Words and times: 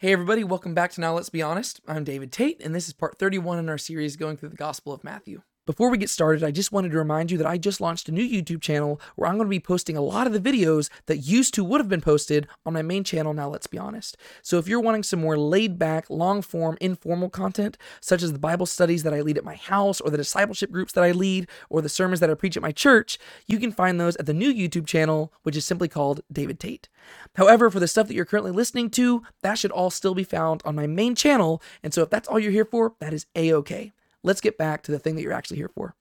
Hey, 0.00 0.12
everybody, 0.12 0.44
welcome 0.44 0.74
back 0.74 0.92
to 0.92 1.00
Now 1.00 1.14
Let's 1.14 1.28
Be 1.28 1.42
Honest. 1.42 1.80
I'm 1.88 2.04
David 2.04 2.30
Tate, 2.30 2.64
and 2.64 2.72
this 2.72 2.86
is 2.86 2.94
part 2.94 3.18
31 3.18 3.58
in 3.58 3.68
our 3.68 3.76
series 3.76 4.14
going 4.14 4.36
through 4.36 4.50
the 4.50 4.56
Gospel 4.56 4.92
of 4.92 5.02
Matthew. 5.02 5.42
Before 5.68 5.90
we 5.90 5.98
get 5.98 6.08
started, 6.08 6.42
I 6.42 6.50
just 6.50 6.72
wanted 6.72 6.92
to 6.92 6.96
remind 6.96 7.30
you 7.30 7.36
that 7.36 7.46
I 7.46 7.58
just 7.58 7.78
launched 7.78 8.08
a 8.08 8.12
new 8.12 8.26
YouTube 8.26 8.62
channel 8.62 8.98
where 9.16 9.28
I'm 9.28 9.36
going 9.36 9.48
to 9.48 9.50
be 9.50 9.60
posting 9.60 9.98
a 9.98 10.00
lot 10.00 10.26
of 10.26 10.32
the 10.32 10.40
videos 10.40 10.88
that 11.04 11.18
used 11.18 11.52
to 11.52 11.62
would 11.62 11.78
have 11.78 11.90
been 11.90 12.00
posted 12.00 12.48
on 12.64 12.72
my 12.72 12.80
main 12.80 13.04
channel, 13.04 13.34
Now 13.34 13.50
Let's 13.50 13.66
Be 13.66 13.76
Honest. 13.76 14.16
So 14.40 14.56
if 14.56 14.66
you're 14.66 14.80
wanting 14.80 15.02
some 15.02 15.20
more 15.20 15.36
laid 15.36 15.78
back, 15.78 16.08
long 16.08 16.40
form, 16.40 16.78
informal 16.80 17.28
content, 17.28 17.76
such 18.00 18.22
as 18.22 18.32
the 18.32 18.38
Bible 18.38 18.64
studies 18.64 19.02
that 19.02 19.12
I 19.12 19.20
lead 19.20 19.36
at 19.36 19.44
my 19.44 19.56
house, 19.56 20.00
or 20.00 20.08
the 20.08 20.16
discipleship 20.16 20.72
groups 20.72 20.94
that 20.94 21.04
I 21.04 21.10
lead, 21.10 21.46
or 21.68 21.82
the 21.82 21.90
sermons 21.90 22.20
that 22.20 22.30
I 22.30 22.34
preach 22.34 22.56
at 22.56 22.62
my 22.62 22.72
church, 22.72 23.18
you 23.46 23.58
can 23.58 23.70
find 23.70 24.00
those 24.00 24.16
at 24.16 24.24
the 24.24 24.32
new 24.32 24.50
YouTube 24.50 24.86
channel, 24.86 25.34
which 25.42 25.54
is 25.54 25.66
simply 25.66 25.88
called 25.88 26.22
David 26.32 26.58
Tate. 26.60 26.88
However, 27.36 27.68
for 27.68 27.78
the 27.78 27.88
stuff 27.88 28.08
that 28.08 28.14
you're 28.14 28.24
currently 28.24 28.52
listening 28.52 28.88
to, 28.92 29.22
that 29.42 29.58
should 29.58 29.72
all 29.72 29.90
still 29.90 30.14
be 30.14 30.24
found 30.24 30.62
on 30.64 30.74
my 30.74 30.86
main 30.86 31.14
channel. 31.14 31.60
And 31.82 31.92
so 31.92 32.00
if 32.00 32.08
that's 32.08 32.26
all 32.26 32.38
you're 32.38 32.52
here 32.52 32.64
for, 32.64 32.94
that 33.00 33.12
is 33.12 33.26
A 33.36 33.52
OK 33.52 33.92
let's 34.22 34.40
get 34.40 34.58
back 34.58 34.82
to 34.82 34.92
the 34.92 34.98
thing 34.98 35.16
that 35.16 35.22
you're 35.22 35.32
actually 35.32 35.58
here 35.58 35.70
for. 35.74 35.94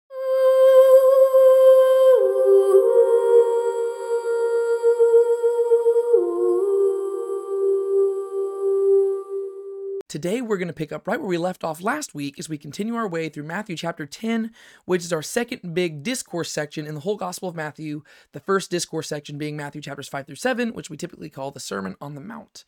Today, 10.15 10.41
we're 10.41 10.59
going 10.59 10.69
to 10.69 10.73
pick 10.73 10.93
up 10.93 11.09
right 11.09 11.19
where 11.19 11.29
we 11.29 11.39
left 11.39 11.65
off 11.65 11.83
last 11.83 12.15
week 12.15 12.39
as 12.39 12.49
we 12.49 12.57
continue 12.57 12.95
our 12.95 13.09
way 13.09 13.29
through 13.29 13.43
Matthew 13.43 13.77
chapter 13.77 14.07
10, 14.07 14.53
which 14.85 15.03
is 15.03 15.13
our 15.13 15.23
second 15.23 15.75
big 15.75 16.05
discourse 16.05 16.53
section 16.53 16.87
in 16.87 16.95
the 16.95 17.01
whole 17.01 17.17
Gospel 17.17 17.49
of 17.49 17.57
Matthew. 17.57 18.05
The 18.31 18.39
first 18.39 18.71
discourse 18.71 19.09
section 19.09 19.39
being 19.39 19.57
Matthew 19.57 19.83
chapters 19.83 20.07
5 20.07 20.27
through 20.27 20.37
7, 20.37 20.73
which 20.73 20.89
we 20.89 20.97
typically 20.97 21.31
call 21.31 21.51
the 21.51 21.59
Sermon 21.59 21.97
on 22.01 22.15
the 22.15 22.21
Mount. 22.21 22.65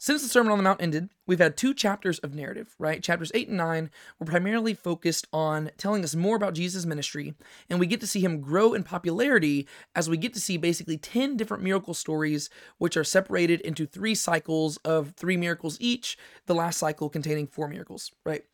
Since 0.00 0.22
the 0.22 0.28
Sermon 0.28 0.52
on 0.52 0.58
the 0.58 0.62
Mount 0.62 0.80
ended, 0.80 1.08
we've 1.26 1.40
had 1.40 1.56
two 1.56 1.74
chapters 1.74 2.20
of 2.20 2.32
narrative, 2.32 2.76
right? 2.78 3.02
Chapters 3.02 3.32
8 3.34 3.48
and 3.48 3.56
9 3.56 3.90
were 4.20 4.26
primarily 4.26 4.72
focused 4.72 5.26
on 5.32 5.72
telling 5.76 6.04
us 6.04 6.14
more 6.14 6.36
about 6.36 6.54
Jesus' 6.54 6.86
ministry, 6.86 7.34
and 7.68 7.80
we 7.80 7.86
get 7.88 8.00
to 8.02 8.06
see 8.06 8.20
him 8.20 8.40
grow 8.40 8.74
in 8.74 8.84
popularity 8.84 9.66
as 9.96 10.08
we 10.08 10.16
get 10.16 10.32
to 10.34 10.40
see 10.40 10.56
basically 10.56 10.98
10 10.98 11.36
different 11.36 11.64
miracle 11.64 11.94
stories, 11.94 12.48
which 12.78 12.96
are 12.96 13.02
separated 13.02 13.60
into 13.62 13.86
three 13.86 14.14
cycles 14.14 14.76
of 14.78 15.14
three 15.16 15.36
miracles 15.36 15.76
each, 15.80 16.16
the 16.46 16.54
last 16.54 16.78
cycle 16.78 17.10
containing 17.10 17.48
four 17.48 17.66
miracles, 17.66 18.12
right? 18.24 18.44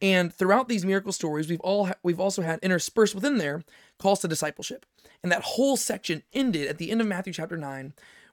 And 0.00 0.32
throughout 0.32 0.68
these 0.68 0.84
miracle 0.84 1.10
stories, 1.10 1.50
we've 1.50 1.60
all 1.60 1.86
ha- 1.86 1.94
we've 2.04 2.20
also 2.20 2.42
had 2.42 2.60
interspersed 2.60 3.16
within 3.16 3.38
there 3.38 3.64
calls 3.98 4.20
to 4.20 4.28
discipleship. 4.28 4.86
And 5.20 5.32
that 5.32 5.42
whole 5.42 5.76
section 5.76 6.22
ended 6.32 6.68
at 6.68 6.78
the 6.78 6.92
end 6.92 7.00
of 7.00 7.08
Matthew 7.08 7.32
chapter 7.32 7.56
9 7.56 7.92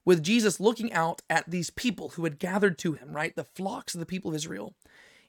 with 0.09 0.23
Jesus 0.23 0.59
looking 0.59 0.91
out 0.91 1.21
at 1.29 1.51
these 1.51 1.69
people 1.69 2.09
who 2.09 2.23
had 2.23 2.39
gathered 2.39 2.79
to 2.79 2.93
him, 2.93 3.15
right? 3.15 3.35
The 3.35 3.43
flocks 3.43 3.93
of 3.93 3.99
the 3.99 4.07
people 4.07 4.31
of 4.31 4.35
Israel. 4.35 4.73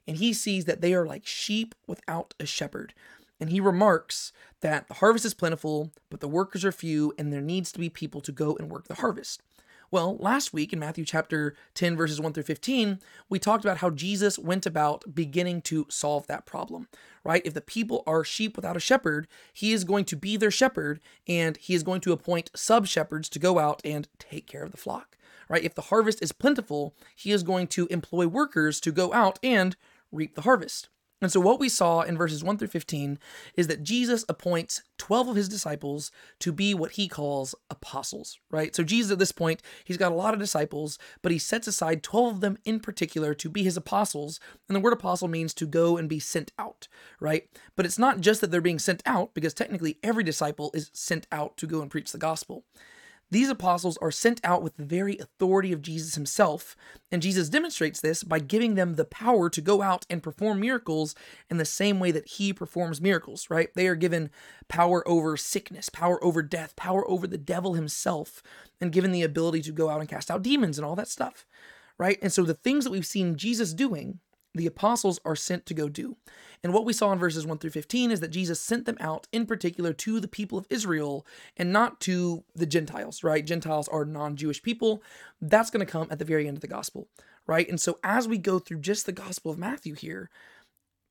And 0.07 0.17
he 0.17 0.33
sees 0.33 0.65
that 0.65 0.81
they 0.81 0.95
are 0.95 1.05
like 1.05 1.23
sheep 1.23 1.75
without 1.85 2.33
a 2.39 2.47
shepherd. 2.47 2.95
And 3.39 3.51
he 3.51 3.59
remarks 3.59 4.33
that 4.61 4.87
the 4.87 4.95
harvest 4.95 5.23
is 5.23 5.35
plentiful, 5.35 5.91
but 6.09 6.19
the 6.19 6.27
workers 6.27 6.65
are 6.65 6.71
few, 6.71 7.13
and 7.19 7.31
there 7.31 7.41
needs 7.41 7.71
to 7.73 7.79
be 7.79 7.89
people 7.89 8.21
to 8.21 8.31
go 8.31 8.55
and 8.55 8.71
work 8.71 8.87
the 8.87 8.95
harvest. 8.95 9.43
Well, 9.91 10.15
last 10.19 10.53
week 10.53 10.71
in 10.71 10.79
Matthew 10.79 11.03
chapter 11.03 11.53
10, 11.73 11.97
verses 11.97 12.21
1 12.21 12.31
through 12.31 12.43
15, 12.43 13.01
we 13.27 13.39
talked 13.39 13.65
about 13.65 13.79
how 13.79 13.89
Jesus 13.89 14.39
went 14.39 14.65
about 14.65 15.03
beginning 15.13 15.61
to 15.63 15.85
solve 15.89 16.27
that 16.27 16.45
problem, 16.45 16.87
right? 17.25 17.41
If 17.43 17.53
the 17.53 17.59
people 17.59 18.01
are 18.07 18.23
sheep 18.23 18.55
without 18.55 18.77
a 18.77 18.79
shepherd, 18.79 19.27
he 19.51 19.73
is 19.73 19.83
going 19.83 20.05
to 20.05 20.15
be 20.15 20.37
their 20.37 20.49
shepherd 20.49 21.01
and 21.27 21.57
he 21.57 21.73
is 21.73 21.83
going 21.83 21.99
to 22.01 22.13
appoint 22.13 22.51
sub 22.55 22.87
shepherds 22.87 23.27
to 23.27 23.39
go 23.39 23.59
out 23.59 23.81
and 23.83 24.07
take 24.17 24.47
care 24.47 24.63
of 24.63 24.71
the 24.71 24.77
flock, 24.77 25.17
right? 25.49 25.61
If 25.61 25.75
the 25.75 25.81
harvest 25.81 26.23
is 26.23 26.31
plentiful, 26.31 26.95
he 27.13 27.33
is 27.33 27.43
going 27.43 27.67
to 27.67 27.87
employ 27.87 28.27
workers 28.27 28.79
to 28.81 28.93
go 28.93 29.11
out 29.11 29.39
and 29.43 29.75
reap 30.09 30.35
the 30.35 30.43
harvest. 30.43 30.87
And 31.21 31.31
so, 31.31 31.39
what 31.39 31.59
we 31.59 31.69
saw 31.69 32.01
in 32.01 32.17
verses 32.17 32.43
1 32.43 32.57
through 32.57 32.69
15 32.69 33.19
is 33.55 33.67
that 33.67 33.83
Jesus 33.83 34.25
appoints 34.27 34.81
12 34.97 35.29
of 35.29 35.35
his 35.35 35.47
disciples 35.47 36.11
to 36.39 36.51
be 36.51 36.73
what 36.73 36.93
he 36.93 37.07
calls 37.07 37.53
apostles, 37.69 38.39
right? 38.49 38.75
So, 38.75 38.83
Jesus 38.83 39.11
at 39.11 39.19
this 39.19 39.31
point, 39.31 39.61
he's 39.83 39.97
got 39.97 40.11
a 40.11 40.15
lot 40.15 40.33
of 40.33 40.39
disciples, 40.39 40.97
but 41.21 41.31
he 41.31 41.37
sets 41.37 41.67
aside 41.67 42.01
12 42.01 42.35
of 42.35 42.41
them 42.41 42.57
in 42.65 42.79
particular 42.79 43.35
to 43.35 43.49
be 43.49 43.63
his 43.63 43.77
apostles. 43.77 44.39
And 44.67 44.75
the 44.75 44.79
word 44.79 44.93
apostle 44.93 45.27
means 45.27 45.53
to 45.55 45.67
go 45.67 45.95
and 45.95 46.09
be 46.09 46.19
sent 46.19 46.51
out, 46.57 46.87
right? 47.19 47.47
But 47.75 47.85
it's 47.85 47.99
not 47.99 48.21
just 48.21 48.41
that 48.41 48.49
they're 48.49 48.59
being 48.59 48.79
sent 48.79 49.03
out, 49.05 49.35
because 49.35 49.53
technically 49.53 49.99
every 50.01 50.23
disciple 50.23 50.71
is 50.73 50.89
sent 50.93 51.27
out 51.31 51.55
to 51.57 51.67
go 51.67 51.81
and 51.81 51.91
preach 51.91 52.11
the 52.11 52.17
gospel. 52.17 52.65
These 53.31 53.49
apostles 53.49 53.97
are 54.01 54.11
sent 54.11 54.41
out 54.43 54.61
with 54.61 54.75
the 54.75 54.83
very 54.83 55.17
authority 55.17 55.71
of 55.71 55.81
Jesus 55.81 56.15
himself, 56.15 56.75
and 57.11 57.21
Jesus 57.21 57.47
demonstrates 57.47 58.01
this 58.01 58.23
by 58.23 58.39
giving 58.39 58.75
them 58.75 58.95
the 58.95 59.05
power 59.05 59.49
to 59.49 59.61
go 59.61 59.81
out 59.81 60.05
and 60.09 60.21
perform 60.21 60.59
miracles 60.59 61.15
in 61.49 61.55
the 61.55 61.63
same 61.63 61.97
way 61.97 62.11
that 62.11 62.27
he 62.27 62.51
performs 62.51 62.99
miracles, 62.99 63.49
right? 63.49 63.69
They 63.73 63.87
are 63.87 63.95
given 63.95 64.31
power 64.67 65.07
over 65.07 65.37
sickness, 65.37 65.87
power 65.87 66.21
over 66.21 66.43
death, 66.43 66.75
power 66.75 67.09
over 67.09 67.25
the 67.25 67.37
devil 67.37 67.73
himself, 67.73 68.43
and 68.81 68.91
given 68.91 69.13
the 69.13 69.23
ability 69.23 69.61
to 69.61 69.71
go 69.71 69.89
out 69.89 70.01
and 70.01 70.09
cast 70.09 70.29
out 70.29 70.43
demons 70.43 70.77
and 70.77 70.85
all 70.85 70.97
that 70.97 71.07
stuff, 71.07 71.45
right? 71.97 72.19
And 72.21 72.33
so 72.33 72.43
the 72.43 72.53
things 72.53 72.83
that 72.83 72.91
we've 72.91 73.05
seen 73.05 73.37
Jesus 73.37 73.73
doing 73.73 74.19
the 74.53 74.67
apostles 74.67 75.19
are 75.25 75.35
sent 75.35 75.65
to 75.65 75.73
go 75.73 75.89
do. 75.89 76.17
And 76.63 76.73
what 76.73 76.85
we 76.85 76.93
saw 76.93 77.11
in 77.11 77.19
verses 77.19 77.45
1 77.45 77.57
through 77.57 77.71
15 77.71 78.11
is 78.11 78.19
that 78.19 78.29
Jesus 78.29 78.59
sent 78.59 78.85
them 78.85 78.97
out 78.99 79.27
in 79.31 79.45
particular 79.45 79.93
to 79.93 80.19
the 80.19 80.27
people 80.27 80.57
of 80.57 80.67
Israel 80.69 81.25
and 81.57 81.71
not 81.71 81.99
to 82.01 82.43
the 82.55 82.65
Gentiles, 82.65 83.23
right? 83.23 83.45
Gentiles 83.45 83.87
are 83.87 84.05
non 84.05 84.35
Jewish 84.35 84.61
people. 84.61 85.01
That's 85.41 85.71
going 85.71 85.85
to 85.85 85.91
come 85.91 86.07
at 86.11 86.19
the 86.19 86.25
very 86.25 86.47
end 86.47 86.57
of 86.57 86.61
the 86.61 86.67
gospel, 86.67 87.07
right? 87.47 87.67
And 87.67 87.79
so 87.79 87.97
as 88.03 88.27
we 88.27 88.37
go 88.37 88.59
through 88.59 88.79
just 88.79 89.05
the 89.05 89.11
gospel 89.11 89.51
of 89.51 89.57
Matthew 89.57 89.95
here, 89.95 90.29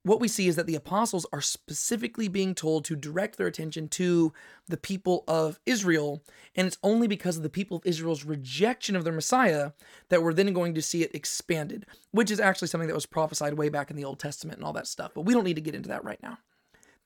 what 0.03 0.21
we 0.21 0.29
see 0.29 0.49
is 0.49 0.57
that 0.57 0.67
the 0.67 0.77
apostles 0.77 1.27
are 1.33 1.43
specifically 1.43 2.27
being 2.27 2.55
told 2.55 2.85
to 2.87 2.97
direct 2.97 3.37
their 3.37 3.47
attention 3.47 3.89
to 3.89 4.33
the 4.67 4.79
people 4.79 5.25
of 5.29 5.61
Israel. 5.67 6.23
And 6.57 6.67
it's 6.67 6.79
only 6.83 7.07
because 7.07 7.37
of 7.37 7.43
the 7.43 7.51
people 7.51 7.77
of 7.77 7.87
Israel's 7.87 8.25
rejection 8.25 8.97
of 8.97 9.05
their 9.05 9.13
Messiah 9.13 9.73
that 10.09 10.23
we're 10.23 10.33
then 10.33 10.53
going 10.55 10.75
to 10.75 10.83
see 10.83 11.03
it 11.03 11.15
expanded, 11.15 11.85
which 12.13 12.31
is 12.31 12.41
actually 12.41 12.69
something 12.69 12.89
that 12.89 12.95
was 12.95 13.07
prophesied 13.07 13.55
way 13.55 13.69
back 13.69 13.91
in 13.91 13.97
the 13.97 14.05
Old 14.05 14.19
Testament 14.19 14.59
and 14.59 14.65
all 14.65 14.73
that 14.73 14.87
stuff. 14.87 15.13
But 15.15 15.23
we 15.23 15.35
don't 15.35 15.45
need 15.45 15.57
to 15.57 15.61
get 15.61 15.75
into 15.75 15.91
that 15.91 16.05
right 16.05 16.23
now. 16.23 16.39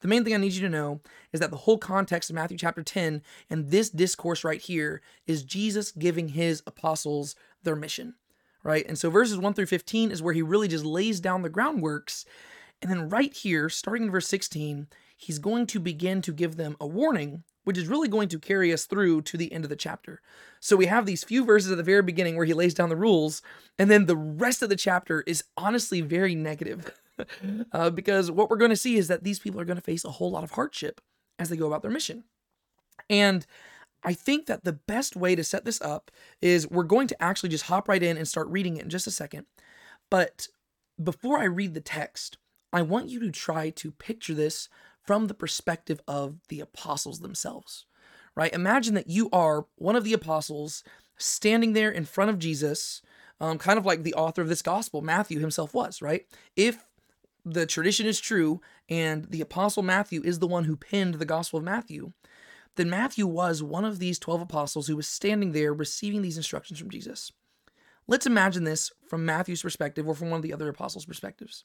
The 0.00 0.08
main 0.08 0.22
thing 0.22 0.34
I 0.34 0.36
need 0.36 0.52
you 0.52 0.60
to 0.60 0.68
know 0.68 1.00
is 1.32 1.40
that 1.40 1.50
the 1.50 1.56
whole 1.56 1.78
context 1.78 2.28
of 2.28 2.36
Matthew 2.36 2.58
chapter 2.58 2.82
10 2.82 3.22
and 3.48 3.70
this 3.70 3.88
discourse 3.88 4.44
right 4.44 4.60
here 4.60 5.00
is 5.26 5.42
Jesus 5.42 5.90
giving 5.92 6.28
his 6.28 6.62
apostles 6.66 7.34
their 7.62 7.74
mission, 7.74 8.14
right? 8.62 8.84
And 8.86 8.98
so 8.98 9.08
verses 9.08 9.38
1 9.38 9.54
through 9.54 9.66
15 9.66 10.10
is 10.10 10.22
where 10.22 10.34
he 10.34 10.42
really 10.42 10.68
just 10.68 10.84
lays 10.84 11.20
down 11.20 11.40
the 11.40 11.48
groundworks 11.48 12.26
and 12.84 12.92
then 12.92 13.08
right 13.08 13.32
here, 13.32 13.70
starting 13.70 14.04
in 14.04 14.10
verse 14.10 14.28
16, 14.28 14.88
he's 15.16 15.38
going 15.38 15.66
to 15.68 15.80
begin 15.80 16.20
to 16.20 16.34
give 16.34 16.56
them 16.56 16.76
a 16.78 16.86
warning, 16.86 17.42
which 17.64 17.78
is 17.78 17.88
really 17.88 18.08
going 18.08 18.28
to 18.28 18.38
carry 18.38 18.74
us 18.74 18.84
through 18.84 19.22
to 19.22 19.38
the 19.38 19.50
end 19.54 19.64
of 19.64 19.70
the 19.70 19.74
chapter. 19.74 20.20
So 20.60 20.76
we 20.76 20.84
have 20.84 21.06
these 21.06 21.24
few 21.24 21.46
verses 21.46 21.70
at 21.70 21.78
the 21.78 21.82
very 21.82 22.02
beginning 22.02 22.36
where 22.36 22.44
he 22.44 22.52
lays 22.52 22.74
down 22.74 22.90
the 22.90 22.96
rules, 22.96 23.40
and 23.78 23.90
then 23.90 24.04
the 24.04 24.18
rest 24.18 24.62
of 24.62 24.68
the 24.68 24.76
chapter 24.76 25.22
is 25.22 25.44
honestly 25.56 26.02
very 26.02 26.34
negative. 26.34 26.92
uh, 27.72 27.88
because 27.88 28.30
what 28.30 28.50
we're 28.50 28.58
going 28.58 28.70
to 28.70 28.76
see 28.76 28.96
is 28.96 29.08
that 29.08 29.24
these 29.24 29.38
people 29.38 29.58
are 29.58 29.64
going 29.64 29.78
to 29.78 29.82
face 29.82 30.04
a 30.04 30.10
whole 30.10 30.30
lot 30.30 30.44
of 30.44 30.50
hardship 30.50 31.00
as 31.38 31.48
they 31.48 31.56
go 31.56 31.66
about 31.66 31.80
their 31.80 31.90
mission. 31.90 32.24
And 33.08 33.46
I 34.02 34.12
think 34.12 34.44
that 34.44 34.64
the 34.64 34.74
best 34.74 35.16
way 35.16 35.34
to 35.34 35.42
set 35.42 35.64
this 35.64 35.80
up 35.80 36.10
is 36.42 36.68
we're 36.68 36.82
going 36.82 37.08
to 37.08 37.22
actually 37.22 37.48
just 37.48 37.64
hop 37.64 37.88
right 37.88 38.02
in 38.02 38.18
and 38.18 38.28
start 38.28 38.48
reading 38.48 38.76
it 38.76 38.82
in 38.82 38.90
just 38.90 39.06
a 39.06 39.10
second. 39.10 39.46
But 40.10 40.48
before 41.02 41.38
I 41.38 41.44
read 41.44 41.72
the 41.72 41.80
text, 41.80 42.36
I 42.74 42.82
want 42.82 43.08
you 43.08 43.20
to 43.20 43.30
try 43.30 43.70
to 43.70 43.92
picture 43.92 44.34
this 44.34 44.68
from 45.04 45.28
the 45.28 45.34
perspective 45.34 46.00
of 46.08 46.40
the 46.48 46.60
apostles 46.60 47.20
themselves, 47.20 47.86
right? 48.34 48.52
Imagine 48.52 48.94
that 48.94 49.08
you 49.08 49.28
are 49.32 49.66
one 49.76 49.96
of 49.96 50.04
the 50.04 50.12
apostles 50.12 50.82
standing 51.16 51.72
there 51.72 51.90
in 51.90 52.04
front 52.04 52.30
of 52.30 52.38
Jesus, 52.38 53.00
um, 53.40 53.58
kind 53.58 53.78
of 53.78 53.86
like 53.86 54.02
the 54.02 54.14
author 54.14 54.42
of 54.42 54.48
this 54.48 54.62
gospel, 54.62 55.02
Matthew 55.02 55.38
himself 55.38 55.72
was, 55.72 56.02
right? 56.02 56.26
If 56.56 56.84
the 57.44 57.64
tradition 57.64 58.06
is 58.06 58.18
true 58.18 58.60
and 58.88 59.26
the 59.26 59.40
apostle 59.40 59.82
Matthew 59.82 60.22
is 60.24 60.38
the 60.38 60.48
one 60.48 60.64
who 60.64 60.76
penned 60.76 61.14
the 61.14 61.24
gospel 61.24 61.58
of 61.58 61.64
Matthew, 61.64 62.12
then 62.76 62.90
Matthew 62.90 63.26
was 63.26 63.62
one 63.62 63.84
of 63.84 64.00
these 64.00 64.18
12 64.18 64.40
apostles 64.40 64.88
who 64.88 64.96
was 64.96 65.06
standing 65.06 65.52
there 65.52 65.72
receiving 65.72 66.22
these 66.22 66.36
instructions 66.36 66.80
from 66.80 66.90
Jesus. 66.90 67.30
Let's 68.08 68.26
imagine 68.26 68.64
this 68.64 68.90
from 69.06 69.24
Matthew's 69.24 69.62
perspective 69.62 70.08
or 70.08 70.14
from 70.14 70.30
one 70.30 70.38
of 70.38 70.42
the 70.42 70.52
other 70.52 70.68
apostles' 70.68 71.06
perspectives. 71.06 71.64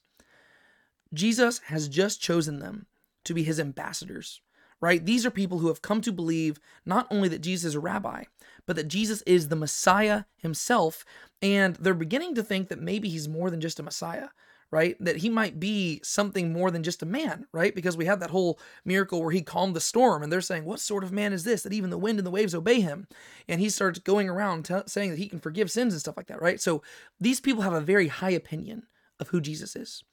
Jesus 1.12 1.58
has 1.66 1.88
just 1.88 2.20
chosen 2.20 2.58
them 2.58 2.86
to 3.24 3.34
be 3.34 3.42
his 3.42 3.60
ambassadors, 3.60 4.40
right? 4.80 5.04
These 5.04 5.26
are 5.26 5.30
people 5.30 5.58
who 5.58 5.68
have 5.68 5.82
come 5.82 6.00
to 6.02 6.12
believe 6.12 6.58
not 6.86 7.06
only 7.10 7.28
that 7.28 7.42
Jesus 7.42 7.68
is 7.70 7.74
a 7.74 7.80
rabbi, 7.80 8.24
but 8.66 8.76
that 8.76 8.88
Jesus 8.88 9.22
is 9.22 9.48
the 9.48 9.56
Messiah 9.56 10.24
himself. 10.36 11.04
And 11.42 11.76
they're 11.76 11.94
beginning 11.94 12.34
to 12.36 12.42
think 12.42 12.68
that 12.68 12.80
maybe 12.80 13.08
he's 13.08 13.28
more 13.28 13.50
than 13.50 13.60
just 13.60 13.80
a 13.80 13.82
Messiah, 13.82 14.28
right? 14.70 14.96
That 15.00 15.16
he 15.16 15.28
might 15.28 15.58
be 15.58 16.00
something 16.02 16.52
more 16.52 16.70
than 16.70 16.82
just 16.82 17.02
a 17.02 17.06
man, 17.06 17.46
right? 17.52 17.74
Because 17.74 17.96
we 17.96 18.06
have 18.06 18.20
that 18.20 18.30
whole 18.30 18.58
miracle 18.84 19.20
where 19.20 19.32
he 19.32 19.42
calmed 19.42 19.74
the 19.74 19.80
storm, 19.80 20.22
and 20.22 20.32
they're 20.32 20.40
saying, 20.40 20.64
What 20.64 20.80
sort 20.80 21.04
of 21.04 21.12
man 21.12 21.32
is 21.32 21.44
this 21.44 21.62
that 21.62 21.72
even 21.72 21.90
the 21.90 21.98
wind 21.98 22.18
and 22.18 22.26
the 22.26 22.30
waves 22.30 22.54
obey 22.54 22.80
him? 22.80 23.06
And 23.48 23.60
he 23.60 23.68
starts 23.68 23.98
going 23.98 24.28
around 24.28 24.66
t- 24.66 24.76
saying 24.86 25.10
that 25.10 25.18
he 25.18 25.28
can 25.28 25.40
forgive 25.40 25.70
sins 25.70 25.92
and 25.92 26.00
stuff 26.00 26.16
like 26.16 26.28
that, 26.28 26.40
right? 26.40 26.60
So 26.60 26.82
these 27.18 27.40
people 27.40 27.62
have 27.62 27.72
a 27.72 27.80
very 27.80 28.08
high 28.08 28.30
opinion 28.30 28.84
of 29.18 29.28
who 29.28 29.40
Jesus 29.40 29.74
is, 29.74 30.04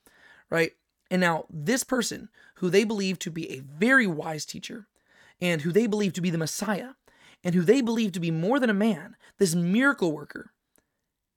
right? 0.49 0.71
And 1.09 1.21
now, 1.21 1.45
this 1.49 1.83
person 1.83 2.29
who 2.55 2.69
they 2.69 2.83
believe 2.83 3.19
to 3.19 3.31
be 3.31 3.51
a 3.51 3.59
very 3.59 4.07
wise 4.07 4.45
teacher 4.45 4.87
and 5.39 5.61
who 5.61 5.71
they 5.71 5.87
believe 5.87 6.13
to 6.13 6.21
be 6.21 6.29
the 6.29 6.37
Messiah 6.37 6.91
and 7.43 7.55
who 7.55 7.61
they 7.61 7.81
believe 7.81 8.11
to 8.13 8.19
be 8.19 8.31
more 8.31 8.59
than 8.59 8.69
a 8.69 8.73
man, 8.73 9.15
this 9.37 9.55
miracle 9.55 10.11
worker, 10.11 10.51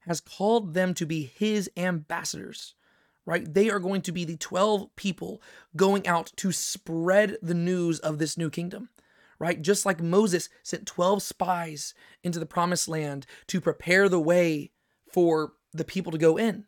has 0.00 0.20
called 0.20 0.74
them 0.74 0.94
to 0.94 1.06
be 1.06 1.30
his 1.34 1.70
ambassadors 1.76 2.74
right? 3.26 3.54
They 3.54 3.70
are 3.70 3.78
going 3.78 4.02
to 4.02 4.12
be 4.12 4.24
the 4.24 4.36
12 4.36 4.96
people 4.96 5.42
going 5.76 6.06
out 6.06 6.32
to 6.36 6.52
spread 6.52 7.36
the 7.40 7.54
news 7.54 8.00
of 8.00 8.18
this 8.18 8.36
new 8.36 8.50
kingdom, 8.50 8.88
right? 9.38 9.62
Just 9.62 9.86
like 9.86 10.00
Moses 10.00 10.48
sent 10.62 10.86
12 10.86 11.22
spies 11.22 11.94
into 12.24 12.38
the 12.38 12.46
promised 12.46 12.88
land 12.88 13.26
to 13.46 13.60
prepare 13.60 14.08
the 14.08 14.20
way 14.20 14.72
for 15.12 15.52
the 15.72 15.84
people 15.84 16.10
to 16.12 16.18
go 16.18 16.36
in. 16.36 16.66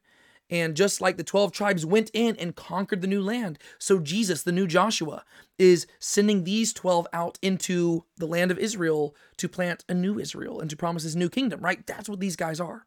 And 0.53 0.77
just 0.77 1.01
like 1.01 1.17
the 1.17 1.25
12 1.25 1.51
tribes 1.51 1.87
went 1.87 2.11
in 2.13 2.37
and 2.37 2.55
conquered 2.55 3.01
the 3.01 3.07
new 3.07 3.23
land, 3.23 3.59
so 3.79 3.99
Jesus, 3.99 4.43
the 4.43 4.53
new 4.53 4.67
Joshua, 4.67 5.25
is 5.59 5.87
sending 5.99 6.45
these 6.45 6.75
12 6.75 7.09
out 7.15 7.39
into 7.41 8.05
the 8.19 8.27
land 8.27 8.51
of 8.51 8.59
Israel 8.59 9.17
to 9.39 9.49
plant 9.49 9.83
a 9.89 9.95
new 9.95 10.19
Israel 10.19 10.61
and 10.61 10.69
to 10.69 10.77
promise 10.77 11.05
his 11.05 11.17
new 11.17 11.31
kingdom, 11.31 11.61
right? 11.61 11.87
That's 11.87 12.09
what 12.09 12.21
these 12.21 12.37
guys 12.37 12.61
are 12.61 12.85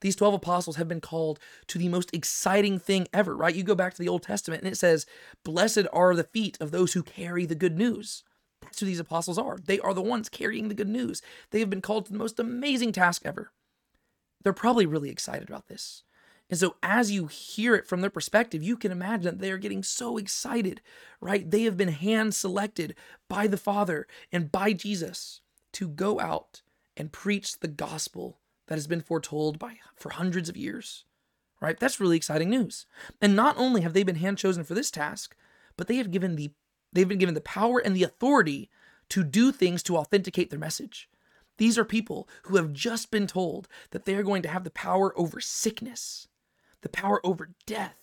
these 0.00 0.16
12 0.16 0.34
apostles 0.34 0.76
have 0.76 0.88
been 0.88 1.00
called 1.00 1.38
to 1.68 1.78
the 1.78 1.88
most 1.88 2.12
exciting 2.12 2.78
thing 2.78 3.08
ever, 3.14 3.34
right? 3.34 3.54
You 3.54 3.62
go 3.62 3.74
back 3.74 3.94
to 3.94 4.02
the 4.02 4.08
Old 4.08 4.22
Testament 4.22 4.62
and 4.62 4.70
it 4.70 4.76
says, 4.76 5.06
Blessed 5.42 5.86
are 5.90 6.14
the 6.14 6.24
feet 6.24 6.58
of 6.60 6.70
those 6.70 6.92
who 6.92 7.02
carry 7.02 7.46
the 7.46 7.54
good 7.54 7.78
news. 7.78 8.22
That's 8.60 8.80
who 8.80 8.86
these 8.86 9.00
apostles 9.00 9.38
are. 9.38 9.56
They 9.64 9.78
are 9.80 9.94
the 9.94 10.02
ones 10.02 10.28
carrying 10.28 10.68
the 10.68 10.74
good 10.74 10.88
news. 10.88 11.22
They 11.50 11.60
have 11.60 11.70
been 11.70 11.80
called 11.80 12.06
to 12.06 12.12
the 12.12 12.18
most 12.18 12.38
amazing 12.38 12.92
task 12.92 13.22
ever. 13.24 13.52
They're 14.42 14.52
probably 14.52 14.86
really 14.86 15.10
excited 15.10 15.48
about 15.48 15.68
this. 15.68 16.02
And 16.48 16.58
so, 16.58 16.76
as 16.82 17.10
you 17.10 17.26
hear 17.26 17.74
it 17.74 17.86
from 17.86 18.00
their 18.00 18.10
perspective, 18.10 18.62
you 18.62 18.76
can 18.76 18.92
imagine 18.92 19.24
that 19.24 19.38
they 19.40 19.50
are 19.50 19.58
getting 19.58 19.82
so 19.82 20.16
excited, 20.16 20.80
right? 21.20 21.50
They 21.50 21.62
have 21.62 21.76
been 21.76 21.88
hand 21.88 22.34
selected 22.34 22.94
by 23.28 23.48
the 23.48 23.56
Father 23.56 24.06
and 24.30 24.52
by 24.52 24.72
Jesus 24.72 25.40
to 25.72 25.88
go 25.88 26.20
out 26.20 26.62
and 26.96 27.12
preach 27.12 27.58
the 27.58 27.68
gospel 27.68 28.38
that 28.68 28.76
has 28.76 28.86
been 28.86 29.00
foretold 29.00 29.58
by 29.58 29.76
for 29.96 30.10
hundreds 30.10 30.48
of 30.48 30.56
years. 30.56 31.04
Right? 31.60 31.78
That's 31.78 32.00
really 32.00 32.18
exciting 32.18 32.50
news. 32.50 32.86
And 33.20 33.34
not 33.34 33.56
only 33.56 33.80
have 33.80 33.94
they 33.94 34.02
been 34.02 34.16
hand 34.16 34.38
chosen 34.38 34.62
for 34.62 34.74
this 34.74 34.90
task, 34.90 35.34
but 35.76 35.88
they 35.88 35.96
have 35.96 36.10
given 36.10 36.36
the 36.36 36.52
they've 36.92 37.08
been 37.08 37.18
given 37.18 37.34
the 37.34 37.40
power 37.40 37.78
and 37.78 37.96
the 37.96 38.02
authority 38.02 38.70
to 39.08 39.24
do 39.24 39.52
things 39.52 39.82
to 39.84 39.96
authenticate 39.96 40.50
their 40.50 40.58
message. 40.58 41.08
These 41.58 41.78
are 41.78 41.84
people 41.84 42.28
who 42.44 42.56
have 42.56 42.72
just 42.72 43.10
been 43.10 43.26
told 43.26 43.68
that 43.90 44.04
they 44.04 44.14
are 44.14 44.22
going 44.22 44.42
to 44.42 44.48
have 44.48 44.64
the 44.64 44.70
power 44.70 45.18
over 45.18 45.40
sickness, 45.40 46.28
the 46.86 47.00
power 47.00 47.20
over 47.26 47.48
death, 47.66 47.96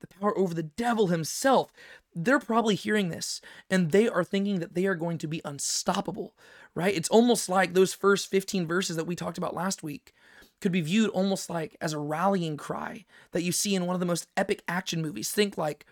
the 0.00 0.06
power 0.06 0.38
over 0.38 0.54
the 0.54 0.62
devil 0.62 1.08
himself. 1.08 1.72
They're 2.14 2.38
probably 2.38 2.76
hearing 2.76 3.08
this 3.08 3.40
and 3.68 3.90
they 3.90 4.08
are 4.08 4.22
thinking 4.22 4.60
that 4.60 4.76
they 4.76 4.86
are 4.86 4.94
going 4.94 5.18
to 5.18 5.26
be 5.26 5.40
unstoppable, 5.44 6.36
right? 6.72 6.94
It's 6.94 7.08
almost 7.08 7.48
like 7.48 7.74
those 7.74 7.94
first 7.94 8.30
15 8.30 8.64
verses 8.64 8.94
that 8.94 9.08
we 9.08 9.16
talked 9.16 9.38
about 9.38 9.56
last 9.56 9.82
week 9.82 10.12
could 10.60 10.70
be 10.70 10.82
viewed 10.82 11.10
almost 11.10 11.50
like 11.50 11.76
as 11.80 11.92
a 11.92 11.98
rallying 11.98 12.56
cry 12.56 13.06
that 13.32 13.42
you 13.42 13.50
see 13.50 13.74
in 13.74 13.86
one 13.86 13.94
of 13.94 14.00
the 14.00 14.06
most 14.06 14.28
epic 14.36 14.62
action 14.68 15.02
movies. 15.02 15.32
Think 15.32 15.58
like 15.58 15.84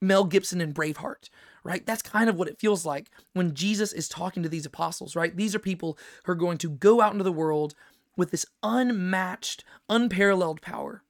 Mel 0.00 0.24
Gibson 0.24 0.62
and 0.62 0.74
Braveheart, 0.74 1.28
right? 1.64 1.84
That's 1.84 2.00
kind 2.00 2.30
of 2.30 2.38
what 2.38 2.48
it 2.48 2.58
feels 2.58 2.86
like 2.86 3.10
when 3.34 3.52
Jesus 3.52 3.92
is 3.92 4.08
talking 4.08 4.42
to 4.42 4.48
these 4.48 4.64
apostles, 4.64 5.14
right? 5.14 5.36
These 5.36 5.54
are 5.54 5.58
people 5.58 5.98
who 6.24 6.32
are 6.32 6.36
going 6.36 6.56
to 6.58 6.70
go 6.70 7.02
out 7.02 7.12
into 7.12 7.24
the 7.24 7.30
world 7.30 7.74
with 8.16 8.30
this 8.30 8.46
unmatched, 8.62 9.64
unparalleled 9.90 10.62
power. 10.62 11.02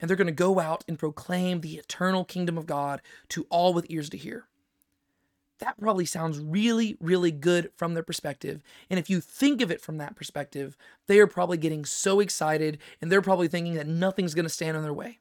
And 0.00 0.08
they're 0.08 0.16
going 0.16 0.26
to 0.26 0.32
go 0.32 0.60
out 0.60 0.84
and 0.86 0.98
proclaim 0.98 1.60
the 1.60 1.76
eternal 1.76 2.24
kingdom 2.24 2.56
of 2.56 2.66
God 2.66 3.02
to 3.30 3.46
all 3.50 3.74
with 3.74 3.86
ears 3.88 4.08
to 4.10 4.16
hear 4.16 4.48
that 5.58 5.78
probably 5.80 6.04
sounds 6.04 6.38
really, 6.38 6.96
really 7.00 7.30
good 7.30 7.70
from 7.76 7.94
their 7.94 8.02
perspective. 8.02 8.62
And 8.90 8.98
if 8.98 9.10
you 9.10 9.20
think 9.20 9.60
of 9.60 9.70
it 9.70 9.80
from 9.80 9.98
that 9.98 10.16
perspective, 10.16 10.76
they 11.06 11.18
are 11.18 11.26
probably 11.26 11.58
getting 11.58 11.84
so 11.84 12.20
excited 12.20 12.78
and 13.00 13.10
they're 13.10 13.22
probably 13.22 13.48
thinking 13.48 13.74
that 13.74 13.86
nothing's 13.86 14.34
going 14.34 14.44
to 14.44 14.50
stand 14.50 14.76
in 14.76 14.82
their 14.82 14.92
way. 14.92 15.18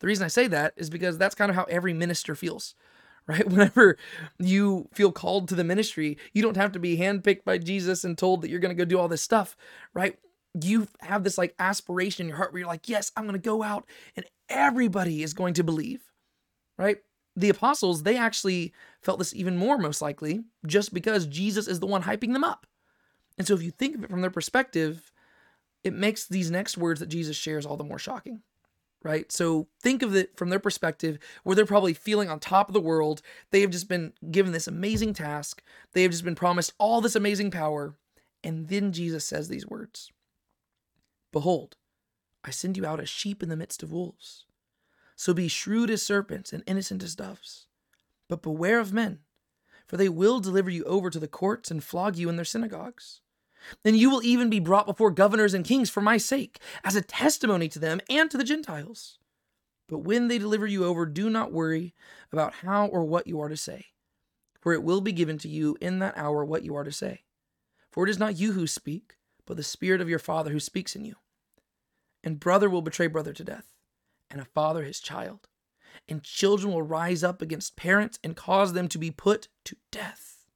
The 0.00 0.06
reason 0.06 0.24
I 0.24 0.28
say 0.28 0.46
that 0.48 0.74
is 0.76 0.90
because 0.90 1.18
that's 1.18 1.34
kind 1.34 1.50
of 1.50 1.56
how 1.56 1.64
every 1.64 1.92
minister 1.92 2.34
feels, 2.34 2.74
right? 3.26 3.46
Whenever 3.46 3.96
you 4.38 4.88
feel 4.92 5.12
called 5.12 5.48
to 5.48 5.54
the 5.54 5.64
ministry, 5.64 6.18
you 6.32 6.42
don't 6.42 6.56
have 6.56 6.72
to 6.72 6.78
be 6.78 6.98
handpicked 6.98 7.44
by 7.44 7.58
Jesus 7.58 8.04
and 8.04 8.16
told 8.16 8.42
that 8.42 8.50
you're 8.50 8.60
going 8.60 8.74
to 8.74 8.80
go 8.80 8.84
do 8.84 8.98
all 8.98 9.08
this 9.08 9.22
stuff, 9.22 9.56
right? 9.92 10.18
You 10.60 10.88
have 11.00 11.24
this 11.24 11.38
like 11.38 11.54
aspiration 11.58 12.24
in 12.24 12.28
your 12.28 12.36
heart 12.36 12.52
where 12.52 12.60
you're 12.60 12.68
like, 12.68 12.88
yes, 12.88 13.10
I'm 13.16 13.24
going 13.24 13.34
to 13.34 13.38
go 13.38 13.62
out 13.62 13.86
and 14.16 14.24
everybody 14.48 15.22
is 15.22 15.34
going 15.34 15.54
to 15.54 15.64
believe, 15.64 16.02
right? 16.78 16.98
the 17.36 17.48
apostles, 17.48 18.02
they 18.02 18.16
actually 18.16 18.72
felt 19.00 19.18
this 19.18 19.34
even 19.34 19.56
more, 19.56 19.78
most 19.78 20.00
likely, 20.00 20.44
just 20.66 20.94
because 20.94 21.26
Jesus 21.26 21.66
is 21.66 21.80
the 21.80 21.86
one 21.86 22.02
hyping 22.02 22.32
them 22.32 22.44
up. 22.44 22.66
And 23.36 23.46
so, 23.46 23.54
if 23.54 23.62
you 23.62 23.70
think 23.70 23.96
of 23.96 24.04
it 24.04 24.10
from 24.10 24.20
their 24.20 24.30
perspective, 24.30 25.10
it 25.82 25.92
makes 25.92 26.26
these 26.26 26.50
next 26.50 26.78
words 26.78 27.00
that 27.00 27.08
Jesus 27.08 27.36
shares 27.36 27.66
all 27.66 27.76
the 27.76 27.84
more 27.84 27.98
shocking, 27.98 28.42
right? 29.02 29.30
So, 29.32 29.66
think 29.82 30.02
of 30.02 30.14
it 30.14 30.36
from 30.36 30.50
their 30.50 30.60
perspective, 30.60 31.18
where 31.42 31.56
they're 31.56 31.66
probably 31.66 31.94
feeling 31.94 32.30
on 32.30 32.38
top 32.38 32.68
of 32.68 32.74
the 32.74 32.80
world. 32.80 33.20
They 33.50 33.62
have 33.62 33.70
just 33.70 33.88
been 33.88 34.12
given 34.30 34.52
this 34.52 34.68
amazing 34.68 35.14
task, 35.14 35.62
they 35.92 36.02
have 36.02 36.12
just 36.12 36.24
been 36.24 36.36
promised 36.36 36.72
all 36.78 37.00
this 37.00 37.16
amazing 37.16 37.50
power. 37.50 37.94
And 38.44 38.68
then 38.68 38.92
Jesus 38.92 39.24
says 39.24 39.48
these 39.48 39.66
words 39.66 40.12
Behold, 41.34 41.74
I 42.44 42.50
send 42.50 42.76
you 42.76 42.86
out 42.86 43.00
as 43.00 43.08
sheep 43.08 43.42
in 43.42 43.48
the 43.48 43.56
midst 43.56 43.82
of 43.82 43.90
wolves. 43.90 44.44
So 45.16 45.34
be 45.34 45.48
shrewd 45.48 45.90
as 45.90 46.00
serpents 46.00 46.52
and 46.52 46.62
innocent 46.64 47.02
as 47.02 47.16
doves. 47.16 47.66
But 48.28 48.40
beware 48.40 48.78
of 48.78 48.92
men, 48.92 49.18
for 49.84 49.96
they 49.96 50.08
will 50.08 50.38
deliver 50.38 50.70
you 50.70 50.84
over 50.84 51.10
to 51.10 51.18
the 51.18 51.26
courts 51.26 51.72
and 51.72 51.82
flog 51.82 52.16
you 52.16 52.28
in 52.28 52.36
their 52.36 52.44
synagogues. 52.44 53.20
And 53.84 53.96
you 53.96 54.10
will 54.10 54.22
even 54.22 54.48
be 54.48 54.60
brought 54.60 54.86
before 54.86 55.10
governors 55.10 55.54
and 55.54 55.64
kings 55.64 55.90
for 55.90 56.00
my 56.00 56.18
sake, 56.18 56.60
as 56.84 56.94
a 56.94 57.02
testimony 57.02 57.68
to 57.70 57.80
them 57.80 58.00
and 58.08 58.30
to 58.30 58.38
the 58.38 58.44
Gentiles. 58.44 59.18
But 59.88 59.98
when 59.98 60.28
they 60.28 60.38
deliver 60.38 60.68
you 60.68 60.84
over, 60.84 61.04
do 61.04 61.28
not 61.28 61.52
worry 61.52 61.94
about 62.30 62.54
how 62.62 62.86
or 62.86 63.02
what 63.02 63.26
you 63.26 63.40
are 63.40 63.48
to 63.48 63.56
say, 63.56 63.86
for 64.60 64.72
it 64.72 64.84
will 64.84 65.00
be 65.00 65.12
given 65.12 65.38
to 65.38 65.48
you 65.48 65.76
in 65.80 65.98
that 65.98 66.16
hour 66.16 66.44
what 66.44 66.62
you 66.62 66.76
are 66.76 66.84
to 66.84 66.92
say. 66.92 67.24
For 67.90 68.06
it 68.06 68.10
is 68.10 68.20
not 68.20 68.38
you 68.38 68.52
who 68.52 68.68
speak, 68.68 69.16
but 69.46 69.56
the 69.56 69.62
Spirit 69.62 70.00
of 70.00 70.08
your 70.08 70.18
Father 70.18 70.52
who 70.52 70.60
speaks 70.60 70.96
in 70.96 71.04
you. 71.04 71.16
And 72.24 72.40
brother 72.40 72.70
will 72.70 72.82
betray 72.82 73.06
brother 73.06 73.34
to 73.34 73.44
death 73.44 73.66
and 74.30 74.40
a 74.40 74.46
father 74.46 74.82
his 74.82 74.98
child. 74.98 75.46
And 76.08 76.24
children 76.24 76.72
will 76.72 76.82
rise 76.82 77.22
up 77.22 77.40
against 77.40 77.76
parents 77.76 78.18
and 78.24 78.34
cause 78.34 78.72
them 78.72 78.88
to 78.88 78.98
be 78.98 79.10
put 79.10 79.48
to 79.64 79.76
death. 79.92 80.46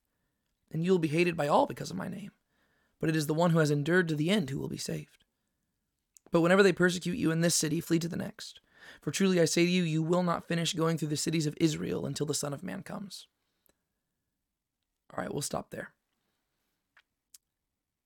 And 0.73 0.85
you 0.85 0.91
will 0.91 0.99
be 0.99 1.09
hated 1.09 1.37
by 1.37 1.47
all 1.47 1.67
because 1.67 1.91
of 1.91 1.97
my 1.97 2.09
name. 2.09 2.33
But 3.01 3.11
it 3.11 3.17
is 3.17 3.27
the 3.27 3.35
one 3.35 3.51
who 3.51 3.59
has 3.59 3.71
endured 3.71 4.09
to 4.09 4.17
the 4.17 4.31
end 4.31 4.51
who 4.51 4.59
will 4.59 4.69
be 4.69 4.79
saved. 4.79 5.25
But 6.33 6.41
whenever 6.41 6.63
they 6.63 6.73
persecute 6.73 7.17
you 7.17 7.31
in 7.31 7.43
this 7.43 7.55
city, 7.55 7.81
flee 7.81 7.99
to 8.01 8.09
the 8.09 8.17
next. 8.17 8.61
For 9.01 9.11
truly 9.11 9.41
I 9.41 9.45
say 9.45 9.65
to 9.65 9.71
you, 9.71 9.83
you 9.83 10.03
will 10.03 10.23
not 10.23 10.49
finish 10.49 10.73
going 10.73 10.99
through 10.99 11.09
the 11.09 11.17
cities 11.17 11.47
of 11.47 11.57
Israel 11.61 12.07
until 12.07 12.27
the 12.27 12.35
Son 12.35 12.53
of 12.53 12.63
Man 12.63 12.83
comes. 12.83 13.27
All 15.15 15.23
right, 15.23 15.33
we'll 15.33 15.43
stop 15.43 15.71
there. 15.71 15.93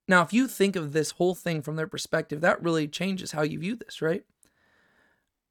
Now, 0.07 0.21
if 0.21 0.33
you 0.33 0.47
think 0.47 0.75
of 0.75 0.91
this 0.91 1.11
whole 1.11 1.35
thing 1.35 1.61
from 1.61 1.75
their 1.75 1.87
perspective, 1.87 2.41
that 2.41 2.61
really 2.61 2.87
changes 2.87 3.31
how 3.31 3.41
you 3.41 3.59
view 3.59 3.75
this, 3.75 4.01
right? 4.01 4.23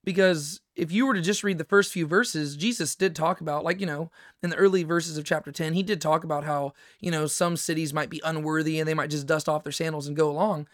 Because 0.05 0.61
if 0.75 0.91
you 0.91 1.07
were 1.07 1.15
to 1.15 1.21
just 1.21 1.45
read 1.45 1.59
the 1.59 1.65
first 1.65 1.93
few 1.93 2.07
verses, 2.07 2.57
Jesus 2.57 2.95
did 2.97 3.15
talk 3.15 3.41
about, 3.41 3.65
like, 3.65 3.81
you 3.81 3.87
know, 3.87 4.11
in 4.43 4.51
the 4.51 4.57
early 4.57 4.83
verses 4.83 5.17
of 5.17 5.25
chapter 5.25 5.53
10, 5.53 5.75
he 5.75 5.83
did 5.83 6.01
talk 6.01 6.25
about 6.25 6.45
how, 6.45 6.73
you 7.01 7.11
know, 7.11 7.27
some 7.27 7.57
cities 7.57 7.95
might 7.95 8.11
be 8.11 8.21
unworthy 8.25 8.79
and 8.79 8.89
they 8.89 8.95
might 8.95 9.11
just 9.11 9.27
dust 9.27 9.49
off 9.49 9.63
their 9.63 9.73
sandals 9.73 10.09
and 10.09 10.17
go 10.17 10.29
along. 10.29 10.67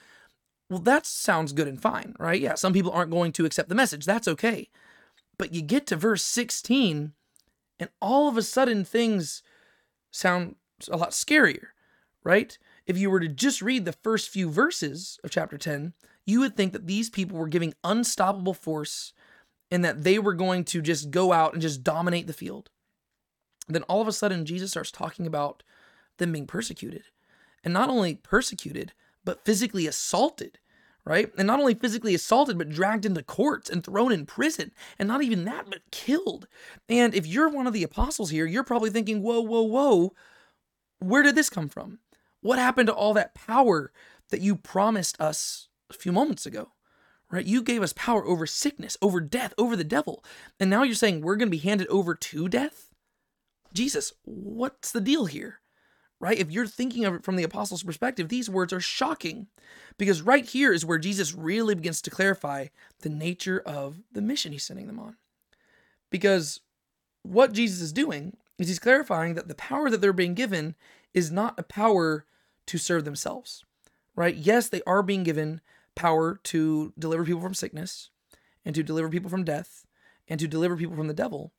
Well, 0.70 0.80
that 0.80 1.06
sounds 1.06 1.52
good 1.52 1.68
and 1.68 1.80
fine, 1.80 2.14
right? 2.18 2.40
Yeah, 2.40 2.54
some 2.54 2.72
people 2.72 2.92
aren't 2.92 3.10
going 3.10 3.32
to 3.32 3.44
accept 3.44 3.68
the 3.68 3.74
message. 3.74 4.04
That's 4.04 4.28
okay. 4.28 4.68
But 5.38 5.54
you 5.54 5.62
get 5.62 5.86
to 5.88 5.96
verse 5.96 6.22
16, 6.22 7.12
and 7.78 7.90
all 8.00 8.28
of 8.28 8.36
a 8.36 8.42
sudden 8.42 8.84
things 8.84 9.42
sound 10.10 10.56
a 10.90 10.96
lot 10.96 11.10
scarier, 11.10 11.68
right? 12.24 12.58
If 12.88 12.96
you 12.96 13.10
were 13.10 13.20
to 13.20 13.28
just 13.28 13.60
read 13.60 13.84
the 13.84 13.92
first 13.92 14.30
few 14.30 14.50
verses 14.50 15.20
of 15.22 15.30
chapter 15.30 15.58
10, 15.58 15.92
you 16.24 16.40
would 16.40 16.56
think 16.56 16.72
that 16.72 16.86
these 16.86 17.10
people 17.10 17.36
were 17.36 17.46
giving 17.46 17.74
unstoppable 17.84 18.54
force 18.54 19.12
and 19.70 19.84
that 19.84 20.04
they 20.04 20.18
were 20.18 20.32
going 20.32 20.64
to 20.64 20.80
just 20.80 21.10
go 21.10 21.32
out 21.34 21.52
and 21.52 21.60
just 21.60 21.84
dominate 21.84 22.26
the 22.26 22.32
field. 22.32 22.70
Then 23.68 23.82
all 23.82 24.00
of 24.00 24.08
a 24.08 24.12
sudden, 24.12 24.46
Jesus 24.46 24.70
starts 24.70 24.90
talking 24.90 25.26
about 25.26 25.62
them 26.16 26.32
being 26.32 26.46
persecuted. 26.46 27.02
And 27.62 27.74
not 27.74 27.90
only 27.90 28.14
persecuted, 28.14 28.94
but 29.22 29.44
physically 29.44 29.86
assaulted, 29.86 30.58
right? 31.04 31.30
And 31.36 31.46
not 31.46 31.60
only 31.60 31.74
physically 31.74 32.14
assaulted, 32.14 32.56
but 32.56 32.70
dragged 32.70 33.04
into 33.04 33.22
courts 33.22 33.68
and 33.68 33.84
thrown 33.84 34.12
in 34.12 34.24
prison. 34.24 34.72
And 34.98 35.06
not 35.06 35.22
even 35.22 35.44
that, 35.44 35.68
but 35.68 35.90
killed. 35.90 36.48
And 36.88 37.14
if 37.14 37.26
you're 37.26 37.50
one 37.50 37.66
of 37.66 37.74
the 37.74 37.82
apostles 37.82 38.30
here, 38.30 38.46
you're 38.46 38.64
probably 38.64 38.88
thinking, 38.88 39.20
whoa, 39.20 39.42
whoa, 39.42 39.62
whoa, 39.62 40.14
where 41.00 41.22
did 41.22 41.34
this 41.34 41.50
come 41.50 41.68
from? 41.68 41.98
What 42.40 42.58
happened 42.58 42.86
to 42.88 42.94
all 42.94 43.14
that 43.14 43.34
power 43.34 43.92
that 44.30 44.40
you 44.40 44.56
promised 44.56 45.20
us 45.20 45.68
a 45.90 45.94
few 45.94 46.12
moments 46.12 46.46
ago? 46.46 46.72
Right? 47.30 47.44
You 47.44 47.62
gave 47.62 47.82
us 47.82 47.92
power 47.92 48.26
over 48.26 48.46
sickness, 48.46 48.96
over 49.02 49.20
death, 49.20 49.52
over 49.58 49.76
the 49.76 49.84
devil. 49.84 50.24
And 50.58 50.70
now 50.70 50.82
you're 50.82 50.94
saying 50.94 51.20
we're 51.20 51.36
going 51.36 51.48
to 51.48 51.56
be 51.56 51.58
handed 51.58 51.88
over 51.88 52.14
to 52.14 52.48
death? 52.48 52.94
Jesus, 53.74 54.14
what's 54.24 54.92
the 54.92 55.00
deal 55.00 55.26
here? 55.26 55.60
right? 56.20 56.38
If 56.38 56.50
you're 56.50 56.66
thinking 56.66 57.04
of 57.04 57.14
it 57.14 57.24
from 57.24 57.36
the 57.36 57.44
apostles' 57.44 57.82
perspective, 57.82 58.28
these 58.28 58.50
words 58.50 58.72
are 58.72 58.80
shocking 58.80 59.46
because 59.96 60.22
right 60.22 60.44
here 60.44 60.72
is 60.72 60.84
where 60.84 60.98
Jesus 60.98 61.34
really 61.34 61.74
begins 61.74 62.02
to 62.02 62.10
clarify 62.10 62.66
the 63.00 63.08
nature 63.08 63.62
of 63.64 64.00
the 64.12 64.22
mission 64.22 64.52
he's 64.52 64.64
sending 64.64 64.86
them 64.86 64.98
on. 64.98 65.16
Because 66.10 66.60
what 67.22 67.52
Jesus 67.52 67.80
is 67.80 67.92
doing 67.92 68.36
is 68.58 68.68
he's 68.68 68.78
clarifying 68.78 69.34
that 69.34 69.48
the 69.48 69.54
power 69.54 69.90
that 69.90 70.00
they're 70.00 70.12
being 70.12 70.34
given 70.34 70.74
is 71.14 71.30
not 71.30 71.58
a 71.58 71.62
power 71.62 72.26
to 72.66 72.78
serve 72.78 73.04
themselves, 73.04 73.64
right? 74.14 74.36
Yes, 74.36 74.68
they 74.68 74.82
are 74.86 75.02
being 75.02 75.22
given 75.22 75.60
power 75.94 76.38
to 76.44 76.92
deliver 76.98 77.24
people 77.24 77.40
from 77.40 77.54
sickness 77.54 78.10
and 78.64 78.74
to 78.74 78.82
deliver 78.82 79.08
people 79.08 79.30
from 79.30 79.44
death 79.44 79.86
and 80.28 80.38
to 80.38 80.46
deliver 80.46 80.76
people 80.76 80.96
from 80.96 81.08
the 81.08 81.14
devil 81.14 81.52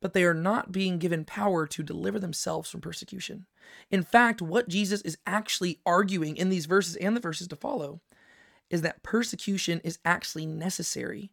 but 0.00 0.14
they 0.14 0.24
are 0.24 0.34
not 0.34 0.72
being 0.72 0.98
given 0.98 1.24
power 1.24 1.66
to 1.66 1.82
deliver 1.82 2.18
themselves 2.18 2.70
from 2.70 2.80
persecution. 2.80 3.46
In 3.90 4.02
fact, 4.02 4.40
what 4.40 4.68
Jesus 4.68 5.02
is 5.02 5.18
actually 5.26 5.80
arguing 5.84 6.36
in 6.36 6.48
these 6.48 6.66
verses 6.66 6.96
and 6.96 7.14
the 7.14 7.20
verses 7.20 7.48
to 7.48 7.56
follow 7.56 8.00
is 8.70 8.82
that 8.82 9.02
persecution 9.02 9.80
is 9.84 9.98
actually 10.04 10.46
necessary 10.46 11.30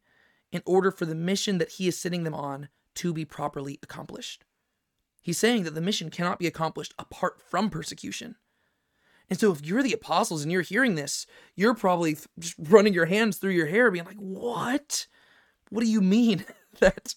in 0.51 0.61
order 0.65 0.91
for 0.91 1.05
the 1.05 1.15
mission 1.15 1.57
that 1.59 1.73
he 1.73 1.87
is 1.87 1.97
sending 1.97 2.23
them 2.23 2.33
on 2.33 2.67
to 2.95 3.13
be 3.13 3.25
properly 3.25 3.79
accomplished. 3.81 4.43
He's 5.27 5.37
saying 5.37 5.63
that 5.63 5.75
the 5.75 5.81
mission 5.81 6.09
cannot 6.09 6.39
be 6.39 6.47
accomplished 6.47 6.93
apart 6.97 7.41
from 7.41 7.69
persecution. 7.69 8.37
And 9.29 9.37
so, 9.37 9.51
if 9.51 9.65
you're 9.65 9.83
the 9.83 9.91
apostles 9.91 10.41
and 10.41 10.49
you're 10.49 10.61
hearing 10.61 10.95
this, 10.95 11.27
you're 11.53 11.73
probably 11.73 12.15
just 12.39 12.55
running 12.57 12.93
your 12.93 13.07
hands 13.07 13.35
through 13.35 13.51
your 13.51 13.65
hair, 13.65 13.91
being 13.91 14.05
like, 14.05 14.15
What? 14.15 15.05
What 15.69 15.83
do 15.83 15.91
you 15.91 15.99
mean 15.99 16.45
that 16.79 17.13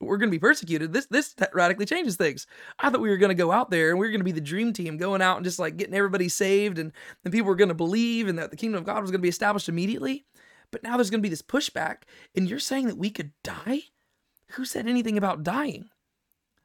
we're 0.00 0.16
going 0.16 0.28
to 0.28 0.34
be 0.34 0.40
persecuted. 0.40 0.92
This 0.92 1.06
this 1.06 1.36
radically 1.52 1.86
changes 1.86 2.16
things. 2.16 2.48
I 2.80 2.90
thought 2.90 3.00
we 3.00 3.10
were 3.10 3.16
going 3.16 3.28
to 3.28 3.40
go 3.40 3.52
out 3.52 3.70
there 3.70 3.90
and 3.90 4.00
we 4.00 4.06
were 4.06 4.10
going 4.10 4.22
to 4.22 4.24
be 4.24 4.32
the 4.32 4.40
dream 4.40 4.72
team, 4.72 4.96
going 4.96 5.22
out 5.22 5.36
and 5.36 5.44
just 5.44 5.60
like 5.60 5.76
getting 5.76 5.94
everybody 5.94 6.28
saved, 6.28 6.80
and 6.80 6.90
then 7.22 7.30
people 7.30 7.46
were 7.46 7.54
going 7.54 7.68
to 7.68 7.74
believe, 7.74 8.26
and 8.26 8.40
that 8.40 8.50
the 8.50 8.56
kingdom 8.56 8.80
of 8.80 8.86
God 8.86 9.02
was 9.02 9.12
going 9.12 9.20
to 9.20 9.22
be 9.22 9.28
established 9.28 9.68
immediately. 9.68 10.24
But 10.72 10.82
now 10.82 10.96
there's 10.96 11.10
going 11.10 11.20
to 11.20 11.22
be 11.22 11.28
this 11.28 11.42
pushback, 11.42 11.98
and 12.34 12.50
you're 12.50 12.58
saying 12.58 12.88
that 12.88 12.98
we 12.98 13.10
could 13.10 13.30
die? 13.44 13.82
Who 14.54 14.64
said 14.64 14.88
anything 14.88 15.16
about 15.16 15.44
dying? 15.44 15.90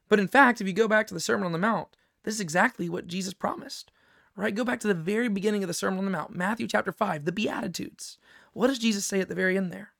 But 0.09 0.19
in 0.19 0.27
fact, 0.27 0.61
if 0.61 0.67
you 0.67 0.73
go 0.73 0.87
back 0.87 1.07
to 1.07 1.13
the 1.13 1.19
Sermon 1.19 1.45
on 1.45 1.51
the 1.51 1.57
Mount, 1.57 1.89
this 2.23 2.35
is 2.35 2.41
exactly 2.41 2.89
what 2.89 3.07
Jesus 3.07 3.33
promised. 3.33 3.91
Right? 4.35 4.53
Go 4.53 4.65
back 4.65 4.81
to 4.81 4.87
the 4.87 4.93
very 4.93 5.29
beginning 5.29 5.63
of 5.63 5.67
the 5.67 5.73
Sermon 5.73 5.99
on 5.99 6.05
the 6.05 6.11
Mount, 6.11 6.35
Matthew 6.35 6.67
chapter 6.67 6.91
5, 6.91 7.23
the 7.23 7.31
Beatitudes. 7.31 8.17
What 8.53 8.67
does 8.67 8.79
Jesus 8.79 9.05
say 9.05 9.21
at 9.21 9.29
the 9.29 9.35
very 9.35 9.57
end 9.57 9.71
there? 9.71 9.91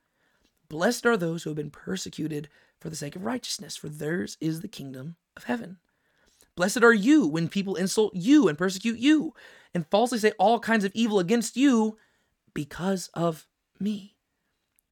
Blessed 0.68 1.06
are 1.06 1.16
those 1.16 1.44
who 1.44 1.50
have 1.52 1.58
been 1.58 1.70
persecuted 1.70 2.50
for 2.80 2.90
the 2.90 2.96
sake 2.96 3.16
of 3.16 3.24
righteousness, 3.24 3.78
for 3.78 3.88
theirs 3.88 4.38
is 4.42 4.62
the 4.62 4.68
kingdom 4.68 5.16
of 5.38 5.46
heaven. 5.46 5.78
Blessed 6.56 6.84
are 6.84 6.94
you 6.94 7.28
when 7.28 7.48
people 7.48 7.76
insult 7.76 8.16
you 8.16 8.48
and 8.48 8.58
persecute 8.58 9.00
you 9.00 9.34
and 9.74 9.88
falsely 9.88 10.18
say 10.18 10.32
all 10.38 10.60
kinds 10.60 10.84
of 10.84 10.92
evil 10.94 11.20
against 11.20 11.56
you 11.56 11.98
because 12.54 13.10
of 13.14 13.48
me. 13.80 14.15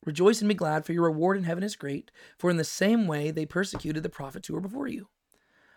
Rejoice 0.05 0.41
and 0.41 0.49
be 0.49 0.55
glad, 0.55 0.85
for 0.85 0.93
your 0.93 1.03
reward 1.03 1.37
in 1.37 1.43
heaven 1.43 1.63
is 1.63 1.75
great, 1.75 2.11
for 2.37 2.49
in 2.49 2.57
the 2.57 2.63
same 2.63 3.07
way 3.07 3.31
they 3.31 3.45
persecuted 3.45 4.03
the 4.03 4.09
prophets 4.09 4.47
who 4.47 4.53
were 4.53 4.61
before 4.61 4.87
you. 4.87 5.07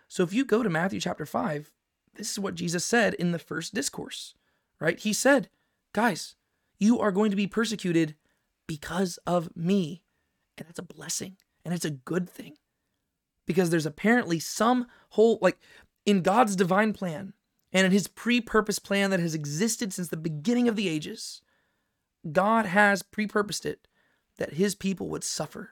So 0.08 0.22
if 0.22 0.32
you 0.32 0.44
go 0.44 0.62
to 0.62 0.70
Matthew 0.70 1.00
chapter 1.00 1.26
5, 1.26 1.70
this 2.14 2.30
is 2.30 2.38
what 2.38 2.54
Jesus 2.54 2.84
said 2.84 3.14
in 3.14 3.32
the 3.32 3.38
first 3.38 3.74
discourse, 3.74 4.34
right? 4.80 4.98
He 4.98 5.12
said, 5.12 5.48
Guys, 5.92 6.34
you 6.78 6.98
are 7.00 7.12
going 7.12 7.30
to 7.30 7.36
be 7.36 7.46
persecuted 7.46 8.14
because 8.66 9.18
of 9.26 9.54
me. 9.56 10.02
And 10.58 10.66
that's 10.66 10.78
a 10.78 10.82
blessing 10.82 11.36
and 11.66 11.74
it's 11.74 11.84
a 11.84 11.90
good 11.90 12.30
thing 12.30 12.54
because 13.44 13.70
there's 13.70 13.86
apparently 13.86 14.38
some 14.38 14.86
whole 15.10 15.38
like 15.42 15.58
in 16.06 16.22
God's 16.22 16.54
divine 16.54 16.92
plan 16.92 17.32
and 17.72 17.84
in 17.84 17.90
his 17.90 18.06
pre-purpose 18.06 18.78
plan 18.78 19.10
that 19.10 19.18
has 19.18 19.34
existed 19.34 19.92
since 19.92 20.08
the 20.08 20.16
beginning 20.16 20.68
of 20.68 20.76
the 20.76 20.88
ages 20.88 21.42
God 22.30 22.66
has 22.66 23.02
pre-purposed 23.02 23.66
it 23.66 23.85
that 24.38 24.54
his 24.54 24.74
people 24.74 25.08
would 25.08 25.24
suffer 25.24 25.70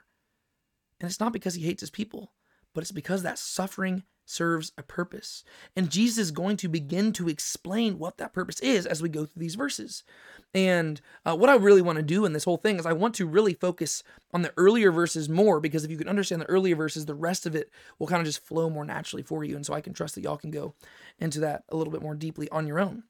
and 1.00 1.10
it's 1.10 1.20
not 1.20 1.32
because 1.32 1.54
he 1.54 1.64
hates 1.64 1.80
his 1.80 1.90
people 1.90 2.32
but 2.74 2.82
it's 2.82 2.92
because 2.92 3.22
that 3.22 3.38
suffering 3.38 4.02
serves 4.26 4.72
a 4.78 4.82
purpose. 4.82 5.44
And 5.76 5.90
Jesus 5.90 6.18
is 6.18 6.30
going 6.30 6.56
to 6.58 6.68
begin 6.68 7.12
to 7.14 7.28
explain 7.28 7.98
what 7.98 8.18
that 8.18 8.32
purpose 8.32 8.60
is 8.60 8.86
as 8.86 9.02
we 9.02 9.08
go 9.08 9.26
through 9.26 9.40
these 9.40 9.54
verses. 9.54 10.02
And 10.54 11.00
uh, 11.24 11.36
what 11.36 11.50
I 11.50 11.54
really 11.54 11.82
want 11.82 11.96
to 11.96 12.02
do 12.02 12.24
in 12.24 12.32
this 12.32 12.44
whole 12.44 12.56
thing 12.56 12.78
is 12.78 12.86
I 12.86 12.92
want 12.92 13.14
to 13.16 13.26
really 13.26 13.54
focus 13.54 14.02
on 14.32 14.42
the 14.42 14.52
earlier 14.56 14.90
verses 14.90 15.28
more 15.28 15.60
because 15.60 15.84
if 15.84 15.90
you 15.90 15.96
can 15.96 16.08
understand 16.08 16.42
the 16.42 16.48
earlier 16.48 16.76
verses, 16.76 17.06
the 17.06 17.14
rest 17.14 17.46
of 17.46 17.54
it 17.54 17.70
will 17.98 18.06
kind 18.06 18.20
of 18.20 18.26
just 18.26 18.44
flow 18.44 18.70
more 18.70 18.84
naturally 18.84 19.22
for 19.22 19.44
you. 19.44 19.56
And 19.56 19.66
so 19.66 19.74
I 19.74 19.80
can 19.80 19.92
trust 19.92 20.14
that 20.14 20.24
y'all 20.24 20.36
can 20.36 20.50
go 20.50 20.74
into 21.18 21.40
that 21.40 21.64
a 21.68 21.76
little 21.76 21.92
bit 21.92 22.02
more 22.02 22.14
deeply 22.14 22.48
on 22.50 22.66
your 22.66 22.80
own. 22.80 23.04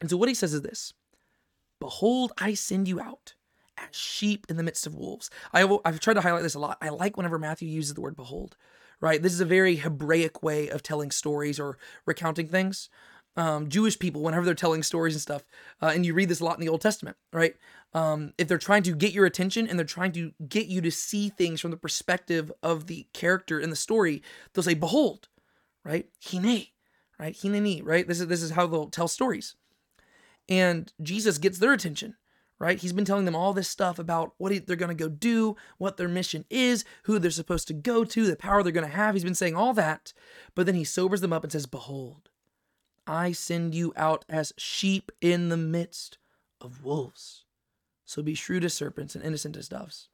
And 0.00 0.10
so 0.10 0.16
what 0.16 0.28
he 0.28 0.34
says 0.34 0.54
is 0.54 0.62
this 0.62 0.92
Behold, 1.80 2.32
I 2.38 2.54
send 2.54 2.88
you 2.88 3.00
out 3.00 3.34
sheep 3.90 4.46
in 4.48 4.56
the 4.56 4.62
midst 4.62 4.86
of 4.86 4.94
wolves. 4.94 5.30
I, 5.52 5.62
I've 5.84 6.00
tried 6.00 6.14
to 6.14 6.20
highlight 6.20 6.42
this 6.42 6.54
a 6.54 6.60
lot. 6.60 6.78
I 6.80 6.90
like 6.90 7.16
whenever 7.16 7.38
Matthew 7.38 7.68
uses 7.68 7.94
the 7.94 8.00
word 8.00 8.16
behold 8.16 8.56
right? 9.00 9.22
This 9.22 9.34
is 9.34 9.40
a 9.40 9.44
very 9.44 9.76
Hebraic 9.76 10.42
way 10.42 10.68
of 10.68 10.82
telling 10.82 11.10
stories 11.10 11.60
or 11.60 11.76
recounting 12.06 12.48
things. 12.48 12.88
Um, 13.36 13.68
Jewish 13.68 13.98
people, 13.98 14.22
whenever 14.22 14.46
they're 14.46 14.54
telling 14.54 14.82
stories 14.82 15.14
and 15.14 15.20
stuff, 15.20 15.44
uh, 15.82 15.90
and 15.94 16.06
you 16.06 16.14
read 16.14 16.28
this 16.28 16.40
a 16.40 16.44
lot 16.44 16.56
in 16.56 16.60
the 16.64 16.70
Old 16.70 16.80
Testament, 16.80 17.16
right? 17.32 17.54
Um, 17.92 18.32
if 18.38 18.48
they're 18.48 18.58
trying 18.58 18.84
to 18.84 18.94
get 18.94 19.12
your 19.12 19.26
attention 19.26 19.68
and 19.68 19.78
they're 19.78 19.84
trying 19.84 20.12
to 20.12 20.32
get 20.48 20.66
you 20.66 20.80
to 20.80 20.90
see 20.90 21.28
things 21.28 21.60
from 21.60 21.72
the 21.72 21.76
perspective 21.76 22.50
of 22.62 22.86
the 22.86 23.06
character 23.12 23.58
in 23.58 23.70
the 23.70 23.76
story, 23.76 24.22
they'll 24.52 24.62
say, 24.62 24.74
"Behold," 24.74 25.28
right? 25.84 26.08
Hine, 26.24 26.68
right? 27.18 27.34
Hineni, 27.34 27.82
right? 27.84 28.06
This 28.06 28.20
is 28.20 28.28
this 28.28 28.42
is 28.42 28.52
how 28.52 28.68
they'll 28.68 28.88
tell 28.88 29.08
stories, 29.08 29.56
and 30.48 30.92
Jesus 31.02 31.38
gets 31.38 31.58
their 31.58 31.72
attention, 31.72 32.14
right? 32.64 32.78
He's 32.78 32.94
been 32.94 33.04
telling 33.04 33.26
them 33.26 33.36
all 33.36 33.52
this 33.52 33.68
stuff 33.68 33.98
about 33.98 34.32
what 34.38 34.66
they're 34.66 34.74
going 34.74 34.88
to 34.88 34.94
go 34.94 35.10
do, 35.10 35.54
what 35.76 35.98
their 35.98 36.08
mission 36.08 36.46
is, 36.48 36.82
who 37.02 37.18
they're 37.18 37.30
supposed 37.30 37.68
to 37.68 37.74
go 37.74 38.04
to, 38.06 38.26
the 38.26 38.36
power 38.36 38.62
they're 38.62 38.72
going 38.72 38.88
to 38.88 38.96
have. 38.96 39.14
He's 39.14 39.22
been 39.22 39.34
saying 39.34 39.54
all 39.54 39.74
that, 39.74 40.14
but 40.54 40.64
then 40.64 40.74
he 40.74 40.82
sobers 40.82 41.20
them 41.20 41.30
up 41.30 41.42
and 41.42 41.52
says, 41.52 41.66
Behold, 41.66 42.30
I 43.06 43.32
send 43.32 43.74
you 43.74 43.92
out 43.96 44.24
as 44.30 44.54
sheep 44.56 45.12
in 45.20 45.50
the 45.50 45.58
midst 45.58 46.16
of 46.58 46.82
wolves. 46.82 47.44
So 48.06 48.22
be 48.22 48.32
shrewd 48.32 48.64
as 48.64 48.72
serpents 48.72 49.14
and 49.14 49.22
innocent 49.22 49.58
as 49.58 49.68
doves. 49.68 50.08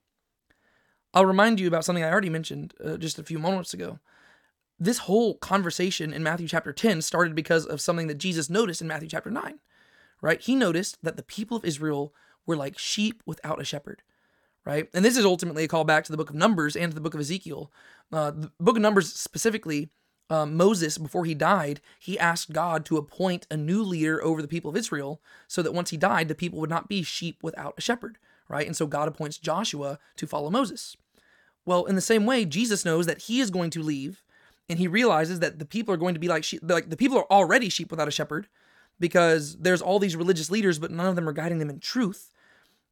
I'll 1.15 1.27
remind 1.27 1.61
you 1.61 1.69
about 1.69 1.85
something 1.85 2.03
I 2.03 2.11
already 2.11 2.31
mentioned 2.31 2.75
uh, 2.85 2.97
just 2.97 3.21
a 3.21 3.25
few 3.25 3.39
moments 3.39 3.73
ago. 3.73 4.01
This 4.77 4.99
whole 4.99 5.37
conversation 5.37 6.13
in 6.13 6.25
Matthew 6.25 6.49
chapter 6.49 6.73
10 6.73 7.01
started 7.03 7.37
because 7.37 7.65
of 7.65 7.81
something 7.81 8.09
that 8.09 8.19
Jesus 8.19 8.51
noticed 8.51 8.83
in 8.83 8.89
Matthew 8.89 9.09
chapter 9.09 9.31
9, 9.31 9.61
right? 10.21 10.41
He 10.41 10.57
noticed 10.57 10.99
that 11.05 11.17
the 11.17 11.23
people 11.23 11.57
of 11.57 11.65
Israel 11.65 12.13
were 12.47 12.57
like 12.57 12.79
sheep 12.79 13.23
without 13.27 13.61
a 13.61 13.65
shepherd, 13.65 14.03
right? 14.65 14.89
And 14.95 15.05
this 15.05 15.17
is 15.17 15.25
ultimately 15.25 15.65
a 15.65 15.69
call 15.69 15.85
back 15.85 16.05
to 16.05 16.13
the 16.13 16.19
book 16.19 16.31
of 16.31 16.37
Numbers 16.37 16.77
and 16.77 16.91
to 16.91 16.95
the 16.95 17.01
book 17.01 17.15
of 17.15 17.21
Ezekiel. 17.21 17.73
Uh, 18.13 18.31
the 18.31 18.51
book 18.59 18.77
of 18.77 18.83
Numbers 18.83 19.13
specifically, 19.13 19.91
uh, 20.29 20.47
Moses, 20.47 20.97
before 20.99 21.25
he 21.25 21.35
died, 21.35 21.81
he 21.99 22.19
asked 22.19 22.53
God 22.53 22.85
to 22.87 22.97
appoint 22.97 23.47
a 23.51 23.57
new 23.57 23.83
leader 23.83 24.23
over 24.23 24.41
the 24.41 24.49
people 24.49 24.71
of 24.71 24.77
Israel 24.77 25.21
so 25.49 25.63
that 25.63 25.75
once 25.75 25.91
he 25.91 25.97
died, 25.97 26.29
the 26.29 26.35
people 26.35 26.61
would 26.61 26.71
not 26.71 26.89
be 26.89 27.03
sheep 27.03 27.39
without 27.43 27.75
a 27.77 27.81
shepherd, 27.81 28.19
right? 28.49 28.67
And 28.67 28.77
so 28.77 28.87
God 28.87 29.09
appoints 29.09 29.39
Joshua 29.39 29.99
to 30.17 30.27
follow 30.27 30.51
Moses. 30.51 30.97
Well, 31.67 31.85
in 31.85 31.95
the 31.95 32.01
same 32.01 32.27
way, 32.27 32.45
Jesus 32.45 32.85
knows 32.85 33.07
that 33.07 33.23
he 33.23 33.41
is 33.41 33.51
going 33.51 33.71
to 33.71 33.83
leave 33.83 34.23
and 34.69 34.79
he 34.79 34.87
realizes 34.87 35.41
that 35.41 35.59
the 35.59 35.65
people 35.65 35.93
are 35.93 35.99
going 35.99 36.15
to 36.15 36.21
be 36.21 36.29
like 36.29 36.45
sheep, 36.45 36.61
like 36.63 36.91
the 36.91 36.97
people 36.97 37.19
are 37.19 37.31
already 37.31 37.69
sheep 37.69 37.91
without 37.91 38.09
a 38.09 38.13
shepherd 38.13 38.49
because 39.01 39.57
there's 39.57 39.83
all 39.83 39.99
these 39.99 40.15
religious 40.15 40.51
leaders, 40.51 40.79
but 40.79 40.91
none 40.91 41.07
of 41.07 41.17
them 41.17 41.29
are 41.29 41.33
guiding 41.33 41.59
them 41.59 41.71
in 41.71 41.81
truth. 41.81 42.31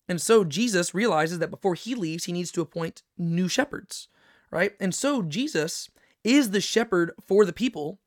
And 0.08 0.20
so 0.20 0.42
Jesus 0.42 0.94
realizes 0.94 1.38
that 1.38 1.50
before 1.50 1.74
he 1.74 1.94
leaves, 1.94 2.24
he 2.24 2.32
needs 2.32 2.50
to 2.52 2.62
appoint 2.62 3.02
new 3.18 3.46
shepherds, 3.46 4.08
right? 4.50 4.72
And 4.80 4.94
so 4.94 5.22
Jesus 5.22 5.90
is 6.24 6.50
the 6.50 6.62
shepherd 6.62 7.12
for 7.26 7.44
the 7.44 7.52
people, 7.52 8.00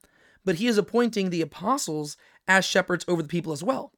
but 0.43 0.55
he 0.55 0.65
is 0.67 0.79
appointing 0.79 1.29
the 1.29 1.41
apostles 1.41 2.17
as 2.47 2.65
shepherds 2.65 3.05
over 3.07 3.21
the 3.21 3.27
people 3.27 3.53
as 3.53 3.63
well. 3.63 3.93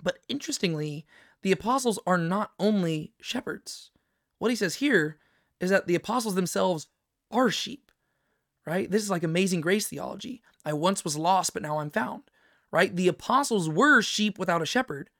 But 0.00 0.18
interestingly, 0.28 1.06
the 1.40 1.52
apostles 1.52 1.98
are 2.06 2.18
not 2.18 2.52
only 2.60 3.14
shepherds. 3.20 3.90
What 4.38 4.50
he 4.50 4.56
says 4.56 4.76
here 4.76 5.16
is 5.58 5.70
that 5.70 5.86
the 5.86 5.94
apostles 5.94 6.34
themselves 6.34 6.88
are 7.30 7.48
sheep, 7.48 7.90
right? 8.66 8.90
This 8.90 9.02
is 9.02 9.10
like 9.10 9.22
amazing 9.22 9.62
grace 9.62 9.88
theology. 9.88 10.42
I 10.66 10.74
once 10.74 11.02
was 11.02 11.16
lost, 11.16 11.54
but 11.54 11.62
now 11.62 11.78
I'm 11.78 11.90
found 11.90 12.24
right? 12.70 12.94
The 12.94 13.08
apostles 13.08 13.68
were 13.68 14.02
sheep 14.02 14.38
without 14.38 14.62
a 14.62 14.66
shepherd, 14.66 15.10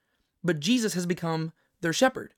but 0.43 0.61
Jesus 0.61 0.95
has 0.95 1.07
become 1.07 1.53
their 1.81 1.93
shepherd. 1.93 2.35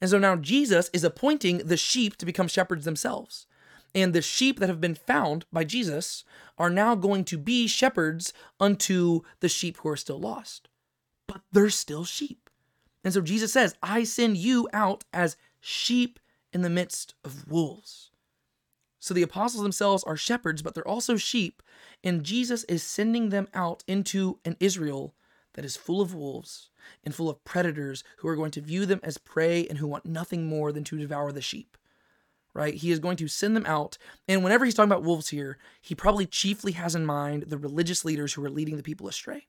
And 0.00 0.10
so 0.10 0.18
now 0.18 0.36
Jesus 0.36 0.90
is 0.92 1.04
appointing 1.04 1.58
the 1.58 1.76
sheep 1.76 2.16
to 2.16 2.26
become 2.26 2.48
shepherds 2.48 2.84
themselves. 2.84 3.46
And 3.94 4.12
the 4.12 4.22
sheep 4.22 4.58
that 4.58 4.68
have 4.68 4.80
been 4.80 4.94
found 4.94 5.44
by 5.52 5.64
Jesus 5.64 6.24
are 6.58 6.70
now 6.70 6.94
going 6.94 7.24
to 7.26 7.38
be 7.38 7.66
shepherds 7.66 8.32
unto 8.58 9.20
the 9.40 9.48
sheep 9.48 9.76
who 9.78 9.88
are 9.88 9.96
still 9.96 10.18
lost. 10.18 10.68
But 11.26 11.42
they're 11.52 11.70
still 11.70 12.04
sheep. 12.04 12.50
And 13.04 13.12
so 13.12 13.20
Jesus 13.20 13.52
says, 13.52 13.74
I 13.82 14.04
send 14.04 14.36
you 14.36 14.68
out 14.72 15.04
as 15.12 15.36
sheep 15.60 16.18
in 16.52 16.62
the 16.62 16.70
midst 16.70 17.14
of 17.24 17.50
wolves. 17.50 18.10
So 18.98 19.14
the 19.14 19.22
apostles 19.22 19.62
themselves 19.62 20.04
are 20.04 20.16
shepherds, 20.16 20.62
but 20.62 20.74
they're 20.74 20.86
also 20.86 21.16
sheep. 21.16 21.61
And 22.04 22.24
Jesus 22.24 22.64
is 22.64 22.82
sending 22.82 23.28
them 23.28 23.48
out 23.54 23.84
into 23.86 24.38
an 24.44 24.56
Israel 24.58 25.14
that 25.54 25.64
is 25.64 25.76
full 25.76 26.00
of 26.00 26.14
wolves 26.14 26.70
and 27.04 27.14
full 27.14 27.28
of 27.30 27.44
predators 27.44 28.02
who 28.18 28.28
are 28.28 28.36
going 28.36 28.50
to 28.52 28.60
view 28.60 28.86
them 28.86 29.00
as 29.02 29.18
prey 29.18 29.66
and 29.66 29.78
who 29.78 29.86
want 29.86 30.06
nothing 30.06 30.46
more 30.46 30.72
than 30.72 30.84
to 30.84 30.98
devour 30.98 31.30
the 31.30 31.40
sheep 31.40 31.76
right? 32.54 32.74
He 32.74 32.90
is 32.90 32.98
going 32.98 33.16
to 33.16 33.28
send 33.28 33.56
them 33.56 33.66
out. 33.66 33.98
And 34.28 34.42
whenever 34.44 34.64
he's 34.64 34.74
talking 34.74 34.90
about 34.90 35.04
wolves 35.04 35.28
here, 35.28 35.58
he 35.80 35.94
probably 35.94 36.26
chiefly 36.26 36.72
has 36.72 36.94
in 36.94 37.06
mind 37.06 37.44
the 37.44 37.58
religious 37.58 38.04
leaders 38.04 38.34
who 38.34 38.44
are 38.44 38.50
leading 38.50 38.76
the 38.76 38.82
people 38.82 39.08
astray, 39.08 39.46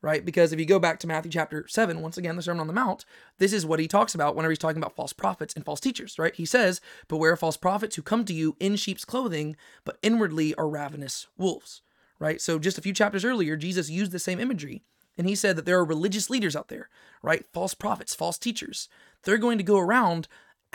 right? 0.00 0.24
Because 0.24 0.52
if 0.52 0.58
you 0.58 0.66
go 0.66 0.78
back 0.78 0.98
to 1.00 1.06
Matthew 1.06 1.30
chapter 1.30 1.66
7, 1.68 2.00
once 2.00 2.16
again, 2.16 2.36
the 2.36 2.42
Sermon 2.42 2.60
on 2.60 2.66
the 2.66 2.72
Mount, 2.72 3.04
this 3.38 3.52
is 3.52 3.66
what 3.66 3.80
he 3.80 3.88
talks 3.88 4.14
about 4.14 4.34
whenever 4.34 4.50
he's 4.50 4.58
talking 4.58 4.80
about 4.80 4.96
false 4.96 5.12
prophets 5.12 5.54
and 5.54 5.64
false 5.64 5.80
teachers, 5.80 6.18
right? 6.18 6.34
He 6.34 6.46
says, 6.46 6.80
Beware 7.08 7.36
false 7.36 7.56
prophets 7.56 7.96
who 7.96 8.02
come 8.02 8.24
to 8.24 8.34
you 8.34 8.56
in 8.58 8.76
sheep's 8.76 9.04
clothing, 9.04 9.56
but 9.84 9.98
inwardly 10.02 10.54
are 10.54 10.68
ravenous 10.68 11.26
wolves, 11.36 11.82
right? 12.18 12.40
So 12.40 12.58
just 12.58 12.78
a 12.78 12.82
few 12.82 12.92
chapters 12.92 13.24
earlier, 13.24 13.56
Jesus 13.56 13.90
used 13.90 14.12
the 14.12 14.18
same 14.18 14.40
imagery. 14.40 14.82
And 15.16 15.28
he 15.28 15.34
said 15.34 15.56
that 15.56 15.66
there 15.66 15.78
are 15.78 15.84
religious 15.84 16.30
leaders 16.30 16.54
out 16.54 16.68
there, 16.68 16.88
right? 17.22 17.44
False 17.52 17.74
prophets, 17.74 18.14
false 18.14 18.38
teachers. 18.38 18.88
They're 19.24 19.36
going 19.36 19.58
to 19.58 19.64
go 19.64 19.78
around 19.78 20.28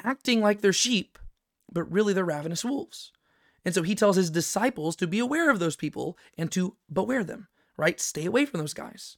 acting 0.03 0.41
like 0.41 0.61
they're 0.61 0.73
sheep, 0.73 1.17
but 1.71 1.89
really 1.89 2.13
they're 2.13 2.25
ravenous 2.25 2.65
wolves. 2.65 3.11
And 3.63 3.73
so 3.73 3.83
he 3.83 3.95
tells 3.95 4.17
his 4.17 4.29
disciples 4.29 4.97
to 4.97 5.07
be 5.07 5.19
aware 5.19 5.49
of 5.49 5.59
those 5.59 5.77
people 5.77 6.17
and 6.37 6.51
to 6.51 6.75
beware 6.91 7.23
them, 7.23 7.47
right? 7.77 8.01
Stay 8.01 8.25
away 8.25 8.45
from 8.45 8.59
those 8.59 8.73
guys. 8.73 9.17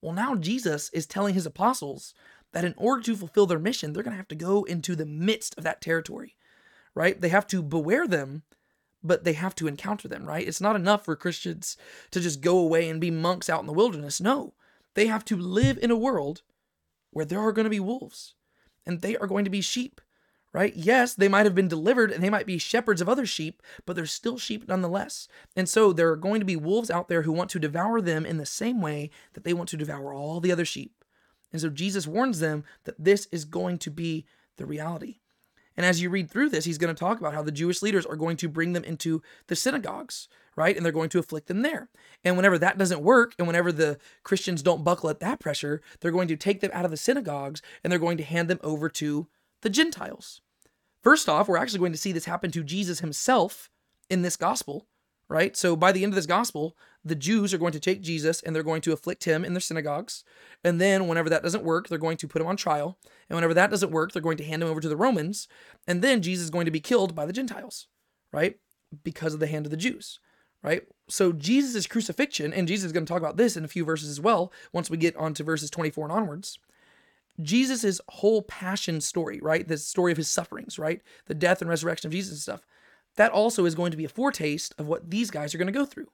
Well, 0.00 0.12
now 0.12 0.36
Jesus 0.36 0.90
is 0.90 1.06
telling 1.06 1.34
his 1.34 1.46
apostles 1.46 2.14
that 2.52 2.64
in 2.64 2.74
order 2.76 3.02
to 3.02 3.16
fulfill 3.16 3.46
their 3.46 3.58
mission, 3.58 3.92
they're 3.92 4.02
going 4.02 4.12
to 4.12 4.18
have 4.18 4.28
to 4.28 4.34
go 4.34 4.64
into 4.64 4.94
the 4.94 5.06
midst 5.06 5.56
of 5.58 5.64
that 5.64 5.80
territory, 5.80 6.36
right? 6.94 7.20
They 7.20 7.30
have 7.30 7.46
to 7.48 7.62
beware 7.62 8.06
them, 8.06 8.42
but 9.02 9.24
they 9.24 9.32
have 9.32 9.54
to 9.56 9.66
encounter 9.66 10.08
them, 10.08 10.24
right? 10.24 10.46
It's 10.46 10.60
not 10.60 10.76
enough 10.76 11.04
for 11.04 11.16
Christians 11.16 11.76
to 12.10 12.20
just 12.20 12.40
go 12.40 12.58
away 12.58 12.88
and 12.88 13.00
be 13.00 13.10
monks 13.10 13.50
out 13.50 13.60
in 13.60 13.66
the 13.66 13.72
wilderness. 13.72 14.20
No, 14.20 14.54
they 14.94 15.06
have 15.06 15.24
to 15.26 15.36
live 15.36 15.78
in 15.78 15.90
a 15.90 15.96
world 15.96 16.42
where 17.10 17.24
there 17.24 17.40
are 17.40 17.52
going 17.52 17.64
to 17.64 17.70
be 17.70 17.80
wolves 17.80 18.34
and 18.86 19.00
they 19.00 19.16
are 19.16 19.26
going 19.26 19.44
to 19.44 19.50
be 19.50 19.60
sheep 19.60 20.00
right? 20.52 20.74
Yes, 20.76 21.14
they 21.14 21.28
might 21.28 21.46
have 21.46 21.54
been 21.54 21.68
delivered 21.68 22.10
and 22.10 22.22
they 22.22 22.30
might 22.30 22.46
be 22.46 22.58
shepherds 22.58 23.00
of 23.00 23.08
other 23.08 23.26
sheep, 23.26 23.62
but 23.86 23.96
they're 23.96 24.06
still 24.06 24.38
sheep 24.38 24.68
nonetheless. 24.68 25.28
And 25.56 25.68
so 25.68 25.92
there 25.92 26.10
are 26.10 26.16
going 26.16 26.40
to 26.40 26.46
be 26.46 26.56
wolves 26.56 26.90
out 26.90 27.08
there 27.08 27.22
who 27.22 27.32
want 27.32 27.50
to 27.50 27.58
devour 27.58 28.00
them 28.00 28.26
in 28.26 28.36
the 28.36 28.46
same 28.46 28.80
way 28.80 29.10
that 29.32 29.44
they 29.44 29.54
want 29.54 29.68
to 29.70 29.76
devour 29.76 30.12
all 30.12 30.40
the 30.40 30.52
other 30.52 30.64
sheep. 30.64 31.04
And 31.52 31.60
so 31.60 31.68
Jesus 31.68 32.06
warns 32.06 32.40
them 32.40 32.64
that 32.84 33.02
this 33.02 33.28
is 33.32 33.44
going 33.44 33.78
to 33.78 33.90
be 33.90 34.26
the 34.56 34.66
reality. 34.66 35.20
And 35.76 35.86
as 35.86 36.00
you 36.00 36.10
read 36.10 36.30
through 36.30 36.50
this, 36.50 36.64
he's 36.64 36.78
going 36.78 36.94
to 36.94 36.98
talk 36.98 37.18
about 37.18 37.34
how 37.34 37.42
the 37.42 37.52
Jewish 37.52 37.82
leaders 37.82 38.06
are 38.06 38.16
going 38.16 38.36
to 38.38 38.48
bring 38.48 38.72
them 38.72 38.84
into 38.84 39.22
the 39.46 39.56
synagogues, 39.56 40.28
right? 40.56 40.76
And 40.76 40.84
they're 40.84 40.92
going 40.92 41.08
to 41.10 41.18
afflict 41.18 41.46
them 41.46 41.62
there. 41.62 41.88
And 42.24 42.36
whenever 42.36 42.58
that 42.58 42.78
doesn't 42.78 43.02
work, 43.02 43.34
and 43.38 43.46
whenever 43.46 43.72
the 43.72 43.98
Christians 44.22 44.62
don't 44.62 44.84
buckle 44.84 45.10
at 45.10 45.20
that 45.20 45.40
pressure, 45.40 45.80
they're 46.00 46.10
going 46.10 46.28
to 46.28 46.36
take 46.36 46.60
them 46.60 46.70
out 46.74 46.84
of 46.84 46.90
the 46.90 46.96
synagogues 46.96 47.62
and 47.82 47.90
they're 47.90 47.98
going 47.98 48.18
to 48.18 48.24
hand 48.24 48.48
them 48.48 48.60
over 48.62 48.88
to 48.90 49.28
the 49.62 49.70
Gentiles. 49.70 50.40
First 51.02 51.28
off, 51.28 51.48
we're 51.48 51.56
actually 51.56 51.80
going 51.80 51.92
to 51.92 51.98
see 51.98 52.12
this 52.12 52.26
happen 52.26 52.50
to 52.52 52.62
Jesus 52.62 53.00
himself 53.00 53.70
in 54.08 54.22
this 54.22 54.36
gospel, 54.36 54.86
right? 55.32 55.56
So 55.56 55.74
by 55.74 55.92
the 55.92 56.04
end 56.04 56.12
of 56.12 56.16
this 56.16 56.26
gospel, 56.26 56.76
the 57.02 57.14
Jews 57.14 57.54
are 57.54 57.58
going 57.58 57.72
to 57.72 57.80
take 57.80 58.02
Jesus 58.02 58.42
and 58.42 58.54
they're 58.54 58.62
going 58.62 58.82
to 58.82 58.92
afflict 58.92 59.24
him 59.24 59.46
in 59.46 59.54
their 59.54 59.60
synagogues. 59.60 60.24
And 60.62 60.78
then, 60.78 61.08
whenever 61.08 61.30
that 61.30 61.42
doesn't 61.42 61.64
work, 61.64 61.88
they're 61.88 61.96
going 61.96 62.18
to 62.18 62.28
put 62.28 62.42
him 62.42 62.46
on 62.46 62.56
trial. 62.56 62.98
And 63.30 63.36
whenever 63.36 63.54
that 63.54 63.70
doesn't 63.70 63.90
work, 63.90 64.12
they're 64.12 64.20
going 64.20 64.36
to 64.36 64.44
hand 64.44 64.62
him 64.62 64.68
over 64.68 64.80
to 64.80 64.90
the 64.90 64.96
Romans. 64.96 65.48
And 65.88 66.02
then 66.02 66.20
Jesus 66.20 66.44
is 66.44 66.50
going 66.50 66.66
to 66.66 66.70
be 66.70 66.80
killed 66.80 67.14
by 67.14 67.24
the 67.24 67.32
Gentiles, 67.32 67.86
right? 68.30 68.58
Because 69.02 69.32
of 69.32 69.40
the 69.40 69.46
hand 69.46 69.64
of 69.64 69.70
the 69.70 69.76
Jews, 69.78 70.20
right? 70.62 70.82
So 71.08 71.32
Jesus' 71.32 71.86
crucifixion, 71.86 72.52
and 72.52 72.68
Jesus 72.68 72.86
is 72.86 72.92
going 72.92 73.06
to 73.06 73.10
talk 73.10 73.22
about 73.22 73.38
this 73.38 73.56
in 73.56 73.64
a 73.64 73.68
few 73.68 73.86
verses 73.86 74.10
as 74.10 74.20
well, 74.20 74.52
once 74.70 74.90
we 74.90 74.98
get 74.98 75.16
onto 75.16 75.42
verses 75.42 75.70
24 75.70 76.04
and 76.04 76.12
onwards. 76.12 76.58
Jesus' 77.40 78.02
whole 78.08 78.42
passion 78.42 79.00
story, 79.00 79.40
right? 79.40 79.66
The 79.66 79.78
story 79.78 80.12
of 80.12 80.18
his 80.18 80.28
sufferings, 80.28 80.78
right? 80.78 81.00
The 81.24 81.34
death 81.34 81.62
and 81.62 81.70
resurrection 81.70 82.08
of 82.08 82.12
Jesus 82.12 82.32
and 82.32 82.40
stuff. 82.40 82.66
That 83.16 83.32
also 83.32 83.64
is 83.64 83.74
going 83.74 83.90
to 83.90 83.96
be 83.96 84.04
a 84.04 84.10
foretaste 84.10 84.74
of 84.78 84.86
what 84.86 85.10
these 85.10 85.30
guys 85.30 85.54
are 85.54 85.58
going 85.58 85.66
to 85.66 85.72
go 85.72 85.84
through, 85.84 86.08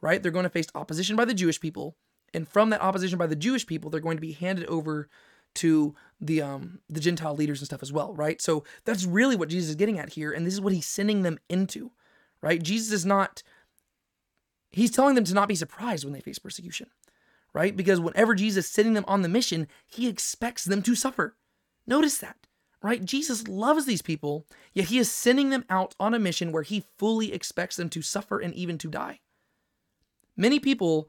right? 0.00 0.22
They're 0.22 0.32
going 0.32 0.44
to 0.44 0.50
face 0.50 0.66
opposition 0.74 1.16
by 1.16 1.24
the 1.24 1.34
Jewish 1.34 1.60
people. 1.60 1.96
And 2.34 2.48
from 2.48 2.70
that 2.70 2.82
opposition 2.82 3.18
by 3.18 3.26
the 3.26 3.36
Jewish 3.36 3.66
people, 3.66 3.90
they're 3.90 4.00
going 4.00 4.16
to 4.16 4.22
be 4.22 4.32
handed 4.32 4.66
over 4.66 5.08
to 5.54 5.94
the 6.18 6.40
um 6.40 6.78
the 6.88 7.00
Gentile 7.00 7.34
leaders 7.34 7.60
and 7.60 7.66
stuff 7.66 7.82
as 7.82 7.92
well, 7.92 8.14
right? 8.14 8.40
So 8.40 8.64
that's 8.84 9.04
really 9.04 9.36
what 9.36 9.50
Jesus 9.50 9.70
is 9.70 9.76
getting 9.76 9.98
at 9.98 10.14
here, 10.14 10.32
and 10.32 10.46
this 10.46 10.54
is 10.54 10.62
what 10.62 10.72
he's 10.72 10.86
sending 10.86 11.22
them 11.22 11.38
into, 11.50 11.90
right? 12.40 12.62
Jesus 12.62 12.90
is 12.90 13.04
not 13.04 13.42
he's 14.70 14.90
telling 14.90 15.14
them 15.14 15.24
to 15.24 15.34
not 15.34 15.48
be 15.48 15.54
surprised 15.54 16.04
when 16.04 16.14
they 16.14 16.20
face 16.20 16.38
persecution 16.38 16.88
right? 17.52 17.76
Because 17.76 18.00
whenever 18.00 18.34
Jesus 18.34 18.66
is 18.66 18.72
sending 18.72 18.94
them 18.94 19.04
on 19.06 19.22
the 19.22 19.28
mission, 19.28 19.68
he 19.86 20.08
expects 20.08 20.64
them 20.64 20.82
to 20.82 20.94
suffer. 20.94 21.36
Notice 21.86 22.18
that, 22.18 22.36
right? 22.82 23.04
Jesus 23.04 23.48
loves 23.48 23.86
these 23.86 24.02
people, 24.02 24.46
yet 24.72 24.86
he 24.88 24.98
is 24.98 25.10
sending 25.10 25.50
them 25.50 25.64
out 25.70 25.94
on 26.00 26.14
a 26.14 26.18
mission 26.18 26.52
where 26.52 26.62
he 26.62 26.84
fully 26.98 27.32
expects 27.32 27.76
them 27.76 27.88
to 27.90 28.02
suffer 28.02 28.38
and 28.38 28.54
even 28.54 28.78
to 28.78 28.88
die. 28.88 29.20
Many 30.36 30.58
people 30.58 31.08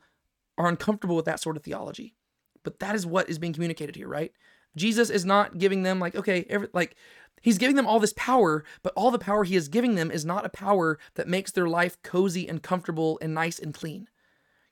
are 0.58 0.68
uncomfortable 0.68 1.16
with 1.16 1.26
that 1.26 1.40
sort 1.40 1.58
of 1.58 1.64
theology, 1.64 2.16
but 2.64 2.80
that 2.80 2.96
is 2.96 3.06
what 3.06 3.30
is 3.30 3.40
being 3.40 3.54
communicated 3.54 3.96
here, 3.96 4.08
right? 4.08 4.32
Jesus 4.76 5.10
is 5.10 5.26
not 5.26 5.58
giving 5.58 5.84
them 5.84 6.00
like, 6.00 6.16
okay, 6.16 6.46
every, 6.50 6.68
like 6.74 6.96
he's 7.42 7.58
giving 7.58 7.76
them 7.76 7.88
all 7.88 8.00
this 8.00 8.14
power, 8.16 8.64
but 8.82 8.94
all 8.96 9.12
the 9.12 9.20
power 9.20 9.44
he 9.44 9.56
is 9.56 9.68
giving 9.68 9.96
them 9.96 10.12
is 10.12 10.26
not 10.26 10.46
a 10.46 10.50
power 10.50 11.00
that 11.16 11.28
makes 11.28 11.52
their 11.52 11.68
life 11.68 12.02
cozy 12.04 12.48
and 12.48 12.64
comfortable 12.64 13.18
and 13.22 13.34
nice 13.34 13.60
and 13.60 13.74
clean. 13.74 14.08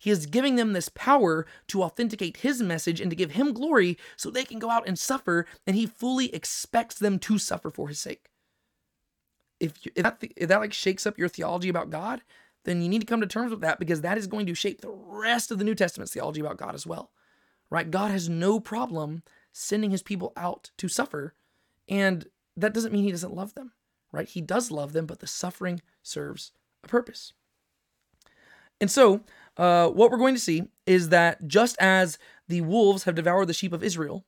He 0.01 0.09
is 0.09 0.25
giving 0.25 0.55
them 0.55 0.73
this 0.73 0.89
power 0.89 1.45
to 1.67 1.83
authenticate 1.83 2.37
his 2.37 2.59
message 2.59 2.99
and 2.99 3.11
to 3.11 3.15
give 3.15 3.33
him 3.33 3.53
glory 3.53 3.99
so 4.17 4.31
they 4.31 4.43
can 4.43 4.57
go 4.57 4.71
out 4.71 4.87
and 4.87 4.97
suffer, 4.97 5.45
and 5.67 5.75
he 5.75 5.85
fully 5.85 6.33
expects 6.33 6.95
them 6.95 7.19
to 7.19 7.37
suffer 7.37 7.69
for 7.69 7.87
his 7.87 7.99
sake. 7.99 8.25
If, 9.59 9.85
you, 9.85 9.91
if, 9.95 10.01
that, 10.01 10.17
if 10.35 10.49
that 10.49 10.59
like 10.59 10.73
shakes 10.73 11.05
up 11.05 11.19
your 11.19 11.29
theology 11.29 11.69
about 11.69 11.91
God, 11.91 12.23
then 12.63 12.81
you 12.81 12.89
need 12.89 13.01
to 13.01 13.05
come 13.05 13.21
to 13.21 13.27
terms 13.27 13.51
with 13.51 13.61
that 13.61 13.77
because 13.77 14.01
that 14.01 14.17
is 14.17 14.25
going 14.25 14.47
to 14.47 14.55
shape 14.55 14.81
the 14.81 14.89
rest 14.89 15.51
of 15.51 15.59
the 15.59 15.63
New 15.63 15.75
Testament's 15.75 16.13
theology 16.13 16.41
about 16.41 16.57
God 16.57 16.73
as 16.73 16.87
well. 16.87 17.11
Right? 17.69 17.91
God 17.91 18.09
has 18.09 18.27
no 18.27 18.59
problem 18.59 19.21
sending 19.51 19.91
his 19.91 20.01
people 20.01 20.33
out 20.35 20.71
to 20.79 20.87
suffer, 20.87 21.35
and 21.87 22.25
that 22.57 22.73
doesn't 22.73 22.91
mean 22.91 23.03
he 23.03 23.11
doesn't 23.11 23.35
love 23.35 23.53
them. 23.53 23.73
Right? 24.11 24.27
He 24.27 24.41
does 24.41 24.71
love 24.71 24.93
them, 24.93 25.05
but 25.05 25.19
the 25.19 25.27
suffering 25.27 25.79
serves 26.01 26.53
a 26.83 26.87
purpose. 26.87 27.33
And 28.81 28.89
so, 28.89 29.21
uh, 29.61 29.89
what 29.89 30.09
we're 30.09 30.17
going 30.17 30.33
to 30.33 30.41
see 30.41 30.63
is 30.87 31.09
that 31.09 31.47
just 31.47 31.77
as 31.79 32.17
the 32.47 32.61
wolves 32.61 33.03
have 33.03 33.13
devoured 33.13 33.45
the 33.45 33.53
sheep 33.53 33.73
of 33.73 33.83
Israel, 33.83 34.25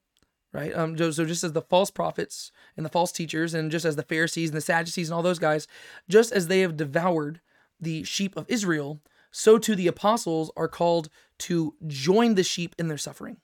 right? 0.51 0.71
Um, 0.77 0.95
so, 0.95 1.09
so 1.09 1.25
just 1.25 1.43
as 1.43 1.53
the 1.53 1.61
false 1.63 1.89
prophets 1.89 2.51
and 2.77 2.85
the 2.85 2.89
false 2.89 3.11
teachers, 3.11 3.55
and 3.55 3.71
just 3.71 3.83
as 3.83 3.95
the 3.95 4.03
Pharisees 4.03 4.51
and 4.51 4.57
the 4.57 4.61
Sadducees 4.61 5.09
and 5.09 5.15
all 5.15 5.23
those 5.23 5.39
guys, 5.39 5.67
just 6.07 6.31
as 6.31 6.47
they 6.47 6.59
have 6.59 6.77
devoured 6.77 7.41
the 7.79 8.03
sheep 8.03 8.37
of 8.37 8.45
Israel, 8.47 9.01
so 9.31 9.57
too 9.57 9.75
the 9.75 9.87
apostles 9.87 10.51
are 10.55 10.67
called 10.67 11.09
to 11.39 11.73
join 11.87 12.35
the 12.35 12.43
sheep 12.43 12.75
in 12.77 12.87
their 12.87 12.99
suffering, 12.99 13.37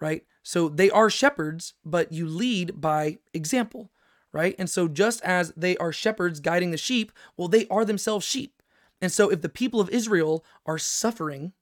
right? 0.00 0.24
So 0.42 0.70
they 0.70 0.88
are 0.88 1.10
shepherds, 1.10 1.74
but 1.84 2.10
you 2.10 2.26
lead 2.26 2.80
by 2.80 3.18
example, 3.34 3.90
right? 4.32 4.54
And 4.58 4.70
so 4.70 4.88
just 4.88 5.20
as 5.24 5.52
they 5.58 5.76
are 5.76 5.92
shepherds 5.92 6.40
guiding 6.40 6.70
the 6.70 6.78
sheep, 6.78 7.12
well, 7.36 7.48
they 7.48 7.68
are 7.68 7.84
themselves 7.84 8.24
sheep. 8.24 8.61
And 9.02 9.12
so, 9.12 9.30
if 9.30 9.42
the 9.42 9.48
people 9.50 9.80
of 9.80 9.90
Israel 9.90 10.44
are 10.64 10.78
suffering 10.78 11.52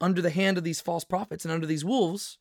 under 0.00 0.20
the 0.20 0.30
hand 0.30 0.58
of 0.58 0.64
these 0.64 0.80
false 0.80 1.04
prophets 1.04 1.44
and 1.44 1.52
under 1.52 1.66
these 1.66 1.84
wolves, 1.84 2.36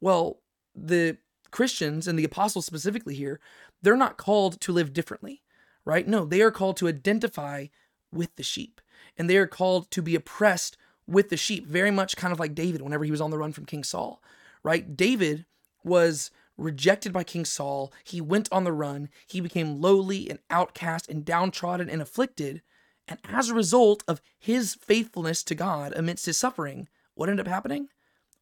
well, 0.00 0.40
the 0.74 1.18
Christians 1.50 2.08
and 2.08 2.18
the 2.18 2.24
apostles 2.24 2.66
specifically 2.66 3.14
here, 3.14 3.38
they're 3.82 3.96
not 3.96 4.16
called 4.16 4.60
to 4.62 4.72
live 4.72 4.94
differently, 4.94 5.42
right? 5.84 6.08
No, 6.08 6.24
they 6.24 6.40
are 6.40 6.50
called 6.50 6.78
to 6.78 6.88
identify 6.88 7.66
with 8.10 8.34
the 8.36 8.42
sheep 8.42 8.80
and 9.16 9.28
they 9.28 9.36
are 9.36 9.46
called 9.46 9.90
to 9.90 10.02
be 10.02 10.14
oppressed 10.14 10.76
with 11.06 11.28
the 11.28 11.36
sheep, 11.36 11.66
very 11.66 11.90
much 11.90 12.16
kind 12.16 12.32
of 12.32 12.40
like 12.40 12.54
David 12.54 12.80
whenever 12.80 13.04
he 13.04 13.10
was 13.10 13.20
on 13.20 13.30
the 13.30 13.38
run 13.38 13.52
from 13.52 13.66
King 13.66 13.84
Saul, 13.84 14.22
right? 14.62 14.96
David 14.96 15.44
was 15.84 16.30
rejected 16.56 17.12
by 17.12 17.24
King 17.24 17.44
Saul. 17.44 17.92
He 18.04 18.20
went 18.20 18.48
on 18.52 18.64
the 18.64 18.72
run. 18.72 19.08
He 19.26 19.40
became 19.40 19.80
lowly 19.80 20.30
and 20.30 20.38
outcast 20.48 21.08
and 21.08 21.24
downtrodden 21.24 21.90
and 21.90 22.00
afflicted. 22.00 22.62
And 23.08 23.18
as 23.24 23.48
a 23.48 23.54
result 23.54 24.04
of 24.06 24.20
his 24.38 24.74
faithfulness 24.74 25.42
to 25.44 25.54
God 25.54 25.92
amidst 25.96 26.26
his 26.26 26.38
suffering, 26.38 26.88
what 27.14 27.28
ended 27.28 27.46
up 27.46 27.52
happening? 27.52 27.88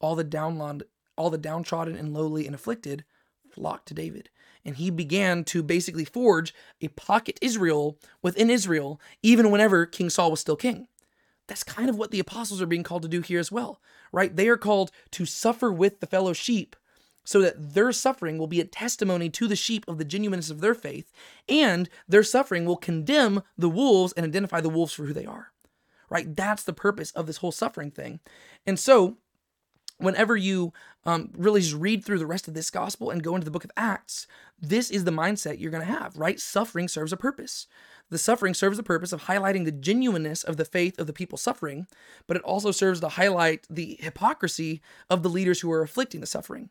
All 0.00 0.14
the 0.14 0.24
downland, 0.24 0.82
all 1.16 1.30
the 1.30 1.38
downtrodden 1.38 1.96
and 1.96 2.14
lowly 2.14 2.46
and 2.46 2.54
afflicted 2.54 3.04
flocked 3.50 3.88
to 3.88 3.94
David. 3.94 4.30
And 4.64 4.76
he 4.76 4.90
began 4.90 5.44
to 5.44 5.62
basically 5.62 6.04
forge 6.04 6.54
a 6.80 6.88
pocket 6.88 7.38
Israel 7.40 7.98
within 8.22 8.50
Israel, 8.50 9.00
even 9.22 9.50
whenever 9.50 9.86
King 9.86 10.10
Saul 10.10 10.30
was 10.30 10.40
still 10.40 10.56
king. 10.56 10.86
That's 11.46 11.64
kind 11.64 11.90
of 11.90 11.96
what 11.96 12.10
the 12.10 12.20
apostles 12.20 12.62
are 12.62 12.66
being 12.66 12.82
called 12.82 13.02
to 13.02 13.08
do 13.08 13.22
here 13.22 13.40
as 13.40 13.50
well, 13.50 13.80
right? 14.12 14.34
They 14.34 14.48
are 14.48 14.56
called 14.56 14.92
to 15.12 15.26
suffer 15.26 15.72
with 15.72 16.00
the 16.00 16.06
fellow 16.06 16.32
sheep 16.32 16.76
so 17.24 17.40
that 17.40 17.74
their 17.74 17.92
suffering 17.92 18.38
will 18.38 18.46
be 18.46 18.60
a 18.60 18.64
testimony 18.64 19.28
to 19.30 19.46
the 19.46 19.56
sheep 19.56 19.86
of 19.86 19.98
the 19.98 20.04
genuineness 20.04 20.50
of 20.50 20.60
their 20.60 20.74
faith, 20.74 21.12
and 21.48 21.88
their 22.08 22.22
suffering 22.22 22.64
will 22.64 22.76
condemn 22.76 23.42
the 23.56 23.68
wolves 23.68 24.12
and 24.14 24.24
identify 24.24 24.60
the 24.60 24.68
wolves 24.68 24.92
for 24.92 25.04
who 25.04 25.12
they 25.12 25.26
are. 25.26 25.52
Right? 26.08 26.34
That's 26.34 26.64
the 26.64 26.72
purpose 26.72 27.12
of 27.12 27.26
this 27.26 27.36
whole 27.38 27.52
suffering 27.52 27.90
thing. 27.90 28.20
And 28.66 28.78
so, 28.78 29.18
whenever 29.98 30.36
you 30.36 30.72
um, 31.04 31.30
really 31.36 31.60
just 31.60 31.74
read 31.74 32.04
through 32.04 32.18
the 32.18 32.26
rest 32.26 32.48
of 32.48 32.54
this 32.54 32.70
gospel 32.70 33.10
and 33.10 33.22
go 33.22 33.34
into 33.34 33.44
the 33.44 33.50
book 33.50 33.64
of 33.64 33.70
Acts, 33.76 34.26
this 34.60 34.90
is 34.90 35.04
the 35.04 35.10
mindset 35.10 35.60
you're 35.60 35.70
going 35.70 35.86
to 35.86 35.92
have, 35.92 36.16
right? 36.16 36.40
Suffering 36.40 36.88
serves 36.88 37.12
a 37.12 37.16
purpose. 37.16 37.66
The 38.08 38.18
suffering 38.18 38.54
serves 38.54 38.76
the 38.76 38.82
purpose 38.82 39.12
of 39.12 39.24
highlighting 39.24 39.64
the 39.64 39.72
genuineness 39.72 40.42
of 40.42 40.56
the 40.56 40.64
faith 40.64 40.98
of 40.98 41.06
the 41.06 41.12
people 41.12 41.38
suffering, 41.38 41.86
but 42.26 42.36
it 42.36 42.42
also 42.42 42.72
serves 42.72 43.00
to 43.00 43.08
highlight 43.08 43.66
the 43.70 43.98
hypocrisy 44.00 44.82
of 45.08 45.22
the 45.22 45.30
leaders 45.30 45.60
who 45.60 45.70
are 45.70 45.82
afflicting 45.82 46.20
the 46.20 46.26
suffering. 46.26 46.70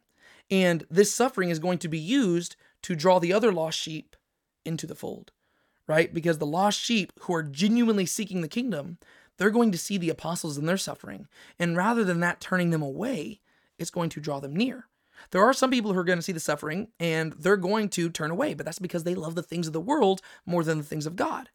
And 0.51 0.85
this 0.89 1.13
suffering 1.13 1.49
is 1.49 1.59
going 1.59 1.77
to 1.79 1.87
be 1.87 1.99
used 1.99 2.55
to 2.83 2.95
draw 2.95 3.19
the 3.19 3.33
other 3.33 3.51
lost 3.51 3.77
sheep 3.77 4.15
into 4.65 4.87
the 4.87 4.95
fold, 4.95 5.31
right? 5.87 6.13
Because 6.13 6.37
the 6.37 6.45
lost 6.45 6.79
sheep 6.79 7.13
who 7.21 7.33
are 7.33 7.43
genuinely 7.43 8.05
seeking 8.05 8.41
the 8.41 8.47
kingdom, 8.47 8.97
they're 9.37 9.49
going 9.49 9.71
to 9.71 9.77
see 9.77 9.97
the 9.97 10.09
apostles 10.09 10.57
in 10.57 10.65
their 10.65 10.77
suffering. 10.77 11.27
And 11.57 11.77
rather 11.77 12.03
than 12.03 12.19
that 12.21 12.41
turning 12.41 12.71
them 12.71 12.81
away, 12.81 13.41
it's 13.77 13.91
going 13.91 14.09
to 14.09 14.19
draw 14.19 14.39
them 14.39 14.55
near. 14.55 14.87
There 15.31 15.43
are 15.43 15.53
some 15.53 15.71
people 15.71 15.93
who 15.93 15.99
are 15.99 16.05
going 16.05 16.17
to 16.19 16.23
see 16.23 16.31
the 16.31 16.39
suffering 16.39 16.89
and 16.99 17.33
they're 17.33 17.57
going 17.57 17.89
to 17.89 18.09
turn 18.09 18.31
away, 18.31 18.53
but 18.53 18.65
that's 18.65 18.79
because 18.79 19.03
they 19.03 19.15
love 19.15 19.35
the 19.35 19.43
things 19.43 19.67
of 19.67 19.73
the 19.73 19.81
world 19.81 20.21
more 20.45 20.63
than 20.63 20.77
the 20.77 20.83
things 20.83 21.05
of 21.05 21.15
God. 21.15 21.49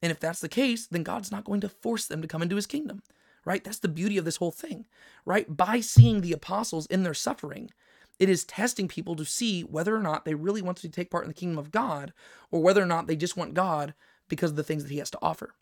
And 0.00 0.12
if 0.12 0.20
that's 0.20 0.40
the 0.40 0.48
case, 0.48 0.86
then 0.86 1.02
God's 1.02 1.32
not 1.32 1.44
going 1.44 1.60
to 1.62 1.68
force 1.68 2.06
them 2.06 2.22
to 2.22 2.28
come 2.28 2.42
into 2.42 2.56
his 2.56 2.66
kingdom, 2.66 3.02
right? 3.44 3.62
That's 3.64 3.80
the 3.80 3.88
beauty 3.88 4.16
of 4.18 4.24
this 4.24 4.36
whole 4.36 4.52
thing, 4.52 4.86
right? 5.24 5.56
By 5.56 5.80
seeing 5.80 6.20
the 6.20 6.32
apostles 6.32 6.86
in 6.86 7.02
their 7.02 7.14
suffering, 7.14 7.70
it 8.18 8.28
is 8.28 8.44
testing 8.44 8.88
people 8.88 9.14
to 9.16 9.24
see 9.24 9.62
whether 9.62 9.94
or 9.94 10.02
not 10.02 10.24
they 10.24 10.34
really 10.34 10.62
want 10.62 10.78
to 10.78 10.88
take 10.88 11.10
part 11.10 11.24
in 11.24 11.28
the 11.28 11.34
kingdom 11.34 11.58
of 11.58 11.70
God 11.70 12.12
or 12.50 12.60
whether 12.60 12.82
or 12.82 12.86
not 12.86 13.06
they 13.06 13.16
just 13.16 13.36
want 13.36 13.54
God 13.54 13.94
because 14.28 14.50
of 14.50 14.56
the 14.56 14.64
things 14.64 14.82
that 14.82 14.92
he 14.92 14.98
has 14.98 15.10
to 15.10 15.18
offer. 15.22 15.54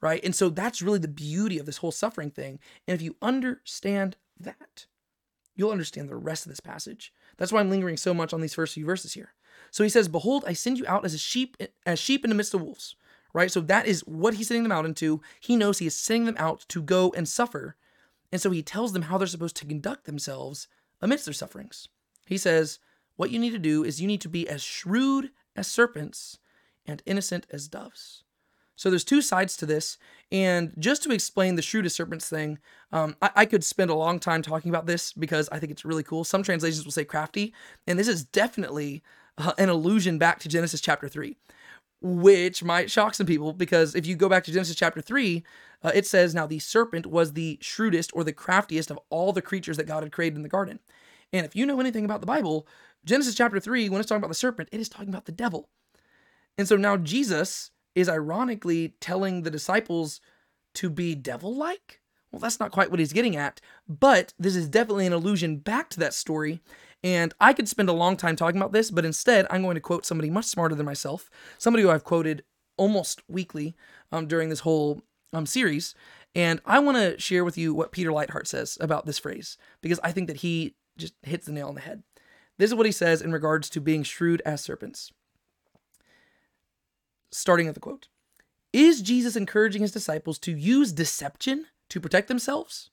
Right. 0.00 0.22
And 0.24 0.34
so 0.34 0.48
that's 0.48 0.80
really 0.80 1.00
the 1.00 1.08
beauty 1.08 1.58
of 1.58 1.66
this 1.66 1.78
whole 1.78 1.90
suffering 1.90 2.30
thing. 2.30 2.60
And 2.86 2.94
if 2.94 3.02
you 3.02 3.16
understand 3.20 4.16
that, 4.38 4.86
you'll 5.56 5.72
understand 5.72 6.08
the 6.08 6.14
rest 6.14 6.46
of 6.46 6.50
this 6.50 6.60
passage. 6.60 7.12
That's 7.36 7.50
why 7.50 7.58
I'm 7.58 7.68
lingering 7.68 7.96
so 7.96 8.14
much 8.14 8.32
on 8.32 8.40
these 8.40 8.54
first 8.54 8.74
few 8.74 8.86
verses 8.86 9.14
here. 9.14 9.34
So 9.72 9.82
he 9.82 9.90
says, 9.90 10.06
Behold, 10.06 10.44
I 10.46 10.52
send 10.52 10.78
you 10.78 10.84
out 10.86 11.04
as 11.04 11.14
a 11.14 11.18
sheep, 11.18 11.56
as 11.84 11.98
sheep 11.98 12.24
in 12.24 12.30
the 12.30 12.36
midst 12.36 12.54
of 12.54 12.62
wolves. 12.62 12.94
Right? 13.34 13.50
So 13.50 13.60
that 13.62 13.86
is 13.86 14.06
what 14.06 14.34
he's 14.34 14.48
sending 14.48 14.62
them 14.62 14.72
out 14.72 14.86
into. 14.86 15.20
He 15.40 15.56
knows 15.56 15.78
he 15.78 15.86
is 15.86 15.96
sending 15.96 16.26
them 16.26 16.36
out 16.38 16.64
to 16.68 16.80
go 16.80 17.12
and 17.16 17.28
suffer. 17.28 17.76
And 18.30 18.40
so 18.40 18.50
he 18.50 18.62
tells 18.62 18.92
them 18.92 19.02
how 19.02 19.18
they're 19.18 19.26
supposed 19.26 19.56
to 19.56 19.66
conduct 19.66 20.04
themselves 20.04 20.68
amidst 21.00 21.24
their 21.24 21.34
sufferings. 21.34 21.88
He 22.28 22.38
says, 22.38 22.78
What 23.16 23.30
you 23.30 23.38
need 23.38 23.52
to 23.52 23.58
do 23.58 23.84
is 23.84 24.00
you 24.00 24.06
need 24.06 24.20
to 24.22 24.28
be 24.28 24.48
as 24.48 24.62
shrewd 24.62 25.30
as 25.56 25.66
serpents 25.66 26.38
and 26.86 27.02
innocent 27.06 27.46
as 27.50 27.68
doves. 27.68 28.24
So 28.76 28.90
there's 28.90 29.04
two 29.04 29.22
sides 29.22 29.56
to 29.56 29.66
this. 29.66 29.98
And 30.30 30.72
just 30.78 31.02
to 31.02 31.10
explain 31.10 31.56
the 31.56 31.62
shrewd 31.62 31.84
as 31.84 31.94
serpents 31.94 32.28
thing, 32.28 32.58
um, 32.92 33.16
I, 33.20 33.30
I, 33.36 33.44
could 33.44 33.64
spend 33.64 33.90
a 33.90 33.94
long 33.94 34.20
time 34.20 34.40
talking 34.40 34.70
about 34.70 34.86
this 34.86 35.12
because 35.12 35.48
I 35.50 35.58
think 35.58 35.72
it's 35.72 35.84
really 35.84 36.04
cool. 36.04 36.22
Some 36.22 36.44
translations 36.44 36.84
will 36.84 36.92
say 36.92 37.04
crafty, 37.04 37.52
and 37.86 37.98
this 37.98 38.06
is 38.06 38.24
definitely 38.24 39.02
uh, 39.36 39.52
an 39.58 39.68
allusion 39.68 40.16
back 40.16 40.38
to 40.40 40.48
Genesis 40.48 40.80
chapter 40.80 41.08
3, 41.08 41.36
which 42.00 42.62
might 42.62 42.90
shock 42.90 43.14
some 43.14 43.26
people 43.26 43.52
because 43.52 43.96
if 43.96 44.06
you 44.06 44.14
go 44.14 44.28
back 44.28 44.44
to 44.44 44.52
Genesis 44.52 44.76
chapter 44.76 45.00
3, 45.00 45.42
uh, 45.82 45.90
it 45.92 46.06
says, 46.06 46.34
Now 46.34 46.46
the 46.46 46.60
serpent 46.60 47.06
was 47.06 47.32
the 47.32 47.58
shrewdest 47.60 48.12
or 48.14 48.22
the 48.22 48.32
craftiest 48.32 48.92
of 48.92 49.00
all 49.10 49.32
the 49.32 49.42
creatures 49.42 49.76
that 49.76 49.88
God 49.88 50.04
had 50.04 50.12
created 50.12 50.36
in 50.36 50.42
the 50.42 50.48
garden. 50.48 50.78
And 51.32 51.44
if 51.44 51.54
you 51.54 51.66
know 51.66 51.80
anything 51.80 52.04
about 52.04 52.20
the 52.20 52.26
Bible, 52.26 52.66
Genesis 53.04 53.34
chapter 53.34 53.60
3, 53.60 53.88
when 53.88 54.00
it's 54.00 54.08
talking 54.08 54.20
about 54.20 54.28
the 54.28 54.34
serpent, 54.34 54.68
it 54.72 54.80
is 54.80 54.88
talking 54.88 55.08
about 55.08 55.26
the 55.26 55.32
devil. 55.32 55.68
And 56.56 56.66
so 56.66 56.76
now 56.76 56.96
Jesus 56.96 57.70
is 57.94 58.08
ironically 58.08 58.94
telling 59.00 59.42
the 59.42 59.50
disciples 59.50 60.20
to 60.74 60.90
be 60.90 61.14
devil 61.14 61.54
like. 61.54 62.00
Well, 62.30 62.40
that's 62.40 62.60
not 62.60 62.72
quite 62.72 62.90
what 62.90 63.00
he's 63.00 63.14
getting 63.14 63.36
at, 63.36 63.60
but 63.88 64.34
this 64.38 64.54
is 64.54 64.68
definitely 64.68 65.06
an 65.06 65.14
allusion 65.14 65.56
back 65.56 65.88
to 65.90 66.00
that 66.00 66.12
story. 66.12 66.60
And 67.02 67.32
I 67.40 67.52
could 67.52 67.68
spend 67.68 67.88
a 67.88 67.94
long 67.94 68.16
time 68.16 68.36
talking 68.36 68.60
about 68.60 68.72
this, 68.72 68.90
but 68.90 69.04
instead, 69.04 69.46
I'm 69.50 69.62
going 69.62 69.76
to 69.76 69.80
quote 69.80 70.04
somebody 70.04 70.28
much 70.28 70.44
smarter 70.44 70.74
than 70.74 70.84
myself, 70.84 71.30
somebody 71.56 71.82
who 71.82 71.90
I've 71.90 72.04
quoted 72.04 72.44
almost 72.76 73.22
weekly 73.28 73.74
um, 74.12 74.26
during 74.26 74.50
this 74.50 74.60
whole 74.60 75.00
um, 75.32 75.46
series. 75.46 75.94
And 76.34 76.60
I 76.66 76.80
want 76.80 76.98
to 76.98 77.18
share 77.18 77.44
with 77.44 77.56
you 77.56 77.72
what 77.72 77.92
Peter 77.92 78.10
Leithart 78.10 78.46
says 78.46 78.76
about 78.80 79.06
this 79.06 79.18
phrase, 79.18 79.56
because 79.80 80.00
I 80.02 80.12
think 80.12 80.26
that 80.28 80.38
he 80.38 80.74
just 80.98 81.14
hits 81.22 81.46
the 81.46 81.52
nail 81.52 81.68
on 81.68 81.74
the 81.74 81.80
head. 81.80 82.02
This 82.58 82.70
is 82.70 82.74
what 82.74 82.86
he 82.86 82.92
says 82.92 83.22
in 83.22 83.32
regards 83.32 83.70
to 83.70 83.80
being 83.80 84.02
shrewd 84.02 84.42
as 84.44 84.60
serpents. 84.60 85.12
Starting 87.30 87.68
at 87.68 87.74
the 87.74 87.80
quote 87.80 88.08
Is 88.72 89.00
Jesus 89.00 89.36
encouraging 89.36 89.82
his 89.82 89.92
disciples 89.92 90.38
to 90.40 90.52
use 90.52 90.92
deception 90.92 91.66
to 91.88 92.00
protect 92.00 92.28
themselves? 92.28 92.90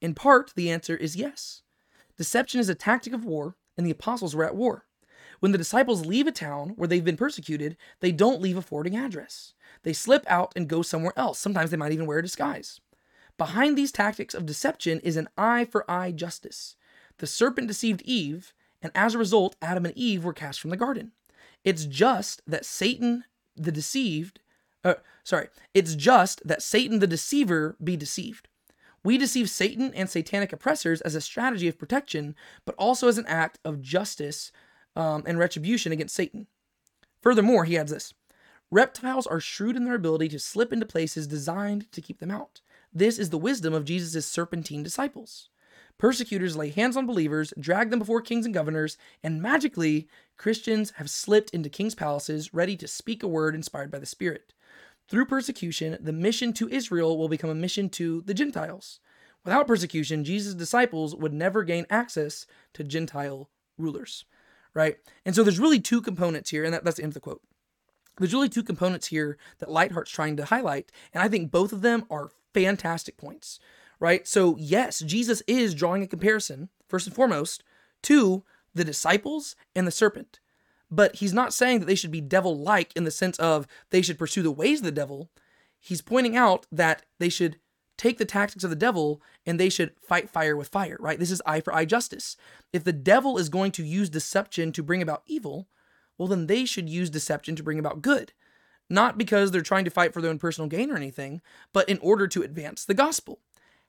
In 0.00 0.14
part, 0.14 0.52
the 0.54 0.70
answer 0.70 0.96
is 0.96 1.16
yes. 1.16 1.62
Deception 2.16 2.60
is 2.60 2.68
a 2.68 2.74
tactic 2.74 3.12
of 3.12 3.24
war, 3.24 3.56
and 3.76 3.86
the 3.86 3.90
apostles 3.90 4.34
were 4.34 4.44
at 4.44 4.56
war. 4.56 4.86
When 5.40 5.52
the 5.52 5.58
disciples 5.58 6.06
leave 6.06 6.26
a 6.26 6.32
town 6.32 6.70
where 6.76 6.88
they've 6.88 7.04
been 7.04 7.16
persecuted, 7.16 7.76
they 8.00 8.12
don't 8.12 8.40
leave 8.40 8.56
a 8.56 8.62
forwarding 8.62 8.96
address. 8.96 9.54
They 9.82 9.92
slip 9.92 10.24
out 10.28 10.52
and 10.56 10.68
go 10.68 10.82
somewhere 10.82 11.12
else. 11.16 11.38
Sometimes 11.38 11.70
they 11.70 11.76
might 11.76 11.92
even 11.92 12.06
wear 12.06 12.18
a 12.18 12.22
disguise. 12.22 12.80
Behind 13.36 13.76
these 13.76 13.92
tactics 13.92 14.34
of 14.34 14.46
deception 14.46 15.00
is 15.00 15.16
an 15.16 15.28
eye 15.36 15.64
for 15.64 15.90
eye 15.90 16.12
justice. 16.12 16.76
The 17.18 17.26
serpent 17.26 17.68
deceived 17.68 18.02
Eve, 18.02 18.52
and 18.82 18.92
as 18.94 19.14
a 19.14 19.18
result, 19.18 19.56
Adam 19.62 19.86
and 19.86 19.96
Eve 19.96 20.24
were 20.24 20.32
cast 20.32 20.60
from 20.60 20.70
the 20.70 20.76
garden. 20.76 21.12
It's 21.64 21.86
just 21.86 22.42
that 22.46 22.66
Satan, 22.66 23.24
the 23.56 23.72
deceived, 23.72 24.40
uh, 24.84 24.94
sorry, 25.22 25.48
it's 25.72 25.94
just 25.94 26.46
that 26.46 26.62
Satan, 26.62 26.98
the 26.98 27.06
deceiver, 27.06 27.76
be 27.82 27.96
deceived. 27.96 28.48
We 29.02 29.18
deceive 29.18 29.50
Satan 29.50 29.92
and 29.94 30.08
satanic 30.08 30.52
oppressors 30.52 31.00
as 31.02 31.14
a 31.14 31.20
strategy 31.20 31.68
of 31.68 31.78
protection, 31.78 32.34
but 32.64 32.74
also 32.76 33.06
as 33.08 33.18
an 33.18 33.26
act 33.26 33.58
of 33.64 33.82
justice 33.82 34.50
um, 34.96 35.22
and 35.26 35.38
retribution 35.38 35.92
against 35.92 36.14
Satan. 36.14 36.46
Furthermore, 37.20 37.64
he 37.64 37.78
adds 37.78 37.92
this 37.92 38.14
reptiles 38.70 39.26
are 39.26 39.40
shrewd 39.40 39.76
in 39.76 39.84
their 39.84 39.94
ability 39.94 40.28
to 40.28 40.38
slip 40.38 40.72
into 40.72 40.86
places 40.86 41.26
designed 41.26 41.90
to 41.92 42.00
keep 42.00 42.18
them 42.18 42.30
out. 42.30 42.60
This 42.92 43.18
is 43.18 43.30
the 43.30 43.38
wisdom 43.38 43.72
of 43.72 43.84
Jesus' 43.84 44.26
serpentine 44.26 44.82
disciples. 44.82 45.48
Persecutors 45.98 46.56
lay 46.56 46.70
hands 46.70 46.96
on 46.96 47.06
believers, 47.06 47.52
drag 47.58 47.90
them 47.90 48.00
before 48.00 48.20
kings 48.20 48.44
and 48.44 48.54
governors, 48.54 48.96
and 49.22 49.40
magically, 49.40 50.08
Christians 50.36 50.92
have 50.96 51.08
slipped 51.08 51.50
into 51.50 51.68
kings' 51.68 51.94
palaces, 51.94 52.52
ready 52.52 52.76
to 52.76 52.88
speak 52.88 53.22
a 53.22 53.28
word 53.28 53.54
inspired 53.54 53.90
by 53.90 54.00
the 54.00 54.06
Spirit. 54.06 54.52
Through 55.08 55.26
persecution, 55.26 55.96
the 56.00 56.12
mission 56.12 56.52
to 56.54 56.68
Israel 56.68 57.16
will 57.16 57.28
become 57.28 57.50
a 57.50 57.54
mission 57.54 57.88
to 57.90 58.22
the 58.22 58.34
Gentiles. 58.34 58.98
Without 59.44 59.68
persecution, 59.68 60.24
Jesus' 60.24 60.54
disciples 60.54 61.14
would 61.14 61.32
never 61.32 61.62
gain 61.62 61.86
access 61.90 62.46
to 62.72 62.82
Gentile 62.82 63.50
rulers. 63.78 64.24
Right? 64.72 64.96
And 65.24 65.36
so 65.36 65.44
there's 65.44 65.60
really 65.60 65.80
two 65.80 66.00
components 66.00 66.50
here, 66.50 66.64
and 66.64 66.74
that, 66.74 66.82
that's 66.82 66.96
the 66.96 67.04
end 67.04 67.10
of 67.10 67.14
the 67.14 67.20
quote. 67.20 67.42
There's 68.18 68.32
really 68.32 68.48
two 68.48 68.64
components 68.64 69.08
here 69.08 69.38
that 69.58 69.68
Leithart's 69.68 70.10
trying 70.10 70.36
to 70.38 70.46
highlight, 70.46 70.90
and 71.12 71.22
I 71.22 71.28
think 71.28 71.52
both 71.52 71.72
of 71.72 71.82
them 71.82 72.04
are 72.10 72.30
fantastic 72.52 73.16
points 73.16 73.60
right? 74.00 74.26
So, 74.26 74.56
yes, 74.58 75.00
Jesus 75.00 75.42
is 75.46 75.74
drawing 75.74 76.02
a 76.02 76.06
comparison, 76.06 76.68
first 76.88 77.06
and 77.06 77.14
foremost, 77.14 77.62
to 78.02 78.44
the 78.74 78.84
disciples 78.84 79.56
and 79.74 79.86
the 79.86 79.92
serpent. 79.92 80.40
But 80.90 81.16
he's 81.16 81.32
not 81.32 81.54
saying 81.54 81.80
that 81.80 81.86
they 81.86 81.94
should 81.94 82.10
be 82.10 82.20
devil 82.20 82.56
like 82.56 82.92
in 82.94 83.04
the 83.04 83.10
sense 83.10 83.38
of 83.38 83.66
they 83.90 84.02
should 84.02 84.18
pursue 84.18 84.42
the 84.42 84.50
ways 84.50 84.80
of 84.80 84.84
the 84.84 84.92
devil. 84.92 85.30
He's 85.80 86.02
pointing 86.02 86.36
out 86.36 86.66
that 86.70 87.02
they 87.18 87.28
should 87.28 87.56
take 87.96 88.18
the 88.18 88.24
tactics 88.24 88.64
of 88.64 88.70
the 88.70 88.76
devil 88.76 89.22
and 89.46 89.58
they 89.58 89.68
should 89.68 89.92
fight 90.00 90.28
fire 90.28 90.56
with 90.56 90.68
fire, 90.68 90.96
right? 91.00 91.18
This 91.18 91.30
is 91.30 91.42
eye 91.46 91.60
for 91.60 91.74
eye 91.74 91.84
justice. 91.84 92.36
If 92.72 92.84
the 92.84 92.92
devil 92.92 93.38
is 93.38 93.48
going 93.48 93.72
to 93.72 93.84
use 93.84 94.10
deception 94.10 94.72
to 94.72 94.82
bring 94.82 95.02
about 95.02 95.22
evil, 95.26 95.68
well, 96.18 96.28
then 96.28 96.46
they 96.46 96.64
should 96.64 96.88
use 96.88 97.10
deception 97.10 97.56
to 97.56 97.62
bring 97.62 97.78
about 97.78 98.02
good. 98.02 98.32
Not 98.90 99.16
because 99.16 99.50
they're 99.50 99.62
trying 99.62 99.84
to 99.84 99.90
fight 99.90 100.12
for 100.12 100.20
their 100.20 100.30
own 100.30 100.38
personal 100.38 100.68
gain 100.68 100.90
or 100.90 100.96
anything, 100.96 101.40
but 101.72 101.88
in 101.88 101.98
order 101.98 102.26
to 102.28 102.42
advance 102.42 102.84
the 102.84 102.94
gospel. 102.94 103.40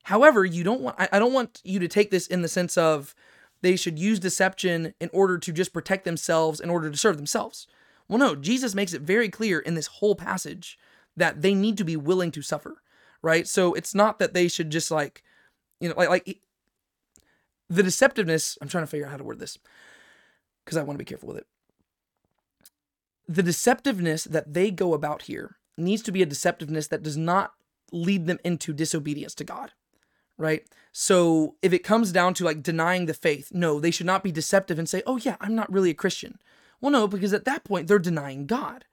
However, 0.05 0.45
you 0.45 0.63
don't 0.63 0.81
want 0.81 0.95
I 0.99 1.17
don't 1.17 1.33
want 1.33 1.61
you 1.63 1.79
to 1.79 1.87
take 1.87 2.11
this 2.11 2.27
in 2.27 2.43
the 2.43 2.47
sense 2.47 2.77
of 2.77 3.15
they 3.61 3.75
should 3.75 3.97
use 3.97 4.19
deception 4.19 4.93
in 4.99 5.09
order 5.11 5.39
to 5.39 5.51
just 5.51 5.73
protect 5.73 6.05
themselves 6.05 6.59
in 6.59 6.69
order 6.69 6.91
to 6.91 6.97
serve 6.97 7.17
themselves. 7.17 7.65
Well, 8.07 8.19
no, 8.19 8.35
Jesus 8.35 8.75
makes 8.75 8.93
it 8.93 9.01
very 9.01 9.29
clear 9.29 9.59
in 9.59 9.73
this 9.73 9.87
whole 9.87 10.13
passage 10.13 10.77
that 11.17 11.41
they 11.41 11.55
need 11.55 11.75
to 11.79 11.83
be 11.83 11.95
willing 11.95 12.29
to 12.31 12.43
suffer, 12.43 12.83
right? 13.23 13.47
So 13.47 13.73
it's 13.73 13.95
not 13.95 14.19
that 14.19 14.35
they 14.35 14.47
should 14.47 14.69
just 14.69 14.91
like, 14.91 15.23
you 15.79 15.89
know, 15.89 15.95
like 15.97 16.09
like 16.09 16.39
the 17.67 17.81
deceptiveness, 17.81 18.59
I'm 18.61 18.67
trying 18.67 18.83
to 18.83 18.87
figure 18.87 19.07
out 19.07 19.11
how 19.11 19.17
to 19.17 19.23
word 19.23 19.39
this 19.39 19.57
because 20.63 20.77
I 20.77 20.83
want 20.83 20.99
to 20.99 21.03
be 21.03 21.09
careful 21.09 21.29
with 21.29 21.37
it. 21.37 21.47
The 23.27 23.41
deceptiveness 23.41 24.29
that 24.29 24.53
they 24.53 24.69
go 24.69 24.93
about 24.93 25.23
here 25.23 25.57
needs 25.77 26.03
to 26.03 26.11
be 26.11 26.21
a 26.21 26.27
deceptiveness 26.27 26.89
that 26.89 27.01
does 27.01 27.17
not 27.17 27.53
lead 27.91 28.27
them 28.27 28.37
into 28.43 28.71
disobedience 28.71 29.33
to 29.35 29.43
God, 29.43 29.71
right? 30.38 30.65
So 30.91 31.56
if 31.62 31.74
it 31.74 31.84
comes 31.84 32.12
down 32.12 32.34
to 32.36 32.45
like 32.45 32.63
denying 32.63 33.06
the 33.06 33.13
faith, 33.13 33.52
no, 33.54 33.80
they 33.80 33.91
should 33.91 34.06
not 34.06 34.24
be 34.24 34.32
deceptive 34.32 34.80
and 34.80 34.88
say, 34.88 35.04
oh, 35.06 35.17
yeah, 35.17 35.36
I'm 35.41 35.56
not 35.56 35.71
really 35.71 35.89
a 35.89 35.95
Christian. 35.95 36.39
Well, 36.82 36.91
no, 36.91 37.08
because 37.08 37.34
at 37.34 37.45
that 37.45 37.63
point 37.63 37.88
they're 37.88 38.00
denying 38.00 38.45
God, 38.45 38.86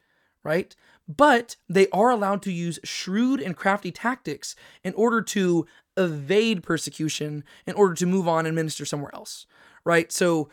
right? 0.43 0.75
But 1.09 1.57
they 1.69 1.89
are 1.91 2.11
allowed 2.11 2.43
to 2.43 2.53
use 2.53 2.79
shrewd 2.85 3.41
and 3.41 3.57
crafty 3.57 3.91
tactics 3.91 4.55
in 4.83 4.95
order 4.95 5.21
to 5.23 5.67
evade 5.97 6.63
persecution, 6.63 7.45
in 7.67 7.75
order 7.75 7.95
to 7.95 8.07
move 8.07 8.27
on 8.27 8.47
and 8.47 8.55
minister 8.55 8.85
somewhere 8.85 9.15
else, 9.15 9.47
right? 9.85 10.11
So 10.11 10.49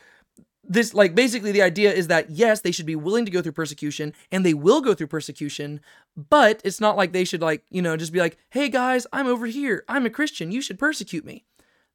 this 0.69 0.93
like 0.93 1.15
basically 1.15 1.51
the 1.51 1.63
idea 1.63 1.91
is 1.91 2.07
that 2.07 2.29
yes 2.29 2.61
they 2.61 2.71
should 2.71 2.85
be 2.85 2.95
willing 2.95 3.25
to 3.25 3.31
go 3.31 3.41
through 3.41 3.51
persecution 3.51 4.13
and 4.31 4.45
they 4.45 4.53
will 4.53 4.79
go 4.79 4.93
through 4.93 5.07
persecution 5.07 5.81
but 6.15 6.61
it's 6.63 6.79
not 6.79 6.95
like 6.95 7.11
they 7.11 7.25
should 7.25 7.41
like 7.41 7.65
you 7.69 7.81
know 7.81 7.97
just 7.97 8.13
be 8.13 8.19
like 8.19 8.37
hey 8.51 8.69
guys 8.69 9.05
i'm 9.11 9.27
over 9.27 9.47
here. 9.47 9.83
I'm 9.87 10.05
a 10.05 10.09
christian. 10.09 10.51
You 10.51 10.61
should 10.61 10.79
persecute 10.79 11.25
me. 11.25 11.45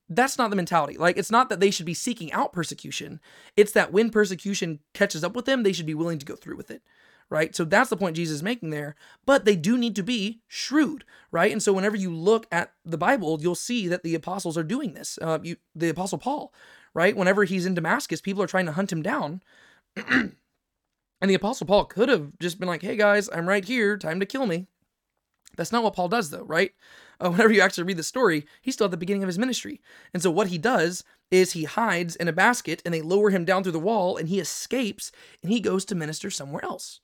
That's 0.09 0.37
not 0.37 0.51
the 0.51 0.57
mentality. 0.57 0.99
Like 0.99 1.17
it's 1.17 1.31
not 1.31 1.49
that 1.49 1.61
they 1.61 1.71
should 1.71 1.87
be 1.87 1.95
seeking 1.95 2.31
out 2.33 2.53
persecution. 2.53 3.21
It's 3.57 3.73
that 3.73 3.93
when 3.93 4.11
persecution 4.11 4.81
catches 4.93 5.25
up 5.25 5.35
with 5.35 5.47
them 5.47 5.63
they 5.63 5.73
should 5.73 5.87
be 5.87 5.95
willing 5.95 6.19
to 6.19 6.27
go 6.27 6.37
through 6.37 6.57
with 6.57 6.71
it 6.71 6.83
right 7.31 7.57
so 7.57 7.65
that's 7.65 7.91
the 7.91 7.97
point 7.97 8.17
jesus 8.17 8.37
is 8.37 8.43
making 8.43 8.71
there 8.71 8.95
but 9.25 9.45
they 9.45 9.57
do 9.57 9.79
need 9.79 9.97
to 9.97 10.03
be 10.03 10.41
shrewd 10.47 11.05
right 11.31 11.53
and 11.53 11.63
so 11.63 11.73
whenever 11.73 11.97
you 11.97 12.15
look 12.15 12.47
at 12.53 12.73
the 12.85 12.99
bible 12.99 13.39
you'll 13.41 13.55
see 13.55 13.89
that 13.89 14.03
the 14.03 14.15
apostles 14.15 14.59
are 14.59 14.63
doing 14.63 14.95
this 14.95 15.19
uh, 15.23 15.39
you, 15.43 15.57
the 15.75 15.89
apostle 15.89 16.19
paul 16.19 16.53
right? 16.95 17.17
Whenever 17.17 17.45
he's 17.45 17.67
in 17.67 17.75
Damascus, 17.75 18.21
people 18.21 18.43
are 18.43 18.47
trying 18.47 18.67
to 18.67 18.73
hunt 18.73 18.93
him 18.93 19.03
down. 19.03 19.43
and 19.97 20.33
the 21.21 21.35
Apostle 21.35 21.67
Paul 21.67 21.85
could 21.85 22.09
have 22.09 22.39
just 22.39 22.59
been 22.59 22.69
like, 22.69 22.83
hey 22.83 22.97
guys, 22.97 23.29
I'm 23.33 23.49
right 23.49 23.65
here, 23.65 23.99
time 23.99 24.21
to 24.21 24.27
kill 24.27 24.47
me. 24.47 24.69
That's 25.57 25.73
not 25.73 25.85
what 25.85 25.95
Paul 25.95 26.09
does, 26.09 26.31
though, 26.31 26.45
right? 26.45 26.73
Uh, 27.21 27.31
whenever 27.31 27.53
you 27.53 27.61
actually 27.61 27.85
read 27.85 27.97
the 27.97 28.03
story, 28.03 28.47
he's 28.61 28.75
still 28.75 28.87
at 28.87 28.91
the 28.91 28.97
beginning 28.97 29.23
of 29.23 29.29
his 29.29 29.39
ministry. 29.39 29.81
And 30.13 30.23
so 30.23 30.31
what 30.31 30.49
he 30.49 30.59
does 30.59 31.05
is 31.31 31.53
he 31.53 31.65
hides 31.65 32.17
in 32.17 32.27
a 32.27 32.33
basket 32.33 32.83
and 32.85 32.93
they 32.93 33.03
lower 33.03 33.31
him 33.31 33.45
down 33.45 33.63
through 33.63 33.73
the 33.73 33.79
wall 33.79 34.17
and 34.17 34.29
he 34.29 34.41
escapes 34.41 35.13
and 35.43 35.53
he 35.53 35.61
goes 35.61 35.85
to 35.87 35.95
minister 35.95 36.31
somewhere 36.31 36.65
else, 36.65 37.01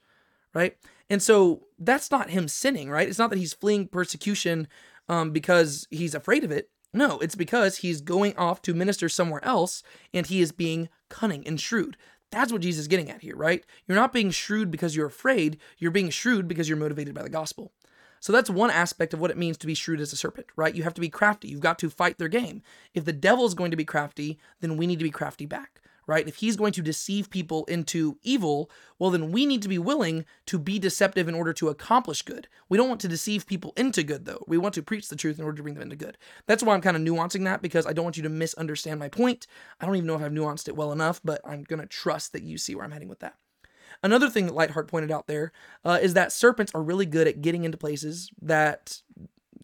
right? 0.54 0.76
And 1.08 1.22
so 1.22 1.66
that's 1.78 2.10
not 2.10 2.30
him 2.30 2.48
sinning, 2.48 2.90
right? 2.90 3.08
It's 3.08 3.18
not 3.18 3.30
that 3.30 3.38
he's 3.38 3.52
fleeing 3.52 3.88
persecution 3.88 4.68
um, 5.08 5.30
because 5.32 5.86
he's 5.90 6.14
afraid 6.14 6.44
of 6.44 6.50
it. 6.50 6.70
No, 6.92 7.18
it's 7.18 7.34
because 7.34 7.78
he's 7.78 8.00
going 8.00 8.36
off 8.36 8.62
to 8.62 8.74
minister 8.74 9.08
somewhere 9.08 9.44
else 9.44 9.82
and 10.12 10.26
he 10.26 10.40
is 10.40 10.52
being 10.52 10.88
cunning 11.08 11.46
and 11.46 11.60
shrewd. 11.60 11.96
That's 12.30 12.52
what 12.52 12.62
Jesus 12.62 12.82
is 12.82 12.88
getting 12.88 13.10
at 13.10 13.22
here, 13.22 13.36
right? 13.36 13.64
You're 13.86 13.96
not 13.96 14.12
being 14.12 14.30
shrewd 14.30 14.70
because 14.70 14.94
you're 14.94 15.06
afraid, 15.06 15.58
you're 15.78 15.90
being 15.90 16.10
shrewd 16.10 16.46
because 16.46 16.68
you're 16.68 16.78
motivated 16.78 17.14
by 17.14 17.22
the 17.22 17.28
gospel. 17.28 17.72
So 18.20 18.32
that's 18.32 18.50
one 18.50 18.70
aspect 18.70 19.14
of 19.14 19.20
what 19.20 19.30
it 19.30 19.38
means 19.38 19.56
to 19.58 19.66
be 19.66 19.74
shrewd 19.74 20.00
as 20.00 20.12
a 20.12 20.16
serpent, 20.16 20.46
right? 20.54 20.74
You 20.74 20.82
have 20.82 20.94
to 20.94 21.00
be 21.00 21.08
crafty. 21.08 21.48
You've 21.48 21.60
got 21.60 21.78
to 21.78 21.90
fight 21.90 22.18
their 22.18 22.28
game. 22.28 22.62
If 22.92 23.04
the 23.04 23.12
devil 23.12 23.46
is 23.46 23.54
going 23.54 23.70
to 23.70 23.76
be 23.76 23.84
crafty, 23.84 24.38
then 24.60 24.76
we 24.76 24.86
need 24.86 24.98
to 24.98 25.04
be 25.04 25.10
crafty 25.10 25.46
back 25.46 25.80
right? 26.06 26.26
If 26.26 26.36
he's 26.36 26.56
going 26.56 26.72
to 26.72 26.82
deceive 26.82 27.30
people 27.30 27.64
into 27.66 28.18
evil, 28.22 28.70
well, 28.98 29.10
then 29.10 29.32
we 29.32 29.46
need 29.46 29.62
to 29.62 29.68
be 29.68 29.78
willing 29.78 30.24
to 30.46 30.58
be 30.58 30.78
deceptive 30.78 31.28
in 31.28 31.34
order 31.34 31.52
to 31.54 31.68
accomplish 31.68 32.22
good. 32.22 32.48
We 32.68 32.76
don't 32.76 32.88
want 32.88 33.00
to 33.02 33.08
deceive 33.08 33.46
people 33.46 33.72
into 33.76 34.02
good, 34.02 34.24
though. 34.24 34.44
We 34.46 34.58
want 34.58 34.74
to 34.74 34.82
preach 34.82 35.08
the 35.08 35.16
truth 35.16 35.38
in 35.38 35.44
order 35.44 35.56
to 35.56 35.62
bring 35.62 35.74
them 35.74 35.82
into 35.82 35.96
good. 35.96 36.18
That's 36.46 36.62
why 36.62 36.74
I'm 36.74 36.80
kind 36.80 36.96
of 36.96 37.02
nuancing 37.02 37.44
that 37.44 37.62
because 37.62 37.86
I 37.86 37.92
don't 37.92 38.04
want 38.04 38.16
you 38.16 38.22
to 38.24 38.28
misunderstand 38.28 38.98
my 39.00 39.08
point. 39.08 39.46
I 39.80 39.86
don't 39.86 39.96
even 39.96 40.06
know 40.06 40.16
if 40.16 40.22
I've 40.22 40.32
nuanced 40.32 40.68
it 40.68 40.76
well 40.76 40.92
enough, 40.92 41.20
but 41.24 41.40
I'm 41.44 41.64
going 41.64 41.80
to 41.80 41.86
trust 41.86 42.32
that 42.32 42.42
you 42.42 42.58
see 42.58 42.74
where 42.74 42.84
I'm 42.84 42.92
heading 42.92 43.08
with 43.08 43.20
that. 43.20 43.36
Another 44.02 44.30
thing 44.30 44.46
that 44.46 44.54
Leithart 44.54 44.88
pointed 44.88 45.10
out 45.10 45.26
there 45.26 45.52
uh, 45.84 45.98
is 46.00 46.14
that 46.14 46.32
serpents 46.32 46.72
are 46.74 46.82
really 46.82 47.06
good 47.06 47.28
at 47.28 47.42
getting 47.42 47.64
into 47.64 47.76
places 47.76 48.30
that 48.40 49.02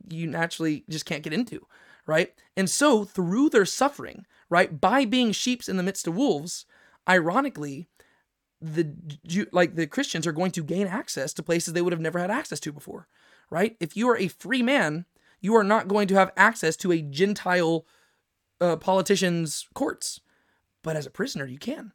you 0.08 0.26
naturally 0.26 0.84
just 0.88 1.06
can't 1.06 1.22
get 1.22 1.32
into, 1.32 1.66
right? 2.06 2.32
And 2.56 2.70
so 2.70 3.04
through 3.04 3.50
their 3.50 3.64
suffering, 3.64 4.26
right? 4.48 4.80
By 4.80 5.04
being 5.04 5.32
sheeps 5.32 5.68
in 5.68 5.76
the 5.76 5.82
midst 5.82 6.06
of 6.06 6.16
wolves, 6.16 6.66
ironically, 7.08 7.88
the 8.60 8.92
like 9.52 9.74
the 9.74 9.86
Christians 9.86 10.26
are 10.26 10.32
going 10.32 10.50
to 10.52 10.64
gain 10.64 10.86
access 10.86 11.32
to 11.34 11.42
places 11.42 11.74
they 11.74 11.82
would 11.82 11.92
have 11.92 12.00
never 12.00 12.18
had 12.18 12.30
access 12.30 12.60
to 12.60 12.72
before, 12.72 13.06
right? 13.50 13.76
If 13.80 13.96
you 13.96 14.08
are 14.08 14.16
a 14.16 14.28
free 14.28 14.62
man, 14.62 15.04
you 15.40 15.54
are 15.54 15.64
not 15.64 15.88
going 15.88 16.08
to 16.08 16.14
have 16.14 16.32
access 16.36 16.76
to 16.76 16.92
a 16.92 17.02
Gentile 17.02 17.84
uh, 18.60 18.76
politician's 18.76 19.68
courts, 19.74 20.20
but 20.82 20.96
as 20.96 21.06
a 21.06 21.10
prisoner, 21.10 21.46
you 21.46 21.58
can. 21.58 21.92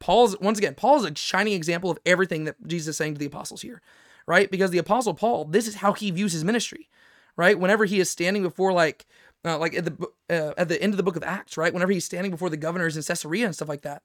Paul's 0.00 0.38
once 0.40 0.58
again, 0.58 0.74
Paul 0.74 0.96
is 0.98 1.04
a 1.04 1.14
shining 1.14 1.52
example 1.52 1.90
of 1.90 1.98
everything 2.04 2.44
that 2.44 2.56
Jesus 2.66 2.88
is 2.88 2.96
saying 2.96 3.14
to 3.14 3.18
the 3.18 3.26
apostles 3.26 3.62
here, 3.62 3.80
right? 4.26 4.50
Because 4.50 4.70
the 4.70 4.78
apostle 4.78 5.14
Paul, 5.14 5.44
this 5.44 5.68
is 5.68 5.76
how 5.76 5.92
he 5.92 6.10
views 6.10 6.32
his 6.32 6.44
ministry, 6.44 6.88
right? 7.36 7.58
Whenever 7.58 7.84
he 7.84 8.00
is 8.00 8.10
standing 8.10 8.42
before 8.42 8.72
like 8.72 9.06
uh, 9.44 9.58
like 9.58 9.74
at 9.74 9.84
the 9.84 10.08
uh, 10.28 10.52
at 10.56 10.68
the 10.68 10.80
end 10.82 10.92
of 10.92 10.96
the 10.96 11.02
book 11.02 11.16
of 11.16 11.22
Acts, 11.22 11.56
right? 11.56 11.72
Whenever 11.72 11.92
he's 11.92 12.04
standing 12.04 12.30
before 12.30 12.50
the 12.50 12.56
governors 12.56 12.96
in 12.96 13.02
Caesarea 13.02 13.46
and 13.46 13.54
stuff 13.54 13.68
like 13.68 13.82
that, 13.82 14.02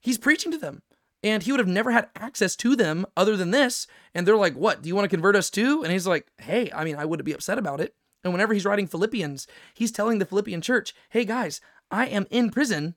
he's 0.00 0.18
preaching 0.18 0.52
to 0.52 0.58
them, 0.58 0.82
and 1.22 1.42
he 1.42 1.52
would 1.52 1.60
have 1.60 1.68
never 1.68 1.90
had 1.90 2.08
access 2.16 2.56
to 2.56 2.76
them 2.76 3.06
other 3.16 3.36
than 3.36 3.50
this. 3.50 3.86
And 4.14 4.26
they're 4.26 4.36
like, 4.36 4.54
"What? 4.54 4.82
Do 4.82 4.88
you 4.88 4.94
want 4.94 5.04
to 5.04 5.16
convert 5.16 5.36
us 5.36 5.50
too?" 5.50 5.82
And 5.82 5.92
he's 5.92 6.06
like, 6.06 6.30
"Hey, 6.38 6.70
I 6.74 6.84
mean, 6.84 6.96
I 6.96 7.04
wouldn't 7.04 7.26
be 7.26 7.32
upset 7.32 7.58
about 7.58 7.80
it." 7.80 7.94
And 8.22 8.32
whenever 8.32 8.54
he's 8.54 8.66
writing 8.66 8.86
Philippians, 8.86 9.46
he's 9.74 9.92
telling 9.92 10.18
the 10.18 10.26
Philippian 10.26 10.60
church, 10.60 10.94
"Hey 11.10 11.24
guys, 11.24 11.60
I 11.90 12.06
am 12.06 12.26
in 12.30 12.50
prison, 12.50 12.94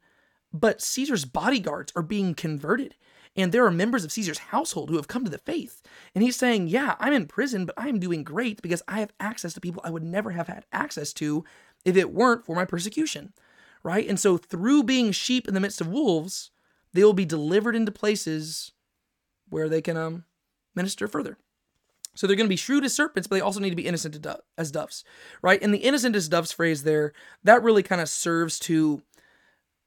but 0.51 0.81
Caesar's 0.81 1.25
bodyguards 1.25 1.91
are 1.95 2.03
being 2.03 2.33
converted." 2.35 2.95
And 3.35 3.51
there 3.51 3.65
are 3.65 3.71
members 3.71 4.03
of 4.03 4.11
Caesar's 4.11 4.37
household 4.37 4.89
who 4.89 4.95
have 4.95 5.07
come 5.07 5.23
to 5.23 5.31
the 5.31 5.39
faith. 5.39 5.81
And 6.13 6.23
he's 6.23 6.35
saying, 6.35 6.67
Yeah, 6.67 6.95
I'm 6.99 7.13
in 7.13 7.25
prison, 7.25 7.65
but 7.65 7.77
I 7.77 7.87
am 7.87 7.99
doing 7.99 8.23
great 8.23 8.61
because 8.61 8.83
I 8.87 8.99
have 8.99 9.13
access 9.19 9.53
to 9.53 9.61
people 9.61 9.81
I 9.83 9.89
would 9.89 10.03
never 10.03 10.31
have 10.31 10.47
had 10.47 10.65
access 10.71 11.13
to 11.13 11.43
if 11.83 11.97
it 11.97 12.13
weren't 12.13 12.45
for 12.45 12.55
my 12.55 12.65
persecution. 12.65 13.33
Right? 13.83 14.07
And 14.07 14.19
so 14.19 14.37
through 14.37 14.83
being 14.83 15.11
sheep 15.11 15.47
in 15.47 15.53
the 15.53 15.59
midst 15.59 15.81
of 15.81 15.87
wolves, 15.87 16.51
they 16.93 17.03
will 17.03 17.13
be 17.13 17.25
delivered 17.25 17.75
into 17.75 17.91
places 17.91 18.71
where 19.49 19.67
they 19.67 19.81
can 19.81 19.97
um, 19.97 20.25
minister 20.75 21.07
further. 21.07 21.37
So 22.15 22.27
they're 22.27 22.35
going 22.35 22.47
to 22.47 22.53
be 22.53 22.55
shrewd 22.55 22.85
as 22.85 22.93
serpents, 22.93 23.27
but 23.27 23.35
they 23.35 23.41
also 23.41 23.59
need 23.59 23.71
to 23.71 23.75
be 23.75 23.87
innocent 23.87 24.25
as 24.57 24.71
doves, 24.71 25.03
right? 25.41 25.61
And 25.61 25.73
the 25.73 25.79
innocent 25.79 26.15
as 26.15 26.29
doves 26.29 26.51
phrase 26.51 26.83
there, 26.83 27.13
that 27.43 27.63
really 27.63 27.81
kind 27.81 28.01
of 28.01 28.09
serves 28.09 28.59
to 28.59 29.01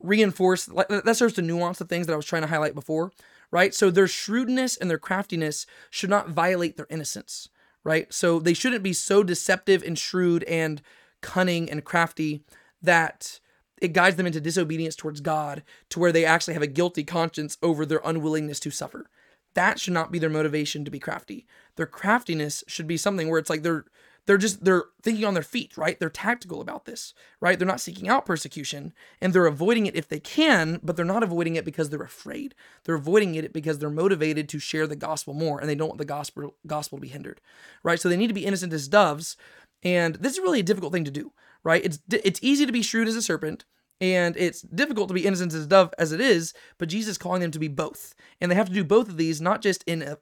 reinforce, 0.01 0.67
that 0.67 1.17
serves 1.17 1.35
to 1.35 1.43
nuance 1.43 1.79
the 1.79 1.85
things 1.85 2.07
that 2.07 2.13
I 2.13 2.17
was 2.17 2.27
trying 2.27 2.43
to 2.43 2.49
highlight 2.49 2.75
before, 2.75 3.13
right? 3.57 3.75
So 3.75 3.91
their 3.91 4.07
shrewdness 4.07 4.77
and 4.77 4.91
their 4.91 4.99
craftiness 4.99 5.65
should 5.89 6.11
not 6.11 6.29
violate 6.29 6.77
their 6.77 6.87
innocence, 6.91 7.49
right? 7.85 8.13
So 8.13 8.39
they 8.39 8.53
shouldn't 8.53 8.83
be 8.83 8.93
so 8.93 9.23
deceptive 9.23 9.83
and 9.83 9.99
shrewd 9.99 10.45
and 10.45 10.83
cunning 11.23 11.71
and 11.71 11.83
crafty 11.83 12.43
that 12.83 13.41
it 13.81 13.95
guides 13.95 14.17
them 14.17 14.27
into 14.27 14.43
disobedience 14.43 14.95
towards 14.95 15.23
God 15.23 15.63
to 15.89 15.99
where 15.99 16.13
they 16.13 16.27
actually 16.27 16.53
have 16.53 16.63
a 16.63 16.67
guilty 16.67 17.03
conscience 17.03 17.57
over 17.63 17.87
their 17.87 18.03
unwillingness 18.05 18.61
to 18.61 18.71
suffer. 18.71 19.07
That 19.55 19.81
should 19.81 19.95
not 19.95 20.13
be 20.13 20.19
their 20.19 20.29
motivation 20.29 20.85
to 20.85 20.91
be 20.91 20.99
crafty. 20.99 21.47
Their 21.77 21.87
craftiness 21.87 22.63
should 22.67 22.87
be 22.87 22.99
something 22.99 23.31
where 23.31 23.39
it's 23.39 23.49
like 23.49 23.63
they're 23.63 23.87
they're 24.27 24.39
just 24.39 24.65
they're 24.65 24.85
thinking 25.03 25.25
on 25.25 25.35
their 25.35 25.43
feet 25.43 25.77
right? 25.77 25.99
They're 25.99 26.11
tactical 26.11 26.61
about 26.61 26.85
this 26.85 27.15
right? 27.41 27.59
They're 27.59 27.67
not 27.67 27.81
seeking 27.81 28.09
out 28.09 28.27
persecution 28.27 28.93
and 29.21 29.33
they're 29.33 29.47
avoiding 29.47 29.87
it 29.87 29.97
if 29.97 30.09
they 30.09 30.21
can 30.21 30.81
but 30.83 30.97
they're 30.97 31.05
not 31.05 31.23
avoiding 31.23 31.57
it 31.57 31.65
because 31.65 31.91
they're 31.91 32.03
afraid. 32.03 32.55
They're 32.85 32.95
avoiding 32.95 33.35
it 33.35 33.53
because 33.53 33.79
they're 33.79 33.91
motivated 33.91 34.49
to 34.51 34.59
share 34.59 34.87
the 34.87 34.97
gospel 34.97 35.35
more 35.35 35.59
and 35.59 35.69
they 35.69 35.75
don't 35.75 35.89
want 35.89 35.99
the 35.99 36.05
gospel 36.05 36.57
gospel 36.67 36.99
to 36.99 37.03
be 37.03 37.09
hindered 37.09 37.41
right? 37.83 38.01
So 38.01 38.09
they 38.09 38.17
need 38.17 38.29
to 38.29 38.35
be 38.35 38.47
innocent 38.47 38.73
as 38.73 38.89
doves 38.89 39.37
and 39.83 40.17
this 40.17 40.33
is 40.33 40.41
really 40.41 40.61
a 40.61 40.65
difficult 40.65 40.93
thing 40.93 41.05
to 41.05 41.11
do 41.11 41.33
right? 41.65 41.85
It's 41.85 41.99
it's 42.11 42.41
easy 42.43 42.67
to 42.67 42.73
be 42.73 42.83
shrewd 42.83 43.09
as 43.09 43.17
a 43.17 43.23
serpent 43.23 43.65
and 44.01 44.37
it's 44.37 44.63
difficult 44.63 45.09
to 45.09 45.15
be 45.15 45.25
innocent 45.25 45.55
as 45.55 45.65
a 45.65 45.69
dove 45.69 45.95
as 45.99 46.13
it 46.13 46.21
is 46.21 46.53
but 46.79 46.89
jesus 46.89 47.13
is 47.13 47.19
calling 47.19 47.41
them 47.41 47.51
to 47.51 47.59
be 47.59 47.69
both 47.69 48.15
and 48.41 48.51
they 48.51 48.55
have 48.55 48.69
to 48.69 48.75
do 48.75 48.85
both 48.85 49.09
of 49.09 49.17
these 49.17 49.41
not 49.41 49.63
just 49.63 49.83
in 49.85 50.03
a 50.03 50.19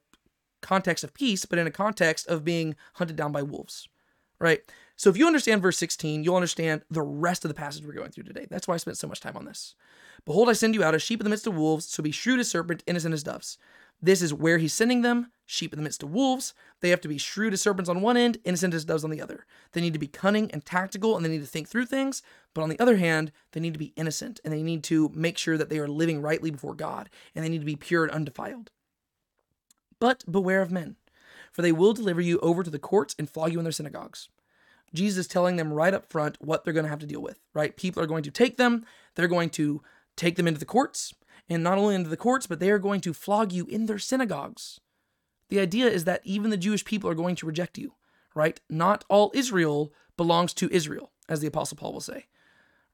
context 0.63 1.05
of 1.05 1.13
peace 1.13 1.45
but 1.45 1.59
in 1.59 1.67
a 1.67 1.71
context 1.73 2.27
of 2.29 2.45
being 2.45 2.75
hunted 2.95 3.17
down 3.17 3.33
by 3.33 3.43
wolves 3.43 3.89
right? 4.45 4.61
So 4.97 5.11
if 5.11 5.17
you 5.17 5.27
understand 5.27 5.63
verse 5.63 5.79
16, 5.79 6.23
you'll 6.23 6.37
understand 6.37 6.83
the 6.91 7.03
rest 7.03 7.45
of 7.45 7.49
the 7.49 7.55
passage 7.55 7.85
we're 7.85 7.95
going 7.95 8.11
through 8.11 8.25
today. 8.25 8.47
That's 8.49 8.69
why 8.69 8.75
I 8.75 8.77
spent 8.77 8.99
so 8.99 9.09
much 9.09 9.21
time 9.21 9.37
on 9.37 9.47
this. 9.47 9.75
Behold, 10.25 10.49
I 10.49 10.53
send 10.53 10.75
you 10.75 10.85
out 10.85 10.95
as 10.95 11.03
sheep 11.03 11.19
in 11.21 11.25
the 11.25 11.31
midst 11.31 11.47
of 11.47 11.57
wolves, 11.57 11.87
so 11.87 12.03
be 12.03 12.13
shrewd 12.13 12.41
as 12.41 12.51
serpent, 12.51 12.85
innocent 12.87 13.15
as 13.15 13.23
doves. 13.23 13.59
This 14.03 14.21
is 14.23 14.35
where 14.35 14.59
he's 14.59 14.75
sending 14.75 15.01
them, 15.01 15.31
sheep 15.47 15.73
in 15.73 15.79
the 15.79 15.83
midst 15.83 16.03
of 16.03 16.11
wolves. 16.11 16.53
They 16.81 16.91
have 16.91 17.01
to 17.01 17.09
be 17.09 17.17
shrewd 17.17 17.55
as 17.55 17.63
serpents 17.63 17.89
on 17.89 18.03
one 18.03 18.17
end, 18.17 18.39
innocent 18.45 18.75
as 18.75 18.85
doves 18.85 19.03
on 19.03 19.11
the 19.11 19.21
other. 19.21 19.47
They 19.73 19.81
need 19.81 19.95
to 19.95 19.99
be 19.99 20.07
cunning 20.07 20.51
and 20.51 20.65
tactical, 20.65 21.17
and 21.17 21.25
they 21.25 21.31
need 21.31 21.41
to 21.41 21.47
think 21.47 21.69
through 21.69 21.87
things. 21.87 22.23
But 22.53 22.63
on 22.63 22.69
the 22.69 22.79
other 22.79 22.99
hand, 22.99 23.33
they 23.53 23.61
need 23.61 23.73
to 23.73 23.79
be 23.79 23.95
innocent, 23.97 24.41
and 24.45 24.53
they 24.53 24.63
need 24.63 24.85
to 24.85 25.11
make 25.15 25.39
sure 25.39 25.57
that 25.57 25.71
they 25.71 25.79
are 25.79 25.89
living 25.89 26.21
rightly 26.21 26.51
before 26.51 26.75
God, 26.75 27.09
and 27.35 27.45
they 27.45 27.49
need 27.49 27.61
to 27.61 27.65
be 27.65 27.77
pure 27.77 28.05
and 28.05 28.13
undefiled. 28.13 28.71
But 29.99 30.31
beware 30.31 30.61
of 30.61 30.71
men, 30.71 30.97
for 31.55 31.63
they 31.63 31.73
will 31.73 31.95
deliver 31.95 32.21
you 32.21 32.39
over 32.41 32.63
to 32.63 32.71
the 32.71 32.79
courts 32.79 33.15
and 33.19 33.31
flog 33.31 33.53
you 33.53 33.59
in 33.59 33.65
their 33.65 33.73
synagogues 33.73 34.29
Jesus 34.95 35.27
is 35.27 35.27
telling 35.27 35.57
them 35.57 35.73
right 35.73 35.93
up 35.93 36.07
front 36.07 36.39
what 36.41 36.65
they're 36.65 36.73
going 36.73 36.85
to 36.85 36.91
have 36.91 37.01
to 37.01 37.07
deal 37.07 37.21
with, 37.21 37.41
right? 37.53 37.77
People 37.77 38.03
are 38.03 38.07
going 38.07 38.23
to 38.23 38.31
take 38.31 38.57
them, 38.57 38.87
they're 39.15 39.29
going 39.29 39.51
to 39.51 39.83
take 40.17 40.37
them 40.37 40.47
into 40.47 40.61
the 40.61 40.65
courts, 40.65 41.13
and 41.49 41.63
not 41.63 41.77
only 41.77 41.97
into 41.97 42.09
the 42.09 42.17
courts, 42.17 42.47
but 42.47 42.61
they 42.61 42.71
are 42.71 42.79
going 42.79 43.01
to 43.03 43.13
flog 43.13 43.53
you 43.53 43.67
in 43.67 43.87
their 43.87 43.99
synagogues. 43.99 44.81
The 45.51 45.59
idea 45.59 45.89
is 45.89 46.05
that 46.05 46.23
even 46.25 46.51
the 46.51 46.57
Jewish 46.57 46.85
people 46.85 47.11
are 47.11 47.15
going 47.15 47.37
to 47.37 47.47
reject 47.47 47.77
you, 47.77 47.95
right? 48.35 48.61
Not 48.71 49.05
all 49.09 49.33
Israel 49.35 49.93
belongs 50.17 50.55
to 50.55 50.71
Israel, 50.71 51.11
as 51.29 51.41
the 51.41 51.49
Apostle 51.49 51.77
Paul 51.77 51.93
will 51.93 52.01
say, 52.01 52.27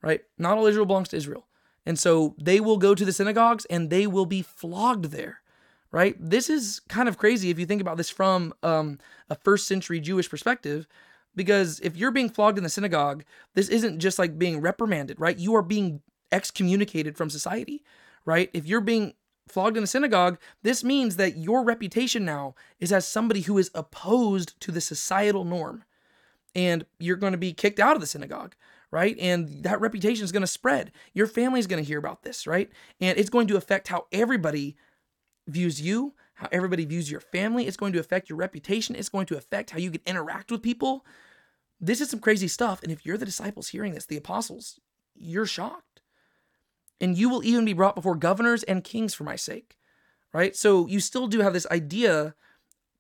right? 0.03 0.23
Not 0.39 0.57
all 0.57 0.67
Israel 0.67 0.87
belongs 0.87 1.11
to 1.11 1.17
Israel. 1.17 1.47
And 1.85 1.99
so 1.99 2.35
they 2.41 2.61
will 2.61 2.79
go 2.79 2.95
to 2.95 3.05
the 3.05 3.13
synagogues 3.13 3.67
and 3.67 3.89
they 3.89 4.07
will 4.07 4.27
be 4.27 4.43
flogged 4.43 5.07
there, 5.07 5.41
right? 5.93 6.17
This 6.19 6.49
is 6.49 6.81
kind 6.89 7.09
of 7.09 7.19
crazy 7.19 7.51
if 7.51 7.59
you 7.59 7.67
think 7.67 7.81
about 7.81 7.97
this 7.97 8.11
from 8.11 8.55
um, 8.63 8.99
a 9.29 9.35
first 9.35 9.67
century 9.67 10.01
Jewish 10.01 10.31
perspective, 10.31 10.87
because 11.35 11.81
if 11.81 11.97
you're 11.97 12.11
being 12.11 12.29
flogged 12.29 12.59
in 12.59 12.65
the 12.65 12.71
synagogue, 12.71 13.25
this 13.55 13.69
isn't 13.69 14.01
just 14.01 14.19
like 14.19 14.39
being 14.39 14.61
reprimanded, 14.61 15.21
right? 15.21 15.39
You 15.39 15.55
are 15.57 15.63
being 15.63 16.03
excommunicated 16.33 17.17
from 17.17 17.31
society, 17.31 17.83
right? 18.25 18.51
If 18.53 18.67
you're 18.67 18.81
being 18.81 19.15
flogged 19.49 19.77
in 19.77 19.83
the 19.83 19.89
synagogue, 19.89 20.39
this 20.63 20.85
means 20.85 21.17
that 21.17 21.37
your 21.37 21.65
reputation 21.65 22.25
now 22.25 22.55
is 22.79 22.93
as 22.93 23.07
somebody 23.07 23.43
who 23.43 23.59
is 23.59 23.71
opposed 23.75 24.61
to 24.61 24.71
the 24.71 24.81
societal 24.81 25.45
norm. 25.45 25.85
And 26.55 26.85
you're 26.99 27.17
going 27.17 27.33
to 27.33 27.39
be 27.39 27.53
kicked 27.53 27.81
out 27.81 27.95
of 27.95 28.01
the 28.01 28.07
synagogue, 28.07 28.55
right? 28.91 29.17
And 29.21 29.63
that 29.63 29.81
reputation 29.81 30.25
is 30.25 30.33
going 30.33 30.43
to 30.43 30.49
spread. 30.49 30.91
Your 31.15 31.27
family 31.29 31.61
is 31.61 31.67
going 31.67 31.83
to 31.83 31.87
hear 31.87 31.99
about 31.99 32.23
this, 32.23 32.47
right? 32.47 32.71
And 33.01 33.19
it's 33.19 33.31
going 33.31 33.47
to 33.49 33.57
affect 33.57 33.89
how 33.89 34.07
everybody 34.13 34.77
views 35.51 35.81
you, 35.81 36.15
how 36.35 36.49
everybody 36.51 36.85
views 36.85 37.11
your 37.11 37.21
family. 37.21 37.67
It's 37.67 37.77
going 37.77 37.93
to 37.93 38.01
affect 38.01 38.29
your 38.29 38.39
reputation. 38.39 38.97
It's 38.97 39.09
going 39.09 39.27
to 39.27 39.37
affect 39.37 39.71
how 39.71 39.79
you 39.79 39.91
can 39.91 40.01
interact 40.07 40.51
with 40.51 40.63
people. 40.63 41.05
This 41.81 42.01
is 42.01 42.11
some 42.11 42.21
crazy 42.21 42.49
stuff. 42.49 42.83
And 42.83 42.91
if 42.91 43.05
you're 43.05 43.19
the 43.19 43.27
disciples 43.27 43.69
hearing 43.69 43.95
this, 43.95 44.07
the 44.07 44.17
apostles, 44.17 44.81
you're 45.15 45.47
shocked 45.47 46.01
and 47.01 47.17
you 47.17 47.29
will 47.29 47.45
even 47.45 47.65
be 47.65 47.73
brought 47.73 47.95
before 47.95 48.15
governors 48.15 48.63
and 48.65 48.85
kings 48.85 49.15
for 49.15 49.25
my 49.25 49.37
sake. 49.37 49.77
Right? 50.33 50.55
So 50.55 50.87
you 50.87 51.01
still 51.01 51.27
do 51.27 51.41
have 51.41 51.53
this 51.53 51.67
idea 51.71 52.35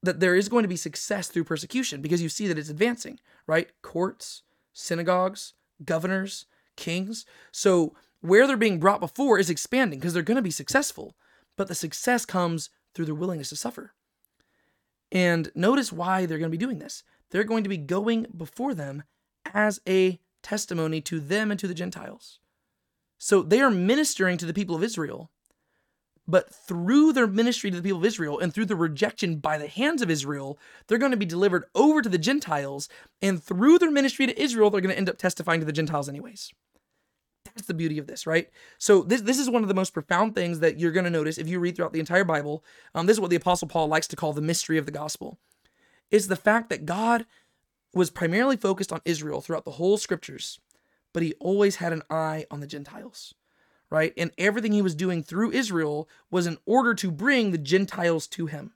that 0.03 0.21
there 0.21 0.35
is 0.35 0.49
going 0.49 0.63
to 0.63 0.69
be 0.69 0.77
success 0.77 1.29
through 1.29 1.45
persecution 1.45 2.01
because 2.01 2.23
you 2.23 2.29
see 2.29 2.49
that 2.49 2.59
it's 2.59 2.71
advancing, 2.71 3.21
right? 3.47 3.71
Courts, 3.83 4.43
synagogues, 4.73 5.55
governors, 5.85 6.47
kings. 6.77 7.27
So 7.53 7.95
where 8.21 8.47
they're 8.47 8.57
being 8.57 8.81
brought 8.81 9.01
before 9.01 9.39
is 9.39 9.51
expanding 9.51 9.99
because 9.99 10.15
they're 10.15 10.23
going 10.23 10.37
to 10.37 10.43
be 10.43 10.51
successful, 10.51 11.15
but 11.61 11.69
the 11.69 11.75
success 11.75 12.25
comes 12.25 12.71
through 12.95 13.05
their 13.05 13.15
willingness 13.15 13.51
to 13.51 13.55
suffer. 13.55 13.93
And 15.13 15.53
notice 15.55 15.93
why 15.93 16.25
they're 16.25 16.39
going 16.39 16.51
to 16.51 16.57
be 16.57 16.57
doing 16.57 16.79
this. 16.79 17.03
They're 17.31 17.45
going 17.45 17.65
to 17.65 17.69
be 17.69 17.77
going 17.77 18.29
before 18.35 18.73
them 18.73 19.03
as 19.53 19.79
a 19.87 20.21
testimony 20.43 21.03
to 21.03 21.21
them 21.21 21.51
and 21.51 21.61
to 21.61 21.69
the 21.69 21.75
Gentiles. 21.75 22.39
So 23.19 23.43
they 23.43 23.61
are 23.61 23.71
ministering 23.71 24.39
to 24.39 24.47
the 24.47 24.55
people 24.55 24.75
of 24.75 24.83
Israel, 24.83 25.31
but 26.27 26.49
through 26.49 27.13
their 27.13 27.27
ministry 27.27 27.71
to 27.71 27.77
the 27.77 27.83
people 27.83 27.99
of 27.99 28.07
Israel 28.07 28.39
and 28.39 28.55
through 28.55 28.65
the 28.65 28.75
rejection 28.75 29.37
by 29.37 29.59
the 29.59 29.69
hands 29.69 30.01
of 30.01 30.09
Israel, 30.09 30.59
they're 30.87 30.97
going 30.97 31.11
to 31.11 31.19
be 31.19 31.27
delivered 31.27 31.67
over 31.75 32.01
to 32.01 32.09
the 32.09 32.17
Gentiles. 32.17 32.89
And 33.21 33.43
through 33.43 33.81
their 33.81 33.91
ministry 33.91 34.27
to 34.27 34.43
Israel, 34.43 34.71
they're 34.71 34.81
going 34.81 34.95
to 34.95 34.99
end 34.99 35.11
up 35.11 35.19
testifying 35.19 35.61
to 35.61 35.67
the 35.67 35.73
Gentiles, 35.73 36.09
anyways. 36.09 36.55
That's 37.61 37.69
the 37.69 37.75
beauty 37.75 37.99
of 37.99 38.07
this, 38.07 38.27
right? 38.27 38.51
So 38.79 39.03
this 39.03 39.21
this 39.21 39.39
is 39.39 39.49
one 39.49 39.63
of 39.63 39.69
the 39.69 39.75
most 39.75 39.95
profound 39.95 40.35
things 40.35 40.61
that 40.61 40.79
you're 40.79 40.93
going 40.93 41.05
to 41.05 41.11
notice 41.11 41.39
if 41.39 41.49
you 41.49 41.61
read 41.61 41.77
throughout 41.77 41.93
the 41.93 42.01
entire 42.01 42.25
Bible. 42.25 42.65
Um, 42.95 43.07
this 43.07 43.17
is 43.17 43.21
what 43.21 43.31
the 43.31 43.37
Apostle 43.37 43.69
Paul 43.69 43.89
likes 43.89 44.09
to 44.09 44.17
call 44.17 44.33
the 44.33 44.41
mystery 44.41 44.79
of 44.79 44.87
the 44.87 44.93
gospel. 44.93 45.39
Is 46.11 46.29
the 46.29 46.37
fact 46.37 46.71
that 46.71 46.87
God 46.87 47.27
was 47.95 48.11
primarily 48.11 48.57
focused 48.57 48.93
on 48.93 49.01
Israel 49.05 49.41
throughout 49.41 49.65
the 49.65 49.73
whole 49.73 49.97
scriptures 49.97 50.59
but 51.13 51.23
he 51.23 51.35
always 51.35 51.77
had 51.77 51.93
an 51.93 52.03
eye 52.11 52.47
on 52.51 52.61
the 52.61 52.67
Gentiles, 52.67 53.35
right? 53.89 54.13
And 54.17 54.31
everything 54.39 54.73
he 54.73 54.83
was 54.83 54.95
doing 54.95 55.23
through 55.23 55.53
Israel 55.53 56.09
was 56.31 56.47
in 56.47 56.59
order 56.67 56.95
to 56.95 57.11
bring 57.11 57.51
the 57.51 57.59
Gentiles 57.59 58.27
to 58.29 58.47
him, 58.47 58.73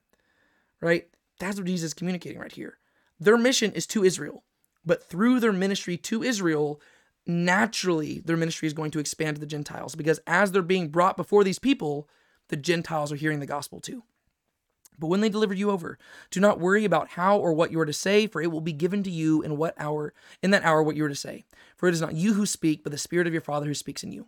right? 0.81 1.09
That's 1.38 1.57
what 1.57 1.66
Jesus 1.66 1.88
is 1.88 1.94
communicating 1.94 2.38
right 2.38 2.53
here. 2.53 2.79
Their 3.20 3.37
mission 3.37 3.73
is 3.73 3.87
to 3.88 4.05
Israel, 4.05 4.44
but 4.85 5.09
through 5.09 5.40
their 5.40 5.53
ministry 5.53 5.97
to 5.99 6.23
Israel, 6.23 6.81
naturally 7.26 8.20
their 8.20 8.37
ministry 8.37 8.66
is 8.66 8.74
going 8.74 8.90
to 8.92 8.98
expand 8.98 9.37
to 9.37 9.40
the 9.40 9.46
Gentiles 9.46 9.94
because 9.94 10.20
as 10.26 10.52
they're 10.52 10.62
being 10.62 10.88
brought 10.88 11.16
before 11.16 11.44
these 11.44 11.58
people, 11.58 12.08
the 12.48 12.56
Gentiles 12.56 13.12
are 13.12 13.16
hearing 13.16 13.40
the 13.40 13.46
gospel 13.46 13.80
too. 13.80 14.02
But 14.98 15.08
when 15.08 15.20
they 15.20 15.28
deliver 15.28 15.54
you 15.54 15.70
over, 15.70 15.98
do 16.30 16.40
not 16.40 16.60
worry 16.60 16.84
about 16.84 17.10
how 17.10 17.38
or 17.38 17.52
what 17.52 17.72
you 17.72 17.80
are 17.80 17.87
to 17.87 17.92
say, 17.92 18.26
for 18.26 18.40
it 18.40 18.52
will 18.52 18.60
be 18.60 18.72
given 18.72 19.02
to 19.02 19.10
you 19.10 19.42
in 19.42 19.56
what 19.56 19.74
hour, 19.76 20.14
in 20.42 20.50
that 20.52 20.64
hour, 20.64 20.82
what 20.82 20.96
you 20.96 21.04
are 21.04 21.08
to 21.08 21.14
say. 21.14 21.44
For 21.76 21.88
it 21.88 21.94
is 21.94 22.00
not 22.00 22.14
you 22.14 22.34
who 22.34 22.46
speak, 22.46 22.84
but 22.84 22.92
the 22.92 22.98
Spirit 22.98 23.26
of 23.26 23.32
your 23.32 23.42
Father 23.42 23.66
who 23.66 23.74
speaks 23.74 24.04
in 24.04 24.12
you. 24.12 24.26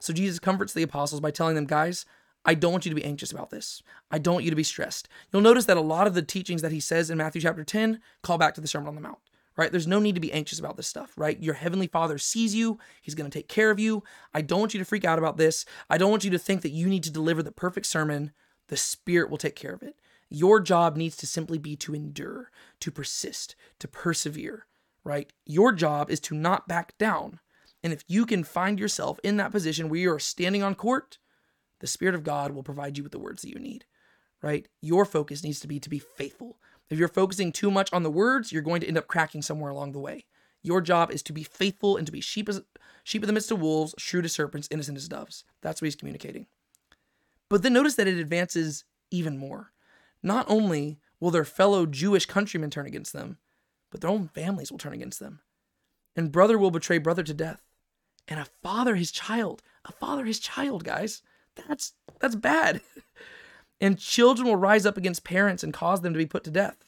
So 0.00 0.12
Jesus 0.12 0.40
comforts 0.40 0.72
the 0.72 0.82
apostles 0.82 1.20
by 1.20 1.30
telling 1.30 1.54
them, 1.54 1.66
guys, 1.66 2.04
I 2.44 2.54
don't 2.54 2.72
want 2.72 2.86
you 2.86 2.90
to 2.90 2.96
be 2.96 3.04
anxious 3.04 3.32
about 3.32 3.50
this. 3.50 3.82
I 4.10 4.18
don't 4.18 4.34
want 4.34 4.44
you 4.44 4.50
to 4.50 4.56
be 4.56 4.62
stressed. 4.62 5.08
You'll 5.32 5.42
notice 5.42 5.66
that 5.66 5.76
a 5.76 5.82
lot 5.82 6.06
of 6.06 6.14
the 6.14 6.22
teachings 6.22 6.62
that 6.62 6.72
he 6.72 6.80
says 6.80 7.10
in 7.10 7.18
Matthew 7.18 7.40
chapter 7.40 7.64
10 7.64 8.00
call 8.22 8.38
back 8.38 8.54
to 8.54 8.60
the 8.60 8.68
Sermon 8.68 8.88
on 8.88 8.94
the 8.94 9.00
Mount, 9.00 9.18
right? 9.58 9.72
There's 9.72 9.88
no 9.88 9.98
need 9.98 10.14
to 10.14 10.20
be 10.20 10.32
anxious 10.32 10.60
about 10.60 10.76
this 10.76 10.86
stuff, 10.86 11.12
right? 11.16 11.42
Your 11.42 11.54
heavenly 11.54 11.88
Father 11.88 12.16
sees 12.16 12.54
you. 12.54 12.78
He's 13.02 13.16
going 13.16 13.28
to 13.28 13.38
take 13.38 13.48
care 13.48 13.72
of 13.72 13.80
you. 13.80 14.04
I 14.32 14.40
don't 14.40 14.60
want 14.60 14.72
you 14.72 14.78
to 14.78 14.84
freak 14.84 15.04
out 15.04 15.18
about 15.18 15.36
this. 15.36 15.66
I 15.90 15.98
don't 15.98 16.12
want 16.12 16.24
you 16.24 16.30
to 16.30 16.38
think 16.38 16.62
that 16.62 16.70
you 16.70 16.86
need 16.86 17.02
to 17.02 17.10
deliver 17.10 17.42
the 17.42 17.50
perfect 17.50 17.86
sermon. 17.86 18.30
The 18.68 18.76
Spirit 18.76 19.30
will 19.30 19.36
take 19.36 19.56
care 19.56 19.74
of 19.74 19.82
it. 19.82 19.96
Your 20.30 20.60
job 20.60 20.96
needs 20.96 21.16
to 21.16 21.26
simply 21.26 21.58
be 21.58 21.74
to 21.76 21.94
endure, 21.94 22.52
to 22.80 22.92
persist, 22.92 23.56
to 23.80 23.88
persevere, 23.88 24.66
right? 25.02 25.32
Your 25.44 25.72
job 25.72 26.08
is 26.08 26.20
to 26.20 26.36
not 26.36 26.68
back 26.68 26.96
down. 26.96 27.40
And 27.82 27.92
if 27.92 28.04
you 28.06 28.26
can 28.26 28.44
find 28.44 28.78
yourself 28.78 29.18
in 29.24 29.38
that 29.38 29.52
position 29.52 29.88
where 29.88 29.98
you 29.98 30.12
are 30.12 30.20
standing 30.20 30.62
on 30.62 30.76
court, 30.76 31.18
the 31.80 31.86
Spirit 31.88 32.14
of 32.14 32.24
God 32.24 32.52
will 32.52 32.62
provide 32.62 32.96
you 32.96 33.02
with 33.02 33.12
the 33.12 33.18
words 33.18 33.42
that 33.42 33.48
you 33.48 33.58
need, 33.58 33.86
right? 34.40 34.68
Your 34.80 35.04
focus 35.04 35.42
needs 35.42 35.58
to 35.60 35.68
be 35.68 35.80
to 35.80 35.90
be 35.90 35.98
faithful. 35.98 36.58
If 36.90 36.98
you're 36.98 37.08
focusing 37.08 37.52
too 37.52 37.70
much 37.70 37.92
on 37.92 38.02
the 38.02 38.10
words, 38.10 38.52
you're 38.52 38.62
going 38.62 38.80
to 38.80 38.88
end 38.88 38.98
up 38.98 39.08
cracking 39.08 39.42
somewhere 39.42 39.70
along 39.70 39.92
the 39.92 39.98
way. 39.98 40.24
Your 40.62 40.80
job 40.80 41.10
is 41.10 41.22
to 41.24 41.32
be 41.32 41.44
faithful 41.44 41.96
and 41.96 42.06
to 42.06 42.12
be 42.12 42.20
sheep, 42.20 42.48
as, 42.48 42.62
sheep 43.04 43.22
in 43.22 43.26
the 43.26 43.32
midst 43.32 43.50
of 43.50 43.60
wolves, 43.60 43.94
shrewd 43.98 44.24
as 44.24 44.32
serpents, 44.32 44.68
innocent 44.70 44.96
as 44.96 45.08
doves. 45.08 45.44
That's 45.60 45.80
what 45.80 45.86
he's 45.86 45.96
communicating. 45.96 46.46
But 47.48 47.62
then 47.62 47.72
notice 47.72 47.94
that 47.94 48.08
it 48.08 48.18
advances 48.18 48.84
even 49.10 49.38
more. 49.38 49.72
Not 50.22 50.46
only 50.48 50.98
will 51.20 51.30
their 51.30 51.44
fellow 51.44 51.86
Jewish 51.86 52.26
countrymen 52.26 52.70
turn 52.70 52.86
against 52.86 53.12
them, 53.12 53.38
but 53.90 54.00
their 54.00 54.10
own 54.10 54.28
families 54.28 54.70
will 54.70 54.78
turn 54.78 54.92
against 54.92 55.20
them. 55.20 55.40
And 56.16 56.32
brother 56.32 56.58
will 56.58 56.70
betray 56.70 56.98
brother 56.98 57.22
to 57.22 57.34
death, 57.34 57.62
and 58.26 58.40
a 58.40 58.46
father 58.62 58.96
his 58.96 59.10
child. 59.10 59.62
A 59.84 59.92
father 59.92 60.24
his 60.24 60.40
child, 60.40 60.84
guys. 60.84 61.22
That's 61.54 61.92
that's 62.20 62.34
bad. 62.34 62.80
and 63.80 63.98
children 63.98 64.48
will 64.48 64.56
rise 64.56 64.86
up 64.86 64.96
against 64.96 65.24
parents 65.24 65.62
and 65.62 65.72
cause 65.72 66.00
them 66.00 66.12
to 66.12 66.18
be 66.18 66.26
put 66.26 66.44
to 66.44 66.50
death. 66.50 66.84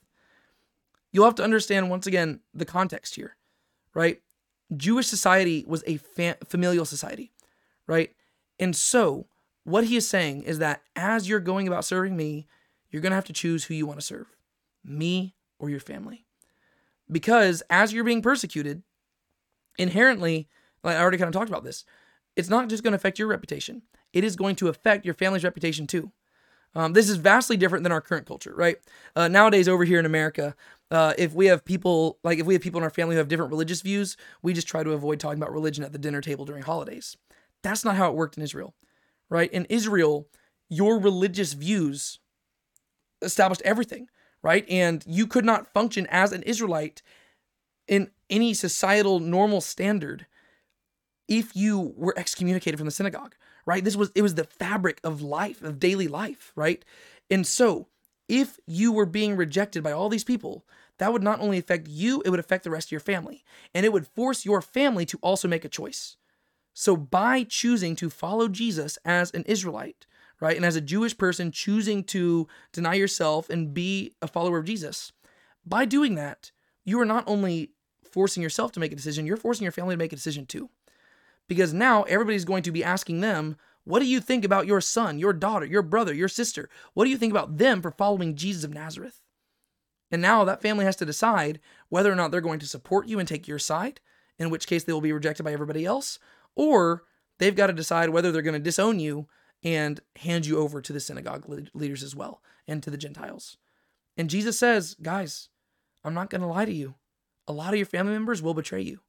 You'll 1.12 1.24
have 1.24 1.34
to 1.36 1.44
understand 1.44 1.90
once 1.90 2.06
again 2.06 2.40
the 2.54 2.64
context 2.64 3.16
here, 3.16 3.36
right? 3.94 4.20
Jewish 4.76 5.06
society 5.06 5.64
was 5.66 5.82
a 5.86 5.96
fam- 5.96 6.36
familial 6.46 6.84
society, 6.84 7.32
right? 7.86 8.14
And 8.58 8.76
so, 8.76 9.26
what 9.64 9.84
he 9.84 9.96
is 9.96 10.08
saying 10.08 10.44
is 10.44 10.58
that 10.58 10.82
as 10.96 11.28
you're 11.28 11.40
going 11.40 11.66
about 11.66 11.84
serving 11.84 12.16
me, 12.16 12.46
you're 12.90 13.02
going 13.02 13.10
to 13.10 13.16
have 13.16 13.24
to 13.26 13.32
choose 13.32 13.64
who 13.64 13.74
you 13.74 13.86
want 13.86 13.98
to 14.00 14.06
serve 14.06 14.26
me 14.84 15.34
or 15.58 15.70
your 15.70 15.80
family. 15.80 16.24
Because 17.10 17.62
as 17.68 17.92
you're 17.92 18.04
being 18.04 18.22
persecuted, 18.22 18.82
inherently, 19.78 20.48
like 20.82 20.96
I 20.96 21.00
already 21.00 21.18
kind 21.18 21.28
of 21.28 21.34
talked 21.34 21.50
about 21.50 21.64
this, 21.64 21.84
it's 22.36 22.48
not 22.48 22.68
just 22.68 22.82
going 22.82 22.92
to 22.92 22.96
affect 22.96 23.18
your 23.18 23.28
reputation, 23.28 23.82
it 24.12 24.24
is 24.24 24.36
going 24.36 24.56
to 24.56 24.68
affect 24.68 25.04
your 25.04 25.14
family's 25.14 25.44
reputation 25.44 25.86
too. 25.86 26.12
Um, 26.74 26.92
this 26.92 27.08
is 27.08 27.16
vastly 27.16 27.56
different 27.56 27.82
than 27.82 27.92
our 27.92 28.00
current 28.00 28.26
culture, 28.26 28.54
right? 28.54 28.76
Uh, 29.16 29.28
nowadays, 29.28 29.68
over 29.68 29.84
here 29.84 29.98
in 29.98 30.06
America, 30.06 30.54
uh, 30.90 31.14
if 31.18 31.34
we 31.34 31.46
have 31.46 31.64
people 31.64 32.18
like 32.22 32.38
if 32.38 32.46
we 32.46 32.54
have 32.54 32.62
people 32.62 32.78
in 32.78 32.84
our 32.84 32.90
family 32.90 33.14
who 33.14 33.18
have 33.18 33.28
different 33.28 33.50
religious 33.50 33.80
views, 33.80 34.16
we 34.42 34.52
just 34.52 34.68
try 34.68 34.82
to 34.82 34.92
avoid 34.92 35.20
talking 35.20 35.40
about 35.40 35.52
religion 35.52 35.84
at 35.84 35.92
the 35.92 35.98
dinner 35.98 36.20
table 36.20 36.44
during 36.44 36.62
holidays. 36.62 37.16
That's 37.62 37.84
not 37.84 37.96
how 37.96 38.08
it 38.10 38.16
worked 38.16 38.36
in 38.36 38.42
Israel, 38.42 38.74
right? 39.28 39.52
In 39.52 39.66
Israel, 39.66 40.28
your 40.68 40.98
religious 40.98 41.52
views 41.52 42.20
established 43.22 43.62
everything, 43.64 44.08
right? 44.42 44.64
And 44.68 45.04
you 45.06 45.26
could 45.26 45.44
not 45.44 45.72
function 45.72 46.06
as 46.10 46.32
an 46.32 46.42
Israelite 46.42 47.02
in 47.86 48.10
any 48.28 48.54
societal 48.54 49.18
normal 49.20 49.60
standard 49.60 50.26
if 51.28 51.54
you 51.54 51.94
were 51.96 52.14
excommunicated 52.16 52.78
from 52.78 52.86
the 52.86 52.92
synagogue, 52.92 53.36
right? 53.70 53.84
This 53.84 53.94
was 53.94 54.10
it 54.16 54.22
was 54.22 54.34
the 54.34 54.42
fabric 54.42 55.00
of 55.04 55.22
life, 55.22 55.62
of 55.62 55.78
daily 55.78 56.08
life, 56.08 56.50
right? 56.56 56.84
And 57.30 57.46
so, 57.46 57.86
if 58.28 58.58
you 58.66 58.90
were 58.90 59.06
being 59.06 59.36
rejected 59.36 59.84
by 59.84 59.92
all 59.92 60.08
these 60.08 60.24
people, 60.24 60.66
that 60.98 61.12
would 61.12 61.22
not 61.22 61.38
only 61.38 61.58
affect 61.58 61.86
you, 61.86 62.20
it 62.24 62.30
would 62.30 62.40
affect 62.40 62.64
the 62.64 62.70
rest 62.70 62.88
of 62.88 62.90
your 62.90 63.00
family. 63.00 63.44
And 63.72 63.86
it 63.86 63.92
would 63.92 64.08
force 64.08 64.44
your 64.44 64.60
family 64.60 65.06
to 65.06 65.18
also 65.22 65.46
make 65.46 65.64
a 65.64 65.68
choice. 65.68 66.16
So, 66.74 66.96
by 66.96 67.44
choosing 67.44 67.94
to 67.96 68.10
follow 68.10 68.48
Jesus 68.48 68.98
as 69.04 69.30
an 69.30 69.44
Israelite, 69.44 70.04
right? 70.40 70.56
And 70.56 70.64
as 70.64 70.74
a 70.74 70.80
Jewish 70.80 71.16
person 71.16 71.52
choosing 71.52 72.02
to 72.04 72.48
deny 72.72 72.94
yourself 72.94 73.48
and 73.50 73.72
be 73.72 74.14
a 74.20 74.26
follower 74.26 74.58
of 74.58 74.64
Jesus, 74.64 75.12
by 75.64 75.84
doing 75.84 76.16
that, 76.16 76.50
you 76.84 76.98
are 76.98 77.04
not 77.04 77.22
only 77.28 77.70
forcing 78.10 78.42
yourself 78.42 78.72
to 78.72 78.80
make 78.80 78.90
a 78.90 78.96
decision, 78.96 79.26
you're 79.26 79.36
forcing 79.36 79.62
your 79.62 79.70
family 79.70 79.94
to 79.94 79.98
make 79.98 80.12
a 80.12 80.16
decision 80.16 80.44
too. 80.44 80.70
Because 81.50 81.74
now 81.74 82.04
everybody's 82.04 82.44
going 82.44 82.62
to 82.62 82.70
be 82.70 82.84
asking 82.84 83.22
them, 83.22 83.56
what 83.82 83.98
do 83.98 84.06
you 84.06 84.20
think 84.20 84.44
about 84.44 84.68
your 84.68 84.80
son, 84.80 85.18
your 85.18 85.32
daughter, 85.32 85.66
your 85.66 85.82
brother, 85.82 86.14
your 86.14 86.28
sister? 86.28 86.70
What 86.94 87.06
do 87.06 87.10
you 87.10 87.16
think 87.16 87.32
about 87.32 87.58
them 87.58 87.82
for 87.82 87.90
following 87.90 88.36
Jesus 88.36 88.62
of 88.62 88.72
Nazareth? 88.72 89.20
And 90.12 90.22
now 90.22 90.44
that 90.44 90.62
family 90.62 90.84
has 90.84 90.94
to 90.96 91.04
decide 91.04 91.58
whether 91.88 92.12
or 92.12 92.14
not 92.14 92.30
they're 92.30 92.40
going 92.40 92.60
to 92.60 92.68
support 92.68 93.08
you 93.08 93.18
and 93.18 93.26
take 93.26 93.48
your 93.48 93.58
side, 93.58 93.98
in 94.38 94.48
which 94.48 94.68
case 94.68 94.84
they 94.84 94.92
will 94.92 95.00
be 95.00 95.12
rejected 95.12 95.42
by 95.42 95.52
everybody 95.52 95.84
else, 95.84 96.20
or 96.54 97.02
they've 97.40 97.56
got 97.56 97.66
to 97.66 97.72
decide 97.72 98.10
whether 98.10 98.30
they're 98.30 98.42
going 98.42 98.54
to 98.54 98.60
disown 98.60 99.00
you 99.00 99.26
and 99.64 99.98
hand 100.20 100.46
you 100.46 100.56
over 100.56 100.80
to 100.80 100.92
the 100.92 101.00
synagogue 101.00 101.48
leaders 101.74 102.04
as 102.04 102.14
well 102.14 102.42
and 102.68 102.80
to 102.84 102.90
the 102.90 102.96
Gentiles. 102.96 103.56
And 104.16 104.30
Jesus 104.30 104.56
says, 104.56 104.94
guys, 105.02 105.48
I'm 106.04 106.14
not 106.14 106.30
going 106.30 106.42
to 106.42 106.46
lie 106.46 106.64
to 106.64 106.72
you. 106.72 106.94
A 107.48 107.52
lot 107.52 107.72
of 107.72 107.76
your 107.76 107.86
family 107.86 108.12
members 108.12 108.40
will 108.40 108.54
betray 108.54 108.82
you. 108.82 109.00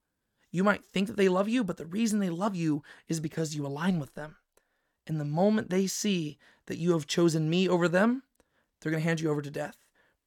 You 0.52 0.64
might 0.64 0.84
think 0.94 1.08
that 1.08 1.18
they 1.18 1.30
love 1.30 1.48
you, 1.48 1.64
but 1.64 1.78
the 1.78 1.86
reason 1.86 2.20
they 2.20 2.30
love 2.30 2.56
you 2.56 2.84
is 3.08 3.20
because 3.20 3.56
you 3.56 3.66
align 3.66 4.00
with 4.00 4.14
them. 4.16 4.36
And 5.08 5.20
the 5.20 5.26
moment 5.26 5.70
they 5.70 5.88
see 5.88 6.38
that 6.68 6.78
you 6.78 6.92
have 6.92 7.08
chosen 7.08 7.50
me 7.50 7.68
over 7.68 7.88
them, 7.88 8.24
they're 8.82 8.92
going 8.92 9.02
to 9.02 9.08
hand 9.08 9.22
you 9.22 9.30
over 9.32 9.42
to 9.42 9.50
death. 9.50 9.78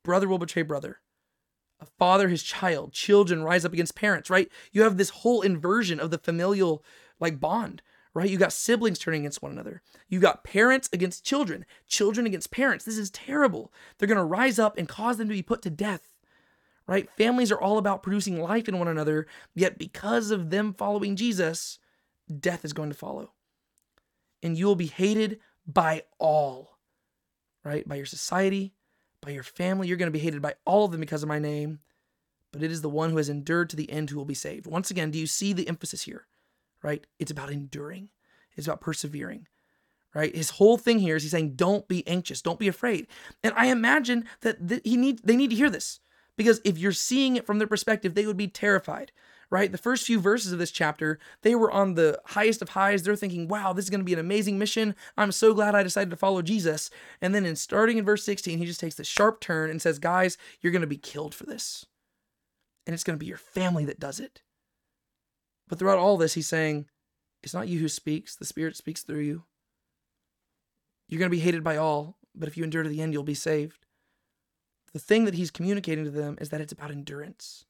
Brother 0.03 0.27
will 0.27 0.39
betray 0.39 0.63
brother. 0.63 1.01
A 1.81 1.87
father 1.99 2.29
his 2.29 2.43
child. 2.43 2.93
Children 2.93 3.43
rise 3.43 3.65
up 3.65 3.73
against 3.73 3.95
parents, 3.95 4.31
right? 4.31 4.49
You 4.73 4.83
have 4.83 4.97
this 4.97 5.11
whole 5.11 5.43
inversion 5.43 6.01
of 6.01 6.11
the 6.11 6.19
familial 6.19 6.83
like 7.21 7.41
bond, 7.41 7.83
right? 8.15 8.31
You 8.31 8.39
got 8.39 8.53
siblings 8.53 8.99
turning 8.99 9.23
against 9.23 9.43
one 9.43 9.53
another. 9.53 9.83
You 10.09 10.21
got 10.21 10.45
parents 10.45 10.89
against 10.93 11.25
children, 11.25 11.67
children 11.87 12.27
against 12.27 12.51
parents. 12.51 12.85
This 12.85 12.99
is 12.99 13.11
terrible. 13.11 13.73
They're 13.99 14.09
going 14.09 14.19
to 14.19 14.25
rise 14.25 14.59
up 14.59 14.79
and 14.79 14.89
cause 14.89 15.19
them 15.19 15.29
to 15.29 15.35
be 15.35 15.43
put 15.43 15.63
to 15.63 15.71
death. 15.71 16.14
Right? 16.87 17.11
Families 17.11 17.51
are 17.51 17.61
all 17.61 17.79
about 17.79 18.03
producing 18.03 18.41
life 18.41 18.69
in 18.69 18.79
one 18.79 18.89
another, 18.89 19.27
yet 19.55 19.79
because 19.79 20.31
of 20.31 20.51
them 20.51 20.75
following 20.75 21.17
Jesus, 21.17 21.79
death 22.41 22.65
is 22.65 22.75
going 22.75 22.91
to 22.91 22.97
follow. 22.97 23.33
And 24.43 24.59
you 24.59 24.67
will 24.67 24.77
be 24.77 24.87
hated 24.87 25.41
by 25.67 26.03
all, 26.19 26.79
right? 27.65 27.89
By 27.89 27.95
your 27.95 28.07
society, 28.07 28.75
by 29.23 29.31
your 29.31 29.43
family. 29.43 29.89
You're 29.89 29.97
going 29.97 30.13
to 30.13 30.19
be 30.19 30.19
hated 30.19 30.43
by 30.43 30.55
all 30.65 30.85
of 30.85 30.91
them 30.91 31.01
because 31.01 31.23
of 31.23 31.29
my 31.29 31.39
name, 31.39 31.81
but 32.53 32.63
it 32.63 32.71
is 32.71 32.83
the 32.83 32.91
one 32.91 33.11
who 33.11 33.17
has 33.17 33.29
endured 33.29 33.71
to 33.71 33.77
the 33.77 33.91
end 33.91 34.11
who 34.11 34.17
will 34.17 34.25
be 34.25 34.35
saved. 34.35 34.67
Once 34.67 34.91
again, 34.91 35.11
do 35.11 35.19
you 35.19 35.27
see 35.27 35.53
the 35.53 35.69
emphasis 35.69 36.03
here? 36.03 36.27
Right? 36.83 37.07
It's 37.19 37.31
about 37.31 37.51
enduring, 37.51 38.11
it's 38.57 38.67
about 38.67 38.83
persevering. 38.83 39.49
Right? 40.15 40.37
His 40.37 40.51
whole 40.51 40.79
thing 40.79 41.01
here 41.01 41.17
is 41.17 41.25
he's 41.25 41.33
saying, 41.33 41.57
don't 41.57 41.89
be 41.89 42.07
anxious, 42.07 42.41
don't 42.41 42.59
be 42.59 42.69
afraid. 42.69 43.09
And 43.43 43.53
I 43.57 43.67
imagine 43.67 44.27
that 44.43 44.69
th- 44.69 44.83
he 44.85 44.97
need 44.97 45.21
they 45.25 45.35
need 45.35 45.51
to 45.51 45.57
hear 45.57 45.71
this 45.71 45.99
because 46.37 46.61
if 46.65 46.79
you're 46.79 46.93
seeing 46.93 47.37
it 47.37 47.47
from 47.47 47.59
their 47.59 47.69
perspective, 47.69 48.15
they 48.15 48.27
would 48.27 48.37
be 48.37 48.49
terrified 48.49 49.13
right? 49.51 49.71
The 49.71 49.79
first 49.79 50.07
few 50.07 50.19
verses 50.19 50.53
of 50.53 50.59
this 50.59 50.73
chapter, 50.73 51.19
they 51.43 51.55
were 51.55 51.71
on 51.71 51.95
the 51.95 52.21
highest 52.27 52.61
of 52.61 52.71
highs. 52.71 53.03
They're 53.03 53.15
thinking, 53.15 53.47
wow, 53.47 53.73
this 53.73 53.85
is 53.85 53.91
going 53.91 54.01
to 54.01 54.05
be 54.05 54.13
an 54.13 54.19
amazing 54.19 54.59
mission. 54.59 54.97
I'm 55.17 55.31
so 55.31 55.55
glad 55.55 55.77
I 55.77 55.85
decided 55.85 56.11
to 56.11 56.17
follow 56.17 56.43
Jesus. 56.43 56.91
And 57.21 57.33
then 57.33 57.47
in 57.47 57.55
starting 57.55 57.97
in 57.97 58.05
verse 58.05 58.25
16, 58.25 58.59
he 58.59 58.67
just 58.67 58.81
takes 58.81 58.97
this 58.97 59.07
sharp 59.07 59.41
turn 59.41 59.71
and 59.71 59.81
says, 59.81 60.01
guys, 60.01 60.37
you're 60.61 60.73
going 60.73 60.81
to 60.81 60.89
be 60.89 60.97
killed 60.97 61.37
for 61.37 61.45
this. 61.45 61.87
And 62.85 62.95
it's 62.95 63.05
going 63.05 63.17
to 63.17 63.21
be 63.21 63.29
your 63.29 63.37
family 63.37 63.85
that 63.85 64.01
does 64.01 64.19
it. 64.19 64.43
But 65.69 65.79
throughout 65.79 65.99
all 65.99 66.17
this, 66.17 66.35
he's 66.35 66.49
saying, 66.49 66.87
it's 67.45 67.55
not 67.55 67.69
you 67.69 67.79
who 67.79 67.89
speaks, 67.89 68.35
the 68.35 68.45
Spirit 68.45 68.77
speaks 68.77 69.03
through 69.03 69.21
you. 69.21 69.45
You're 71.09 71.21
going 71.21 71.31
to 71.31 71.37
be 71.37 71.43
hated 71.43 71.63
by 71.63 71.77
all, 71.77 72.17
but 72.35 72.49
if 72.49 72.57
you 72.57 72.65
endure 72.65 72.83
to 72.83 72.89
the 72.89 73.01
end, 73.01 73.13
you'll 73.13 73.23
be 73.23 73.35
saved. 73.35 73.84
The 74.95 75.01
thing 75.01 75.27
that 75.27 75.35
he's 75.35 75.51
communicating 75.51 76.05
to 76.05 76.11
them 76.11 76.39
is 76.41 76.49
that 76.49 76.61
it's 76.61 76.73
about 76.73 76.91
endurance. 76.91 77.67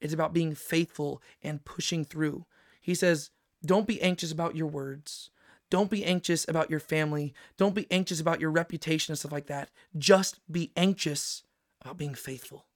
It's 0.00 0.12
about 0.12 0.34
being 0.34 0.54
faithful 0.54 1.22
and 1.42 1.64
pushing 1.64 2.04
through. 2.04 2.44
He 2.80 2.94
says, 2.94 3.30
Don't 3.64 3.86
be 3.86 4.00
anxious 4.00 4.30
about 4.30 4.54
your 4.54 4.66
words. 4.68 5.30
Don't 5.70 5.90
be 5.90 6.04
anxious 6.04 6.46
about 6.46 6.70
your 6.70 6.78
family. 6.78 7.34
Don't 7.56 7.74
be 7.74 7.90
anxious 7.90 8.20
about 8.20 8.40
your 8.40 8.50
reputation 8.50 9.12
and 9.12 9.18
stuff 9.18 9.32
like 9.32 9.46
that. 9.46 9.70
Just 9.98 10.38
be 10.50 10.70
anxious 10.76 11.42
about 11.80 11.96
being 11.96 12.14
faithful. 12.14 12.66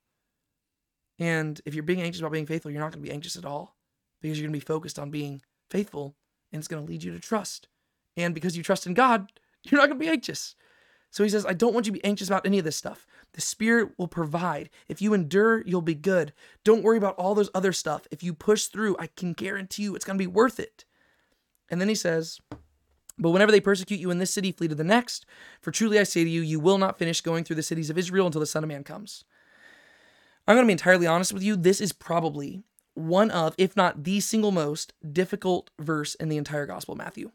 And 1.18 1.60
if 1.64 1.74
you're 1.74 1.84
being 1.84 2.02
anxious 2.02 2.20
about 2.20 2.32
being 2.32 2.46
faithful, 2.46 2.70
you're 2.70 2.80
not 2.80 2.92
going 2.92 3.04
to 3.04 3.08
be 3.08 3.14
anxious 3.14 3.36
at 3.36 3.44
all 3.44 3.76
because 4.20 4.38
you're 4.38 4.48
going 4.48 4.58
to 4.58 4.64
be 4.64 4.72
focused 4.72 4.98
on 4.98 5.10
being 5.10 5.42
faithful 5.68 6.16
and 6.50 6.58
it's 6.58 6.68
going 6.68 6.84
to 6.84 6.90
lead 6.90 7.04
you 7.04 7.12
to 7.12 7.20
trust. 7.20 7.68
And 8.16 8.34
because 8.34 8.56
you 8.56 8.62
trust 8.62 8.86
in 8.86 8.94
God, 8.94 9.30
you're 9.62 9.80
not 9.80 9.88
going 9.88 10.00
to 10.00 10.04
be 10.04 10.10
anxious. 10.10 10.56
So 11.10 11.24
he 11.24 11.28
says, 11.28 11.44
I 11.44 11.54
don't 11.54 11.74
want 11.74 11.86
you 11.86 11.92
to 11.92 11.98
be 11.98 12.04
anxious 12.04 12.28
about 12.28 12.46
any 12.46 12.58
of 12.58 12.64
this 12.64 12.76
stuff. 12.76 13.06
The 13.32 13.40
Spirit 13.40 13.92
will 13.98 14.08
provide. 14.08 14.70
If 14.88 15.02
you 15.02 15.12
endure, 15.12 15.62
you'll 15.66 15.82
be 15.82 15.94
good. 15.94 16.32
Don't 16.64 16.84
worry 16.84 16.98
about 16.98 17.16
all 17.16 17.34
those 17.34 17.50
other 17.54 17.72
stuff. 17.72 18.06
If 18.10 18.22
you 18.22 18.32
push 18.32 18.66
through, 18.66 18.96
I 18.98 19.08
can 19.08 19.32
guarantee 19.32 19.84
you 19.84 19.96
it's 19.96 20.04
going 20.04 20.18
to 20.18 20.22
be 20.22 20.28
worth 20.28 20.60
it. 20.60 20.84
And 21.68 21.80
then 21.80 21.88
he 21.88 21.94
says, 21.96 22.40
But 23.18 23.30
whenever 23.30 23.50
they 23.50 23.60
persecute 23.60 24.00
you 24.00 24.10
in 24.10 24.18
this 24.18 24.32
city, 24.32 24.52
flee 24.52 24.68
to 24.68 24.74
the 24.74 24.84
next. 24.84 25.26
For 25.60 25.72
truly 25.72 25.98
I 25.98 26.04
say 26.04 26.22
to 26.22 26.30
you, 26.30 26.42
you 26.42 26.60
will 26.60 26.78
not 26.78 26.98
finish 26.98 27.20
going 27.20 27.42
through 27.42 27.56
the 27.56 27.62
cities 27.62 27.90
of 27.90 27.98
Israel 27.98 28.26
until 28.26 28.40
the 28.40 28.46
Son 28.46 28.62
of 28.62 28.68
Man 28.68 28.84
comes. 28.84 29.24
I'm 30.46 30.56
going 30.56 30.64
to 30.64 30.68
be 30.68 30.72
entirely 30.72 31.06
honest 31.06 31.32
with 31.32 31.42
you. 31.42 31.56
This 31.56 31.80
is 31.80 31.92
probably 31.92 32.62
one 32.94 33.30
of, 33.30 33.54
if 33.58 33.76
not 33.76 34.04
the 34.04 34.20
single 34.20 34.52
most 34.52 34.92
difficult 35.12 35.70
verse 35.78 36.14
in 36.16 36.28
the 36.28 36.36
entire 36.36 36.66
Gospel 36.66 36.92
of 36.92 36.98
Matthew. 36.98 37.30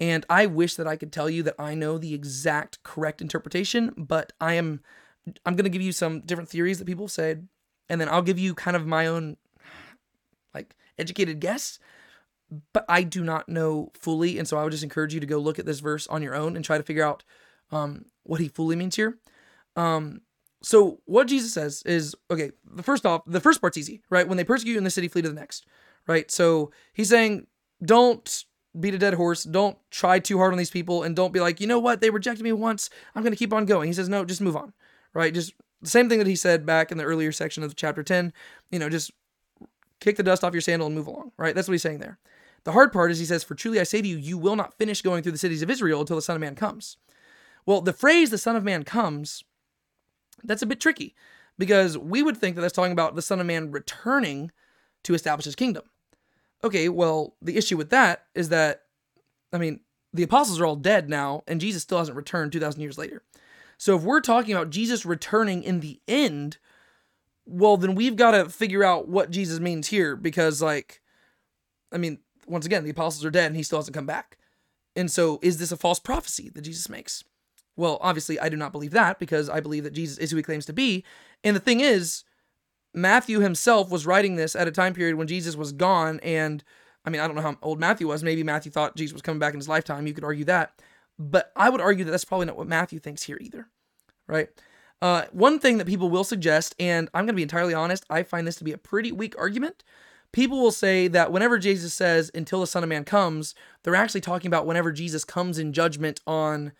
And 0.00 0.26
I 0.28 0.46
wish 0.46 0.74
that 0.74 0.88
I 0.88 0.96
could 0.96 1.12
tell 1.12 1.30
you 1.30 1.42
that 1.44 1.54
I 1.58 1.74
know 1.74 1.98
the 1.98 2.14
exact 2.14 2.82
correct 2.82 3.20
interpretation, 3.20 3.94
but 3.96 4.32
I 4.40 4.54
am 4.54 4.80
I'm 5.46 5.56
going 5.56 5.64
to 5.64 5.70
give 5.70 5.82
you 5.82 5.92
some 5.92 6.20
different 6.20 6.50
theories 6.50 6.78
that 6.78 6.84
people 6.84 7.06
have 7.06 7.12
said 7.12 7.48
and 7.88 8.00
then 8.00 8.08
I'll 8.08 8.22
give 8.22 8.38
you 8.38 8.54
kind 8.54 8.76
of 8.76 8.86
my 8.86 9.06
own 9.06 9.36
like 10.54 10.74
educated 10.98 11.40
guess, 11.40 11.78
but 12.72 12.84
I 12.88 13.02
do 13.02 13.24
not 13.24 13.48
know 13.48 13.90
fully, 13.94 14.38
and 14.38 14.46
so 14.46 14.56
I 14.56 14.62
would 14.62 14.72
just 14.72 14.84
encourage 14.84 15.14
you 15.14 15.20
to 15.20 15.26
go 15.26 15.38
look 15.38 15.58
at 15.58 15.66
this 15.66 15.80
verse 15.80 16.06
on 16.06 16.22
your 16.22 16.34
own 16.34 16.56
and 16.56 16.64
try 16.64 16.78
to 16.78 16.84
figure 16.84 17.04
out 17.04 17.24
um, 17.72 18.06
what 18.22 18.40
he 18.40 18.48
fully 18.48 18.76
means 18.76 18.96
here. 18.96 19.18
Um, 19.76 20.20
so 20.62 21.00
what 21.04 21.26
Jesus 21.26 21.52
says 21.52 21.82
is 21.84 22.14
okay. 22.30 22.52
The 22.64 22.82
first 22.82 23.04
off, 23.04 23.22
the 23.26 23.40
first 23.40 23.60
part's 23.60 23.76
easy, 23.76 24.02
right? 24.08 24.26
When 24.26 24.36
they 24.36 24.44
persecute 24.44 24.72
you 24.72 24.78
in 24.78 24.84
the 24.84 24.90
city, 24.90 25.08
flee 25.08 25.22
to 25.22 25.28
the 25.28 25.34
next, 25.34 25.66
right? 26.06 26.30
So 26.30 26.70
he's 26.92 27.08
saying, 27.08 27.46
don't 27.84 28.44
beat 28.78 28.94
a 28.94 28.98
dead 28.98 29.14
horse. 29.14 29.44
Don't 29.44 29.78
try 29.90 30.18
too 30.18 30.38
hard 30.38 30.52
on 30.52 30.58
these 30.58 30.70
people 30.70 31.02
and 31.02 31.14
don't 31.14 31.32
be 31.32 31.40
like, 31.40 31.60
you 31.60 31.66
know 31.66 31.78
what? 31.78 32.00
They 32.00 32.10
rejected 32.10 32.42
me 32.42 32.52
once. 32.52 32.90
I'm 33.14 33.22
going 33.22 33.32
to 33.32 33.38
keep 33.38 33.52
on 33.52 33.66
going. 33.66 33.86
He 33.86 33.92
says, 33.92 34.08
no, 34.08 34.24
just 34.24 34.40
move 34.40 34.56
on, 34.56 34.72
right? 35.12 35.32
Just 35.32 35.54
the 35.80 35.90
same 35.90 36.08
thing 36.08 36.18
that 36.18 36.26
he 36.26 36.36
said 36.36 36.66
back 36.66 36.90
in 36.90 36.98
the 36.98 37.04
earlier 37.04 37.32
section 37.32 37.62
of 37.62 37.76
chapter 37.76 38.02
10, 38.02 38.32
you 38.70 38.78
know, 38.78 38.88
just 38.88 39.12
kick 40.00 40.16
the 40.16 40.22
dust 40.22 40.42
off 40.42 40.52
your 40.54 40.60
sandal 40.60 40.86
and 40.86 40.96
move 40.96 41.06
along, 41.06 41.32
right? 41.36 41.54
That's 41.54 41.68
what 41.68 41.72
he's 41.72 41.82
saying 41.82 41.98
there. 41.98 42.18
The 42.64 42.72
hard 42.72 42.92
part 42.92 43.10
is 43.10 43.18
he 43.18 43.26
says, 43.26 43.44
For 43.44 43.54
truly 43.54 43.78
I 43.78 43.84
say 43.84 44.02
to 44.02 44.08
you, 44.08 44.16
you 44.16 44.38
will 44.38 44.56
not 44.56 44.76
finish 44.76 45.02
going 45.02 45.22
through 45.22 45.32
the 45.32 45.38
cities 45.38 45.62
of 45.62 45.70
Israel 45.70 46.00
until 46.00 46.16
the 46.16 46.22
Son 46.22 46.36
of 46.36 46.40
Man 46.40 46.54
comes. 46.54 46.96
Well, 47.66 47.80
the 47.80 47.92
phrase 47.92 48.30
the 48.30 48.38
Son 48.38 48.56
of 48.56 48.64
Man 48.64 48.84
comes, 48.84 49.44
that's 50.42 50.62
a 50.62 50.66
bit 50.66 50.80
tricky 50.80 51.14
because 51.58 51.96
we 51.96 52.22
would 52.22 52.36
think 52.36 52.56
that 52.56 52.62
that's 52.62 52.74
talking 52.74 52.92
about 52.92 53.14
the 53.14 53.22
Son 53.22 53.40
of 53.40 53.46
Man 53.46 53.70
returning 53.70 54.50
to 55.04 55.14
establish 55.14 55.44
his 55.44 55.54
kingdom. 55.54 55.84
Okay, 56.64 56.88
well, 56.88 57.36
the 57.42 57.58
issue 57.58 57.76
with 57.76 57.90
that 57.90 58.24
is 58.34 58.48
that, 58.48 58.84
I 59.52 59.58
mean, 59.58 59.80
the 60.14 60.22
apostles 60.22 60.58
are 60.58 60.64
all 60.64 60.76
dead 60.76 61.10
now, 61.10 61.42
and 61.46 61.60
Jesus 61.60 61.82
still 61.82 61.98
hasn't 61.98 62.16
returned 62.16 62.52
2,000 62.52 62.80
years 62.80 62.96
later. 62.96 63.22
So 63.76 63.96
if 63.96 64.02
we're 64.02 64.20
talking 64.20 64.54
about 64.54 64.70
Jesus 64.70 65.04
returning 65.04 65.62
in 65.62 65.80
the 65.80 66.00
end, 66.08 66.56
well, 67.44 67.76
then 67.76 67.94
we've 67.94 68.16
got 68.16 68.30
to 68.30 68.48
figure 68.48 68.82
out 68.82 69.08
what 69.08 69.30
Jesus 69.30 69.60
means 69.60 69.88
here 69.88 70.16
because, 70.16 70.62
like, 70.62 71.02
I 71.92 71.98
mean, 71.98 72.20
once 72.46 72.64
again, 72.64 72.84
the 72.84 72.90
apostles 72.90 73.24
are 73.24 73.30
dead 73.30 73.48
and 73.48 73.56
he 73.56 73.62
still 73.62 73.78
hasn't 73.78 73.94
come 73.94 74.06
back. 74.06 74.38
And 74.96 75.10
so 75.10 75.38
is 75.42 75.58
this 75.58 75.72
a 75.72 75.76
false 75.76 75.98
prophecy 75.98 76.50
that 76.54 76.62
Jesus 76.62 76.88
makes? 76.88 77.24
Well, 77.76 77.98
obviously, 78.00 78.38
I 78.40 78.48
do 78.48 78.56
not 78.56 78.72
believe 78.72 78.92
that 78.92 79.18
because 79.18 79.50
I 79.50 79.60
believe 79.60 79.84
that 79.84 79.92
Jesus 79.92 80.16
is 80.16 80.30
who 80.30 80.36
he 80.38 80.42
claims 80.42 80.64
to 80.66 80.72
be. 80.72 81.04
And 81.42 81.54
the 81.54 81.60
thing 81.60 81.80
is, 81.80 82.24
Matthew 82.94 83.40
himself 83.40 83.90
was 83.90 84.06
writing 84.06 84.36
this 84.36 84.54
at 84.54 84.68
a 84.68 84.72
time 84.72 84.94
period 84.94 85.16
when 85.16 85.26
Jesus 85.26 85.56
was 85.56 85.72
gone. 85.72 86.20
And 86.22 86.62
I 87.04 87.10
mean, 87.10 87.20
I 87.20 87.26
don't 87.26 87.36
know 87.36 87.42
how 87.42 87.56
old 87.60 87.80
Matthew 87.80 88.08
was. 88.08 88.22
Maybe 88.22 88.42
Matthew 88.42 88.70
thought 88.70 88.96
Jesus 88.96 89.12
was 89.12 89.22
coming 89.22 89.40
back 89.40 89.52
in 89.52 89.60
his 89.60 89.68
lifetime. 89.68 90.06
You 90.06 90.14
could 90.14 90.24
argue 90.24 90.44
that. 90.46 90.80
But 91.18 91.52
I 91.56 91.70
would 91.70 91.80
argue 91.80 92.04
that 92.04 92.10
that's 92.10 92.24
probably 92.24 92.46
not 92.46 92.56
what 92.56 92.66
Matthew 92.66 92.98
thinks 92.98 93.22
here 93.22 93.38
either, 93.40 93.68
right? 94.26 94.48
Uh, 95.02 95.24
one 95.32 95.58
thing 95.58 95.78
that 95.78 95.86
people 95.86 96.08
will 96.08 96.24
suggest, 96.24 96.74
and 96.78 97.08
I'm 97.12 97.24
going 97.24 97.34
to 97.34 97.34
be 97.34 97.42
entirely 97.42 97.74
honest, 97.74 98.04
I 98.08 98.22
find 98.22 98.46
this 98.46 98.56
to 98.56 98.64
be 98.64 98.72
a 98.72 98.78
pretty 98.78 99.12
weak 99.12 99.34
argument. 99.38 99.84
People 100.32 100.60
will 100.60 100.72
say 100.72 101.06
that 101.08 101.30
whenever 101.30 101.58
Jesus 101.58 101.94
says, 101.94 102.30
until 102.34 102.60
the 102.60 102.66
Son 102.66 102.82
of 102.82 102.88
Man 102.88 103.04
comes, 103.04 103.54
they're 103.82 103.94
actually 103.94 104.22
talking 104.22 104.48
about 104.48 104.66
whenever 104.66 104.90
Jesus 104.90 105.24
comes 105.24 105.58
in 105.58 105.72
judgment 105.72 106.20
on 106.26 106.72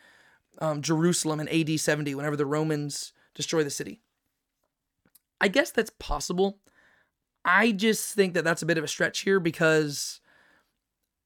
um, 0.58 0.82
Jerusalem 0.82 1.38
in 1.38 1.48
AD 1.48 1.78
70, 1.78 2.14
whenever 2.14 2.36
the 2.36 2.46
Romans 2.46 3.12
destroy 3.34 3.62
the 3.62 3.70
city. 3.70 4.00
I 5.44 5.48
guess 5.48 5.70
that's 5.70 5.90
possible. 5.98 6.56
I 7.44 7.72
just 7.72 8.14
think 8.14 8.32
that 8.32 8.44
that's 8.44 8.62
a 8.62 8.66
bit 8.66 8.78
of 8.78 8.84
a 8.84 8.88
stretch 8.88 9.20
here 9.20 9.38
because 9.38 10.22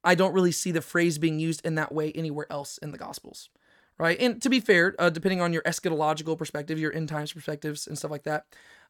I 0.02 0.16
don't 0.16 0.34
really 0.34 0.50
see 0.50 0.72
the 0.72 0.80
phrase 0.80 1.18
being 1.18 1.38
used 1.38 1.64
in 1.64 1.76
that 1.76 1.94
way 1.94 2.10
anywhere 2.16 2.48
else 2.50 2.78
in 2.78 2.90
the 2.90 2.98
Gospels, 2.98 3.48
right? 3.96 4.18
And 4.18 4.42
to 4.42 4.50
be 4.50 4.58
fair, 4.58 4.96
uh, 4.98 5.10
depending 5.10 5.40
on 5.40 5.52
your 5.52 5.62
eschatological 5.62 6.36
perspective, 6.36 6.80
your 6.80 6.92
end 6.92 7.08
times 7.08 7.32
perspectives, 7.32 7.86
and 7.86 7.96
stuff 7.96 8.10
like 8.10 8.24
that, 8.24 8.46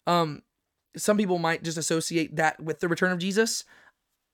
um, 0.06 0.40
some 0.96 1.18
people 1.18 1.38
might 1.38 1.62
just 1.62 1.76
associate 1.76 2.36
that 2.36 2.58
with 2.58 2.80
the 2.80 2.88
return 2.88 3.12
of 3.12 3.18
Jesus. 3.18 3.64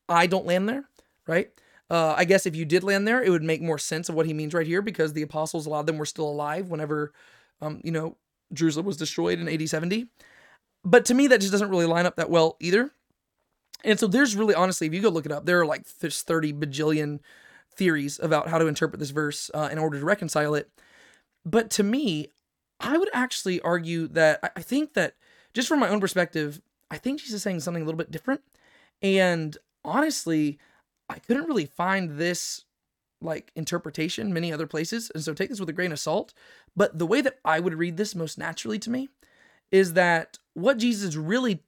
I 0.08 0.28
don't 0.28 0.46
land 0.46 0.68
there, 0.68 0.84
right? 1.26 1.50
Uh, 1.90 2.14
I 2.16 2.24
guess 2.24 2.46
if 2.46 2.54
you 2.54 2.64
did 2.64 2.84
land 2.84 3.08
there, 3.08 3.20
it 3.20 3.30
would 3.30 3.42
make 3.42 3.60
more 3.60 3.78
sense 3.78 4.08
of 4.08 4.14
what 4.14 4.26
he 4.26 4.32
means 4.32 4.54
right 4.54 4.66
here 4.66 4.80
because 4.80 5.12
the 5.12 5.22
apostles, 5.22 5.66
a 5.66 5.70
lot 5.70 5.80
of 5.80 5.86
them 5.86 5.98
were 5.98 6.06
still 6.06 6.28
alive 6.28 6.68
whenever, 6.68 7.12
um, 7.60 7.80
you 7.82 7.90
know, 7.90 8.16
Jerusalem 8.52 8.86
was 8.86 8.96
destroyed 8.96 9.40
in 9.40 9.48
AD 9.48 9.68
70. 9.68 10.06
But 10.84 11.04
to 11.06 11.14
me, 11.14 11.26
that 11.28 11.40
just 11.40 11.52
doesn't 11.52 11.70
really 11.70 11.86
line 11.86 12.06
up 12.06 12.16
that 12.16 12.30
well 12.30 12.56
either. 12.60 12.90
And 13.84 13.98
so 13.98 14.06
there's 14.06 14.36
really, 14.36 14.54
honestly, 14.54 14.86
if 14.86 14.94
you 14.94 15.00
go 15.00 15.08
look 15.08 15.26
it 15.26 15.32
up, 15.32 15.46
there 15.46 15.60
are 15.60 15.66
like 15.66 15.86
there's 16.00 16.22
30 16.22 16.52
bajillion 16.54 17.20
theories 17.74 18.18
about 18.22 18.48
how 18.48 18.58
to 18.58 18.66
interpret 18.66 19.00
this 19.00 19.10
verse 19.10 19.50
uh, 19.54 19.68
in 19.70 19.78
order 19.78 19.98
to 19.98 20.04
reconcile 20.04 20.54
it. 20.54 20.70
But 21.44 21.70
to 21.72 21.82
me, 21.82 22.28
I 22.80 22.96
would 22.96 23.10
actually 23.12 23.60
argue 23.60 24.08
that 24.08 24.52
I 24.56 24.62
think 24.62 24.94
that 24.94 25.14
just 25.52 25.68
from 25.68 25.80
my 25.80 25.88
own 25.88 26.00
perspective, 26.00 26.60
I 26.90 26.98
think 26.98 27.20
Jesus 27.20 27.34
is 27.34 27.42
saying 27.42 27.60
something 27.60 27.82
a 27.82 27.86
little 27.86 27.98
bit 27.98 28.10
different. 28.10 28.42
And 29.02 29.56
honestly, 29.84 30.58
I 31.08 31.18
couldn't 31.18 31.46
really 31.46 31.66
find 31.66 32.18
this 32.18 32.64
like 33.20 33.52
interpretation 33.54 34.32
many 34.32 34.52
other 34.52 34.66
places. 34.66 35.10
And 35.14 35.22
so 35.22 35.32
take 35.32 35.48
this 35.48 35.60
with 35.60 35.68
a 35.68 35.74
grain 35.74 35.92
of 35.92 35.98
salt. 35.98 36.34
But 36.76 36.98
the 36.98 37.06
way 37.06 37.20
that 37.20 37.38
I 37.44 37.60
would 37.60 37.74
read 37.74 37.96
this 37.96 38.14
most 38.14 38.38
naturally 38.38 38.78
to 38.80 38.90
me 38.90 39.08
is 39.70 39.94
that 39.94 40.38
what 40.54 40.78
Jesus 40.78 41.10
is 41.10 41.16
really 41.16 41.62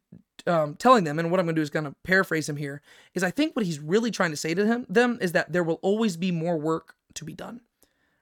um, 0.47 0.75
telling 0.77 1.05
them, 1.05 1.19
and 1.19 1.31
what 1.31 1.41
I'm 1.41 1.47
going 1.47 1.57
to 1.57 1.61
do 1.61 1.63
is 1.63 1.71
kind 1.71 1.87
of 1.87 1.95
paraphrase 2.03 2.49
him 2.49 2.57
here, 2.57 2.83
is 3.15 3.23
I 3.23 3.31
think 3.31 3.55
what 3.55 3.67
he's 3.67 3.81
really 3.81 4.11
trying 4.11 4.31
to 4.31 4.37
say 4.37 4.55
to 4.55 4.67
him, 4.67 4.87
them 4.89 5.19
is 5.21 5.33
that 5.33 5.53
there 5.53 5.65
will 5.65 5.81
always 5.83 6.17
be 6.17 6.31
more 6.31 6.57
work 6.57 6.95
to 7.15 7.25
be 7.25 7.35
done. 7.35 7.61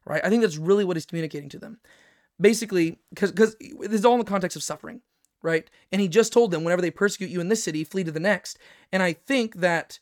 Right? 0.07 0.25
I 0.25 0.29
think 0.29 0.43
that's 0.43 0.59
really 0.59 0.85
what 0.85 0.97
he's 0.97 1.07
communicating 1.07 1.49
to 1.51 1.59
them. 1.59 1.81
Basically, 2.41 2.99
because 3.11 3.31
because 3.31 3.57
this 3.59 3.93
is 3.93 4.05
all 4.05 4.15
in 4.15 4.19
the 4.19 4.25
context 4.25 4.57
of 4.57 4.63
suffering, 4.63 5.01
right? 5.41 5.71
And 5.93 6.01
he 6.01 6.09
just 6.09 6.33
told 6.33 6.51
them, 6.51 6.65
whenever 6.65 6.83
they 6.83 6.91
persecute 6.91 7.31
you 7.31 7.41
in 7.41 7.49
this 7.49 7.63
city, 7.63 7.85
flee 7.85 8.05
to 8.05 8.11
the 8.11 8.21
next. 8.21 8.59
And 8.91 9.03
I 9.03 9.13
think 9.13 9.57
that 9.57 9.99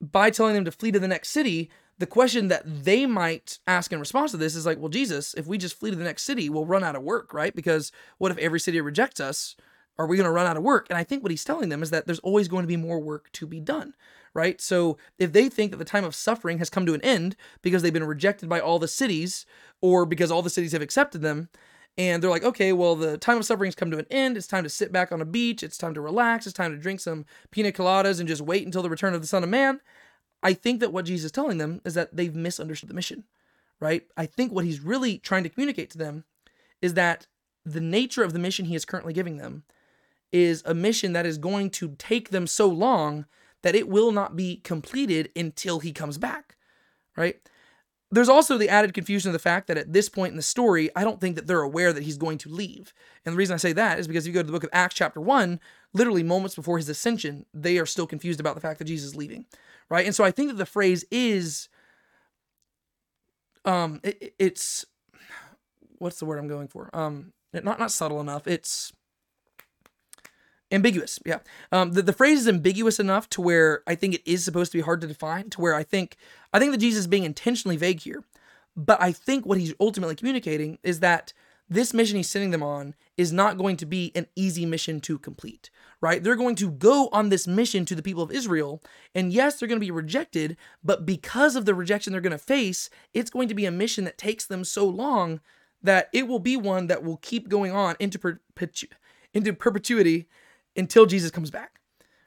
by 0.00 0.30
telling 0.30 0.54
them 0.54 0.64
to 0.64 0.70
flee 0.70 0.92
to 0.92 1.00
the 1.00 1.08
next 1.08 1.30
city, 1.30 1.70
the 1.98 2.06
question 2.06 2.48
that 2.48 2.62
they 2.64 3.06
might 3.06 3.58
ask 3.66 3.92
in 3.92 3.98
response 4.00 4.30
to 4.30 4.36
this 4.36 4.54
is 4.54 4.64
like, 4.64 4.78
well, 4.78 4.88
Jesus, 4.88 5.34
if 5.34 5.46
we 5.46 5.58
just 5.58 5.78
flee 5.78 5.90
to 5.90 5.96
the 5.96 6.04
next 6.04 6.22
city, 6.22 6.48
we'll 6.48 6.64
run 6.64 6.84
out 6.84 6.96
of 6.96 7.02
work, 7.02 7.34
right? 7.34 7.54
Because 7.54 7.90
what 8.18 8.30
if 8.30 8.38
every 8.38 8.60
city 8.60 8.80
rejects 8.80 9.20
us? 9.20 9.56
Are 9.98 10.06
we 10.06 10.16
going 10.16 10.26
to 10.26 10.32
run 10.32 10.46
out 10.46 10.56
of 10.56 10.62
work? 10.62 10.86
And 10.88 10.96
I 10.96 11.02
think 11.02 11.22
what 11.22 11.32
he's 11.32 11.44
telling 11.44 11.70
them 11.70 11.82
is 11.82 11.90
that 11.90 12.06
there's 12.06 12.20
always 12.20 12.46
going 12.46 12.62
to 12.62 12.68
be 12.68 12.76
more 12.76 13.00
work 13.00 13.32
to 13.32 13.48
be 13.48 13.58
done, 13.58 13.94
right? 14.32 14.60
So 14.60 14.96
if 15.18 15.32
they 15.32 15.48
think 15.48 15.72
that 15.72 15.78
the 15.78 15.84
time 15.84 16.04
of 16.04 16.14
suffering 16.14 16.58
has 16.58 16.70
come 16.70 16.86
to 16.86 16.94
an 16.94 17.02
end 17.02 17.34
because 17.62 17.82
they've 17.82 17.92
been 17.92 18.04
rejected 18.04 18.48
by 18.48 18.60
all 18.60 18.78
the 18.78 18.86
cities 18.86 19.44
or 19.80 20.06
because 20.06 20.30
all 20.30 20.42
the 20.42 20.50
cities 20.50 20.72
have 20.72 20.82
accepted 20.82 21.20
them, 21.20 21.48
and 21.96 22.22
they're 22.22 22.30
like, 22.30 22.44
okay, 22.44 22.72
well, 22.72 22.94
the 22.94 23.18
time 23.18 23.38
of 23.38 23.44
suffering's 23.44 23.74
come 23.74 23.90
to 23.90 23.98
an 23.98 24.06
end. 24.08 24.36
It's 24.36 24.46
time 24.46 24.62
to 24.62 24.70
sit 24.70 24.92
back 24.92 25.10
on 25.10 25.20
a 25.20 25.24
beach. 25.24 25.64
It's 25.64 25.76
time 25.76 25.94
to 25.94 26.00
relax. 26.00 26.46
It's 26.46 26.54
time 26.54 26.70
to 26.70 26.78
drink 26.78 27.00
some 27.00 27.26
pina 27.50 27.72
coladas 27.72 28.20
and 28.20 28.28
just 28.28 28.40
wait 28.40 28.64
until 28.64 28.82
the 28.82 28.90
return 28.90 29.14
of 29.14 29.20
the 29.20 29.26
Son 29.26 29.42
of 29.42 29.50
Man. 29.50 29.80
I 30.42 30.52
think 30.52 30.80
that 30.80 30.92
what 30.92 31.04
Jesus 31.04 31.26
is 31.26 31.32
telling 31.32 31.58
them 31.58 31.80
is 31.84 31.94
that 31.94 32.14
they've 32.16 32.34
misunderstood 32.34 32.88
the 32.88 32.94
mission, 32.94 33.24
right? 33.80 34.06
I 34.16 34.26
think 34.26 34.52
what 34.52 34.64
he's 34.64 34.80
really 34.80 35.18
trying 35.18 35.42
to 35.42 35.48
communicate 35.48 35.90
to 35.90 35.98
them 35.98 36.24
is 36.80 36.94
that 36.94 37.26
the 37.64 37.80
nature 37.80 38.22
of 38.22 38.32
the 38.32 38.38
mission 38.38 38.66
he 38.66 38.74
is 38.74 38.84
currently 38.84 39.12
giving 39.12 39.36
them 39.36 39.64
is 40.32 40.62
a 40.64 40.74
mission 40.74 41.12
that 41.12 41.26
is 41.26 41.38
going 41.38 41.70
to 41.70 41.94
take 41.98 42.30
them 42.30 42.46
so 42.46 42.68
long 42.68 43.26
that 43.62 43.74
it 43.74 43.88
will 43.88 44.12
not 44.12 44.36
be 44.36 44.56
completed 44.56 45.30
until 45.34 45.80
he 45.80 45.92
comes 45.92 46.18
back, 46.18 46.56
right? 47.16 47.40
There's 48.10 48.28
also 48.28 48.56
the 48.56 48.70
added 48.70 48.94
confusion 48.94 49.28
of 49.28 49.34
the 49.34 49.38
fact 49.38 49.66
that 49.66 49.76
at 49.76 49.92
this 49.92 50.08
point 50.08 50.30
in 50.30 50.36
the 50.36 50.42
story, 50.42 50.88
I 50.96 51.04
don't 51.04 51.20
think 51.20 51.36
that 51.36 51.46
they're 51.46 51.60
aware 51.60 51.92
that 51.92 52.04
he's 52.04 52.16
going 52.16 52.38
to 52.38 52.48
leave. 52.48 52.94
And 53.26 53.34
the 53.34 53.36
reason 53.36 53.52
I 53.52 53.58
say 53.58 53.74
that 53.74 53.98
is 53.98 54.06
because 54.06 54.24
if 54.24 54.28
you 54.28 54.34
go 54.34 54.40
to 54.40 54.46
the 54.46 54.52
book 54.52 54.64
of 54.64 54.70
Acts, 54.72 54.94
chapter 54.94 55.20
1, 55.20 55.60
literally 55.92 56.22
moments 56.22 56.54
before 56.54 56.78
his 56.78 56.88
ascension, 56.88 57.44
they 57.52 57.78
are 57.78 57.84
still 57.84 58.06
confused 58.06 58.40
about 58.40 58.54
the 58.54 58.62
fact 58.62 58.78
that 58.78 58.86
Jesus 58.86 59.08
is 59.08 59.16
leaving 59.16 59.44
right? 59.88 60.06
And 60.06 60.14
so 60.14 60.24
I 60.24 60.30
think 60.30 60.50
that 60.50 60.56
the 60.56 60.66
phrase 60.66 61.04
is, 61.10 61.68
um, 63.64 64.00
it, 64.02 64.34
it's, 64.38 64.84
what's 65.98 66.18
the 66.18 66.26
word 66.26 66.38
I'm 66.38 66.48
going 66.48 66.68
for? 66.68 66.90
Um, 66.92 67.32
not 67.52 67.78
not 67.78 67.90
subtle 67.90 68.20
enough. 68.20 68.46
It's 68.46 68.92
ambiguous. 70.70 71.18
Yeah. 71.24 71.38
Um, 71.72 71.92
the, 71.92 72.02
the 72.02 72.12
phrase 72.12 72.40
is 72.40 72.48
ambiguous 72.48 73.00
enough 73.00 73.28
to 73.30 73.40
where 73.40 73.82
I 73.86 73.94
think 73.94 74.14
it 74.14 74.22
is 74.30 74.44
supposed 74.44 74.72
to 74.72 74.78
be 74.78 74.82
hard 74.82 75.00
to 75.00 75.06
define. 75.06 75.50
To 75.50 75.60
where 75.60 75.74
I 75.74 75.82
think 75.82 76.16
I 76.52 76.58
think 76.58 76.72
that 76.72 76.78
Jesus 76.78 77.00
is 77.00 77.06
being 77.06 77.24
intentionally 77.24 77.76
vague 77.76 78.00
here, 78.00 78.24
but 78.76 79.00
I 79.00 79.12
think 79.12 79.46
what 79.46 79.58
he's 79.58 79.74
ultimately 79.80 80.14
communicating 80.14 80.78
is 80.82 81.00
that 81.00 81.32
this 81.70 81.92
mission 81.92 82.16
he's 82.16 82.30
sending 82.30 82.50
them 82.50 82.62
on 82.62 82.94
is 83.16 83.32
not 83.32 83.58
going 83.58 83.76
to 83.76 83.86
be 83.86 84.10
an 84.14 84.26
easy 84.34 84.64
mission 84.64 85.00
to 85.02 85.18
complete, 85.18 85.70
right? 86.00 86.22
They're 86.22 86.36
going 86.36 86.56
to 86.56 86.70
go 86.70 87.08
on 87.12 87.28
this 87.28 87.46
mission 87.46 87.84
to 87.84 87.94
the 87.94 88.02
people 88.02 88.22
of 88.22 88.32
Israel, 88.32 88.82
and 89.14 89.32
yes, 89.32 89.58
they're 89.58 89.68
going 89.68 89.80
to 89.80 89.84
be 89.84 89.90
rejected, 89.90 90.56
but 90.82 91.04
because 91.04 91.56
of 91.56 91.66
the 91.66 91.74
rejection 91.74 92.12
they're 92.12 92.22
going 92.22 92.30
to 92.30 92.38
face, 92.38 92.88
it's 93.12 93.30
going 93.30 93.48
to 93.48 93.54
be 93.54 93.66
a 93.66 93.70
mission 93.70 94.04
that 94.04 94.16
takes 94.16 94.46
them 94.46 94.64
so 94.64 94.86
long 94.86 95.40
that 95.82 96.08
it 96.12 96.26
will 96.26 96.38
be 96.38 96.56
one 96.56 96.86
that 96.86 97.04
will 97.04 97.18
keep 97.18 97.48
going 97.48 97.72
on 97.72 97.96
into, 97.98 98.38
into 99.34 99.52
perpetuity 99.52 100.26
until 100.76 101.06
Jesus 101.06 101.30
comes 101.30 101.50
back, 101.50 101.80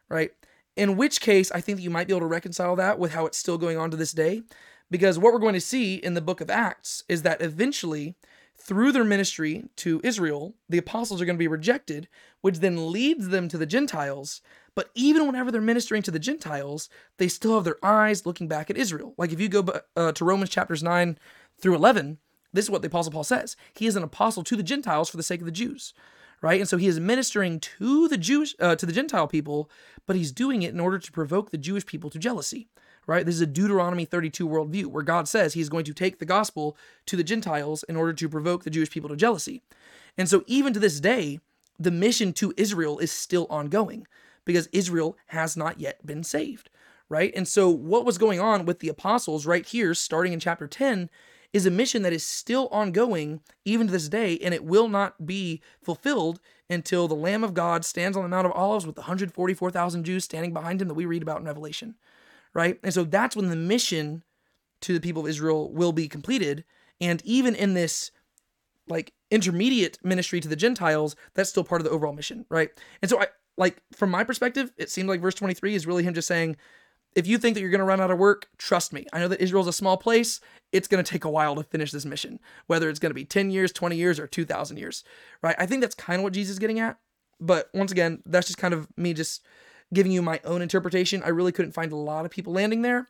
right? 0.09 0.31
In 0.75 0.97
which 0.97 1.21
case, 1.21 1.51
I 1.51 1.61
think 1.61 1.77
that 1.77 1.83
you 1.83 1.89
might 1.89 2.07
be 2.07 2.13
able 2.13 2.21
to 2.21 2.25
reconcile 2.27 2.75
that 2.77 2.99
with 2.99 3.13
how 3.13 3.25
it's 3.25 3.37
still 3.37 3.57
going 3.57 3.77
on 3.77 3.91
to 3.91 3.97
this 3.97 4.11
day. 4.11 4.43
Because 4.89 5.17
what 5.17 5.33
we're 5.33 5.39
going 5.39 5.53
to 5.53 5.61
see 5.61 5.95
in 5.95 6.15
the 6.15 6.21
book 6.21 6.41
of 6.41 6.49
Acts 6.49 7.03
is 7.07 7.21
that 7.21 7.41
eventually 7.41 8.15
through 8.57 8.91
their 8.91 9.03
ministry 9.03 9.65
to 9.77 10.01
Israel, 10.03 10.53
the 10.69 10.77
apostles 10.77 11.21
are 11.21 11.25
going 11.25 11.37
to 11.37 11.39
be 11.39 11.47
rejected, 11.47 12.07
which 12.41 12.59
then 12.59 12.91
leads 12.91 13.29
them 13.29 13.47
to 13.47 13.57
the 13.57 13.65
Gentiles. 13.65 14.41
But 14.75 14.91
even 14.93 15.25
whenever 15.25 15.51
they're 15.51 15.61
ministering 15.61 16.03
to 16.03 16.11
the 16.11 16.19
Gentiles, 16.19 16.89
they 17.17 17.27
still 17.27 17.55
have 17.55 17.63
their 17.63 17.83
eyes 17.83 18.25
looking 18.25 18.47
back 18.47 18.69
at 18.69 18.77
Israel. 18.77 19.13
Like 19.17 19.31
if 19.31 19.39
you 19.39 19.49
go 19.49 19.65
uh, 19.95 20.11
to 20.11 20.25
Romans 20.25 20.49
chapters 20.49 20.83
9 20.83 21.17
through 21.59 21.75
11, 21.75 22.19
this 22.53 22.65
is 22.65 22.71
what 22.71 22.81
the 22.81 22.87
apostle 22.87 23.11
Paul 23.11 23.23
says. 23.23 23.55
He 23.73 23.87
is 23.87 23.95
an 23.95 24.03
apostle 24.03 24.43
to 24.43 24.55
the 24.55 24.63
Gentiles 24.63 25.09
for 25.09 25.17
the 25.17 25.23
sake 25.23 25.39
of 25.39 25.45
the 25.45 25.51
Jews, 25.51 25.93
right? 26.41 26.59
And 26.59 26.69
so 26.69 26.77
he 26.77 26.87
is 26.87 26.99
ministering 26.99 27.59
to 27.59 28.07
the 28.07 28.17
Jewish 28.17 28.55
uh, 28.59 28.75
to 28.75 28.85
the 28.85 28.93
Gentile 28.93 29.27
people, 29.27 29.69
but 30.05 30.15
he's 30.15 30.31
doing 30.31 30.61
it 30.63 30.73
in 30.73 30.79
order 30.79 30.99
to 30.99 31.11
provoke 31.11 31.51
the 31.51 31.57
Jewish 31.57 31.85
people 31.85 32.09
to 32.09 32.19
jealousy 32.19 32.67
right? 33.07 33.25
This 33.25 33.35
is 33.35 33.41
a 33.41 33.47
Deuteronomy 33.47 34.05
32 34.05 34.47
worldview 34.47 34.85
where 34.85 35.03
God 35.03 35.27
says 35.27 35.53
he's 35.53 35.69
going 35.69 35.85
to 35.85 35.93
take 35.93 36.19
the 36.19 36.25
gospel 36.25 36.77
to 37.07 37.17
the 37.17 37.23
Gentiles 37.23 37.83
in 37.83 37.95
order 37.95 38.13
to 38.13 38.29
provoke 38.29 38.63
the 38.63 38.69
Jewish 38.69 38.89
people 38.89 39.09
to 39.09 39.15
jealousy. 39.15 39.61
And 40.17 40.29
so, 40.29 40.43
even 40.47 40.73
to 40.73 40.79
this 40.79 40.99
day, 40.99 41.39
the 41.79 41.91
mission 41.91 42.33
to 42.33 42.53
Israel 42.57 42.99
is 42.99 43.11
still 43.11 43.47
ongoing 43.49 44.07
because 44.45 44.67
Israel 44.71 45.17
has 45.27 45.57
not 45.57 45.79
yet 45.79 46.05
been 46.05 46.23
saved, 46.23 46.69
right? 47.09 47.33
And 47.35 47.47
so, 47.47 47.69
what 47.69 48.05
was 48.05 48.17
going 48.17 48.39
on 48.39 48.65
with 48.65 48.79
the 48.79 48.89
apostles 48.89 49.45
right 49.45 49.65
here, 49.65 49.93
starting 49.93 50.33
in 50.33 50.39
chapter 50.39 50.67
10, 50.67 51.09
is 51.53 51.65
a 51.65 51.71
mission 51.71 52.01
that 52.03 52.13
is 52.13 52.25
still 52.25 52.67
ongoing 52.71 53.41
even 53.65 53.87
to 53.87 53.93
this 53.93 54.07
day, 54.07 54.37
and 54.39 54.53
it 54.53 54.63
will 54.63 54.87
not 54.87 55.25
be 55.25 55.61
fulfilled 55.83 56.39
until 56.69 57.07
the 57.07 57.15
Lamb 57.15 57.43
of 57.43 57.53
God 57.53 57.83
stands 57.83 58.15
on 58.15 58.23
the 58.23 58.29
Mount 58.29 58.45
of 58.45 58.53
Olives 58.53 58.85
with 58.85 58.95
the 58.95 59.01
144,000 59.01 60.03
Jews 60.03 60.23
standing 60.23 60.53
behind 60.53 60.81
him 60.81 60.87
that 60.87 60.93
we 60.93 61.05
read 61.05 61.21
about 61.21 61.39
in 61.39 61.45
Revelation 61.45 61.95
right? 62.53 62.79
And 62.83 62.93
so 62.93 63.03
that's 63.03 63.35
when 63.35 63.49
the 63.49 63.55
mission 63.55 64.23
to 64.81 64.93
the 64.93 64.99
people 64.99 65.23
of 65.23 65.29
Israel 65.29 65.71
will 65.71 65.91
be 65.91 66.07
completed. 66.07 66.63
And 66.99 67.21
even 67.25 67.55
in 67.55 67.73
this 67.73 68.11
like 68.87 69.13
intermediate 69.29 69.97
ministry 70.03 70.39
to 70.39 70.47
the 70.47 70.55
Gentiles, 70.55 71.15
that's 71.33 71.49
still 71.49 71.63
part 71.63 71.81
of 71.81 71.85
the 71.85 71.91
overall 71.91 72.13
mission, 72.13 72.45
right? 72.49 72.69
And 73.01 73.09
so 73.09 73.21
I 73.21 73.27
like 73.57 73.81
from 73.93 74.09
my 74.09 74.23
perspective, 74.23 74.71
it 74.77 74.89
seemed 74.89 75.07
like 75.07 75.21
verse 75.21 75.35
23 75.35 75.75
is 75.75 75.87
really 75.87 76.03
him 76.03 76.13
just 76.13 76.27
saying, 76.27 76.57
if 77.15 77.27
you 77.27 77.37
think 77.37 77.55
that 77.55 77.61
you're 77.61 77.69
going 77.69 77.79
to 77.79 77.85
run 77.85 77.99
out 77.99 78.11
of 78.11 78.17
work, 78.17 78.47
trust 78.57 78.93
me. 78.93 79.05
I 79.11 79.19
know 79.19 79.27
that 79.27 79.41
Israel's 79.41 79.67
a 79.67 79.73
small 79.73 79.97
place. 79.97 80.39
It's 80.71 80.87
going 80.87 81.03
to 81.03 81.09
take 81.11 81.25
a 81.25 81.29
while 81.29 81.55
to 81.55 81.63
finish 81.63 81.91
this 81.91 82.05
mission, 82.05 82.39
whether 82.67 82.89
it's 82.89 82.99
going 82.99 83.09
to 83.09 83.15
be 83.15 83.25
10 83.25 83.51
years, 83.51 83.71
20 83.71 83.95
years, 83.95 84.19
or 84.19 84.27
2,000 84.27 84.77
years, 84.77 85.03
right? 85.41 85.55
I 85.59 85.65
think 85.65 85.81
that's 85.81 85.95
kind 85.95 86.19
of 86.19 86.23
what 86.23 86.33
Jesus 86.33 86.53
is 86.53 86.59
getting 86.59 86.79
at. 86.79 86.97
But 87.39 87.69
once 87.73 87.91
again, 87.91 88.21
that's 88.25 88.47
just 88.47 88.59
kind 88.59 88.73
of 88.73 88.87
me 88.95 89.13
just 89.13 89.43
giving 89.93 90.11
you 90.11 90.21
my 90.21 90.39
own 90.45 90.61
interpretation. 90.61 91.21
I 91.23 91.29
really 91.29 91.51
couldn't 91.51 91.73
find 91.73 91.91
a 91.91 91.97
lot 91.97 92.23
of 92.23 92.31
people 92.31 92.53
landing 92.53 92.81
there, 92.81 93.09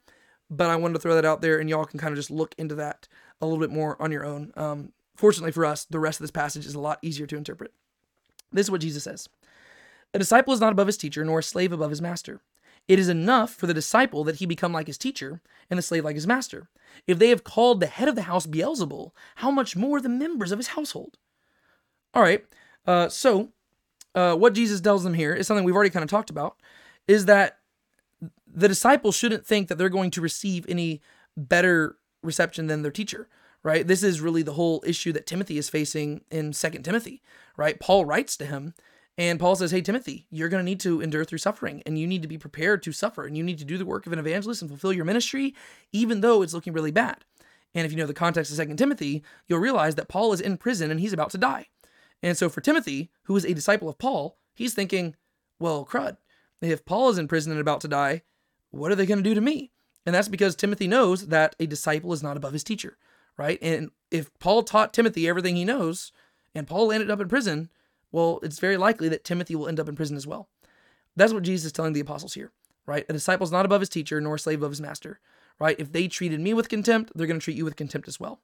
but 0.50 0.70
I 0.70 0.76
wanted 0.78 0.94
to 0.96 1.00
throw 1.00 1.16
that 1.16 1.26
out 1.26 1.42
there, 1.42 1.60
and 1.60 1.70
y'all 1.70 1.86
can 1.86 2.00
kind 2.00 2.12
of 2.12 2.18
just 2.18 2.32
look 2.32 2.56
into 2.58 2.76
that 2.76 3.08
a 3.42 3.46
little 3.46 3.60
bit 3.60 3.72
more 3.72 4.02
on 4.02 4.12
your 4.12 4.26
own. 4.26 4.52
Um, 4.56 4.94
fortunately 5.16 5.52
for 5.52 5.66
us, 5.66 5.86
the 5.86 6.00
rest 6.00 6.20
of 6.20 6.24
this 6.24 6.32
passage 6.32 6.66
is 6.66 6.76
a 6.76 6.80
lot 6.80 7.00
easier 7.02 7.28
to 7.28 7.38
interpret. 7.38 7.74
This 8.52 8.68
is 8.68 8.72
what 8.72 8.82
Jesus 8.82 9.04
says 9.04 9.30
A 10.14 10.20
disciple 10.20 10.54
is 10.54 10.60
not 10.60 10.72
above 10.72 10.88
his 10.88 10.98
teacher, 10.98 11.24
nor 11.24 11.40
a 11.40 11.44
slave 11.44 11.72
above 11.72 11.90
his 11.90 12.02
master. 12.02 12.42
It 12.88 13.00
is 13.00 13.10
enough 13.10 13.54
for 13.54 13.68
the 13.68 13.74
disciple 13.74 14.24
that 14.24 14.38
he 14.38 14.46
become 14.46 14.74
like 14.74 14.88
his 14.88 14.98
teacher, 14.98 15.42
and 15.70 15.78
the 15.78 15.82
slave 15.82 16.04
like 16.04 16.16
his 16.16 16.28
master. 16.28 16.70
If 17.08 17.20
they 17.20 17.30
have 17.30 17.44
called 17.44 17.80
the 17.80 17.88
head 17.88 18.08
of 18.08 18.16
the 18.16 18.24
house 18.24 18.46
Beelzebul, 18.46 19.12
how 19.36 19.52
much 19.52 19.76
more 19.76 20.02
the 20.02 20.10
members 20.10 20.52
of 20.52 20.60
his 20.60 20.68
household? 20.68 21.18
All 22.14 22.22
right, 22.22 22.44
uh, 22.86 23.08
so 23.08 23.50
uh, 24.14 24.36
what 24.36 24.54
Jesus 24.54 24.82
tells 24.82 25.04
them 25.04 25.14
here 25.14 25.34
is 25.34 25.48
something 25.48 25.64
we've 25.64 25.76
already 25.76 25.90
kind 25.90 26.04
of 26.04 26.10
talked 26.10 26.30
about, 26.30 26.58
is 27.08 27.26
that 27.26 27.60
the 28.46 28.68
disciples 28.68 29.16
shouldn't 29.16 29.46
think 29.46 29.70
that 29.70 29.78
they're 29.78 29.90
going 29.90 30.12
to 30.12 30.22
receive 30.22 30.66
any 30.68 31.02
better 31.38 31.98
reception 32.22 32.68
than 32.68 32.82
their 32.82 32.92
teacher, 32.92 33.30
right? 33.64 33.88
This 33.88 34.04
is 34.04 34.22
really 34.22 34.44
the 34.44 34.54
whole 34.54 34.84
issue 34.86 35.14
that 35.14 35.26
Timothy 35.26 35.58
is 35.58 35.70
facing 35.70 36.22
in 36.30 36.52
Second 36.52 36.84
Timothy, 36.84 37.22
right? 37.56 37.80
Paul 37.80 38.06
writes 38.06 38.36
to 38.38 38.46
him 38.46 38.74
And 39.18 39.40
Paul 39.40 39.56
says, 39.56 39.72
Hey, 39.72 39.82
Timothy, 39.82 40.28
you're 40.30 40.50
going 40.50 40.62
to 40.62 40.70
need 40.70 40.80
to 40.82 41.02
endure 41.02 41.26
through 41.26 41.38
suffering 41.40 41.84
and 41.86 41.98
you 42.00 42.08
need 42.08 42.22
to 42.22 42.28
be 42.28 42.38
prepared 42.38 42.82
to 42.84 42.92
suffer 42.92 43.26
and 43.26 43.38
you 43.38 43.44
need 43.44 43.60
to 43.60 43.66
do 43.66 43.78
the 43.78 43.86
work 43.86 44.08
of 44.08 44.14
an 44.14 44.20
evangelist 44.20 44.62
and 44.62 44.70
fulfill 44.70 44.94
your 44.94 45.06
ministry, 45.06 45.54
even 45.92 46.22
though 46.22 46.42
it's 46.42 46.54
looking 46.54 46.74
really 46.74 46.92
bad. 46.92 47.18
And 47.74 47.86
if 47.86 47.92
you 47.92 47.98
know 47.98 48.06
the 48.06 48.14
context 48.14 48.52
of 48.52 48.58
Second 48.58 48.78
Timothy, 48.78 49.24
you'll 49.48 49.60
realize 49.60 49.96
that 49.96 50.10
Paul 50.10 50.34
is 50.34 50.42
in 50.42 50.58
prison 50.58 50.92
and 50.92 51.00
he's 51.00 51.14
about 51.14 51.30
to 51.32 51.38
die. 51.38 51.68
And 52.24 52.38
so 52.38 52.50
for 52.50 52.62
Timothy, 52.62 53.10
who 53.24 53.36
is 53.36 53.46
a 53.46 53.54
disciple 53.54 53.90
of 53.90 53.98
Paul, 53.98 54.38
he's 54.54 54.74
thinking, 54.74 55.16
well, 55.60 55.86
crud, 55.86 56.18
if 56.62 56.86
Paul 56.86 57.10
is 57.10 57.18
in 57.18 57.28
prison 57.28 57.52
and 57.52 57.62
about 57.62 57.82
to 57.82 57.88
die, 57.88 58.24
what 58.72 58.92
are 58.92 58.96
they 58.96 59.06
going 59.06 59.20
to 59.20 59.30
do 59.30 59.34
to 59.34 59.42
me? 59.42 59.72
And 60.06 60.16
that's 60.16 60.28
because 60.28 60.56
Timothy 60.56 60.88
knows 60.88 61.28
that 61.28 61.56
a 61.60 61.66
disciple 61.66 62.14
is 62.14 62.24
not 62.24 62.38
above 62.38 62.54
his 62.54 62.64
teacher, 62.64 62.98
right? 63.38 63.60
And 63.62 63.92
if 64.10 64.32
Paul 64.40 64.64
taught 64.64 64.94
Timothy 64.94 65.28
everything 65.28 65.56
he 65.56 65.66
knows 65.66 66.12
and 66.56 66.68
Paul 66.68 66.92
ended 66.92 67.12
up 67.12 67.20
in 67.20 67.30
prison, 67.30 67.70
well, 68.12 68.40
it's 68.44 68.60
very 68.60 68.78
likely 68.78 69.10
that 69.10 69.24
Timothy 69.24 69.56
will 69.56 69.68
end 69.68 69.80
up 69.80 69.90
in 69.90 69.96
prison 69.96 70.18
as 70.18 70.28
well. 70.28 70.50
That's 71.16 71.34
what 71.34 71.44
Jesus 71.44 71.68
is 71.68 71.72
telling 71.72 71.94
the 71.94 72.00
apostles 72.00 72.34
here, 72.34 72.52
right? 72.86 73.06
A 73.10 73.14
disciple 73.14 73.46
is 73.46 73.52
not 73.52 73.66
above 73.66 73.82
his 73.82 73.90
teacher, 73.90 74.20
nor 74.22 74.36
a 74.36 74.40
slave 74.40 74.60
above 74.60 74.72
his 74.72 74.82
master, 74.82 75.20
right? 75.60 75.76
If 75.80 75.92
they 75.92 76.08
treated 76.08 76.40
me 76.40 76.54
with 76.54 76.70
contempt, 76.70 77.12
they're 77.16 77.28
going 77.28 77.40
to 77.40 77.44
treat 77.44 77.58
you 77.58 77.66
with 77.66 77.76
contempt 77.76 78.08
as 78.08 78.20
well. 78.20 78.42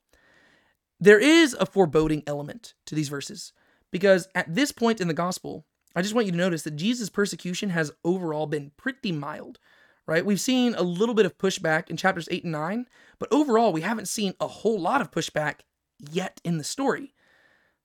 There 0.99 1.19
is 1.19 1.53
a 1.59 1.65
foreboding 1.65 2.23
element 2.25 2.73
to 2.87 2.95
these 2.95 3.09
verses 3.09 3.53
because 3.91 4.27
at 4.33 4.53
this 4.53 4.71
point 4.71 4.99
in 4.99 5.07
the 5.07 5.13
gospel, 5.13 5.65
I 5.95 6.01
just 6.01 6.13
want 6.13 6.25
you 6.25 6.31
to 6.31 6.37
notice 6.37 6.63
that 6.63 6.75
Jesus' 6.75 7.09
persecution 7.09 7.69
has 7.69 7.91
overall 8.03 8.47
been 8.47 8.71
pretty 8.77 9.11
mild, 9.11 9.59
right? 10.05 10.25
We've 10.25 10.39
seen 10.39 10.75
a 10.75 10.83
little 10.83 11.15
bit 11.15 11.25
of 11.25 11.37
pushback 11.37 11.89
in 11.89 11.97
chapters 11.97 12.27
8 12.31 12.43
and 12.43 12.51
9, 12.51 12.87
but 13.19 13.31
overall, 13.31 13.73
we 13.73 13.81
haven't 13.81 14.07
seen 14.07 14.33
a 14.39 14.47
whole 14.47 14.79
lot 14.79 15.01
of 15.01 15.11
pushback 15.11 15.61
yet 15.99 16.41
in 16.43 16.57
the 16.57 16.63
story. 16.63 17.13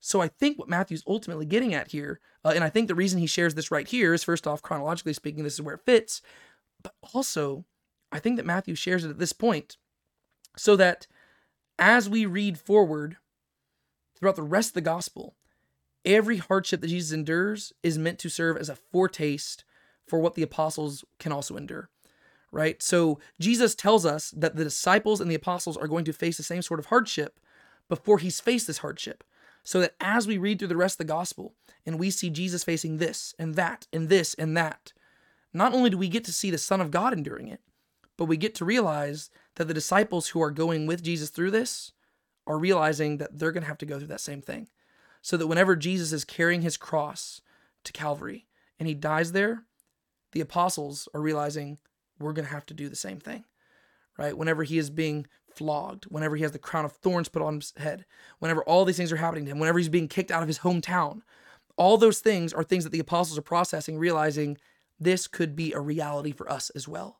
So 0.04 0.20
I 0.20 0.26
think 0.26 0.58
what 0.58 0.68
Matthew's 0.68 1.04
ultimately 1.06 1.46
getting 1.46 1.74
at 1.74 1.92
here, 1.92 2.18
uh, 2.44 2.52
and 2.56 2.64
I 2.64 2.68
think 2.70 2.88
the 2.88 2.94
reason 2.94 3.20
he 3.20 3.28
shares 3.28 3.54
this 3.54 3.70
right 3.70 3.86
here 3.86 4.12
is 4.12 4.24
first 4.24 4.48
off, 4.48 4.60
chronologically 4.60 5.12
speaking, 5.12 5.44
this 5.44 5.54
is 5.54 5.62
where 5.62 5.76
it 5.76 5.86
fits, 5.86 6.20
but 6.82 6.92
also 7.14 7.64
I 8.10 8.18
think 8.18 8.36
that 8.36 8.44
Matthew 8.44 8.74
shares 8.74 9.04
it 9.04 9.10
at 9.10 9.20
this 9.20 9.32
point 9.32 9.76
so 10.56 10.74
that 10.74 11.06
as 11.78 12.10
we 12.10 12.26
read 12.26 12.58
forward 12.58 13.16
throughout 14.18 14.34
the 14.34 14.42
rest 14.42 14.70
of 14.70 14.74
the 14.74 14.80
gospel, 14.80 15.36
every 16.04 16.38
hardship 16.38 16.80
that 16.80 16.88
Jesus 16.88 17.12
endures 17.12 17.72
is 17.84 17.96
meant 17.96 18.18
to 18.18 18.28
serve 18.28 18.56
as 18.56 18.68
a 18.68 18.74
foretaste 18.74 19.62
for 20.04 20.18
what 20.18 20.34
the 20.34 20.42
apostles 20.42 21.04
can 21.20 21.30
also 21.30 21.56
endure. 21.56 21.90
Right? 22.50 22.82
So 22.82 23.20
Jesus 23.38 23.76
tells 23.76 24.04
us 24.04 24.32
that 24.32 24.56
the 24.56 24.64
disciples 24.64 25.20
and 25.20 25.30
the 25.30 25.36
apostles 25.36 25.76
are 25.76 25.86
going 25.86 26.04
to 26.06 26.12
face 26.12 26.38
the 26.38 26.42
same 26.42 26.60
sort 26.60 26.80
of 26.80 26.86
hardship 26.86 27.38
before 27.88 28.18
he's 28.18 28.40
faced 28.40 28.66
this 28.66 28.78
hardship 28.78 29.22
so 29.64 29.80
that 29.80 29.94
as 30.00 30.26
we 30.26 30.38
read 30.38 30.58
through 30.58 30.68
the 30.68 30.76
rest 30.76 30.94
of 30.94 31.06
the 31.06 31.12
gospel 31.12 31.54
and 31.86 31.98
we 31.98 32.10
see 32.10 32.30
Jesus 32.30 32.64
facing 32.64 32.98
this 32.98 33.34
and 33.38 33.54
that 33.54 33.86
and 33.92 34.08
this 34.08 34.34
and 34.34 34.56
that, 34.56 34.92
not 35.52 35.74
only 35.74 35.90
do 35.90 35.98
we 35.98 36.08
get 36.08 36.24
to 36.24 36.32
see 36.32 36.50
the 36.50 36.58
Son 36.58 36.80
of 36.80 36.90
God 36.90 37.12
enduring 37.12 37.48
it, 37.48 37.60
but 38.16 38.24
we 38.26 38.36
get 38.36 38.54
to 38.56 38.64
realize 38.64 39.30
that 39.56 39.68
the 39.68 39.74
disciples 39.74 40.28
who 40.28 40.42
are 40.42 40.50
going 40.50 40.86
with 40.86 41.02
Jesus 41.02 41.30
through 41.30 41.50
this 41.50 41.92
are 42.46 42.58
realizing 42.58 43.18
that 43.18 43.38
they're 43.38 43.52
going 43.52 43.62
to 43.62 43.68
have 43.68 43.78
to 43.78 43.86
go 43.86 43.98
through 43.98 44.08
that 44.08 44.20
same 44.20 44.42
thing. 44.42 44.68
So 45.20 45.36
that 45.36 45.46
whenever 45.46 45.76
Jesus 45.76 46.12
is 46.12 46.24
carrying 46.24 46.62
his 46.62 46.76
cross 46.76 47.40
to 47.84 47.92
Calvary 47.92 48.46
and 48.78 48.88
he 48.88 48.94
dies 48.94 49.32
there, 49.32 49.64
the 50.32 50.40
apostles 50.40 51.08
are 51.14 51.20
realizing 51.20 51.78
we're 52.18 52.32
going 52.32 52.46
to 52.46 52.52
have 52.52 52.66
to 52.66 52.74
do 52.74 52.88
the 52.88 52.96
same 52.96 53.20
thing, 53.20 53.44
right? 54.18 54.36
Whenever 54.36 54.64
he 54.64 54.78
is 54.78 54.90
being 54.90 55.26
flogged, 55.56 56.04
whenever 56.04 56.36
he 56.36 56.42
has 56.42 56.52
the 56.52 56.58
crown 56.58 56.84
of 56.84 56.92
thorns 56.92 57.28
put 57.28 57.42
on 57.42 57.56
his 57.56 57.72
head, 57.76 58.04
whenever 58.38 58.62
all 58.64 58.84
these 58.84 58.96
things 58.96 59.12
are 59.12 59.16
happening 59.16 59.44
to 59.44 59.50
him, 59.50 59.58
whenever 59.58 59.78
he's 59.78 59.88
being 59.88 60.08
kicked 60.08 60.30
out 60.30 60.42
of 60.42 60.48
his 60.48 60.60
hometown. 60.60 61.22
All 61.76 61.96
those 61.96 62.20
things 62.20 62.52
are 62.52 62.62
things 62.62 62.84
that 62.84 62.90
the 62.90 63.00
apostles 63.00 63.38
are 63.38 63.42
processing, 63.42 63.98
realizing 63.98 64.58
this 65.00 65.26
could 65.26 65.56
be 65.56 65.72
a 65.72 65.80
reality 65.80 66.32
for 66.32 66.50
us 66.50 66.70
as 66.70 66.86
well. 66.86 67.18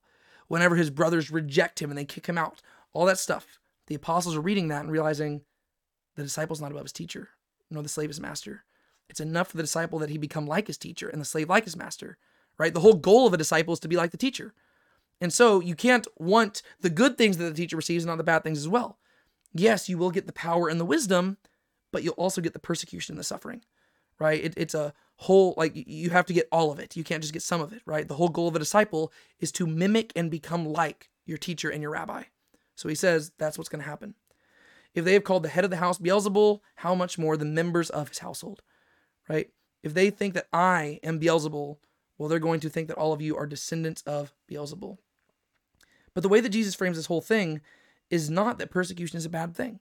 Whenever 0.49 0.77
his 0.77 0.91
brothers 0.91 1.31
reject 1.31 1.81
him 1.81 1.91
and 1.91 1.99
they 1.99 2.05
kick 2.05 2.27
him 2.27 2.39
out, 2.39 2.61
all 2.93 3.07
that 3.07 3.19
stuff, 3.19 3.59
the 3.87 3.95
apostles 3.95 4.37
are 4.37 4.41
reading 4.41 4.69
that 4.69 4.83
and 4.83 4.93
realizing 4.93 5.43
the 6.17 6.23
disciple's 6.23 6.61
not 6.61 6.71
above 6.71 6.85
his 6.85 6.93
teacher, 6.93 7.31
nor 7.71 7.83
the 7.83 7.89
slave 7.89 8.11
his 8.11 8.21
master. 8.21 8.65
It's 9.09 9.21
enough 9.21 9.49
for 9.49 9.57
the 9.57 9.63
disciple 9.63 9.99
that 9.99 10.11
he 10.11 10.19
become 10.19 10.47
like 10.47 10.67
his 10.67 10.79
teacher 10.79 11.09
and 11.09 11.21
the 11.21 11.27
slave 11.27 11.49
like 11.49 11.65
his 11.65 11.77
master, 11.77 12.19
right? 12.59 12.73
The 12.73 12.81
whole 12.81 12.95
goal 12.95 13.27
of 13.27 13.33
a 13.33 13.39
disciple 13.39 13.75
is 13.75 13.81
to 13.81 13.89
be 13.89 13.97
like 13.97 14.11
the 14.11 14.17
teacher. 14.17 14.55
And 15.23 15.33
so 15.33 15.61
you 15.61 15.77
can't 15.77 16.09
want 16.19 16.63
the 16.81 16.91
good 16.91 17.17
things 17.17 17.37
that 17.37 17.45
the 17.45 17.55
teacher 17.55 17.77
receives 17.77 18.03
and 18.03 18.09
not 18.09 18.19
the 18.19 18.25
bad 18.25 18.43
things 18.43 18.59
as 18.59 18.67
well. 18.67 18.99
Yes, 19.55 19.89
you 19.89 19.97
will 19.97 20.11
get 20.11 20.27
the 20.27 20.33
power 20.33 20.69
and 20.69 20.81
the 20.81 20.85
wisdom, 20.85 21.37
but 21.93 22.03
you'll 22.03 22.15
also 22.15 22.41
get 22.41 22.55
the 22.55 22.59
persecution 22.59 23.13
and 23.13 23.21
the 23.21 23.25
suffering, 23.25 23.63
right? 24.19 24.43
It, 24.43 24.55
it's 24.57 24.75
a 24.75 24.93
whole, 25.19 25.55
like, 25.57 25.75
you 25.75 26.11
have 26.11 26.27
to 26.27 26.33
get 26.33 26.49
all 26.51 26.73
of 26.73 26.81
it. 26.81 26.97
You 26.97 27.05
can't 27.05 27.23
just 27.23 27.33
get 27.33 27.43
some 27.43 27.61
of 27.61 27.73
it, 27.73 27.83
right? 27.87 28.09
The 28.09 28.15
whole 28.15 28.31
goal 28.31 28.49
of 28.49 28.57
a 28.57 28.59
disciple 28.59 29.13
is 29.39 29.53
to 29.53 29.67
mimic 29.67 30.13
and 30.17 30.29
become 30.29 30.67
like 30.67 31.09
your 31.25 31.39
teacher 31.39 31.71
and 31.71 31.81
your 31.81 31.93
rabbi. 31.93 32.25
So 32.75 32.89
he 32.89 32.97
says 32.97 33.31
that's 33.39 33.57
what's 33.57 33.71
going 33.71 33.85
to 33.85 33.89
happen. 33.89 34.17
If 34.93 35.05
they 35.05 35.13
have 35.13 35.23
called 35.23 35.45
the 35.45 35.51
head 35.51 35.63
of 35.63 35.71
the 35.71 35.77
house 35.77 35.99
Beelzebul, 35.99 36.59
how 36.75 36.97
much 36.97 37.17
more 37.17 37.37
the 37.37 37.45
members 37.45 37.91
of 37.91 38.09
his 38.09 38.19
household, 38.19 38.61
right? 39.29 39.51
If 39.85 39.95
they 39.95 40.11
think 40.11 40.35
that 40.35 40.49
I 40.53 40.99
am 41.05 41.21
Beelzebul, 41.21 41.77
well, 42.19 42.29
they're 42.29 42.41
going 42.41 42.61
to 42.61 42.69
think 42.69 42.89
that 42.89 42.99
all 42.99 43.13
of 43.13 43.23
you 43.23 43.37
are 43.37 43.47
descendants 43.47 44.03
of 44.03 44.35
Beelzebul. 44.51 44.99
But 46.15 46.23
the 46.23 46.29
way 46.29 46.41
that 46.41 46.51
Jesus 46.51 46.75
frames 46.75 46.97
this 46.97 47.07
whole 47.07 47.21
thing 47.21 47.61
is 48.11 48.29
not 48.29 48.59
that 48.59 48.71
persecution 48.71 49.17
is 49.17 49.25
a 49.25 49.31
bad 49.31 49.57
thing, 49.57 49.81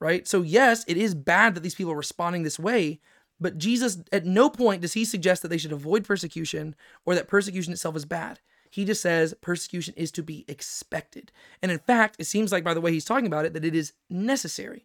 right? 0.00 0.26
So, 0.26 0.42
yes, 0.42 0.84
it 0.88 0.96
is 0.96 1.14
bad 1.14 1.54
that 1.54 1.62
these 1.62 1.74
people 1.74 1.92
are 1.92 1.96
responding 1.96 2.42
this 2.42 2.58
way, 2.58 3.00
but 3.40 3.58
Jesus, 3.58 3.98
at 4.12 4.24
no 4.24 4.48
point 4.48 4.82
does 4.82 4.94
he 4.94 5.04
suggest 5.04 5.42
that 5.42 5.48
they 5.48 5.58
should 5.58 5.72
avoid 5.72 6.04
persecution 6.04 6.74
or 7.04 7.14
that 7.14 7.28
persecution 7.28 7.72
itself 7.72 7.96
is 7.96 8.04
bad. 8.04 8.40
He 8.70 8.84
just 8.84 9.02
says 9.02 9.34
persecution 9.40 9.94
is 9.96 10.10
to 10.12 10.22
be 10.22 10.44
expected. 10.48 11.30
And 11.62 11.70
in 11.70 11.78
fact, 11.78 12.16
it 12.18 12.24
seems 12.24 12.50
like 12.50 12.64
by 12.64 12.74
the 12.74 12.80
way 12.80 12.92
he's 12.92 13.04
talking 13.04 13.26
about 13.26 13.44
it, 13.44 13.52
that 13.52 13.64
it 13.64 13.74
is 13.74 13.92
necessary. 14.10 14.84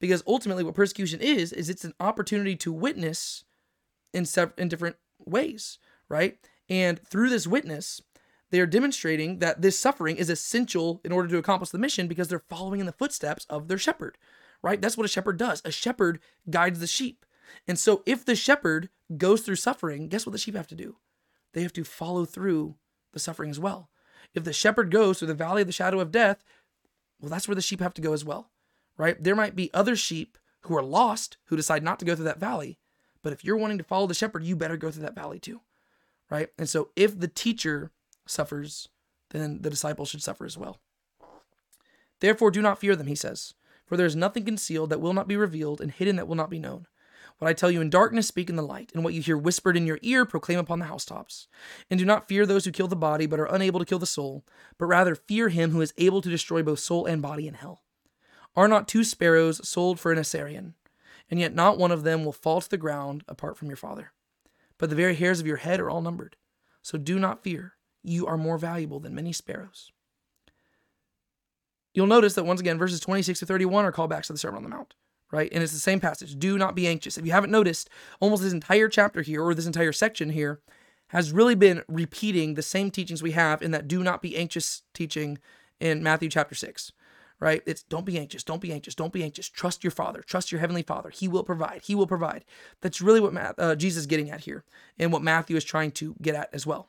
Because 0.00 0.22
ultimately, 0.26 0.64
what 0.64 0.74
persecution 0.74 1.20
is, 1.20 1.52
is 1.52 1.68
it's 1.68 1.84
an 1.84 1.94
opportunity 1.98 2.56
to 2.56 2.72
witness 2.72 3.44
in, 4.14 4.24
sev- 4.24 4.54
in 4.56 4.68
different 4.68 4.96
ways, 5.18 5.78
right? 6.08 6.38
And 6.68 7.00
through 7.00 7.30
this 7.30 7.46
witness, 7.46 8.00
they 8.50 8.60
are 8.60 8.66
demonstrating 8.66 9.38
that 9.40 9.60
this 9.60 9.78
suffering 9.78 10.16
is 10.16 10.30
essential 10.30 11.00
in 11.04 11.12
order 11.12 11.28
to 11.28 11.38
accomplish 11.38 11.70
the 11.70 11.78
mission 11.78 12.08
because 12.08 12.28
they're 12.28 12.38
following 12.38 12.80
in 12.80 12.86
the 12.86 12.92
footsteps 12.92 13.46
of 13.50 13.68
their 13.68 13.78
shepherd, 13.78 14.16
right? 14.62 14.80
That's 14.80 14.96
what 14.96 15.04
a 15.04 15.08
shepherd 15.08 15.36
does. 15.36 15.60
A 15.64 15.70
shepherd 15.70 16.20
guides 16.48 16.80
the 16.80 16.86
sheep. 16.86 17.26
And 17.66 17.78
so 17.78 18.02
if 18.06 18.24
the 18.24 18.36
shepherd 18.36 18.88
goes 19.16 19.42
through 19.42 19.56
suffering, 19.56 20.08
guess 20.08 20.26
what 20.26 20.32
the 20.32 20.38
sheep 20.38 20.54
have 20.54 20.66
to 20.68 20.74
do? 20.74 20.96
They 21.52 21.62
have 21.62 21.72
to 21.74 21.84
follow 21.84 22.24
through 22.24 22.76
the 23.12 23.18
suffering 23.18 23.50
as 23.50 23.60
well. 23.60 23.90
If 24.34 24.44
the 24.44 24.52
shepherd 24.52 24.90
goes 24.90 25.18
through 25.18 25.28
the 25.28 25.34
valley 25.34 25.62
of 25.62 25.66
the 25.66 25.72
shadow 25.72 26.00
of 26.00 26.12
death, 26.12 26.44
well, 27.20 27.30
that's 27.30 27.48
where 27.48 27.54
the 27.54 27.62
sheep 27.62 27.80
have 27.80 27.94
to 27.94 28.02
go 28.02 28.12
as 28.12 28.24
well, 28.24 28.50
right? 28.96 29.22
There 29.22 29.36
might 29.36 29.56
be 29.56 29.72
other 29.72 29.96
sheep 29.96 30.38
who 30.62 30.76
are 30.76 30.82
lost 30.82 31.38
who 31.46 31.56
decide 31.56 31.82
not 31.82 31.98
to 31.98 32.04
go 32.04 32.14
through 32.14 32.26
that 32.26 32.40
valley. 32.40 32.78
But 33.22 33.32
if 33.32 33.44
you're 33.44 33.56
wanting 33.56 33.78
to 33.78 33.84
follow 33.84 34.06
the 34.06 34.14
shepherd, 34.14 34.44
you 34.44 34.56
better 34.56 34.76
go 34.76 34.90
through 34.90 35.02
that 35.02 35.14
valley 35.14 35.38
too, 35.38 35.60
right? 36.30 36.48
And 36.58 36.68
so 36.68 36.90
if 36.94 37.18
the 37.18 37.28
teacher 37.28 37.90
suffers, 38.28 38.88
then 39.30 39.62
the 39.62 39.70
disciples 39.70 40.08
should 40.08 40.22
suffer 40.22 40.44
as 40.44 40.56
well. 40.56 40.78
Therefore, 42.20 42.50
do 42.50 42.62
not 42.62 42.78
fear 42.78 42.96
them, 42.96 43.06
he 43.06 43.14
says, 43.14 43.54
for 43.86 43.96
there 43.96 44.06
is 44.06 44.16
nothing 44.16 44.44
concealed 44.44 44.90
that 44.90 45.00
will 45.00 45.12
not 45.12 45.28
be 45.28 45.36
revealed, 45.36 45.80
and 45.80 45.90
hidden 45.90 46.16
that 46.16 46.28
will 46.28 46.34
not 46.34 46.50
be 46.50 46.58
known. 46.58 46.86
What 47.38 47.48
I 47.48 47.52
tell 47.52 47.70
you 47.70 47.80
in 47.80 47.88
darkness, 47.88 48.26
speak 48.26 48.50
in 48.50 48.56
the 48.56 48.62
light, 48.62 48.90
and 48.94 49.04
what 49.04 49.14
you 49.14 49.22
hear 49.22 49.38
whispered 49.38 49.76
in 49.76 49.86
your 49.86 50.00
ear, 50.02 50.24
proclaim 50.24 50.58
upon 50.58 50.80
the 50.80 50.86
housetops. 50.86 51.46
And 51.88 51.98
do 51.98 52.04
not 52.04 52.26
fear 52.26 52.44
those 52.44 52.64
who 52.64 52.72
kill 52.72 52.88
the 52.88 52.96
body, 52.96 53.26
but 53.26 53.38
are 53.38 53.46
unable 53.46 53.78
to 53.78 53.86
kill 53.86 54.00
the 54.00 54.06
soul, 54.06 54.44
but 54.76 54.86
rather 54.86 55.14
fear 55.14 55.48
him 55.48 55.70
who 55.70 55.80
is 55.80 55.94
able 55.98 56.20
to 56.20 56.28
destroy 56.28 56.62
both 56.64 56.80
soul 56.80 57.06
and 57.06 57.22
body 57.22 57.46
in 57.46 57.54
hell. 57.54 57.84
Are 58.56 58.66
not 58.66 58.88
two 58.88 59.04
sparrows 59.04 59.66
sold 59.68 60.00
for 60.00 60.10
an 60.10 60.18
assarion? 60.18 60.74
And 61.30 61.38
yet 61.38 61.54
not 61.54 61.78
one 61.78 61.92
of 61.92 62.02
them 62.02 62.24
will 62.24 62.32
fall 62.32 62.60
to 62.60 62.68
the 62.68 62.76
ground 62.76 63.22
apart 63.28 63.56
from 63.56 63.68
your 63.68 63.76
Father. 63.76 64.12
But 64.78 64.90
the 64.90 64.96
very 64.96 65.14
hairs 65.14 65.38
of 65.38 65.46
your 65.46 65.58
head 65.58 65.78
are 65.78 65.90
all 65.90 66.00
numbered. 66.00 66.36
So 66.82 66.98
do 66.98 67.18
not 67.20 67.44
fear 67.44 67.74
you 68.02 68.26
are 68.26 68.36
more 68.36 68.58
valuable 68.58 69.00
than 69.00 69.14
many 69.14 69.32
sparrows. 69.32 69.92
You'll 71.94 72.06
notice 72.06 72.34
that 72.34 72.44
once 72.44 72.60
again, 72.60 72.78
verses 72.78 73.00
26 73.00 73.40
to 73.40 73.46
31 73.46 73.84
are 73.84 73.92
callbacks 73.92 74.26
to 74.26 74.32
the 74.32 74.38
Sermon 74.38 74.58
on 74.58 74.62
the 74.62 74.68
Mount, 74.68 74.94
right? 75.32 75.50
And 75.52 75.62
it's 75.62 75.72
the 75.72 75.78
same 75.78 76.00
passage. 76.00 76.38
Do 76.38 76.58
not 76.58 76.74
be 76.74 76.86
anxious. 76.86 77.18
If 77.18 77.26
you 77.26 77.32
haven't 77.32 77.50
noticed, 77.50 77.90
almost 78.20 78.42
this 78.42 78.52
entire 78.52 78.88
chapter 78.88 79.22
here, 79.22 79.42
or 79.42 79.54
this 79.54 79.66
entire 79.66 79.92
section 79.92 80.30
here, 80.30 80.60
has 81.08 81.32
really 81.32 81.54
been 81.54 81.82
repeating 81.88 82.54
the 82.54 82.62
same 82.62 82.90
teachings 82.90 83.22
we 83.22 83.32
have 83.32 83.62
in 83.62 83.70
that 83.70 83.88
do 83.88 84.02
not 84.02 84.22
be 84.22 84.36
anxious 84.36 84.82
teaching 84.92 85.38
in 85.80 86.02
Matthew 86.02 86.28
chapter 86.28 86.54
6 86.54 86.92
right? 87.40 87.62
It's 87.66 87.82
don't 87.82 88.04
be 88.04 88.18
anxious, 88.18 88.42
don't 88.42 88.60
be 88.60 88.72
anxious, 88.72 88.94
don't 88.94 89.12
be 89.12 89.22
anxious. 89.22 89.48
Trust 89.48 89.84
your 89.84 89.90
Father, 89.90 90.22
trust 90.22 90.50
your 90.50 90.60
Heavenly 90.60 90.82
Father. 90.82 91.10
He 91.10 91.28
will 91.28 91.44
provide, 91.44 91.82
He 91.84 91.94
will 91.94 92.06
provide. 92.06 92.44
That's 92.80 93.00
really 93.00 93.20
what 93.20 93.58
uh, 93.58 93.76
Jesus 93.76 94.00
is 94.00 94.06
getting 94.06 94.30
at 94.30 94.40
here 94.40 94.64
and 94.98 95.12
what 95.12 95.22
Matthew 95.22 95.56
is 95.56 95.64
trying 95.64 95.92
to 95.92 96.16
get 96.20 96.34
at 96.34 96.48
as 96.52 96.66
well. 96.66 96.88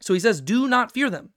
So 0.00 0.14
he 0.14 0.20
says, 0.20 0.40
Do 0.40 0.68
not 0.68 0.92
fear 0.92 1.10
them, 1.10 1.30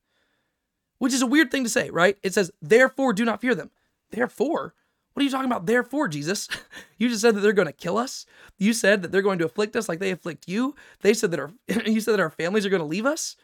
which 1.00 1.14
is 1.14 1.22
a 1.22 1.28
weird 1.28 1.52
thing 1.52 1.64
to 1.64 1.70
say, 1.70 1.90
right? 1.90 2.18
It 2.24 2.34
says, 2.34 2.52
Therefore, 2.62 3.14
do 3.14 3.26
not 3.26 3.42
fear 3.42 3.56
them. 3.56 3.72
Therefore, 4.12 4.74
What 5.14 5.22
are 5.22 5.26
you 5.26 5.32
talking 5.32 5.50
about, 5.52 5.66
therefore, 5.66 6.08
Jesus? 6.08 6.48
you 6.98 7.10
just 7.10 7.22
said 7.22 7.36
that 7.36 7.42
they're 7.42 7.54
going 7.54 7.68
to 7.68 7.74
kill 7.74 7.98
us. 7.98 8.26
You 8.58 8.74
said 8.74 9.02
that 9.02 9.12
they're 9.12 9.22
going 9.22 9.40
to 9.40 9.46
afflict 9.46 9.76
us 9.76 9.88
like 9.88 10.00
they 10.00 10.12
afflict 10.12 10.48
you. 10.48 10.76
They 11.02 11.14
said 11.14 11.32
that 11.32 11.40
our 11.40 11.52
you 11.86 12.02
said 12.02 12.14
that 12.14 12.20
our 12.20 12.30
families 12.30 12.66
are 12.66 12.70
going 12.70 12.82
to 12.82 12.86
leave 12.86 13.06
us. 13.06 13.36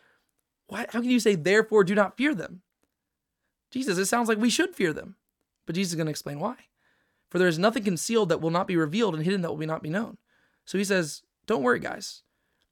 Why, 0.68 0.86
how 0.90 1.02
can 1.02 1.10
you 1.10 1.20
say, 1.20 1.36
therefore, 1.36 1.84
do 1.84 1.96
not 1.96 2.18
fear 2.18 2.36
them? 2.36 2.62
Jesus, 3.72 3.98
it 3.98 4.06
sounds 4.06 4.30
like 4.30 4.38
we 4.38 4.50
should 4.50 4.76
fear 4.76 4.94
them. 4.94 5.16
But 5.66 5.76
Jesus 5.76 5.94
is 5.94 5.96
going 5.96 6.08
to 6.08 6.12
explain 6.12 6.40
why. 6.40 6.56
For 7.30 7.38
there 7.38 7.48
is 7.48 7.60
nothing 7.60 7.84
concealed 7.84 8.30
that 8.30 8.42
will 8.42 8.50
not 8.50 8.68
be 8.68 8.76
revealed 8.76 9.16
and 9.16 9.24
hidden 9.24 9.42
that 9.42 9.54
will 9.54 9.68
not 9.68 9.84
be 9.84 9.90
known. 9.90 10.18
So 10.66 10.78
he 10.78 10.84
says, 10.84 11.24
Don't 11.46 11.64
worry, 11.64 11.80
guys. 11.80 12.24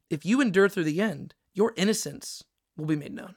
If 0.10 0.26
you 0.26 0.41
endure 0.41 0.70
through 0.70 0.86
the 0.86 1.02
end, 1.02 1.36
your 1.58 1.74
innocence 1.76 2.43
will 2.78 2.86
be 2.86 2.95
made 2.95 3.14
known, 3.14 3.36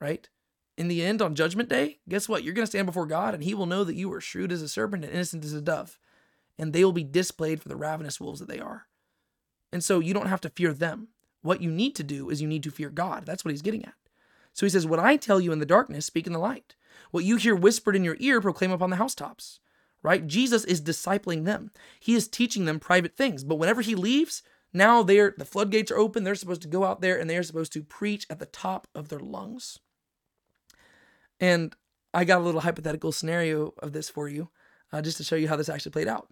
right? 0.00 0.28
In 0.76 0.88
the 0.88 1.04
end, 1.04 1.22
on 1.22 1.36
Judgment 1.36 1.68
Day, 1.68 1.98
guess 2.08 2.28
what? 2.28 2.42
You're 2.42 2.52
going 2.52 2.64
to 2.64 2.70
stand 2.70 2.86
before 2.86 3.06
God, 3.06 3.32
and 3.32 3.44
He 3.44 3.54
will 3.54 3.66
know 3.66 3.84
that 3.84 3.94
you 3.94 4.08
were 4.08 4.20
shrewd 4.20 4.50
as 4.50 4.60
a 4.60 4.68
serpent 4.68 5.04
and 5.04 5.12
innocent 5.14 5.44
as 5.44 5.52
a 5.52 5.62
dove, 5.62 5.96
and 6.58 6.72
they 6.72 6.84
will 6.84 6.92
be 6.92 7.04
displayed 7.04 7.62
for 7.62 7.68
the 7.68 7.76
ravenous 7.76 8.20
wolves 8.20 8.40
that 8.40 8.48
they 8.48 8.58
are. 8.58 8.88
And 9.72 9.84
so 9.84 10.00
you 10.00 10.12
don't 10.12 10.26
have 10.26 10.40
to 10.40 10.50
fear 10.50 10.72
them. 10.72 11.08
What 11.42 11.62
you 11.62 11.70
need 11.70 11.94
to 11.94 12.02
do 12.02 12.28
is 12.28 12.42
you 12.42 12.48
need 12.48 12.64
to 12.64 12.72
fear 12.72 12.90
God. 12.90 13.24
That's 13.24 13.44
what 13.44 13.52
He's 13.52 13.62
getting 13.62 13.84
at. 13.84 13.94
So 14.52 14.66
He 14.66 14.70
says, 14.70 14.84
What 14.84 14.98
I 14.98 15.16
tell 15.16 15.40
you 15.40 15.52
in 15.52 15.60
the 15.60 15.66
darkness, 15.66 16.06
speak 16.06 16.26
in 16.26 16.32
the 16.32 16.40
light. 16.40 16.74
What 17.12 17.24
you 17.24 17.36
hear 17.36 17.54
whispered 17.54 17.94
in 17.94 18.02
your 18.02 18.16
ear, 18.18 18.40
proclaim 18.40 18.72
upon 18.72 18.90
the 18.90 18.96
housetops 18.96 19.60
right? 20.04 20.26
Jesus 20.26 20.64
is 20.64 20.82
discipling 20.82 21.44
them. 21.44 21.70
He 21.98 22.14
is 22.14 22.28
teaching 22.28 22.66
them 22.66 22.78
private 22.78 23.16
things. 23.16 23.42
But 23.42 23.54
whenever 23.56 23.80
he 23.80 23.94
leaves, 23.96 24.42
now 24.74 25.04
they're 25.04 25.34
the 25.38 25.44
floodgates 25.44 25.92
are 25.92 25.98
open. 25.98 26.24
They're 26.24 26.34
supposed 26.34 26.62
to 26.62 26.68
go 26.68 26.84
out 26.84 27.00
there 27.00 27.18
and 27.18 27.30
they're 27.30 27.44
supposed 27.44 27.72
to 27.74 27.82
preach 27.82 28.26
at 28.28 28.40
the 28.40 28.46
top 28.46 28.88
of 28.94 29.08
their 29.08 29.20
lungs. 29.20 29.78
And 31.40 31.74
I 32.12 32.24
got 32.24 32.40
a 32.40 32.44
little 32.44 32.60
hypothetical 32.60 33.12
scenario 33.12 33.72
of 33.78 33.92
this 33.92 34.08
for 34.08 34.28
you, 34.28 34.50
uh, 34.92 35.00
just 35.00 35.16
to 35.18 35.24
show 35.24 35.36
you 35.36 35.48
how 35.48 35.56
this 35.56 35.68
actually 35.68 35.92
played 35.92 36.08
out. 36.08 36.28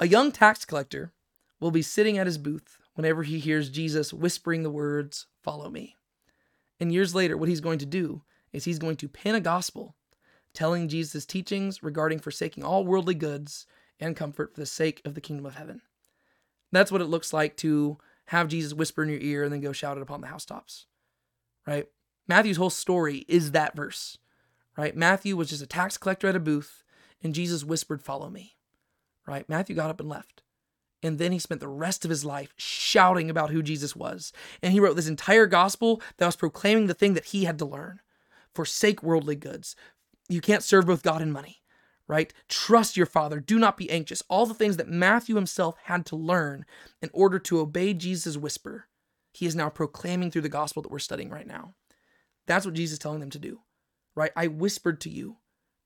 A 0.00 0.08
young 0.08 0.32
tax 0.32 0.64
collector 0.64 1.12
will 1.60 1.70
be 1.70 1.82
sitting 1.82 2.18
at 2.18 2.26
his 2.26 2.38
booth 2.38 2.78
whenever 2.94 3.22
he 3.22 3.38
hears 3.38 3.70
Jesus 3.70 4.12
whispering 4.12 4.62
the 4.62 4.70
words, 4.70 5.26
Follow 5.42 5.70
me. 5.70 5.96
And 6.80 6.92
years 6.92 7.14
later, 7.14 7.36
what 7.36 7.48
he's 7.48 7.60
going 7.60 7.78
to 7.78 7.86
do 7.86 8.22
is 8.52 8.64
he's 8.64 8.78
going 8.78 8.96
to 8.96 9.08
pen 9.08 9.34
a 9.34 9.40
gospel 9.40 9.94
telling 10.54 10.88
Jesus' 10.88 11.24
teachings 11.24 11.82
regarding 11.82 12.18
forsaking 12.18 12.64
all 12.64 12.84
worldly 12.84 13.14
goods 13.14 13.66
and 13.98 14.16
comfort 14.16 14.54
for 14.54 14.60
the 14.60 14.66
sake 14.66 15.00
of 15.04 15.14
the 15.14 15.20
kingdom 15.20 15.46
of 15.46 15.54
heaven. 15.54 15.82
That's 16.72 16.90
what 16.90 17.00
it 17.00 17.06
looks 17.06 17.32
like 17.32 17.56
to 17.58 17.98
have 18.26 18.48
Jesus 18.48 18.72
whisper 18.74 19.02
in 19.02 19.10
your 19.10 19.20
ear 19.20 19.44
and 19.44 19.52
then 19.52 19.60
go 19.60 19.72
shout 19.72 19.96
it 19.96 20.02
upon 20.02 20.20
the 20.20 20.26
housetops, 20.28 20.86
right? 21.66 21.86
Matthew's 22.26 22.56
whole 22.56 22.70
story 22.70 23.24
is 23.28 23.52
that 23.52 23.76
verse, 23.76 24.18
right? 24.76 24.96
Matthew 24.96 25.36
was 25.36 25.50
just 25.50 25.62
a 25.62 25.66
tax 25.66 25.98
collector 25.98 26.28
at 26.28 26.36
a 26.36 26.40
booth, 26.40 26.82
and 27.22 27.34
Jesus 27.34 27.64
whispered, 27.64 28.02
Follow 28.02 28.30
me, 28.30 28.56
right? 29.26 29.48
Matthew 29.48 29.76
got 29.76 29.90
up 29.90 30.00
and 30.00 30.08
left. 30.08 30.42
And 31.04 31.18
then 31.18 31.32
he 31.32 31.40
spent 31.40 31.60
the 31.60 31.68
rest 31.68 32.04
of 32.04 32.10
his 32.10 32.24
life 32.24 32.54
shouting 32.56 33.28
about 33.28 33.50
who 33.50 33.60
Jesus 33.60 33.96
was. 33.96 34.32
And 34.62 34.72
he 34.72 34.78
wrote 34.78 34.94
this 34.94 35.08
entire 35.08 35.46
gospel 35.46 36.00
that 36.16 36.26
was 36.26 36.36
proclaiming 36.36 36.86
the 36.86 36.94
thing 36.94 37.14
that 37.14 37.26
he 37.26 37.44
had 37.44 37.58
to 37.58 37.64
learn 37.64 38.00
forsake 38.54 39.02
worldly 39.02 39.36
goods, 39.36 39.74
you 40.28 40.40
can't 40.40 40.62
serve 40.62 40.86
both 40.86 41.02
God 41.02 41.22
and 41.22 41.32
money, 41.32 41.61
right? 42.08 42.32
Trust 42.48 42.96
your 42.96 43.06
Father. 43.06 43.40
Do 43.40 43.58
not 43.58 43.76
be 43.76 43.90
anxious. 43.90 44.22
All 44.28 44.46
the 44.46 44.54
things 44.54 44.76
that 44.76 44.88
Matthew 44.88 45.34
himself 45.34 45.76
had 45.84 46.04
to 46.06 46.16
learn 46.16 46.64
in 47.00 47.10
order 47.12 47.38
to 47.40 47.60
obey 47.60 47.94
Jesus' 47.94 48.36
whisper, 48.36 48.88
he 49.32 49.46
is 49.46 49.56
now 49.56 49.68
proclaiming 49.68 50.30
through 50.30 50.42
the 50.42 50.48
gospel 50.48 50.82
that 50.82 50.92
we're 50.92 50.98
studying 50.98 51.30
right 51.30 51.46
now. 51.46 51.74
That's 52.46 52.66
what 52.66 52.74
Jesus 52.74 52.94
is 52.94 52.98
telling 52.98 53.20
them 53.20 53.30
to 53.30 53.38
do, 53.38 53.60
right? 54.14 54.32
I 54.36 54.48
whispered 54.48 55.00
to 55.02 55.10
you, 55.10 55.36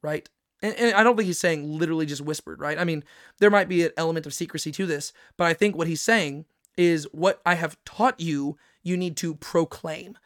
right? 0.02 0.28
And, 0.62 0.74
and, 0.76 0.94
I 0.94 1.02
don't 1.02 1.16
think 1.16 1.26
he's 1.26 1.38
saying 1.38 1.78
literally 1.78 2.06
just 2.06 2.22
whispered, 2.22 2.60
right? 2.60 2.78
I 2.78 2.84
mean, 2.84 3.04
there 3.38 3.50
might 3.50 3.68
be 3.68 3.84
an 3.84 3.92
element 3.96 4.26
of 4.26 4.32
secrecy 4.32 4.72
to 4.72 4.86
this, 4.86 5.12
but 5.36 5.46
I 5.46 5.52
think 5.52 5.76
what 5.76 5.86
he's 5.86 6.00
saying 6.00 6.46
is 6.78 7.06
what 7.12 7.40
I 7.44 7.54
have 7.54 7.76
taught 7.84 8.20
you, 8.20 8.56
you 8.82 8.96
need 8.96 9.16
to 9.18 9.34
proclaim 9.34 10.16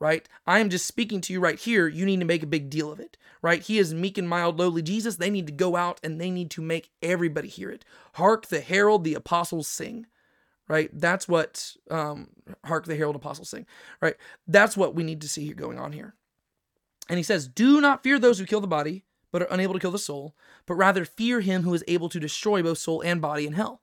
right? 0.00 0.26
I 0.46 0.58
am 0.58 0.70
just 0.70 0.86
speaking 0.86 1.20
to 1.20 1.32
you 1.32 1.40
right 1.40 1.58
here. 1.58 1.86
You 1.86 2.06
need 2.06 2.20
to 2.20 2.26
make 2.26 2.42
a 2.42 2.46
big 2.46 2.70
deal 2.70 2.90
of 2.90 2.98
it, 2.98 3.16
right? 3.42 3.62
He 3.62 3.78
is 3.78 3.94
meek 3.94 4.16
and 4.18 4.28
mild, 4.28 4.58
lowly 4.58 4.82
Jesus. 4.82 5.16
They 5.16 5.30
need 5.30 5.46
to 5.46 5.52
go 5.52 5.76
out 5.76 6.00
and 6.02 6.20
they 6.20 6.30
need 6.30 6.50
to 6.52 6.62
make 6.62 6.90
everybody 7.02 7.48
hear 7.48 7.70
it. 7.70 7.84
Hark 8.14 8.46
the 8.46 8.60
herald, 8.60 9.04
the 9.04 9.14
apostles 9.14 9.68
sing, 9.68 10.06
right? 10.66 10.90
That's 10.92 11.28
what, 11.28 11.76
um, 11.90 12.28
hark 12.64 12.86
the 12.86 12.96
herald, 12.96 13.14
apostles 13.14 13.50
sing, 13.50 13.66
right? 14.00 14.16
That's 14.48 14.76
what 14.76 14.94
we 14.94 15.04
need 15.04 15.20
to 15.20 15.28
see 15.28 15.44
here 15.44 15.54
going 15.54 15.78
on 15.78 15.92
here. 15.92 16.14
And 17.10 17.18
he 17.18 17.22
says, 17.22 17.46
Do 17.46 17.80
not 17.80 18.02
fear 18.02 18.18
those 18.18 18.38
who 18.38 18.46
kill 18.46 18.60
the 18.62 18.66
body, 18.66 19.04
but 19.30 19.42
are 19.42 19.48
unable 19.50 19.74
to 19.74 19.80
kill 19.80 19.90
the 19.90 19.98
soul, 19.98 20.34
but 20.64 20.74
rather 20.74 21.04
fear 21.04 21.40
him 21.40 21.62
who 21.62 21.74
is 21.74 21.84
able 21.86 22.08
to 22.08 22.18
destroy 22.18 22.62
both 22.62 22.78
soul 22.78 23.02
and 23.02 23.20
body 23.20 23.46
in 23.46 23.52
hell. 23.52 23.82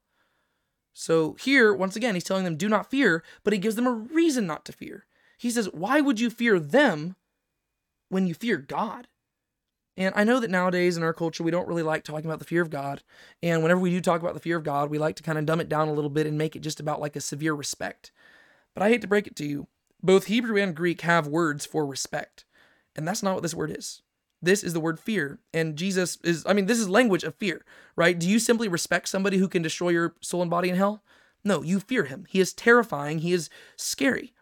So 0.93 1.35
here, 1.39 1.73
once 1.73 1.95
again, 1.95 2.15
he's 2.15 2.23
telling 2.23 2.43
them, 2.43 2.57
Do 2.57 2.67
not 2.67 2.89
fear, 2.89 3.23
but 3.43 3.53
he 3.53 3.59
gives 3.59 3.75
them 3.75 3.85
a 3.85 3.91
reason 3.91 4.47
not 4.47 4.65
to 4.65 4.71
fear. 4.71 5.05
He 5.37 5.51
says, 5.51 5.69
Why 5.71 6.01
would 6.01 6.19
you 6.19 6.29
fear 6.29 6.59
them 6.59 7.15
when 8.09 8.27
you 8.27 8.33
fear 8.33 8.57
God? 8.57 9.07
And 9.95 10.13
I 10.15 10.23
know 10.23 10.39
that 10.39 10.51
nowadays 10.51 10.95
in 10.95 11.03
our 11.03 11.13
culture, 11.13 11.43
we 11.43 11.49
don't 11.49 11.67
really 11.67 11.83
like 11.83 12.03
talking 12.03 12.27
about 12.27 12.37
the 12.39 12.45
fear 12.45 12.61
of 12.61 12.69
God. 12.69 13.01
And 13.41 13.63
whenever 13.63 13.79
we 13.79 13.89
do 13.89 13.99
talk 13.99 14.21
about 14.21 14.35
the 14.35 14.39
fear 14.39 14.57
of 14.57 14.63
God, 14.63 14.91
we 14.91 14.99
like 14.99 15.15
to 15.15 15.23
kind 15.23 15.39
of 15.39 15.47
dumb 15.47 15.59
it 15.59 15.69
down 15.69 15.87
a 15.87 15.93
little 15.93 16.11
bit 16.11 16.27
and 16.27 16.37
make 16.37 16.55
it 16.55 16.61
just 16.61 16.79
about 16.79 17.01
like 17.01 17.15
a 17.15 17.21
severe 17.21 17.55
respect. 17.55 18.11
But 18.75 18.83
I 18.83 18.89
hate 18.89 19.01
to 19.01 19.07
break 19.07 19.25
it 19.25 19.35
to 19.37 19.45
you, 19.45 19.67
both 20.03 20.25
Hebrew 20.25 20.61
and 20.61 20.75
Greek 20.75 21.01
have 21.01 21.25
words 21.25 21.65
for 21.65 21.83
respect. 21.83 22.45
And 22.95 23.07
that's 23.07 23.23
not 23.23 23.33
what 23.33 23.41
this 23.41 23.55
word 23.55 23.75
is. 23.75 24.03
This 24.39 24.63
is 24.63 24.73
the 24.73 24.79
word 24.79 24.99
fear. 24.99 25.39
And 25.51 25.75
Jesus 25.75 26.19
is, 26.23 26.45
I 26.45 26.53
mean, 26.53 26.67
this 26.67 26.79
is 26.79 26.87
language 26.87 27.23
of 27.23 27.33
fear, 27.33 27.65
right? 27.95 28.17
Do 28.17 28.29
you 28.29 28.37
simply 28.37 28.67
respect 28.67 29.09
somebody 29.09 29.37
who 29.37 29.47
can 29.47 29.63
destroy 29.63 29.89
your 29.89 30.13
soul 30.21 30.43
and 30.43 30.51
body 30.51 30.69
in 30.69 30.75
hell? 30.75 31.03
No, 31.43 31.63
you 31.63 31.79
fear 31.79 32.03
him. 32.03 32.25
He 32.29 32.39
is 32.39 32.53
terrifying. 32.53 33.19
He 33.19 33.33
is 33.33 33.49
scary. 33.77 34.33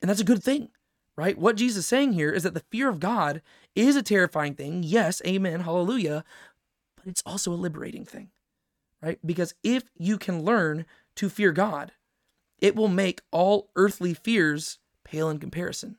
And 0.00 0.08
that's 0.08 0.20
a 0.20 0.24
good 0.24 0.42
thing, 0.42 0.68
right? 1.16 1.38
What 1.38 1.56
Jesus 1.56 1.78
is 1.78 1.86
saying 1.86 2.12
here 2.12 2.30
is 2.30 2.42
that 2.42 2.54
the 2.54 2.64
fear 2.70 2.88
of 2.88 3.00
God 3.00 3.42
is 3.74 3.96
a 3.96 4.02
terrifying 4.02 4.54
thing. 4.54 4.82
Yes, 4.82 5.22
amen, 5.26 5.60
hallelujah. 5.60 6.24
But 6.96 7.06
it's 7.06 7.22
also 7.24 7.52
a 7.52 7.54
liberating 7.54 8.04
thing, 8.04 8.30
right? 9.02 9.18
Because 9.24 9.54
if 9.62 9.84
you 9.96 10.18
can 10.18 10.44
learn 10.44 10.86
to 11.16 11.28
fear 11.28 11.52
God, 11.52 11.92
it 12.58 12.76
will 12.76 12.88
make 12.88 13.20
all 13.30 13.70
earthly 13.76 14.14
fears 14.14 14.78
pale 15.04 15.30
in 15.30 15.38
comparison, 15.38 15.96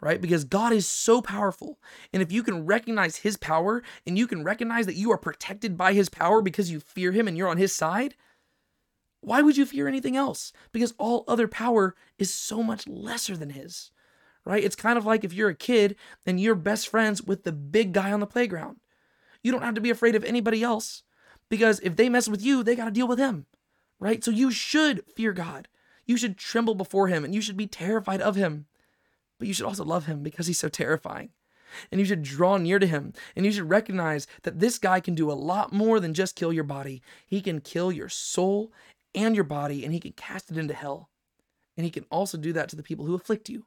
right? 0.00 0.20
Because 0.20 0.44
God 0.44 0.72
is 0.72 0.86
so 0.86 1.20
powerful. 1.20 1.78
And 2.12 2.22
if 2.22 2.32
you 2.32 2.42
can 2.42 2.66
recognize 2.66 3.16
his 3.16 3.36
power 3.36 3.82
and 4.06 4.16
you 4.16 4.26
can 4.26 4.44
recognize 4.44 4.86
that 4.86 4.94
you 4.94 5.10
are 5.10 5.18
protected 5.18 5.76
by 5.76 5.92
his 5.92 6.08
power 6.08 6.40
because 6.40 6.70
you 6.70 6.80
fear 6.80 7.12
him 7.12 7.28
and 7.28 7.36
you're 7.36 7.48
on 7.48 7.58
his 7.58 7.74
side, 7.74 8.14
why 9.20 9.42
would 9.42 9.56
you 9.56 9.66
fear 9.66 9.88
anything 9.88 10.16
else? 10.16 10.52
Because 10.72 10.94
all 10.98 11.24
other 11.26 11.48
power 11.48 11.94
is 12.18 12.32
so 12.32 12.62
much 12.62 12.86
lesser 12.86 13.36
than 13.36 13.50
his, 13.50 13.90
right? 14.44 14.62
It's 14.62 14.76
kind 14.76 14.96
of 14.96 15.04
like 15.04 15.24
if 15.24 15.32
you're 15.32 15.48
a 15.48 15.54
kid 15.54 15.96
and 16.24 16.40
you're 16.40 16.54
best 16.54 16.88
friends 16.88 17.22
with 17.22 17.44
the 17.44 17.52
big 17.52 17.92
guy 17.92 18.12
on 18.12 18.20
the 18.20 18.26
playground. 18.26 18.78
You 19.42 19.52
don't 19.52 19.62
have 19.62 19.74
to 19.74 19.80
be 19.80 19.90
afraid 19.90 20.14
of 20.14 20.24
anybody 20.24 20.62
else 20.62 21.02
because 21.48 21.80
if 21.80 21.96
they 21.96 22.08
mess 22.08 22.28
with 22.28 22.42
you, 22.42 22.62
they 22.62 22.76
got 22.76 22.86
to 22.86 22.90
deal 22.90 23.08
with 23.08 23.18
him, 23.18 23.46
right? 23.98 24.22
So 24.22 24.30
you 24.30 24.50
should 24.50 25.04
fear 25.14 25.32
God. 25.32 25.68
You 26.06 26.16
should 26.16 26.36
tremble 26.36 26.74
before 26.74 27.08
him 27.08 27.24
and 27.24 27.34
you 27.34 27.40
should 27.40 27.56
be 27.56 27.66
terrified 27.66 28.20
of 28.20 28.36
him. 28.36 28.66
But 29.38 29.48
you 29.48 29.54
should 29.54 29.66
also 29.66 29.84
love 29.84 30.06
him 30.06 30.22
because 30.22 30.46
he's 30.46 30.58
so 30.58 30.68
terrifying. 30.68 31.30
And 31.92 32.00
you 32.00 32.06
should 32.06 32.22
draw 32.22 32.56
near 32.56 32.78
to 32.78 32.86
him. 32.86 33.12
And 33.36 33.44
you 33.44 33.52
should 33.52 33.68
recognize 33.68 34.26
that 34.42 34.58
this 34.58 34.78
guy 34.78 35.00
can 35.00 35.14
do 35.14 35.30
a 35.30 35.34
lot 35.34 35.72
more 35.72 36.00
than 36.00 36.14
just 36.14 36.34
kill 36.34 36.52
your 36.52 36.64
body. 36.64 37.02
He 37.26 37.40
can 37.40 37.60
kill 37.60 37.92
your 37.92 38.08
soul 38.08 38.72
and 39.14 39.34
your 39.34 39.44
body, 39.44 39.84
and 39.84 39.92
he 39.92 40.00
can 40.00 40.12
cast 40.12 40.50
it 40.50 40.58
into 40.58 40.74
hell. 40.74 41.10
And 41.76 41.84
he 41.84 41.90
can 41.90 42.04
also 42.10 42.36
do 42.36 42.52
that 42.54 42.68
to 42.70 42.76
the 42.76 42.82
people 42.82 43.06
who 43.06 43.14
afflict 43.14 43.48
you. 43.48 43.66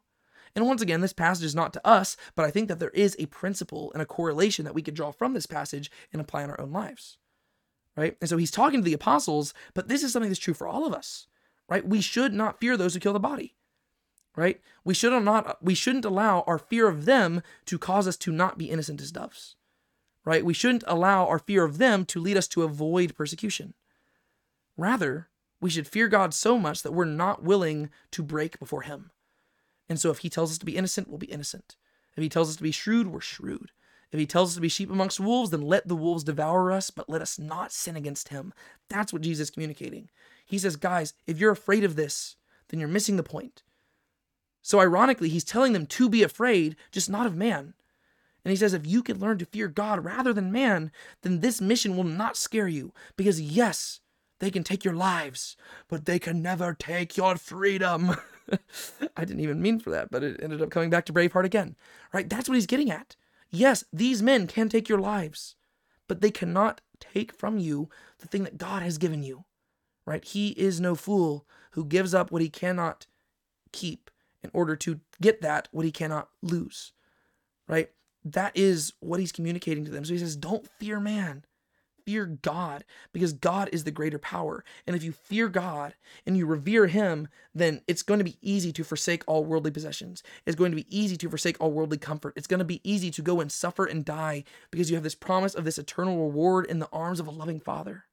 And 0.56 0.68
once 0.68 0.82
again, 0.82 1.02
this 1.02 1.14
passage 1.14 1.46
is 1.46 1.56
not 1.56 1.74
to 1.74 1.88
us, 1.88 2.18
but 2.36 2.46
I 2.46 2.52
think 2.52 2.68
that 2.68 2.80
there 2.80 2.89
is 2.89 3.16
a 3.18 3.28
principle 3.28 3.92
and 3.94 4.02
a 4.02 4.06
correlation 4.06 4.66
that 4.66 4.74
we 4.74 4.82
could 4.82 4.94
draw 4.94 5.12
from 5.12 5.34
this 5.34 5.46
passage 5.46 5.89
and 6.12 6.22
apply 6.22 6.44
in 6.44 6.50
our 6.50 6.60
own 6.60 6.72
lives. 6.72 7.18
Right? 7.96 8.18
And 8.20 8.30
so 8.30 8.38
he's 8.38 8.52
talking 8.52 8.82
to 8.82 8.86
the 8.86 8.94
apostles, 8.94 9.54
but 9.74 9.88
this 9.88 10.04
is 10.04 10.12
something 10.14 10.30
that's 10.30 10.39
true 10.39 10.54
for 10.54 10.68
all 10.68 10.86
of 10.86 10.94
us. 10.94 11.28
Right? 11.70 11.88
We 11.88 12.02
should 12.02 12.34
not 12.34 12.60
fear 12.60 12.76
those 12.76 12.94
who 12.94 13.00
kill 13.00 13.14
the 13.14 13.20
body. 13.20 13.56
Right? 14.36 14.62
We 14.84 14.94
should 14.94 15.12
not 15.24 15.64
we 15.64 15.76
shouldn't 15.76 16.06
allow 16.06 16.42
our 16.42 16.58
fear 16.58 16.88
of 16.88 17.06
them 17.06 17.42
to 17.66 17.78
cause 17.78 18.08
us 18.08 18.18
to 18.18 18.32
not 18.32 18.58
be 18.58 18.70
innocent 18.70 19.02
as 19.02 19.12
doves. 19.12 19.56
Right? 20.24 20.46
We 20.46 20.54
shouldn't 20.54 20.84
allow 20.88 21.28
our 21.28 21.39
fear 21.39 21.64
of 21.64 21.78
them 21.78 22.06
to 22.06 22.20
lead 22.20 22.38
us 22.38 22.48
to 22.50 22.64
avoid 22.64 23.16
persecution. 23.16 23.74
Rather, 24.78 25.30
we 25.62 25.70
should 25.70 25.88
fear 25.88 26.07
God 26.07 26.34
so 26.34 26.57
much 26.57 26.84
that 26.84 26.91
we're 26.91 27.05
not 27.05 27.43
willing 27.43 27.89
to 28.12 28.24
break 28.24 28.59
before 28.59 28.82
Him. 28.82 29.12
And 29.88 29.99
so 29.99 30.09
if 30.09 30.20
He 30.20 30.30
tells 30.30 30.51
us 30.51 30.57
to 30.57 30.66
be 30.66 30.76
innocent, 30.76 31.07
we'll 31.07 31.18
be 31.18 31.28
innocent. 31.28 31.78
If 32.18 32.24
He 32.24 32.30
tells 32.30 32.49
us 32.49 32.57
to 32.57 32.64
be 32.64 32.72
shrewd, 32.72 33.07
we're 33.07 33.22
shrewd. 33.22 33.72
If 34.12 34.20
He 34.20 34.26
tells 34.26 34.49
us 34.49 34.55
to 34.55 34.62
be 34.62 34.68
sheep 34.68 34.91
amongst 34.91 35.20
wolves, 35.20 35.51
then 35.51 35.62
let 35.62 35.88
the 35.88 35.95
wolves 35.95 36.26
devour 36.26 36.72
us, 36.72 36.89
but 36.89 37.09
let 37.09 37.22
us 37.22 37.39
not 37.39 37.72
sin 37.72 37.95
against 37.95 38.30
Him. 38.30 38.53
That's 38.89 39.14
what 39.14 39.22
Jesus 39.22 39.47
is 39.47 39.51
communicating. 39.51 40.09
He 40.45 40.57
says, 40.57 40.76
guys, 40.76 41.14
if 41.28 41.39
you're 41.39 41.51
afraid 41.51 41.86
of 41.86 41.95
this, 41.95 42.36
then 42.68 42.80
you're 42.80 42.89
missing 42.89 43.16
the 43.16 43.24
point. 43.24 43.64
So 44.62 44.80
ironically, 44.80 45.30
He's 45.30 45.45
telling 45.45 45.74
them 45.74 45.86
to 45.86 46.09
be 46.09 46.24
afraid, 46.24 46.76
just 46.91 47.09
not 47.09 47.26
of 47.26 47.36
man. 47.36 47.74
And 48.43 48.51
he 48.51 48.57
says, 48.57 48.74
if 48.74 48.88
you 48.88 49.03
can 49.03 49.20
learn 49.20 49.38
to 49.38 49.45
fear 49.45 49.68
God 49.68 50.03
rather 50.03 50.34
than 50.34 50.51
man, 50.51 50.91
then 51.22 51.39
this 51.39 51.62
mission 51.62 51.95
will 51.95 52.03
not 52.03 52.36
scare 52.36 52.68
you. 52.68 52.91
Because 53.16 53.39
yes, 53.39 53.99
they 54.42 54.52
can 54.52 54.64
take 54.64 54.84
your 54.84 54.96
lives, 54.96 55.56
but 55.88 56.06
they 56.06 56.18
can 56.18 56.42
never 56.42 56.74
take 56.74 57.16
your 57.16 57.38
freedom. 57.38 58.16
I 59.16 59.24
didn't 59.24 59.42
even 59.42 59.62
mean 59.62 59.80
for 59.80 59.92
that, 59.92 60.10
but 60.10 60.24
it 60.24 60.39
ended 60.42 60.64
up 60.64 60.72
coming 60.72 60.89
back 60.89 61.06
to 61.06 61.14
Braveheart 61.14 61.46
again. 61.46 61.76
Right? 62.12 62.28
That's 62.28 62.50
what 62.50 62.56
he's 62.56 62.66
getting 62.66 62.89
at. 62.89 63.16
Yes, 63.52 63.84
these 63.94 64.24
men 64.24 64.48
can 64.48 64.68
take 64.68 64.89
your 64.89 64.98
lives, 64.98 65.56
but 66.08 66.22
they 66.22 66.32
cannot 66.32 66.82
take 67.00 67.32
from 67.32 67.60
you 67.60 67.89
the 68.18 68.28
thing 68.28 68.44
that 68.44 68.58
God 68.58 68.82
has 68.82 68.98
given 68.98 69.22
you. 69.22 69.46
Right? 70.08 70.26
He 70.26 70.50
is 70.50 70.82
no 70.82 70.96
fool 70.96 71.46
who 71.74 71.86
gives 71.86 72.16
up 72.16 72.32
what 72.32 72.42
he 72.42 72.50
cannot 72.50 73.06
keep 73.72 74.10
in 74.42 74.50
order 74.56 74.76
to 74.76 75.02
get 75.22 75.42
that 75.42 75.68
what 75.72 75.86
he 75.86 75.92
cannot 75.92 76.30
lose. 76.42 76.94
Right? 77.68 77.92
That 78.26 78.54
is 78.56 78.94
what 79.02 79.20
he's 79.20 79.32
communicating 79.32 79.86
to 79.86 79.92
them. 79.92 80.04
So 80.04 80.14
he 80.14 80.20
says, 80.20 80.36
Don't 80.36 80.68
fear 80.80 81.00
man, 81.00 81.46
fear 82.06 82.26
God, 82.26 82.84
because 83.14 83.34
God 83.34 83.70
is 83.72 83.84
the 83.84 83.91
greater 83.91 84.20
power. 84.20 84.64
And 84.86 84.95
if 84.95 85.04
you 85.04 85.12
fear 85.12 85.47
God 85.47 85.93
and 86.26 86.38
you 86.38 86.45
revere 86.45 86.88
him, 86.88 87.28
then 87.54 87.82
it's 87.88 88.04
going 88.04 88.20
to 88.20 88.24
be 88.24 88.38
easy 88.41 88.72
to 88.74 88.84
forsake 88.84 89.24
all 89.28 89.43
worldly 89.43 89.72
possessions. 89.72 90.24
It's 90.45 90.56
going 90.56 90.72
to 90.72 90.76
be 90.76 90.95
easy 90.95 91.18
to 91.18 91.30
forsake 91.30 91.58
all 91.60 91.72
worldly 91.72 91.97
comfort. 91.97 92.34
It's 92.36 92.47
going 92.47 92.60
to 92.60 92.66
be 92.66 92.82
easy 92.84 93.12
to 93.12 93.22
go 93.22 93.39
and 93.39 93.52
suffer 93.52 93.86
and 93.86 94.06
die 94.06 94.43
because 94.72 94.89
you 94.89 94.95
have 94.95 95.04
this 95.04 95.16
promise 95.16 95.56
of 95.56 95.66
this 95.66 95.78
eternal 95.78 96.18
reward 96.18 96.66
in 96.66 96.80
the 96.80 96.89
arms 96.91 97.20
of 97.20 97.28
a 97.28 97.32
loving 97.32 97.60
Father. 97.60 98.06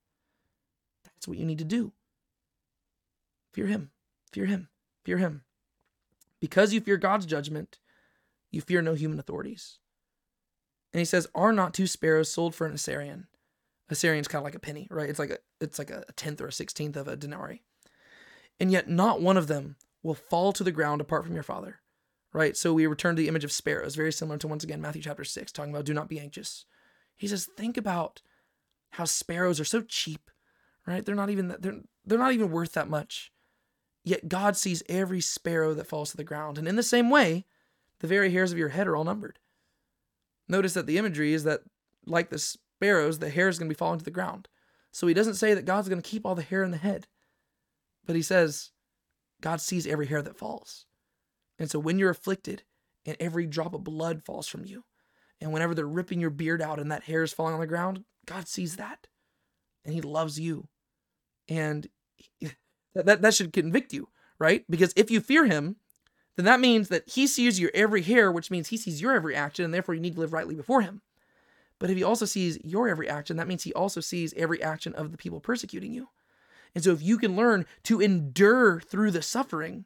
That's 1.05 1.29
what 1.29 1.39
you 1.39 1.47
need 1.47 1.59
to 1.59 1.65
do. 1.65 1.93
Fear 3.53 3.67
him, 3.67 3.91
fear 4.33 4.47
him, 4.47 4.69
fear 5.05 5.19
him. 5.19 5.43
Because 6.41 6.73
you 6.73 6.81
fear 6.81 6.97
God's 6.97 7.27
judgment, 7.27 7.79
you 8.51 8.61
fear 8.61 8.83
no 8.83 8.95
human 8.95 9.19
authorities. 9.19 9.79
And 10.93 11.01
he 11.01 11.05
says, 11.05 11.27
Are 11.35 11.53
not 11.53 11.75
two 11.75 11.87
sparrows 11.87 12.33
sold 12.33 12.55
for 12.55 12.67
an 12.67 12.75
assarion? 12.75 13.25
Assarion's 13.91 14.29
kind 14.29 14.41
of 14.41 14.45
like 14.45 14.55
a 14.55 14.61
penny, 14.61 14.87
right? 14.91 15.09
It's 15.09 15.19
like 15.19 15.31
a 15.31 15.39
it's 15.61 15.79
like 15.79 15.91
a 15.91 16.05
tenth 16.17 16.41
or 16.41 16.49
a 16.49 16.53
sixteenth 16.53 16.97
of 16.97 17.09
a 17.09 17.17
denarii. 17.17 17.63
And 18.61 18.71
yet 18.71 18.89
not 18.89 19.21
one 19.21 19.37
of 19.37 19.47
them 19.47 19.77
will 20.03 20.15
fall 20.15 20.53
to 20.53 20.65
the 20.65 20.73
ground 20.73 21.01
apart 21.01 21.25
from 21.25 21.35
your 21.35 21.43
father. 21.43 21.81
Right? 22.33 22.59
So 22.59 22.75
we 22.75 22.87
return 22.87 23.17
to 23.17 23.23
the 23.23 23.29
image 23.29 23.45
of 23.45 23.51
sparrows, 23.51 23.95
very 23.95 24.13
similar 24.13 24.37
to 24.39 24.49
once 24.49 24.63
again 24.63 24.83
Matthew 24.83 25.01
chapter 25.01 25.25
six, 25.25 25.51
talking 25.51 25.73
about 25.73 25.87
do 25.87 25.95
not 25.95 26.11
be 26.11 26.21
anxious. 26.21 26.67
He 27.17 27.27
says, 27.27 27.49
think 27.57 27.79
about 27.79 28.21
how 28.91 29.07
sparrows 29.07 29.59
are 29.59 29.65
so 29.65 29.81
cheap, 29.81 30.31
right? 30.87 31.05
They're 31.05 31.15
not 31.15 31.31
even 31.31 31.57
they're 31.59 31.81
they're 32.05 32.19
not 32.19 32.33
even 32.33 32.51
worth 32.51 32.73
that 32.73 32.91
much. 32.91 33.33
Yet 34.05 34.29
God 34.29 34.57
sees 34.57 34.83
every 34.89 35.21
sparrow 35.23 35.73
that 35.75 35.87
falls 35.87 36.11
to 36.11 36.17
the 36.17 36.25
ground. 36.25 36.59
And 36.59 36.69
in 36.69 36.77
the 36.77 36.83
same 36.83 37.11
way, 37.11 37.47
the 38.01 38.07
very 38.07 38.31
hairs 38.31 38.53
of 38.53 38.59
your 38.59 38.69
head 38.69 38.87
are 38.87 38.97
all 38.97 39.05
numbered. 39.05 39.39
Notice 40.47 40.75
that 40.75 40.87
the 40.87 40.99
imagery 40.99 41.33
is 41.33 41.45
that, 41.45 41.61
like 42.07 42.31
the 42.31 42.57
sparrows, 42.79 43.19
the 43.19 43.29
hair 43.29 43.49
is 43.49 43.59
going 43.59 43.69
to 43.69 43.75
be 43.75 43.79
falling 43.79 43.99
to 43.99 44.05
the 44.05 44.11
ground. 44.11 44.49
So 44.93 45.07
he 45.07 45.15
doesn't 45.15 45.35
say 45.35 45.53
that 45.55 45.65
God's 45.65 45.89
going 45.89 46.01
to 46.01 46.09
keep 46.09 46.25
all 46.25 46.35
the 46.35 46.43
hair 46.43 46.63
in 46.63 46.71
the 46.71 46.77
head, 46.77 47.07
but 48.07 48.17
he 48.17 48.23
says 48.23 48.71
God 49.41 49.61
sees 49.61 49.87
every 49.87 50.07
hair 50.07 50.23
that 50.23 50.39
falls. 50.39 50.87
And 51.59 51.71
so 51.71 51.79
when 51.79 51.99
you're 51.99 52.11
afflicted 52.11 52.63
and 53.05 53.17
every 53.19 53.47
drop 53.47 53.75
of 53.75 53.85
blood 53.85 54.23
falls 54.25 54.47
from 54.47 54.65
you, 54.65 54.85
and 55.41 55.53
whenever 55.53 55.75
they're 55.75 55.87
ripping 55.87 56.21
your 56.21 56.31
beard 56.31 56.63
out 56.63 56.79
and 56.79 56.91
that 56.91 57.05
hair 57.05 57.23
is 57.23 57.33
falling 57.33 57.55
on 57.55 57.61
the 57.61 57.67
ground, 57.67 58.05
God 58.27 58.49
sees 58.49 58.77
that. 58.77 59.07
And 59.85 59.95
he 59.95 60.01
loves 60.01 60.39
you. 60.39 60.69
And 61.49 61.89
that, 62.95 63.23
that 63.23 63.35
should 63.35 63.53
convict 63.53 63.93
you, 63.93 64.09
right? 64.39 64.65
Because 64.69 64.93
if 64.97 65.11
you 65.11 65.21
fear 65.21 65.47
him, 65.47 65.77
then 66.37 66.45
that 66.45 66.61
means 66.61 66.89
that 66.89 67.09
he 67.09 67.27
sees 67.27 67.59
your 67.59 67.71
every 67.75 68.03
hair, 68.03 68.31
which 68.31 68.51
means 68.51 68.69
he 68.69 68.77
sees 68.77 69.01
your 69.03 69.13
every 69.13 69.35
action, 69.35 69.65
and 69.65 69.75
therefore 69.75 69.95
you 69.95 70.01
need 70.01 70.15
to 70.15 70.21
live 70.21 70.33
rightly 70.33 70.55
before 70.55 70.83
him. 70.83 71.03
But 71.79 71.91
if 71.91 71.97
he 71.97 72.03
also 72.03 72.27
sees 72.27 72.59
your 72.65 72.89
every 72.89 73.09
action, 73.09 73.37
that 73.37 73.49
means 73.49 73.63
he 73.63 73.73
also 73.73 74.01
sees 74.01 74.35
every 74.35 74.63
action 74.63 74.95
of 74.95 75.13
the 75.13 75.19
people 75.19 75.41
persecuting 75.41 75.93
you. 75.93 76.09
And 76.75 76.83
so 76.83 76.93
if 76.93 77.03
you 77.03 77.19
can 77.19 77.37
learn 77.37 77.67
to 77.85 78.01
endure 78.01 78.81
through 78.81 79.13
the 79.13 79.23
suffering, 79.23 79.85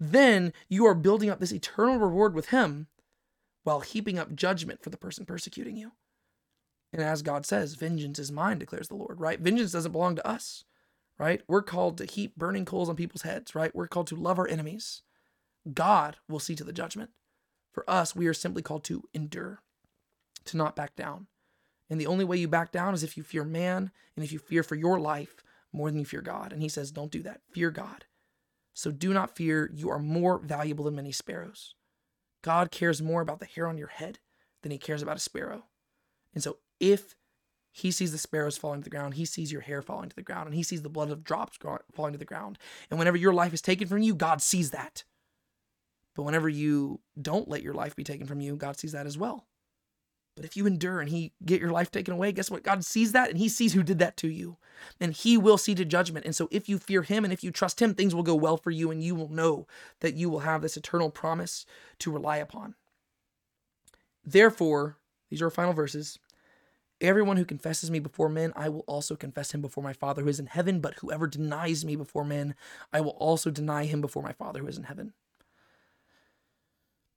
then 0.00 0.52
you 0.68 0.84
are 0.86 0.94
building 0.94 1.30
up 1.30 1.38
this 1.38 1.52
eternal 1.52 1.98
reward 1.98 2.34
with 2.34 2.48
him 2.48 2.88
while 3.62 3.80
heaping 3.80 4.18
up 4.18 4.34
judgment 4.34 4.82
for 4.82 4.90
the 4.90 4.96
person 4.96 5.24
persecuting 5.24 5.76
you. 5.76 5.92
And 6.92 7.02
as 7.02 7.22
God 7.22 7.46
says, 7.46 7.74
vengeance 7.74 8.18
is 8.18 8.32
mine, 8.32 8.58
declares 8.58 8.88
the 8.88 8.96
Lord, 8.96 9.20
right? 9.20 9.40
Vengeance 9.40 9.72
doesn't 9.72 9.92
belong 9.92 10.16
to 10.16 10.26
us, 10.26 10.64
right? 11.18 11.40
We're 11.46 11.62
called 11.62 11.98
to 11.98 12.04
heap 12.04 12.36
burning 12.36 12.64
coals 12.64 12.88
on 12.88 12.96
people's 12.96 13.22
heads, 13.22 13.54
right? 13.54 13.74
We're 13.74 13.86
called 13.86 14.08
to 14.08 14.16
love 14.16 14.38
our 14.38 14.48
enemies. 14.48 15.02
God 15.72 16.16
will 16.28 16.40
see 16.40 16.54
to 16.56 16.64
the 16.64 16.72
judgment. 16.72 17.10
For 17.72 17.88
us, 17.88 18.14
we 18.14 18.26
are 18.26 18.34
simply 18.34 18.62
called 18.62 18.84
to 18.84 19.04
endure, 19.14 19.62
to 20.46 20.56
not 20.56 20.76
back 20.76 20.96
down. 20.96 21.26
And 21.90 22.00
the 22.00 22.06
only 22.06 22.24
way 22.24 22.36
you 22.36 22.48
back 22.48 22.72
down 22.72 22.94
is 22.94 23.02
if 23.02 23.16
you 23.16 23.22
fear 23.22 23.44
man 23.44 23.90
and 24.16 24.24
if 24.24 24.32
you 24.32 24.38
fear 24.38 24.62
for 24.62 24.74
your 24.74 24.98
life 24.98 25.42
more 25.72 25.90
than 25.90 26.00
you 26.00 26.04
fear 26.04 26.22
God. 26.22 26.52
And 26.52 26.62
he 26.62 26.68
says, 26.68 26.90
don't 26.90 27.10
do 27.10 27.22
that. 27.22 27.40
Fear 27.52 27.70
God. 27.70 28.06
So 28.74 28.90
do 28.90 29.12
not 29.12 29.36
fear. 29.36 29.70
You 29.74 29.90
are 29.90 29.98
more 29.98 30.38
valuable 30.38 30.84
than 30.84 30.96
many 30.96 31.12
sparrows. 31.12 31.74
God 32.42 32.70
cares 32.70 33.02
more 33.02 33.20
about 33.20 33.40
the 33.40 33.46
hair 33.46 33.66
on 33.66 33.78
your 33.78 33.88
head 33.88 34.18
than 34.62 34.72
he 34.72 34.78
cares 34.78 35.02
about 35.02 35.16
a 35.16 35.20
sparrow. 35.20 35.64
And 36.34 36.42
so 36.42 36.58
if 36.80 37.14
he 37.72 37.90
sees 37.90 38.12
the 38.12 38.18
sparrows 38.18 38.58
falling 38.58 38.80
to 38.80 38.84
the 38.84 38.90
ground. 38.90 39.14
He 39.14 39.24
sees 39.24 39.50
your 39.50 39.62
hair 39.62 39.80
falling 39.80 40.10
to 40.10 40.16
the 40.16 40.22
ground, 40.22 40.46
and 40.46 40.54
he 40.54 40.62
sees 40.62 40.82
the 40.82 40.90
blood 40.90 41.10
of 41.10 41.24
drops 41.24 41.58
falling 41.94 42.12
to 42.12 42.18
the 42.18 42.24
ground. 42.24 42.58
And 42.90 42.98
whenever 42.98 43.16
your 43.16 43.32
life 43.32 43.54
is 43.54 43.62
taken 43.62 43.88
from 43.88 44.02
you, 44.02 44.14
God 44.14 44.42
sees 44.42 44.70
that. 44.70 45.04
But 46.14 46.24
whenever 46.24 46.50
you 46.50 47.00
don't 47.20 47.48
let 47.48 47.62
your 47.62 47.72
life 47.72 47.96
be 47.96 48.04
taken 48.04 48.26
from 48.26 48.42
you, 48.42 48.56
God 48.56 48.78
sees 48.78 48.92
that 48.92 49.06
as 49.06 49.16
well. 49.16 49.46
But 50.34 50.44
if 50.46 50.56
you 50.56 50.66
endure 50.66 51.00
and 51.00 51.10
he 51.10 51.32
get 51.44 51.60
your 51.60 51.72
life 51.72 51.90
taken 51.90 52.14
away, 52.14 52.32
guess 52.32 52.50
what? 52.50 52.62
God 52.62 52.84
sees 52.84 53.12
that 53.12 53.28
and 53.28 53.38
he 53.38 53.48
sees 53.48 53.74
who 53.74 53.82
did 53.82 53.98
that 53.98 54.16
to 54.18 54.28
you. 54.28 54.56
And 54.98 55.12
he 55.12 55.36
will 55.36 55.58
see 55.58 55.74
to 55.74 55.84
judgment. 55.84 56.24
And 56.24 56.34
so 56.34 56.48
if 56.50 56.68
you 56.68 56.78
fear 56.78 57.02
him 57.02 57.24
and 57.24 57.32
if 57.32 57.44
you 57.44 57.50
trust 57.50 57.80
him, 57.80 57.94
things 57.94 58.14
will 58.14 58.22
go 58.22 58.34
well 58.34 58.56
for 58.56 58.70
you 58.70 58.90
and 58.90 59.02
you 59.02 59.14
will 59.14 59.28
know 59.28 59.66
that 60.00 60.14
you 60.14 60.30
will 60.30 60.40
have 60.40 60.62
this 60.62 60.76
eternal 60.76 61.10
promise 61.10 61.66
to 61.98 62.10
rely 62.10 62.38
upon. 62.38 62.74
Therefore, 64.24 64.96
these 65.28 65.42
are 65.42 65.46
our 65.46 65.50
final 65.50 65.74
verses. 65.74 66.18
Everyone 67.00 67.36
who 67.36 67.44
confesses 67.44 67.90
me 67.90 67.98
before 67.98 68.28
men, 68.28 68.52
I 68.54 68.68
will 68.68 68.84
also 68.86 69.16
confess 69.16 69.52
him 69.52 69.60
before 69.60 69.82
my 69.82 69.92
Father 69.92 70.22
who 70.22 70.28
is 70.28 70.38
in 70.38 70.46
heaven. 70.46 70.80
But 70.80 70.94
whoever 71.00 71.26
denies 71.26 71.84
me 71.84 71.96
before 71.96 72.24
men, 72.24 72.54
I 72.92 73.00
will 73.00 73.16
also 73.18 73.50
deny 73.50 73.84
him 73.84 74.00
before 74.00 74.22
my 74.22 74.32
Father 74.32 74.60
who 74.60 74.68
is 74.68 74.78
in 74.78 74.84
heaven. 74.84 75.12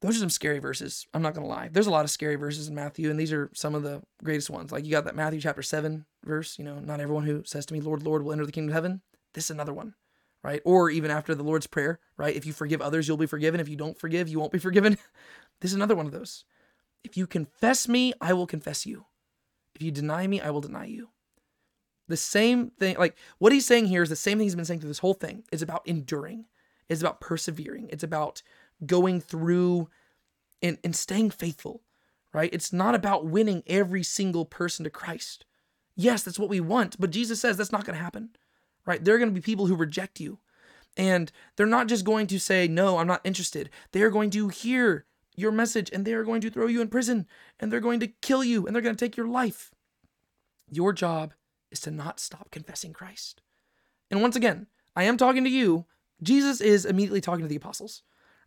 Those 0.06 0.18
are 0.18 0.20
some 0.20 0.30
scary 0.30 0.60
verses. 0.60 1.08
I'm 1.14 1.22
not 1.22 1.36
to 1.36 1.41
lie. 1.41 1.70
There's 1.72 1.88
a 1.88 1.91
lot 1.91 2.06
of 2.06 2.12
scary 2.12 2.36
verses 2.36 2.68
in 2.68 2.76
Matthew, 2.76 3.10
and 3.10 3.20
these 3.20 3.34
are 3.34 3.49
some 3.53 3.76
of 3.76 3.84
the 3.84 4.01
greatest 4.24 4.49
ones. 4.49 4.72
Like 4.72 4.86
you 4.86 4.91
got 4.91 5.06
that 5.06 5.16
Matthew 5.16 5.39
chapter 5.39 5.62
7 5.62 6.06
verse, 6.24 6.58
you 6.58 6.66
know, 6.66 6.80
not 6.80 6.99
everyone 6.99 7.26
who 7.26 7.43
says 7.45 7.66
to 7.68 7.74
me, 7.74 7.82
Lord, 7.82 8.03
Lord, 8.03 8.24
will 8.24 8.32
enter 8.32 8.45
the 8.45 8.51
kingdom 8.51 8.70
of 8.70 8.76
heaven. 8.76 9.01
This 9.34 9.45
is 9.45 9.51
another 9.51 9.74
one, 9.74 9.95
right? 10.43 10.62
Or 10.66 10.89
even 10.89 11.12
after 11.12 11.36
the 11.36 11.43
Lord's 11.43 11.68
Prayer, 11.68 11.99
right? 12.18 12.36
If 12.36 12.45
you 12.45 12.53
forgive 12.53 12.82
others, 12.82 13.08
you'll 13.08 13.18
be 13.18 13.26
forgiven. 13.26 13.60
If 13.60 13.70
you 13.70 13.76
don't 13.76 13.97
forgive, 13.97 14.30
you 14.30 14.39
won't 14.39 14.51
be 14.51 14.60
forgiven. 14.60 14.97
this 15.62 15.72
is 15.72 15.76
another 15.76 15.95
one 15.95 16.06
of 16.06 16.12
those. 16.12 16.45
If 17.03 17.18
you 17.18 17.28
confess 17.28 17.88
me, 17.88 18.14
I 18.20 18.34
will 18.34 18.47
confess 18.47 18.86
you. 18.86 19.06
If 19.76 19.82
you 19.82 19.91
deny 19.91 20.26
me, 20.26 20.41
I 20.41 20.49
will 20.49 20.62
deny 20.62 20.86
you. 20.86 21.10
The 22.08 22.18
same 22.18 22.72
thing, 22.72 22.97
like 22.97 23.18
what 23.39 23.51
he's 23.51 23.66
saying 23.66 23.88
here 23.88 24.03
is 24.03 24.10
the 24.10 24.16
same 24.16 24.38
thing 24.38 24.45
he's 24.45 24.56
been 24.56 24.66
saying 24.66 24.80
through 24.80 24.89
this 24.89 24.99
whole 24.99 25.14
thing. 25.14 25.43
It's 25.51 25.64
about 25.64 25.88
enduring, 25.88 26.45
it's 26.88 27.01
about 27.01 27.20
persevering, 27.20 27.89
it's 27.91 28.03
about 28.03 28.43
going 28.86 29.21
through 29.21 29.89
and, 30.61 30.78
and 30.84 30.95
staying 30.95 31.32
faithful, 31.32 31.82
right? 32.34 32.49
It's 32.53 32.73
not 32.73 32.95
about 32.95 33.26
winning 33.26 33.63
every 33.67 34.03
single 34.03 34.45
person 34.45 34.84
to 34.84 34.89
Christ. 34.89 35.45
Yes, 35.95 36.23
that's 36.23 36.39
what 36.39 36.49
we 36.49 36.59
want, 36.59 36.99
but 36.99 37.11
Jesus 37.11 37.39
says 37.39 37.57
that's 37.57 37.71
not 37.71 37.86
going 37.86 37.97
to 37.97 38.03
happen, 38.03 38.30
right? 38.86 39.03
There 39.03 39.15
are 39.15 39.19
going 39.19 39.30
to 39.30 39.36
be 39.36 39.41
people 39.41 39.67
who 39.67 39.76
reject 39.76 40.19
you. 40.19 40.39
And 40.97 41.32
they're 41.55 41.65
not 41.65 41.88
just 41.88 42.05
going 42.05 42.28
to 42.28 42.39
say, 42.39 42.67
No, 42.67 42.97
I'm 42.97 43.07
not 43.07 43.21
interested. 43.26 43.69
They 43.91 44.01
are 44.01 44.09
going 44.09 44.30
to 44.32 44.47
hear 44.47 45.05
your 45.36 45.51
message 45.51 45.89
and 45.91 46.05
they 46.05 46.13
are 46.13 46.23
going 46.23 46.41
to 46.41 46.49
throw 46.49 46.67
you 46.67 46.82
in 46.82 46.88
prison 46.88 47.28
and 47.59 47.71
they're 47.71 47.82
going 47.82 47.99
to 47.99 48.07
kill 48.07 48.43
you 48.43 48.65
and 48.65 48.73
they're 48.73 48.82
going 48.82 48.95
to 48.95 49.05
take 49.05 49.17
your 49.17 49.28
life. 49.28 49.71
Your 50.71 50.93
job 50.93 51.34
is 51.71 51.82
to 51.82 51.91
not 51.91 52.19
stop 52.19 52.49
confessing 52.51 52.93
Christ. 52.93 53.41
And 54.09 54.21
once 54.21 54.36
again, 54.36 54.67
I 54.95 55.03
am 55.03 55.17
talking 55.17 55.43
to 55.43 55.49
you. 55.49 55.86
Jesus 56.23 56.61
is 56.61 56.86
immediately 56.86 57.21
talking 57.21 57.43
to 57.43 57.49
the 57.49 57.57
apostles 57.57 58.03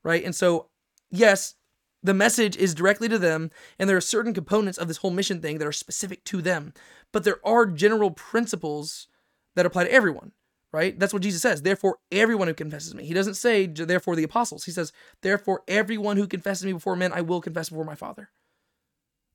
right? 0.09 0.25
And 0.25 0.35
so, 0.35 0.69
yes, 1.11 1.55
the 2.03 2.15
message 2.15 2.57
is 2.57 2.75
directly 2.75 3.11
to 3.11 3.19
them, 3.19 3.51
and 3.79 3.91
there 3.91 3.97
are 3.99 4.01
certain 4.01 4.33
components 4.33 4.79
of 4.79 4.89
this 4.89 4.97
whole 4.97 5.11
mission 5.11 5.43
thing 5.43 5.59
that 5.59 5.69
are 5.69 5.73
specific 5.73 6.25
to 6.25 6.41
them, 6.41 6.73
but 7.13 7.25
there 7.25 7.47
are 7.47 7.67
general 7.67 8.11
principles 8.11 9.09
that 9.55 9.67
apply 9.67 9.85
to 9.85 9.93
everyone, 9.93 10.33
right? 10.73 10.99
That's 10.99 11.13
what 11.13 11.21
Jesus 11.21 11.43
says. 11.43 11.61
Therefore, 11.61 11.99
everyone 12.11 12.49
who 12.49 12.55
confesses 12.55 12.95
me. 12.95 13.05
He 13.05 13.13
doesn't 13.13 13.35
say, 13.35 13.67
therefore, 13.67 14.17
the 14.17 14.25
apostles. 14.25 14.65
He 14.65 14.71
says, 14.71 14.95
therefore, 15.21 15.63
everyone 15.69 16.17
who 16.17 16.27
confesses 16.27 16.65
me 16.65 16.73
before 16.73 16.97
men, 16.97 17.13
I 17.13 17.21
will 17.21 17.43
confess 17.43 17.69
before 17.69 17.85
my 17.85 17.95
Father. 17.95 18.31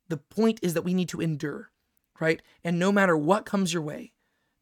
The 0.09 0.17
point 0.17 0.59
is 0.63 0.73
that 0.73 0.83
we 0.83 0.95
need 0.95 1.09
to 1.09 1.21
endure, 1.21 1.69
right? 2.19 2.41
And 2.63 2.79
no 2.79 2.91
matter 2.91 3.15
what 3.15 3.45
comes 3.45 3.73
your 3.73 3.83
way, 3.83 4.13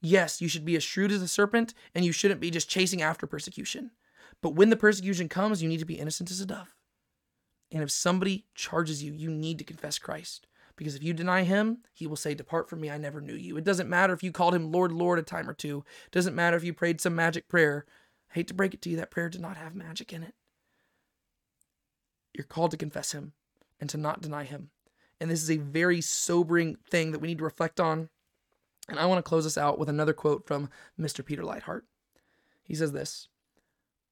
yes, 0.02 0.42
you 0.42 0.50
should 0.50 0.66
be 0.66 0.76
as 0.76 0.84
shrewd 0.84 1.14
as 1.14 1.22
a 1.22 1.28
serpent, 1.30 1.74
and 1.96 2.04
you 2.04 2.12
shouldn't 2.12 2.42
be 2.42 2.52
just 2.52 2.70
chasing 2.70 3.02
after 3.02 3.26
persecution. 3.26 3.92
But 4.42 4.56
when 4.56 4.70
the 4.70 4.76
persecution 4.76 5.30
comes, 5.30 5.62
you 5.62 5.70
need 5.70 5.80
to 5.80 5.86
be 5.86 6.00
innocent 6.00 6.32
as 6.32 6.42
a 6.42 6.46
dove. 6.46 6.76
And 7.72 7.84
if 7.84 7.92
somebody 7.92 8.46
charges 8.56 9.04
you, 9.04 9.14
you 9.14 9.30
need 9.30 9.58
to 9.60 9.64
confess 9.64 10.00
Christ. 10.00 10.48
Because 10.76 10.96
if 10.96 11.04
you 11.04 11.14
deny 11.14 11.44
him, 11.44 11.80
he 11.94 12.08
will 12.08 12.16
say, 12.16 12.34
Depart 12.34 12.70
from 12.70 12.82
me, 12.82 12.90
I 12.90 12.98
never 12.98 13.22
knew 13.22 13.36
you. 13.36 13.56
It 13.58 13.64
doesn't 13.64 13.90
matter 13.90 14.14
if 14.14 14.24
you 14.24 14.32
called 14.32 14.56
him 14.56 14.72
Lord, 14.72 14.92
Lord 14.92 15.20
a 15.20 15.22
time 15.22 15.50
or 15.50 15.54
two. 15.54 15.84
It 16.06 16.12
doesn't 16.12 16.36
matter 16.36 16.58
if 16.58 16.64
you 16.64 16.74
prayed 16.74 17.00
some 17.00 17.16
magic 17.16 17.48
prayer. 17.48 17.86
I 18.32 18.36
hate 18.36 18.48
to 18.48 18.54
break 18.54 18.74
it 18.74 18.82
to 18.84 18.90
you, 18.90 18.98
that 18.98 19.12
prayer 19.12 19.30
did 19.30 19.42
not 19.42 19.58
have 19.58 19.76
magic 19.76 20.12
in 20.12 20.24
it. 20.24 20.34
You're 22.34 22.46
called 22.46 22.72
to 22.72 22.78
confess 22.78 23.12
him 23.12 23.34
and 23.80 23.90
to 23.90 23.98
not 23.98 24.22
deny 24.22 24.44
him. 24.44 24.70
And 25.20 25.30
this 25.30 25.44
is 25.44 25.52
a 25.52 25.58
very 25.58 26.02
sobering 26.02 26.78
thing 26.90 27.12
that 27.12 27.20
we 27.20 27.28
need 27.28 27.38
to 27.40 27.44
reflect 27.44 27.80
on. 27.80 28.10
And 28.90 28.98
I 28.98 29.06
want 29.06 29.20
to 29.20 29.30
close 29.30 29.46
us 29.46 29.58
out 29.58 29.78
with 29.78 29.90
another 29.90 30.14
quote 30.14 30.48
from 30.48 30.70
Mr. 31.00 31.24
Peter 31.24 31.44
Leithart. 31.44 31.82
He 32.64 32.74
says 32.74 32.92
this 32.92 33.28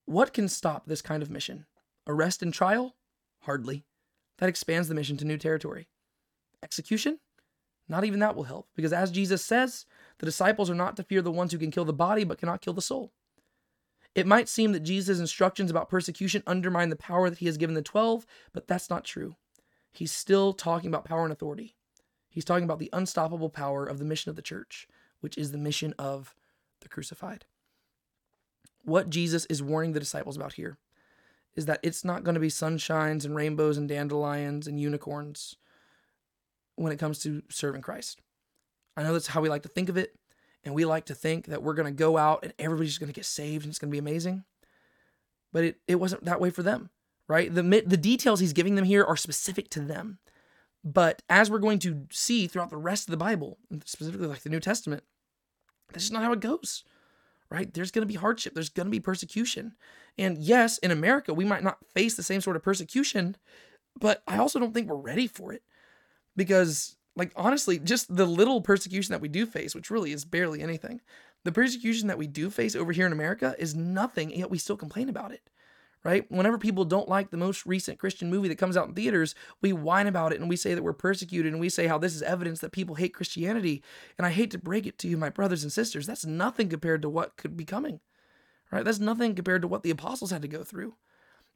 What 0.10 0.34
can 0.34 0.47
stop 0.47 0.88
this 0.88 1.03
kind 1.03 1.22
of 1.22 1.30
mission? 1.30 1.68
Arrest 2.07 2.41
and 2.41 2.51
trial? 2.51 2.95
Hardly. 3.41 3.86
That 4.39 4.49
expands 4.49 4.88
the 4.88 4.95
mission 4.95 5.18
to 5.18 5.26
new 5.26 5.38
territory. 5.38 5.88
Execution? 6.64 7.20
Not 7.88 8.03
even 8.03 8.20
that 8.22 8.36
will 8.36 8.45
help, 8.45 8.70
because 8.76 8.91
as 8.91 9.12
Jesus 9.12 9.45
says, 9.45 9.86
the 10.18 10.26
disciples 10.26 10.68
are 10.68 10.74
not 10.74 10.97
to 10.97 11.03
fear 11.03 11.22
the 11.22 11.32
ones 11.32 11.51
who 11.51 11.60
can 11.60 11.70
kill 11.70 11.86
the 11.86 11.93
body 11.93 12.24
but 12.24 12.39
cannot 12.39 12.62
kill 12.62 12.74
the 12.74 12.82
soul. 12.82 13.14
It 14.16 14.26
might 14.26 14.49
seem 14.49 14.72
that 14.72 14.80
Jesus' 14.80 15.20
instructions 15.20 15.70
about 15.70 15.89
persecution 15.89 16.41
undermine 16.47 16.89
the 16.89 16.95
power 16.95 17.30
that 17.30 17.38
he 17.38 17.45
has 17.45 17.57
given 17.57 17.76
the 17.76 17.84
12, 17.84 18.26
but 18.51 18.68
that's 18.68 18.89
not 18.89 19.05
true. 19.05 19.36
He's 19.91 20.12
still 20.12 20.53
talking 20.53 20.88
about 20.88 21.05
power 21.05 21.22
and 21.22 21.32
authority. 21.32 21.76
He's 22.32 22.45
talking 22.45 22.64
about 22.64 22.80
the 22.80 22.89
unstoppable 22.93 23.51
power 23.51 23.86
of 23.86 23.99
the 23.99 24.05
mission 24.05 24.32
of 24.32 24.36
the 24.36 24.41
church, 24.41 24.88
which 25.20 25.38
is 25.38 25.51
the 25.51 25.60
mission 25.60 25.93
of 25.99 26.34
the 26.82 26.89
crucified. 26.89 27.45
What 28.84 29.10
Jesus 29.10 29.46
is 29.46 29.62
warning 29.62 29.94
the 29.94 30.00
disciples 30.00 30.36
about 30.36 30.54
here 30.54 30.78
is 31.56 31.66
that 31.66 31.80
it's 31.84 32.06
not 32.06 32.24
going 32.24 32.36
to 32.36 32.40
be 32.40 32.48
sunshines 32.48 33.26
and 33.26 33.36
rainbows 33.36 33.78
and 33.78 33.90
dandelions 33.90 34.68
and 34.68 34.80
unicorns 34.80 35.56
when 36.76 36.94
it 36.94 37.00
comes 37.00 37.20
to 37.20 37.44
serving 37.50 37.82
Christ. 37.82 38.22
I 38.96 39.04
know 39.04 39.14
that's 39.14 39.28
how 39.28 39.42
we 39.42 39.50
like 39.50 39.64
to 39.64 39.70
think 39.70 39.90
of 39.90 39.98
it, 39.98 40.16
and 40.64 40.74
we 40.74 40.86
like 40.86 41.06
to 41.06 41.16
think 41.16 41.48
that 41.48 41.64
we're 41.64 41.74
going 41.74 41.86
to 41.86 41.92
go 41.92 42.18
out 42.18 42.40
and 42.44 42.54
everybody's 42.60 42.98
going 42.98 43.12
to 43.12 43.16
get 43.16 43.26
saved 43.26 43.66
and 43.66 43.72
it's 43.72 43.80
going 43.80 43.90
to 43.90 43.94
be 43.94 44.00
amazing. 44.00 44.44
But 45.52 45.64
it, 45.64 45.78
it 45.88 45.96
wasn't 45.96 46.26
that 46.26 46.40
way 46.40 46.50
for 46.50 46.64
them, 46.64 46.90
right? 47.28 47.54
The, 47.54 47.64
the 47.86 47.98
details 47.98 48.40
he's 48.40 48.54
giving 48.54 48.76
them 48.76 48.86
here 48.86 49.04
are 49.04 49.18
specific 49.18 49.70
to 49.72 49.80
them. 49.80 50.20
But 50.84 51.22
as 51.30 51.50
we're 51.50 51.60
going 51.60 51.80
to 51.80 52.08
see 52.12 52.48
throughout 52.48 52.70
the 52.70 52.78
rest 52.78 53.08
of 53.08 53.12
the 53.12 53.18
Bible, 53.18 53.58
specifically 53.84 54.28
like 54.28 54.42
the 54.42 54.50
New 54.50 54.60
Testament, 54.60 55.04
that's 55.92 56.06
just 56.06 56.14
not 56.14 56.24
how 56.24 56.32
it 56.32 56.40
goes, 56.40 56.84
right? 57.50 57.74
There's 57.74 57.91
going 57.91 58.08
to 58.08 58.12
be 58.12 58.20
hardship, 58.20 58.54
there's 58.54 58.70
going 58.70 58.88
to 58.88 58.91
be 58.91 59.00
persecution. 59.00 59.74
And 60.18 60.38
yes, 60.38 60.78
in 60.80 60.91
America, 60.91 61.34
we 61.34 61.45
might 61.45 61.64
not 61.64 61.78
face 61.93 62.16
the 62.16 62.24
same 62.24 62.41
sort 62.41 62.56
of 62.56 62.64
persecution, 62.64 63.38
but 64.00 64.24
I 64.28 64.38
also 64.38 64.60
don't 64.60 64.74
think 64.74 64.89
we're 64.89 64.95
ready 64.95 65.28
for 65.28 65.54
it 65.54 65.64
because 66.36 66.95
like 67.16 67.34
honestly, 67.36 67.80
just 67.80 68.16
the 68.16 68.26
little 68.26 68.62
persecution 68.62 69.12
that 69.12 69.22
we 69.22 69.28
do 69.28 69.45
face, 69.45 69.76
which 69.76 69.91
really 69.91 70.12
is 70.12 70.26
barely 70.26 70.62
anything, 70.62 71.02
the 71.43 71.52
persecution 71.52 72.08
that 72.08 72.18
we 72.18 72.28
do 72.28 72.50
face 72.50 72.76
over 72.76 72.91
here 72.91 73.06
in 73.06 73.12
America 73.12 73.56
is 73.60 73.76
nothing, 73.76 74.32
yet 74.32 74.50
we 74.50 74.58
still 74.58 74.78
complain 74.78 75.10
about 75.10 75.32
it. 75.32 75.41
Right? 76.04 76.32
Whenever 76.32 76.58
people 76.58 76.86
don't 76.86 77.10
like 77.10 77.30
the 77.30 77.36
most 77.36 77.66
recent 77.66 78.00
Christian 78.00 78.30
movie 78.30 78.47
that 78.47 78.58
comes 78.58 78.78
out 78.78 78.88
in 78.88 78.93
theaters, 78.93 79.36
we 79.62 79.74
whine 79.74 80.08
about 80.08 80.32
it 80.32 80.39
and 80.39 80.47
we 80.47 80.56
say 80.56 80.74
that 80.74 80.82
we're 80.82 80.93
persecuted 80.93 81.52
and 81.52 81.60
we 81.60 81.68
say 81.68 81.88
how 81.88 81.97
this 81.97 82.16
is 82.16 82.22
evidence 82.22 82.62
that 82.62 82.72
people 82.72 82.95
hate 82.95 83.14
Christianity. 83.14 83.84
And 84.18 84.26
I 84.26 84.32
hate 84.32 84.52
to 84.52 84.58
break 84.58 84.88
it 84.88 84.97
to 85.00 85.10
you, 85.10 85.18
my 85.18 85.30
brothers 85.30 85.62
and 85.64 85.74
sisters, 85.74 86.08
that's 86.08 86.26
nothing 86.26 86.70
compared 86.70 87.02
to 87.02 87.10
what 87.10 87.36
could 87.36 87.58
be 87.58 87.66
coming. 87.66 88.00
Right? 88.72 88.86
That's 88.86 89.00
nothing 89.00 89.36
compared 89.36 89.62
to 89.64 89.68
what 89.68 89.84
the 89.84 89.89
apostles 89.89 90.32
had 90.32 90.41
to 90.43 90.47
go 90.47 90.64
through. 90.64 90.95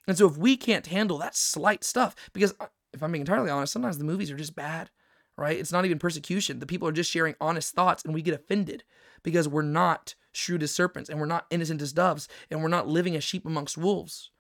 And 0.08 0.18
so 0.18 0.28
if 0.28 0.36
we 0.36 0.58
can't 0.58 0.88
handle 0.88 1.20
that 1.20 1.38
slight 1.38 1.86
stuff, 1.86 2.14
because 2.34 2.54
uh, 2.60 2.66
if 2.92 3.02
I'm 3.02 3.14
being 3.14 3.22
entirely 3.22 3.50
honest, 3.50 3.72
sometimes 3.72 3.98
the 3.98 4.04
movies 4.04 4.30
are 4.30 4.36
just 4.36 4.56
bad 4.56 4.90
right? 5.38 5.58
It's 5.58 5.72
not 5.72 5.86
even 5.86 6.00
persecution. 6.00 6.60
The 6.60 6.66
people 6.66 6.88
are 6.88 6.94
just 6.94 7.12
sharing 7.12 7.36
honest 7.42 7.74
thoughts 7.74 8.04
and 8.04 8.14
we 8.14 8.22
get 8.22 8.34
offended 8.34 8.84
because 9.24 9.48
we're 9.48 9.62
not 9.64 10.16
shrewd 10.34 10.64
as 10.64 10.74
serpents 10.74 11.10
and 11.10 11.20
we're 11.20 11.26
not 11.26 11.46
innocent 11.50 11.82
as 11.82 11.94
doves 11.94 12.28
and 12.52 12.62
we're 12.62 12.68
not 12.68 12.88
living 12.88 13.16
as 13.16 13.24
sheep 13.24 13.46
amongst 13.46 13.78
wolves. 13.78 14.32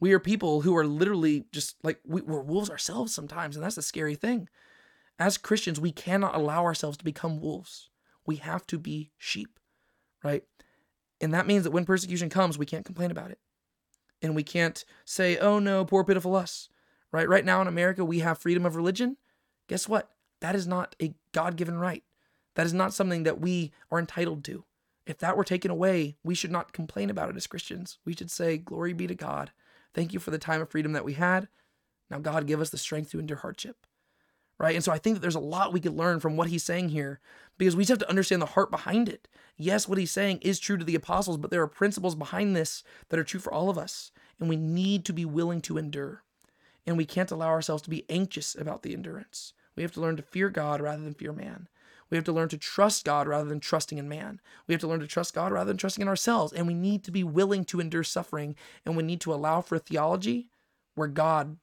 We 0.00 0.12
are 0.12 0.20
people 0.20 0.60
who 0.60 0.76
are 0.76 0.86
literally 0.86 1.46
just 1.52 1.76
like 1.82 2.00
we, 2.04 2.20
we're 2.20 2.40
wolves 2.40 2.70
ourselves 2.70 3.14
sometimes, 3.14 3.56
and 3.56 3.64
that's 3.64 3.76
the 3.76 3.82
scary 3.82 4.14
thing. 4.14 4.48
As 5.18 5.38
Christians, 5.38 5.80
we 5.80 5.92
cannot 5.92 6.34
allow 6.34 6.64
ourselves 6.64 6.96
to 6.98 7.04
become 7.04 7.40
wolves. 7.40 7.90
We 8.26 8.36
have 8.36 8.66
to 8.66 8.78
be 8.78 9.12
sheep, 9.16 9.58
right? 10.22 10.42
And 11.20 11.32
that 11.32 11.46
means 11.46 11.64
that 11.64 11.70
when 11.70 11.84
persecution 11.84 12.28
comes, 12.28 12.58
we 12.58 12.66
can't 12.66 12.84
complain 12.84 13.10
about 13.10 13.30
it. 13.30 13.38
And 14.20 14.34
we 14.34 14.42
can't 14.42 14.84
say, 15.04 15.38
oh 15.38 15.58
no, 15.58 15.84
poor 15.84 16.04
pitiful 16.04 16.34
us, 16.34 16.68
right? 17.12 17.28
Right 17.28 17.44
now 17.44 17.62
in 17.62 17.68
America, 17.68 18.04
we 18.04 18.18
have 18.20 18.38
freedom 18.38 18.66
of 18.66 18.76
religion. 18.76 19.16
Guess 19.68 19.88
what? 19.88 20.10
That 20.40 20.54
is 20.54 20.66
not 20.66 20.96
a 21.00 21.14
God 21.32 21.56
given 21.56 21.78
right. 21.78 22.02
That 22.56 22.66
is 22.66 22.74
not 22.74 22.92
something 22.92 23.22
that 23.22 23.40
we 23.40 23.72
are 23.90 23.98
entitled 23.98 24.44
to. 24.44 24.64
If 25.06 25.18
that 25.18 25.36
were 25.36 25.44
taken 25.44 25.70
away, 25.70 26.16
we 26.24 26.34
should 26.34 26.50
not 26.50 26.72
complain 26.72 27.10
about 27.10 27.28
it 27.28 27.36
as 27.36 27.46
Christians. 27.46 27.98
We 28.04 28.14
should 28.14 28.30
say, 28.30 28.56
Glory 28.56 28.92
be 28.92 29.06
to 29.06 29.14
God. 29.14 29.52
Thank 29.92 30.12
you 30.12 30.20
for 30.20 30.30
the 30.30 30.38
time 30.38 30.60
of 30.60 30.70
freedom 30.70 30.92
that 30.92 31.04
we 31.04 31.14
had. 31.14 31.48
Now, 32.10 32.18
God, 32.18 32.46
give 32.46 32.60
us 32.60 32.70
the 32.70 32.78
strength 32.78 33.10
to 33.10 33.18
endure 33.18 33.38
hardship. 33.38 33.86
Right? 34.58 34.74
And 34.74 34.84
so 34.84 34.92
I 34.92 34.98
think 34.98 35.16
that 35.16 35.20
there's 35.20 35.34
a 35.34 35.40
lot 35.40 35.72
we 35.72 35.80
could 35.80 35.96
learn 35.96 36.20
from 36.20 36.36
what 36.36 36.48
he's 36.48 36.62
saying 36.62 36.90
here 36.90 37.20
because 37.58 37.74
we 37.74 37.82
just 37.82 37.90
have 37.90 37.98
to 37.98 38.08
understand 38.08 38.40
the 38.40 38.46
heart 38.46 38.70
behind 38.70 39.08
it. 39.08 39.26
Yes, 39.56 39.88
what 39.88 39.98
he's 39.98 40.12
saying 40.12 40.38
is 40.38 40.60
true 40.60 40.76
to 40.76 40.84
the 40.84 40.94
apostles, 40.94 41.38
but 41.38 41.50
there 41.50 41.62
are 41.62 41.68
principles 41.68 42.14
behind 42.14 42.54
this 42.54 42.84
that 43.08 43.18
are 43.18 43.24
true 43.24 43.40
for 43.40 43.52
all 43.52 43.68
of 43.68 43.78
us. 43.78 44.12
And 44.38 44.48
we 44.48 44.56
need 44.56 45.04
to 45.06 45.12
be 45.12 45.24
willing 45.24 45.60
to 45.62 45.76
endure. 45.76 46.22
And 46.86 46.96
we 46.96 47.04
can't 47.04 47.30
allow 47.30 47.48
ourselves 47.48 47.82
to 47.84 47.90
be 47.90 48.04
anxious 48.08 48.54
about 48.54 48.82
the 48.82 48.94
endurance. 48.94 49.54
We 49.76 49.82
have 49.82 49.92
to 49.92 50.00
learn 50.00 50.16
to 50.16 50.22
fear 50.22 50.50
God 50.50 50.80
rather 50.80 51.02
than 51.02 51.14
fear 51.14 51.32
man. 51.32 51.68
We 52.14 52.18
have 52.18 52.24
to 52.26 52.32
learn 52.32 52.48
to 52.50 52.58
trust 52.58 53.04
God 53.04 53.26
rather 53.26 53.48
than 53.48 53.58
trusting 53.58 53.98
in 53.98 54.08
man. 54.08 54.40
We 54.68 54.72
have 54.72 54.80
to 54.82 54.86
learn 54.86 55.00
to 55.00 55.06
trust 55.08 55.34
God 55.34 55.50
rather 55.50 55.66
than 55.66 55.76
trusting 55.76 56.00
in 56.00 56.06
ourselves. 56.06 56.52
And 56.52 56.64
we 56.64 56.72
need 56.72 57.02
to 57.02 57.10
be 57.10 57.24
willing 57.24 57.64
to 57.64 57.80
endure 57.80 58.04
suffering. 58.04 58.54
And 58.86 58.96
we 58.96 59.02
need 59.02 59.20
to 59.22 59.34
allow 59.34 59.62
for 59.62 59.74
a 59.74 59.80
theology 59.80 60.48
where 60.94 61.08
God 61.08 61.56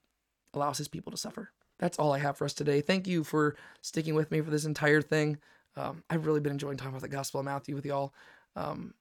allows 0.52 0.76
his 0.76 0.88
people 0.88 1.10
to 1.10 1.16
suffer. 1.16 1.52
That's 1.78 1.98
all 1.98 2.12
I 2.12 2.18
have 2.18 2.36
for 2.36 2.44
us 2.44 2.52
today. 2.52 2.82
Thank 2.82 3.06
you 3.06 3.24
for 3.24 3.56
sticking 3.80 4.14
with 4.14 4.30
me 4.30 4.42
for 4.42 4.50
this 4.50 4.66
entire 4.66 5.00
thing. 5.00 5.38
Um, 5.74 6.04
I've 6.10 6.26
really 6.26 6.40
been 6.40 6.52
enjoying 6.52 6.76
talking 6.76 6.92
about 6.92 7.00
the 7.00 7.08
Gospel 7.08 7.40
of 7.40 7.46
Matthew 7.46 7.74
with 7.74 7.86
y'all. 7.86 8.12
Um, 8.54 8.92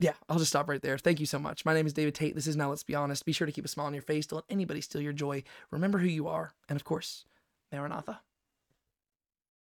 yeah, 0.00 0.14
I'll 0.28 0.40
just 0.40 0.50
stop 0.50 0.68
right 0.68 0.82
there. 0.82 0.98
Thank 0.98 1.20
you 1.20 1.26
so 1.26 1.38
much. 1.38 1.64
My 1.64 1.72
name 1.72 1.86
is 1.86 1.92
David 1.92 2.16
Tate. 2.16 2.34
This 2.34 2.48
is 2.48 2.56
Now 2.56 2.70
Let's 2.70 2.82
Be 2.82 2.96
Honest. 2.96 3.24
Be 3.24 3.30
sure 3.30 3.46
to 3.46 3.52
keep 3.52 3.64
a 3.64 3.68
smile 3.68 3.86
on 3.86 3.94
your 3.94 4.02
face. 4.02 4.26
Don't 4.26 4.38
let 4.38 4.44
anybody 4.50 4.80
steal 4.80 5.02
your 5.02 5.12
joy. 5.12 5.44
Remember 5.70 5.98
who 5.98 6.08
you 6.08 6.26
are. 6.26 6.52
And 6.68 6.74
of 6.74 6.82
course, 6.82 7.26
Maranatha. 7.70 8.22